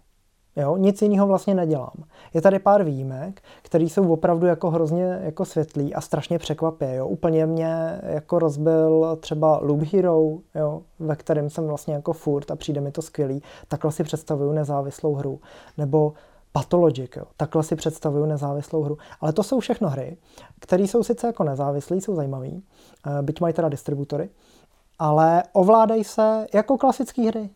Jo, 0.57 0.77
nic 0.77 1.01
jiného 1.01 1.27
vlastně 1.27 1.55
nedělám. 1.55 1.93
Je 2.33 2.41
tady 2.41 2.59
pár 2.59 2.83
výjimek, 2.83 3.41
které 3.61 3.83
jsou 3.83 4.13
opravdu 4.13 4.45
jako 4.45 4.69
hrozně 4.69 5.19
jako 5.21 5.45
světlý 5.45 5.93
a 5.93 6.01
strašně 6.01 6.39
překvapí. 6.39 6.85
Jo. 6.85 7.07
Úplně 7.07 7.45
mě 7.45 7.99
jako 8.03 8.39
rozbil 8.39 9.17
třeba 9.19 9.59
Loop 9.61 9.81
Hero, 9.81 10.21
jo, 10.55 10.81
ve 10.99 11.15
kterém 11.15 11.49
jsem 11.49 11.67
vlastně 11.67 11.93
jako 11.93 12.13
furt 12.13 12.51
a 12.51 12.55
přijde 12.55 12.81
mi 12.81 12.91
to 12.91 13.01
skvělý. 13.01 13.43
Takhle 13.67 13.91
si 13.91 14.03
představuju 14.03 14.51
nezávislou 14.51 15.13
hru. 15.13 15.39
Nebo 15.77 16.13
Pathologic, 16.51 17.11
jo. 17.17 17.23
takhle 17.37 17.63
si 17.63 17.75
představuju 17.75 18.25
nezávislou 18.25 18.83
hru. 18.83 18.97
Ale 19.21 19.33
to 19.33 19.43
jsou 19.43 19.59
všechno 19.59 19.89
hry, 19.89 20.17
které 20.59 20.83
jsou 20.83 21.03
sice 21.03 21.27
jako 21.27 21.43
nezávislé, 21.43 21.97
jsou 21.97 22.15
zajímavé, 22.15 22.47
eh, 22.47 23.21
byť 23.21 23.41
mají 23.41 23.53
teda 23.53 23.69
distributory, 23.69 24.29
ale 24.99 25.43
ovládají 25.53 26.03
se 26.03 26.47
jako 26.53 26.77
klasické 26.77 27.21
hry. 27.21 27.49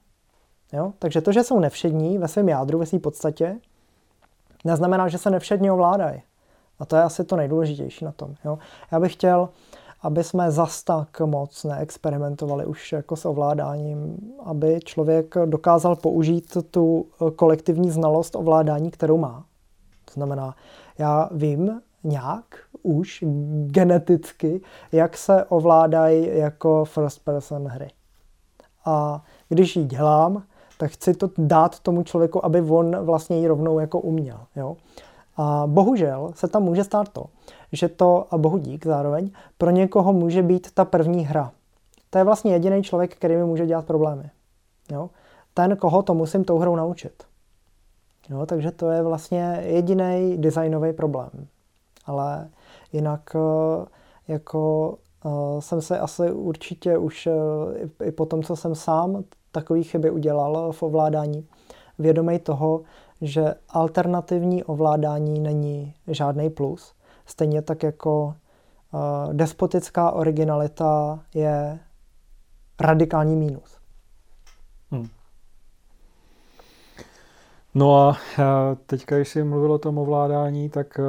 Jo? 0.74 0.94
Takže 1.00 1.22
to, 1.22 1.32
že 1.32 1.44
jsou 1.44 1.60
nevšední 1.60 2.18
ve 2.18 2.28
svém 2.28 2.50
jádru, 2.50 2.80
ve 2.80 2.86
své 2.86 3.00
podstatě, 3.00 3.60
neznamená, 4.66 5.08
že 5.08 5.18
se 5.18 5.30
nevšedně 5.30 5.72
ovládají. 5.72 6.22
A 6.80 6.86
to 6.86 6.96
je 6.96 7.04
asi 7.04 7.24
to 7.24 7.36
nejdůležitější 7.36 8.06
na 8.06 8.12
tom. 8.12 8.36
Jo? 8.46 8.60
Já 8.92 9.00
bych 9.00 9.14
chtěl, 9.14 9.50
aby 10.02 10.24
jsme 10.24 10.52
zas 10.52 10.84
tak 10.84 11.20
moc 11.20 11.64
neexperimentovali 11.64 12.66
už 12.66 12.92
jako 12.92 13.16
s 13.16 13.26
ovládáním, 13.26 14.18
aby 14.44 14.80
člověk 14.84 15.36
dokázal 15.46 15.96
použít 15.96 16.58
tu 16.72 17.06
kolektivní 17.36 17.90
znalost 17.92 18.36
ovládání, 18.36 18.92
kterou 18.92 19.18
má. 19.18 19.46
To 20.06 20.14
znamená, 20.14 20.56
já 20.98 21.30
vím 21.32 21.82
nějak 22.04 22.46
už 22.84 23.24
geneticky, 23.66 24.62
jak 24.92 25.18
se 25.18 25.44
ovládají 25.44 26.38
jako 26.38 26.86
first 26.86 27.24
person 27.24 27.68
hry. 27.68 27.88
A 28.86 29.24
když 29.50 29.76
ji 29.76 29.86
dělám, 29.86 30.44
tak 30.82 30.92
chci 30.92 31.14
to 31.14 31.30
dát 31.38 31.80
tomu 31.80 32.04
člověku, 32.04 32.46
aby 32.46 32.62
on 32.62 33.06
vlastně 33.06 33.40
ji 33.40 33.48
rovnou 33.48 33.80
jako 33.80 34.00
uměl. 34.00 34.38
Jo? 34.56 34.78
A 35.38 35.64
bohužel 35.68 36.32
se 36.36 36.48
tam 36.48 36.64
může 36.64 36.84
stát 36.84 37.10
to, 37.10 37.26
že 37.72 37.90
to, 37.90 38.26
a 38.32 38.38
bohu 38.38 38.58
dík 38.58 38.86
zároveň, 38.86 39.32
pro 39.58 39.70
někoho 39.70 40.14
může 40.14 40.44
být 40.44 40.72
ta 40.72 40.86
první 40.86 41.26
hra. 41.26 41.52
To 42.10 42.18
je 42.18 42.24
vlastně 42.24 42.54
jediný 42.54 42.84
člověk, 42.84 43.16
který 43.16 43.36
mi 43.36 43.46
může 43.46 43.66
dělat 43.66 43.86
problémy. 43.86 44.30
Jo? 44.92 45.10
Ten, 45.54 45.78
koho 45.78 46.04
to 46.04 46.14
musím 46.14 46.44
tou 46.44 46.58
hrou 46.58 46.76
naučit. 46.76 47.24
Jo? 48.30 48.46
Takže 48.46 48.72
to 48.72 48.90
je 48.90 49.04
vlastně 49.04 49.64
jediný 49.66 50.38
designový 50.38 50.94
problém. 50.94 51.48
Ale 52.06 52.50
jinak 52.94 53.36
eh, 53.36 53.86
jako 54.28 54.98
eh, 55.26 55.62
jsem 55.62 55.82
se 55.82 56.00
asi 56.00 56.32
určitě 56.32 56.98
už 56.98 57.28
eh, 57.28 58.06
i 58.06 58.12
po 58.12 58.26
tom, 58.26 58.44
co 58.44 58.56
jsem 58.56 58.76
sám 58.76 59.24
takový 59.52 59.84
chyby 59.84 60.12
udělal 60.12 60.72
v 60.72 60.84
ovládání, 60.84 61.48
vědomý 62.00 62.40
toho, 62.40 62.82
že 63.22 63.54
alternativní 63.70 64.64
ovládání 64.64 65.40
není 65.40 65.94
žádný 66.08 66.50
plus. 66.50 66.94
Stejně 67.26 67.62
tak 67.62 67.84
jako 67.84 68.36
despotická 69.32 70.12
originalita 70.12 71.20
je 71.34 71.80
radikální 72.80 73.36
mínus. 73.36 73.78
Hmm. 74.92 75.08
No 77.76 78.00
a 78.00 78.18
teďka, 78.86 79.16
když 79.16 79.30
jsi 79.30 79.44
mluvil 79.44 79.72
o 79.72 79.78
tom 79.78 79.98
ovládání, 79.98 80.70
tak 80.70 81.00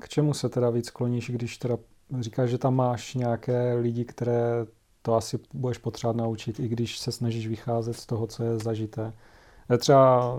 k 0.00 0.08
čemu 0.08 0.34
se 0.34 0.48
teda 0.48 0.70
víc 0.70 0.90
kloníš, 0.90 1.30
když 1.30 1.58
teda 1.58 1.76
říkáš, 2.20 2.50
že 2.50 2.58
tam 2.58 2.74
máš 2.74 3.14
nějaké 3.14 3.74
lidi, 3.74 4.04
které 4.04 4.66
to 5.02 5.14
asi 5.14 5.38
budeš 5.54 5.78
potřebovat 5.78 6.16
naučit, 6.16 6.60
i 6.60 6.68
když 6.68 6.98
se 6.98 7.12
snažíš 7.12 7.46
vycházet 7.46 7.94
z 7.94 8.06
toho, 8.06 8.26
co 8.26 8.44
je 8.44 8.58
zažité. 8.58 9.12
Já 9.68 9.76
třeba 9.76 10.38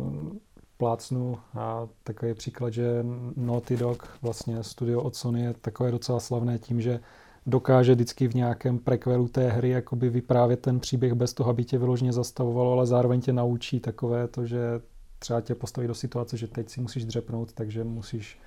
plácnu 0.77 1.38
a 1.53 1.88
takový 2.03 2.33
příklad, 2.33 2.73
že 2.73 3.05
Naughty 3.35 3.77
Dog, 3.77 4.17
vlastně 4.21 4.63
studio 4.63 5.01
od 5.01 5.15
Sony, 5.15 5.41
je 5.41 5.53
takové 5.53 5.91
docela 5.91 6.19
slavné 6.19 6.59
tím, 6.59 6.81
že 6.81 6.99
dokáže 7.45 7.95
vždycky 7.95 8.27
v 8.27 8.35
nějakém 8.35 8.79
prekvelu 8.79 9.27
té 9.27 9.49
hry 9.49 9.69
jakoby 9.69 10.09
vyprávět 10.09 10.59
ten 10.59 10.79
příběh 10.79 11.13
bez 11.13 11.33
toho, 11.33 11.49
aby 11.49 11.63
tě 11.63 11.77
vyloženě 11.77 12.13
zastavovalo, 12.13 12.71
ale 12.71 12.88
zároveň 12.88 13.21
tě 13.21 13.33
naučí 13.33 13.79
takové 13.79 14.27
to, 14.27 14.45
že 14.45 14.81
třeba 15.19 15.41
tě 15.41 15.55
postaví 15.55 15.88
do 15.88 15.95
situace, 15.95 16.38
že 16.38 16.47
teď 16.47 16.69
si 16.69 16.81
musíš 16.81 17.05
dřepnout, 17.05 17.53
takže 17.53 17.83
musíš 17.83 18.39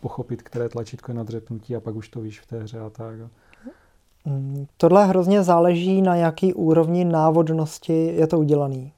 pochopit, 0.00 0.42
které 0.42 0.68
tlačítko 0.68 1.10
je 1.10 1.16
na 1.16 1.22
dřepnutí 1.22 1.76
a 1.76 1.80
pak 1.80 1.94
už 1.94 2.08
to 2.08 2.20
víš 2.20 2.40
v 2.40 2.46
té 2.46 2.62
hře 2.62 2.80
a 2.80 2.90
tak. 2.90 3.18
Tohle 4.76 5.06
hrozně 5.06 5.42
záleží 5.42 6.02
na 6.02 6.16
jaký 6.16 6.54
úrovni 6.54 7.04
návodnosti 7.04 8.12
je 8.16 8.26
to 8.26 8.38
udělaný 8.38 8.92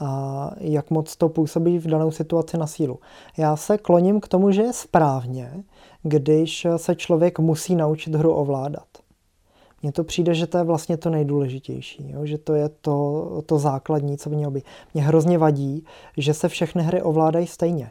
a 0.00 0.50
jak 0.60 0.90
moc 0.90 1.16
to 1.16 1.28
působí 1.28 1.78
v 1.78 1.86
danou 1.86 2.10
situaci 2.10 2.58
na 2.58 2.66
sílu. 2.66 2.98
Já 3.36 3.56
se 3.56 3.78
kloním 3.78 4.20
k 4.20 4.28
tomu, 4.28 4.50
že 4.50 4.62
je 4.62 4.72
správně, 4.72 5.64
když 6.02 6.66
se 6.76 6.94
člověk 6.94 7.38
musí 7.38 7.74
naučit 7.74 8.14
hru 8.14 8.32
ovládat. 8.32 8.86
Mně 9.82 9.92
to 9.92 10.04
přijde, 10.04 10.34
že 10.34 10.46
to 10.46 10.58
je 10.58 10.64
vlastně 10.64 10.96
to 10.96 11.10
nejdůležitější, 11.10 12.10
jo? 12.10 12.26
že 12.26 12.38
to 12.38 12.54
je 12.54 12.68
to, 12.68 13.42
to 13.46 13.58
základní, 13.58 14.18
co 14.18 14.30
by 14.30 14.36
mělo 14.36 14.50
být. 14.50 14.64
Mně 14.94 15.02
hrozně 15.02 15.38
vadí, 15.38 15.84
že 16.16 16.34
se 16.34 16.48
všechny 16.48 16.82
hry 16.82 17.02
ovládají 17.02 17.46
stejně. 17.46 17.90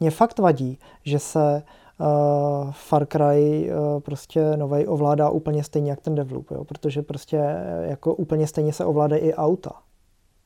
Mně 0.00 0.10
fakt 0.10 0.38
vadí, 0.38 0.78
že 1.04 1.18
se 1.18 1.62
uh, 2.00 2.70
Far 2.70 3.06
Cry 3.06 3.70
uh, 3.70 4.00
prostě 4.00 4.56
novej 4.56 4.86
ovládá 4.88 5.30
úplně 5.30 5.64
stejně 5.64 5.90
jak 5.90 6.00
ten 6.00 6.14
Devloop, 6.14 6.50
jo? 6.50 6.64
protože 6.64 7.02
prostě 7.02 7.38
eh, 7.38 7.86
jako 7.88 8.14
úplně 8.14 8.46
stejně 8.46 8.72
se 8.72 8.84
ovládají 8.84 9.22
i 9.22 9.34
auta. 9.34 9.72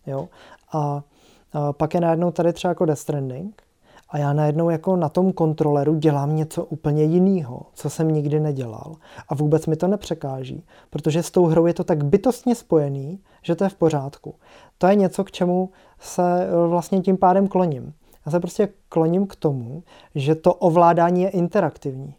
Jo? 0.06 0.28
A 0.72 0.94
uh, 1.54 1.72
pak 1.72 1.94
je 1.94 2.00
najednou 2.00 2.30
tady 2.30 2.52
třeba 2.52 2.70
jako 2.70 2.84
Death 2.84 3.00
Stranding 3.00 3.62
a 4.08 4.18
já 4.18 4.32
najednou 4.32 4.70
jako 4.70 4.96
na 4.96 5.08
tom 5.08 5.32
kontroleru 5.32 5.94
dělám 5.94 6.36
něco 6.36 6.64
úplně 6.64 7.04
jiného, 7.04 7.62
co 7.74 7.90
jsem 7.90 8.08
nikdy 8.08 8.40
nedělal 8.40 8.94
a 9.28 9.34
vůbec 9.34 9.66
mi 9.66 9.76
to 9.76 9.88
nepřekáží, 9.88 10.64
protože 10.90 11.22
s 11.22 11.30
tou 11.30 11.46
hrou 11.46 11.66
je 11.66 11.74
to 11.74 11.84
tak 11.84 12.04
bytostně 12.04 12.54
spojený, 12.54 13.20
že 13.42 13.54
to 13.54 13.64
je 13.64 13.70
v 13.70 13.74
pořádku. 13.74 14.34
To 14.78 14.86
je 14.86 14.94
něco, 14.94 15.24
k 15.24 15.30
čemu 15.30 15.70
se 16.00 16.48
vlastně 16.68 17.00
tím 17.00 17.16
pádem 17.16 17.48
kloním. 17.48 17.94
Já 18.26 18.32
se 18.32 18.40
prostě 18.40 18.68
kloním 18.88 19.26
k 19.26 19.36
tomu, 19.36 19.82
že 20.14 20.34
to 20.34 20.54
ovládání 20.54 21.22
je 21.22 21.28
interaktivní. 21.28 22.14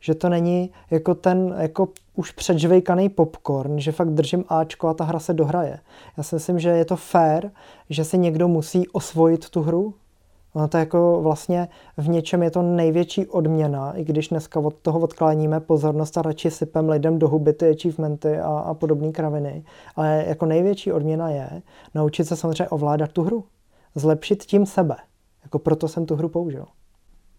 Že 0.00 0.14
to 0.14 0.28
není 0.28 0.70
jako 0.90 1.14
ten 1.14 1.54
jako 1.58 1.88
už 2.14 2.32
předžvejkaný 2.32 3.08
popcorn, 3.08 3.78
že 3.78 3.92
fakt 3.92 4.10
držím 4.10 4.44
Ačko 4.48 4.88
a 4.88 4.94
ta 4.94 5.04
hra 5.04 5.18
se 5.18 5.34
dohraje. 5.34 5.78
Já 6.16 6.22
si 6.22 6.34
myslím, 6.34 6.58
že 6.58 6.68
je 6.68 6.84
to 6.84 6.96
fair, 6.96 7.50
že 7.90 8.04
si 8.04 8.18
někdo 8.18 8.48
musí 8.48 8.88
osvojit 8.88 9.50
tu 9.50 9.62
hru. 9.62 9.94
Ono 10.54 10.68
to 10.68 10.78
jako 10.78 11.20
vlastně 11.22 11.68
v 11.96 12.08
něčem 12.08 12.42
je 12.42 12.50
to 12.50 12.62
největší 12.62 13.26
odměna, 13.26 13.92
i 13.92 14.04
když 14.04 14.28
dneska 14.28 14.60
od 14.60 14.74
toho 14.74 15.00
odkláníme 15.00 15.60
pozornost 15.60 16.18
a 16.18 16.22
radši 16.22 16.50
sypem 16.50 16.88
lidem 16.88 17.18
do 17.18 17.28
huby 17.28 17.52
ty 17.52 17.70
achievementy 17.70 18.38
a, 18.38 18.58
a 18.58 18.74
podobné 18.74 19.12
kraviny. 19.12 19.64
Ale 19.96 20.24
jako 20.28 20.46
největší 20.46 20.92
odměna 20.92 21.30
je 21.30 21.62
naučit 21.94 22.24
se 22.24 22.36
samozřejmě 22.36 22.68
ovládat 22.68 23.12
tu 23.12 23.22
hru. 23.22 23.44
Zlepšit 23.94 24.44
tím 24.44 24.66
sebe. 24.66 24.96
Jako 25.42 25.58
proto 25.58 25.88
jsem 25.88 26.06
tu 26.06 26.16
hru 26.16 26.28
použil. 26.28 26.66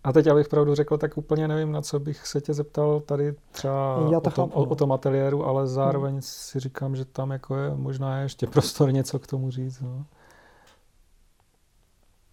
A 0.04 0.14
teď, 0.14 0.28
abych 0.28 0.48
pravdu 0.48 0.76
řekl, 0.76 0.98
tak 0.98 1.18
úplně 1.18 1.48
nevím, 1.48 1.72
na 1.72 1.82
co 1.82 2.00
bych 2.00 2.28
se 2.28 2.42
tě 2.42 2.54
zeptal 2.54 3.00
tady 3.00 3.36
třeba 3.52 3.98
o, 4.18 4.22
tom, 4.22 4.50
o, 4.54 4.64
o 4.64 4.76
tom 4.76 4.92
ateliéru, 4.92 5.46
ale 5.46 5.68
zároveň 5.68 6.12
hmm. 6.12 6.22
si 6.22 6.60
říkám, 6.60 6.96
že 6.96 7.06
tam 7.06 7.32
jako 7.32 7.56
je 7.56 7.76
možná 7.76 8.20
ještě 8.20 8.48
prostor 8.48 8.94
něco 8.94 9.20
k 9.20 9.28
tomu 9.28 9.52
říct. 9.52 9.82
No. 9.82 10.06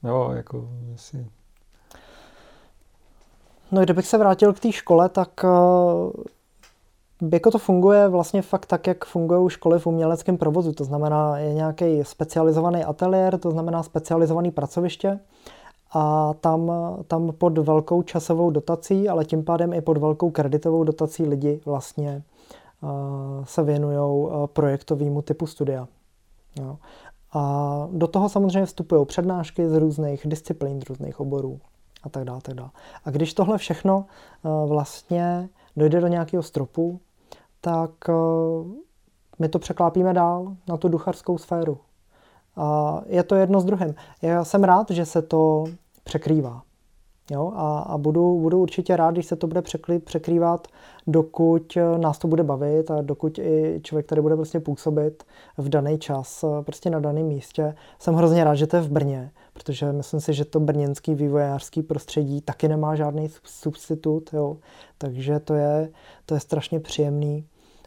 Jo, 0.02 0.30
jako 0.34 0.68
jestli... 0.90 1.26
No 3.72 3.82
kdybych 3.82 4.06
se 4.06 4.18
vrátil 4.18 4.52
k 4.52 4.60
té 4.60 4.72
škole, 4.72 5.08
tak 5.08 5.44
uh, 5.44 6.10
jako 7.32 7.50
to 7.50 7.58
funguje 7.58 8.08
vlastně 8.08 8.42
fakt 8.42 8.66
tak, 8.66 8.86
jak 8.86 9.04
fungují 9.04 9.50
školy 9.50 9.78
v 9.78 9.86
uměleckém 9.86 10.36
provozu. 10.36 10.72
To 10.72 10.84
znamená, 10.84 11.38
je 11.38 11.54
nějaký 11.54 12.04
specializovaný 12.04 12.84
ateliér, 12.84 13.38
to 13.38 13.50
znamená 13.50 13.82
specializovaný 13.82 14.50
pracoviště 14.50 15.20
a 15.92 16.34
tam, 16.34 16.72
tam 17.06 17.32
pod 17.32 17.58
velkou 17.58 18.02
časovou 18.02 18.50
dotací, 18.50 19.08
ale 19.08 19.24
tím 19.24 19.44
pádem 19.44 19.72
i 19.72 19.80
pod 19.80 19.96
velkou 19.96 20.30
kreditovou 20.30 20.84
dotací 20.84 21.26
lidi 21.26 21.60
vlastně 21.64 22.22
uh, 22.82 23.44
se 23.44 23.62
věnují 23.62 23.98
uh, 23.98 24.46
projektovému 24.46 25.22
typu 25.22 25.46
studia. 25.46 25.88
Jo. 26.60 26.78
A 27.32 27.88
do 27.92 28.06
toho 28.06 28.28
samozřejmě 28.28 28.66
vstupují 28.66 29.06
přednášky 29.06 29.68
z 29.68 29.78
různých 29.78 30.26
disciplín, 30.26 30.80
z 30.80 30.88
různých 30.88 31.20
oborů 31.20 31.60
a 32.02 32.08
tak 32.08 32.24
dále. 32.24 32.40
Tak 32.42 32.54
dále. 32.54 32.70
A 33.04 33.10
když 33.10 33.34
tohle 33.34 33.58
všechno 33.58 34.06
uh, 34.42 34.68
vlastně 34.68 35.48
dojde 35.76 36.00
do 36.00 36.06
nějakého 36.06 36.42
stropu, 36.42 37.00
tak 37.60 37.90
my 39.38 39.48
to 39.48 39.58
překlápíme 39.58 40.14
dál 40.14 40.56
na 40.68 40.76
tu 40.76 40.88
ducharskou 40.88 41.38
sféru. 41.38 41.78
A 42.56 43.00
je 43.06 43.22
to 43.22 43.34
jedno 43.34 43.60
s 43.60 43.64
druhým. 43.64 43.94
Já 44.22 44.44
jsem 44.44 44.64
rád, 44.64 44.90
že 44.90 45.06
se 45.06 45.22
to 45.22 45.64
překrývá. 46.04 46.62
Jo? 47.30 47.52
A, 47.54 47.78
a 47.78 47.98
budu, 47.98 48.40
budu 48.40 48.58
určitě 48.58 48.96
rád, 48.96 49.10
když 49.10 49.26
se 49.26 49.36
to 49.36 49.46
bude 49.46 49.62
překrývat, 50.04 50.68
dokud 51.06 51.78
nás 51.96 52.18
to 52.18 52.28
bude 52.28 52.42
bavit 52.42 52.90
a 52.90 53.02
dokud 53.02 53.38
i 53.38 53.80
člověk 53.82 54.06
tady 54.06 54.22
bude 54.22 54.36
prostě 54.36 54.60
působit 54.60 55.24
v 55.58 55.68
daný 55.68 55.98
čas, 55.98 56.44
prostě 56.62 56.90
na 56.90 57.00
daném 57.00 57.26
místě. 57.26 57.74
Jsem 57.98 58.14
hrozně 58.14 58.44
rád, 58.44 58.54
že 58.54 58.66
to 58.66 58.76
je 58.76 58.82
v 58.82 58.90
Brně, 58.90 59.30
protože 59.52 59.92
myslím 59.92 60.20
si, 60.20 60.34
že 60.34 60.44
to 60.44 60.60
brněnský 60.60 61.14
vývojářský 61.14 61.82
prostředí 61.82 62.40
taky 62.40 62.68
nemá 62.68 62.94
žádný 62.94 63.30
substitut, 63.44 64.30
jo? 64.32 64.56
takže 64.98 65.40
to 65.40 65.54
je, 65.54 65.90
to 66.26 66.34
je 66.34 66.40
strašně 66.40 66.80
příjemný. 66.80 67.44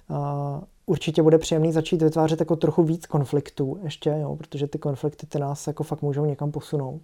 A 0.10 0.62
určitě 0.86 1.24
bude 1.24 1.38
příjemný 1.38 1.72
začít 1.72 2.02
vytvářet 2.02 2.40
jako 2.40 2.56
trochu 2.56 2.84
víc 2.84 3.06
konfliktů 3.06 3.80
ještě, 3.84 4.10
jo? 4.10 4.36
protože 4.36 4.68
ty 4.68 4.78
konflikty 4.78 5.28
ty 5.28 5.40
nás 5.40 5.68
jako 5.68 5.84
fakt 5.84 6.02
můžou 6.02 6.26
někam 6.26 6.52
posunout. 6.52 7.02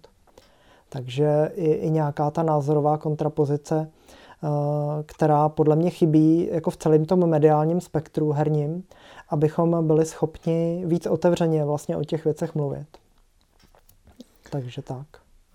Takže 0.88 1.50
i, 1.54 1.72
i 1.72 1.90
nějaká 1.90 2.30
ta 2.30 2.42
názorová 2.42 2.98
kontrapozice, 2.98 3.90
eh, 3.90 4.48
která 5.06 5.48
podle 5.48 5.76
mě 5.76 5.90
chybí 5.90 6.48
jako 6.52 6.70
v 6.70 6.76
celém 6.76 7.04
tom 7.04 7.26
mediálním 7.26 7.80
spektru 7.80 8.32
herním, 8.32 8.84
abychom 9.28 9.86
byli 9.86 10.06
schopni 10.06 10.82
víc 10.86 11.06
otevřeně 11.06 11.64
vlastně 11.64 11.96
o 11.96 12.04
těch 12.04 12.24
věcech 12.24 12.54
mluvit. 12.54 12.86
Takže 14.50 14.82
tak. 14.82 15.06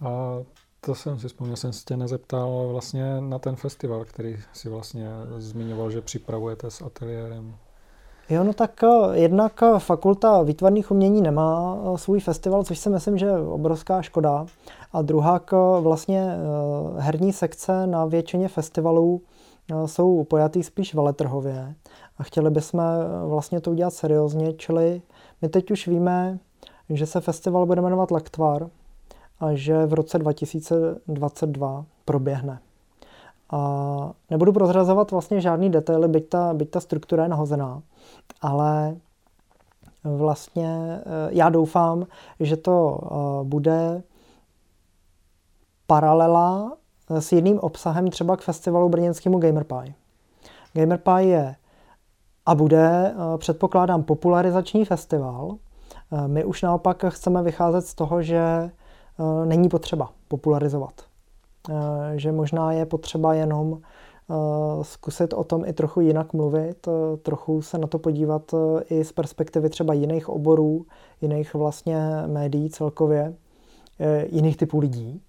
A 0.05 0.39
to 0.81 0.95
jsem 0.95 1.19
si 1.19 1.27
vzpomněl, 1.27 1.55
jsem 1.55 1.73
se 1.73 1.85
tě 1.85 1.97
nezeptal 1.97 2.67
vlastně 2.71 3.21
na 3.21 3.39
ten 3.39 3.55
festival, 3.55 4.05
který 4.05 4.37
si 4.53 4.69
vlastně 4.69 5.09
zmiňoval, 5.37 5.91
že 5.91 6.01
připravujete 6.01 6.71
s 6.71 6.81
ateliérem. 6.81 7.55
Jo, 8.29 8.43
no 8.43 8.53
tak 8.53 8.83
eh, 8.83 8.87
jednak 9.13 9.63
eh, 9.63 9.79
fakulta 9.79 10.41
výtvarných 10.41 10.91
umění 10.91 11.21
nemá 11.21 11.77
eh, 11.77 11.97
svůj 11.97 12.19
festival, 12.19 12.63
což 12.63 12.79
si 12.79 12.89
myslím, 12.89 13.17
že 13.17 13.25
je 13.25 13.39
obrovská 13.39 14.01
škoda. 14.01 14.45
A 14.93 15.01
druhá 15.01 15.41
vlastně 15.79 16.29
herní 16.97 17.33
sekce 17.33 17.87
na 17.87 18.05
většině 18.05 18.47
festivalů 18.47 19.21
jsou 19.85 20.23
pojatý 20.23 20.63
spíš 20.63 20.93
veletrhově. 20.93 21.75
A 22.17 22.23
chtěli 22.23 22.49
bychom 22.49 22.81
vlastně 23.25 23.61
to 23.61 23.71
udělat 23.71 23.93
seriózně, 23.93 24.53
čili 24.53 25.01
my 25.41 25.49
teď 25.49 25.71
už 25.71 25.87
víme, 25.87 26.39
že 26.89 27.05
se 27.05 27.21
festival 27.21 27.65
bude 27.65 27.81
jmenovat 27.81 28.11
Lektvar 28.11 28.69
a 29.39 29.53
že 29.53 29.85
v 29.85 29.93
roce 29.93 30.19
2022 30.19 31.85
proběhne. 32.05 32.59
A 33.51 34.11
nebudu 34.29 34.53
prozrazovat 34.53 35.11
vlastně 35.11 35.41
žádný 35.41 35.69
detaily, 35.69 36.07
byť 36.07 36.29
ta, 36.29 36.53
byť 36.53 36.69
ta 36.69 36.79
struktura 36.79 37.23
je 37.23 37.29
nahozená, 37.29 37.81
ale 38.41 38.95
vlastně 40.03 40.99
eh, 40.99 41.01
já 41.29 41.49
doufám, 41.49 42.07
že 42.39 42.57
to 42.57 42.99
eh, 43.03 43.43
bude 43.43 44.03
paralela 45.87 46.77
s 47.09 47.31
jedným 47.31 47.59
obsahem 47.59 48.07
třeba 48.07 48.37
k 48.37 48.41
festivalu 48.41 48.89
brněnskému 48.89 49.39
GamerPie. 49.39 49.93
GamerPie 50.73 51.23
je 51.23 51.55
a 52.45 52.55
bude, 52.55 53.13
eh, 53.15 53.37
předpokládám, 53.37 54.03
popularizační 54.03 54.85
festival. 54.85 55.57
My 56.27 56.45
už 56.45 56.61
naopak 56.61 57.05
chceme 57.09 57.43
vycházet 57.43 57.81
z 57.81 57.95
toho, 57.95 58.21
že 58.21 58.71
není 59.45 59.69
potřeba 59.69 60.09
popularizovat. 60.27 60.93
Že 62.15 62.31
možná 62.31 62.71
je 62.71 62.85
potřeba 62.85 63.33
jenom 63.33 63.77
Eh, 63.77 63.79
zkusit 64.81 65.33
o 65.33 65.43
tom 65.43 65.65
i 65.65 65.73
trochu 65.73 66.01
jinak 66.01 66.33
mluvit, 66.33 66.87
eh, 66.87 67.17
trochu 67.17 67.61
se 67.61 67.77
na 67.77 67.87
to 67.87 67.99
podívat 67.99 68.53
eh, 68.53 68.83
i 68.95 69.03
z 69.03 69.11
perspektivy 69.11 69.69
třeba 69.69 69.93
jiných 69.93 70.29
oborů, 70.29 70.85
jiných 71.21 71.53
vlastně 71.53 71.97
médií 72.27 72.69
celkově, 72.69 73.35
jiných 74.29 74.57
typů 74.57 74.79
lidí. 74.79 75.21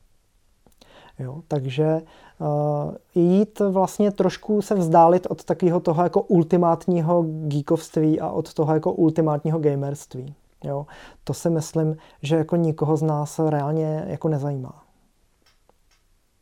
Jo, 1.18 1.42
takže 1.48 2.02
uh, 2.38 2.94
jít 3.14 3.60
vlastně 3.60 4.10
trošku 4.10 4.62
se 4.62 4.74
vzdálit 4.74 5.26
od 5.30 5.44
takového 5.44 5.80
toho 5.80 6.02
jako 6.02 6.22
ultimátního 6.22 7.22
geekovství 7.22 8.20
a 8.20 8.30
od 8.30 8.54
toho 8.54 8.74
jako 8.74 8.92
ultimátního 8.92 9.58
gamerství. 9.58 10.34
Jo, 10.64 10.86
to 11.24 11.34
si 11.34 11.50
myslím, 11.50 11.96
že 12.22 12.36
jako 12.36 12.56
nikoho 12.56 12.96
z 12.96 13.02
nás 13.02 13.38
reálně 13.38 14.04
jako 14.06 14.28
nezajímá. 14.28 14.82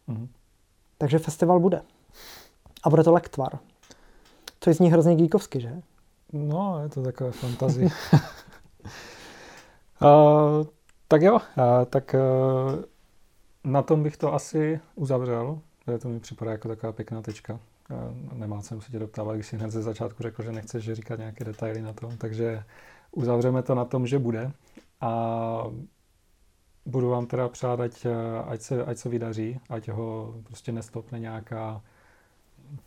Mm. 0.07 0.29
Takže 0.99 1.19
festival 1.19 1.61
bude. 1.61 1.83
A 2.85 2.91
bude 2.91 3.05
to 3.05 3.13
lektvar. 3.13 3.59
To 4.59 4.71
je 4.71 4.75
z 4.75 4.81
ní 4.81 4.91
hrozně 4.91 5.17
geekovsky, 5.17 5.61
že? 5.61 5.83
No, 6.33 6.81
je 6.83 6.89
to 6.89 7.03
takové 7.03 7.33
fantazie. 7.33 7.89
uh, 10.03 10.67
tak 11.09 11.23
jo, 11.23 11.35
uh, 11.35 11.41
tak 11.91 12.15
uh, 12.15 12.83
na 13.65 13.83
tom 13.83 14.03
bych 14.03 14.17
to 14.17 14.35
asi 14.35 14.81
uzavřel. 14.95 15.59
To 16.01 16.09
mi 16.09 16.21
připadá 16.21 16.51
jako 16.53 16.69
taková 16.69 16.93
pěkná 16.93 17.23
tečka. 17.23 17.53
Uh, 17.53 18.39
nemá 18.39 18.63
jsem 18.63 18.81
se 18.81 18.93
tě 18.93 18.99
doptávat, 18.99 19.35
když 19.35 19.47
si 19.47 19.57
hned 19.57 19.71
ze 19.71 19.83
začátku 19.83 20.23
řekl, 20.23 20.43
že 20.43 20.53
nechceš 20.53 20.93
říkat 20.93 21.19
nějaké 21.19 21.45
detaily 21.45 21.83
na 21.83 21.93
tom, 21.93 22.17
takže 22.17 22.65
uzavřeme 23.13 23.63
to 23.63 23.75
na 23.75 23.85
tom, 23.85 24.07
že 24.07 24.19
bude. 24.19 24.53
A 25.01 25.65
budu 26.87 27.11
vám 27.11 27.27
teda 27.27 27.49
přát, 27.49 27.81
ať, 27.81 28.07
ať, 28.47 28.61
se, 28.61 28.85
ať 28.85 28.99
se 28.99 29.09
vydaří, 29.09 29.61
ať 29.69 29.89
ho 29.89 30.35
prostě 30.45 30.73
nestopne 30.73 31.19
nějaká 31.19 31.83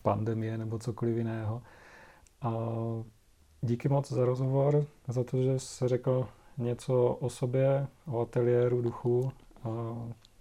pandemie 0.01 0.57
nebo 0.57 0.79
cokoliv 0.79 1.17
jiného. 1.17 1.61
A 2.41 2.53
díky 3.61 3.89
moc 3.89 4.11
za 4.11 4.25
rozhovor, 4.25 4.85
za 5.07 5.23
to, 5.23 5.43
že 5.43 5.59
jsi 5.59 5.87
řekl 5.87 6.27
něco 6.57 7.17
o 7.19 7.29
sobě, 7.29 7.87
o 8.11 8.21
ateliéru 8.21 8.81
duchu 8.81 9.31
a 9.63 9.69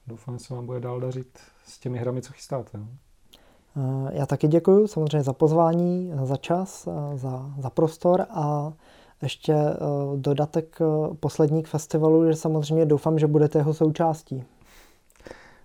doufám, 0.06 0.39
že 0.39 0.44
se 0.44 0.55
vám 0.55 0.66
bude 0.66 0.81
dál 0.81 1.01
dařit 1.01 1.39
s 1.64 1.78
těmi 1.78 1.98
hrami, 1.98 2.23
co 2.23 2.32
chystáte. 2.32 2.78
No. 2.78 2.89
Já 4.12 4.27
taky 4.27 4.48
děkuji 4.48 4.86
samozřejmě 4.86 5.23
za 5.23 5.32
pozvání, 5.32 6.12
za 6.23 6.36
čas, 6.36 6.89
za, 7.14 7.51
za 7.59 7.70
prostor 7.70 8.27
a 8.31 8.73
ještě 9.23 9.52
e, 9.52 9.77
dodatek 10.16 10.78
e, 10.81 11.14
poslední 11.14 11.62
k 11.62 11.68
festivalu, 11.68 12.27
že 12.27 12.36
samozřejmě 12.36 12.86
doufám, 12.86 13.18
že 13.18 13.27
budete 13.27 13.59
jeho 13.59 13.74
součástí. 13.74 14.44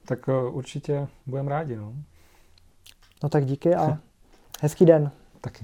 Tak 0.06 0.30
e, 0.30 0.49
určitě 0.49 1.08
budeme 1.26 1.49
rádi. 1.49 1.76
No. 1.76 1.94
No 3.23 3.30
tak 3.30 3.45
díky 3.45 3.76
a 3.76 3.98
hezký 4.61 4.85
den. 4.85 5.11
Taky. 5.41 5.60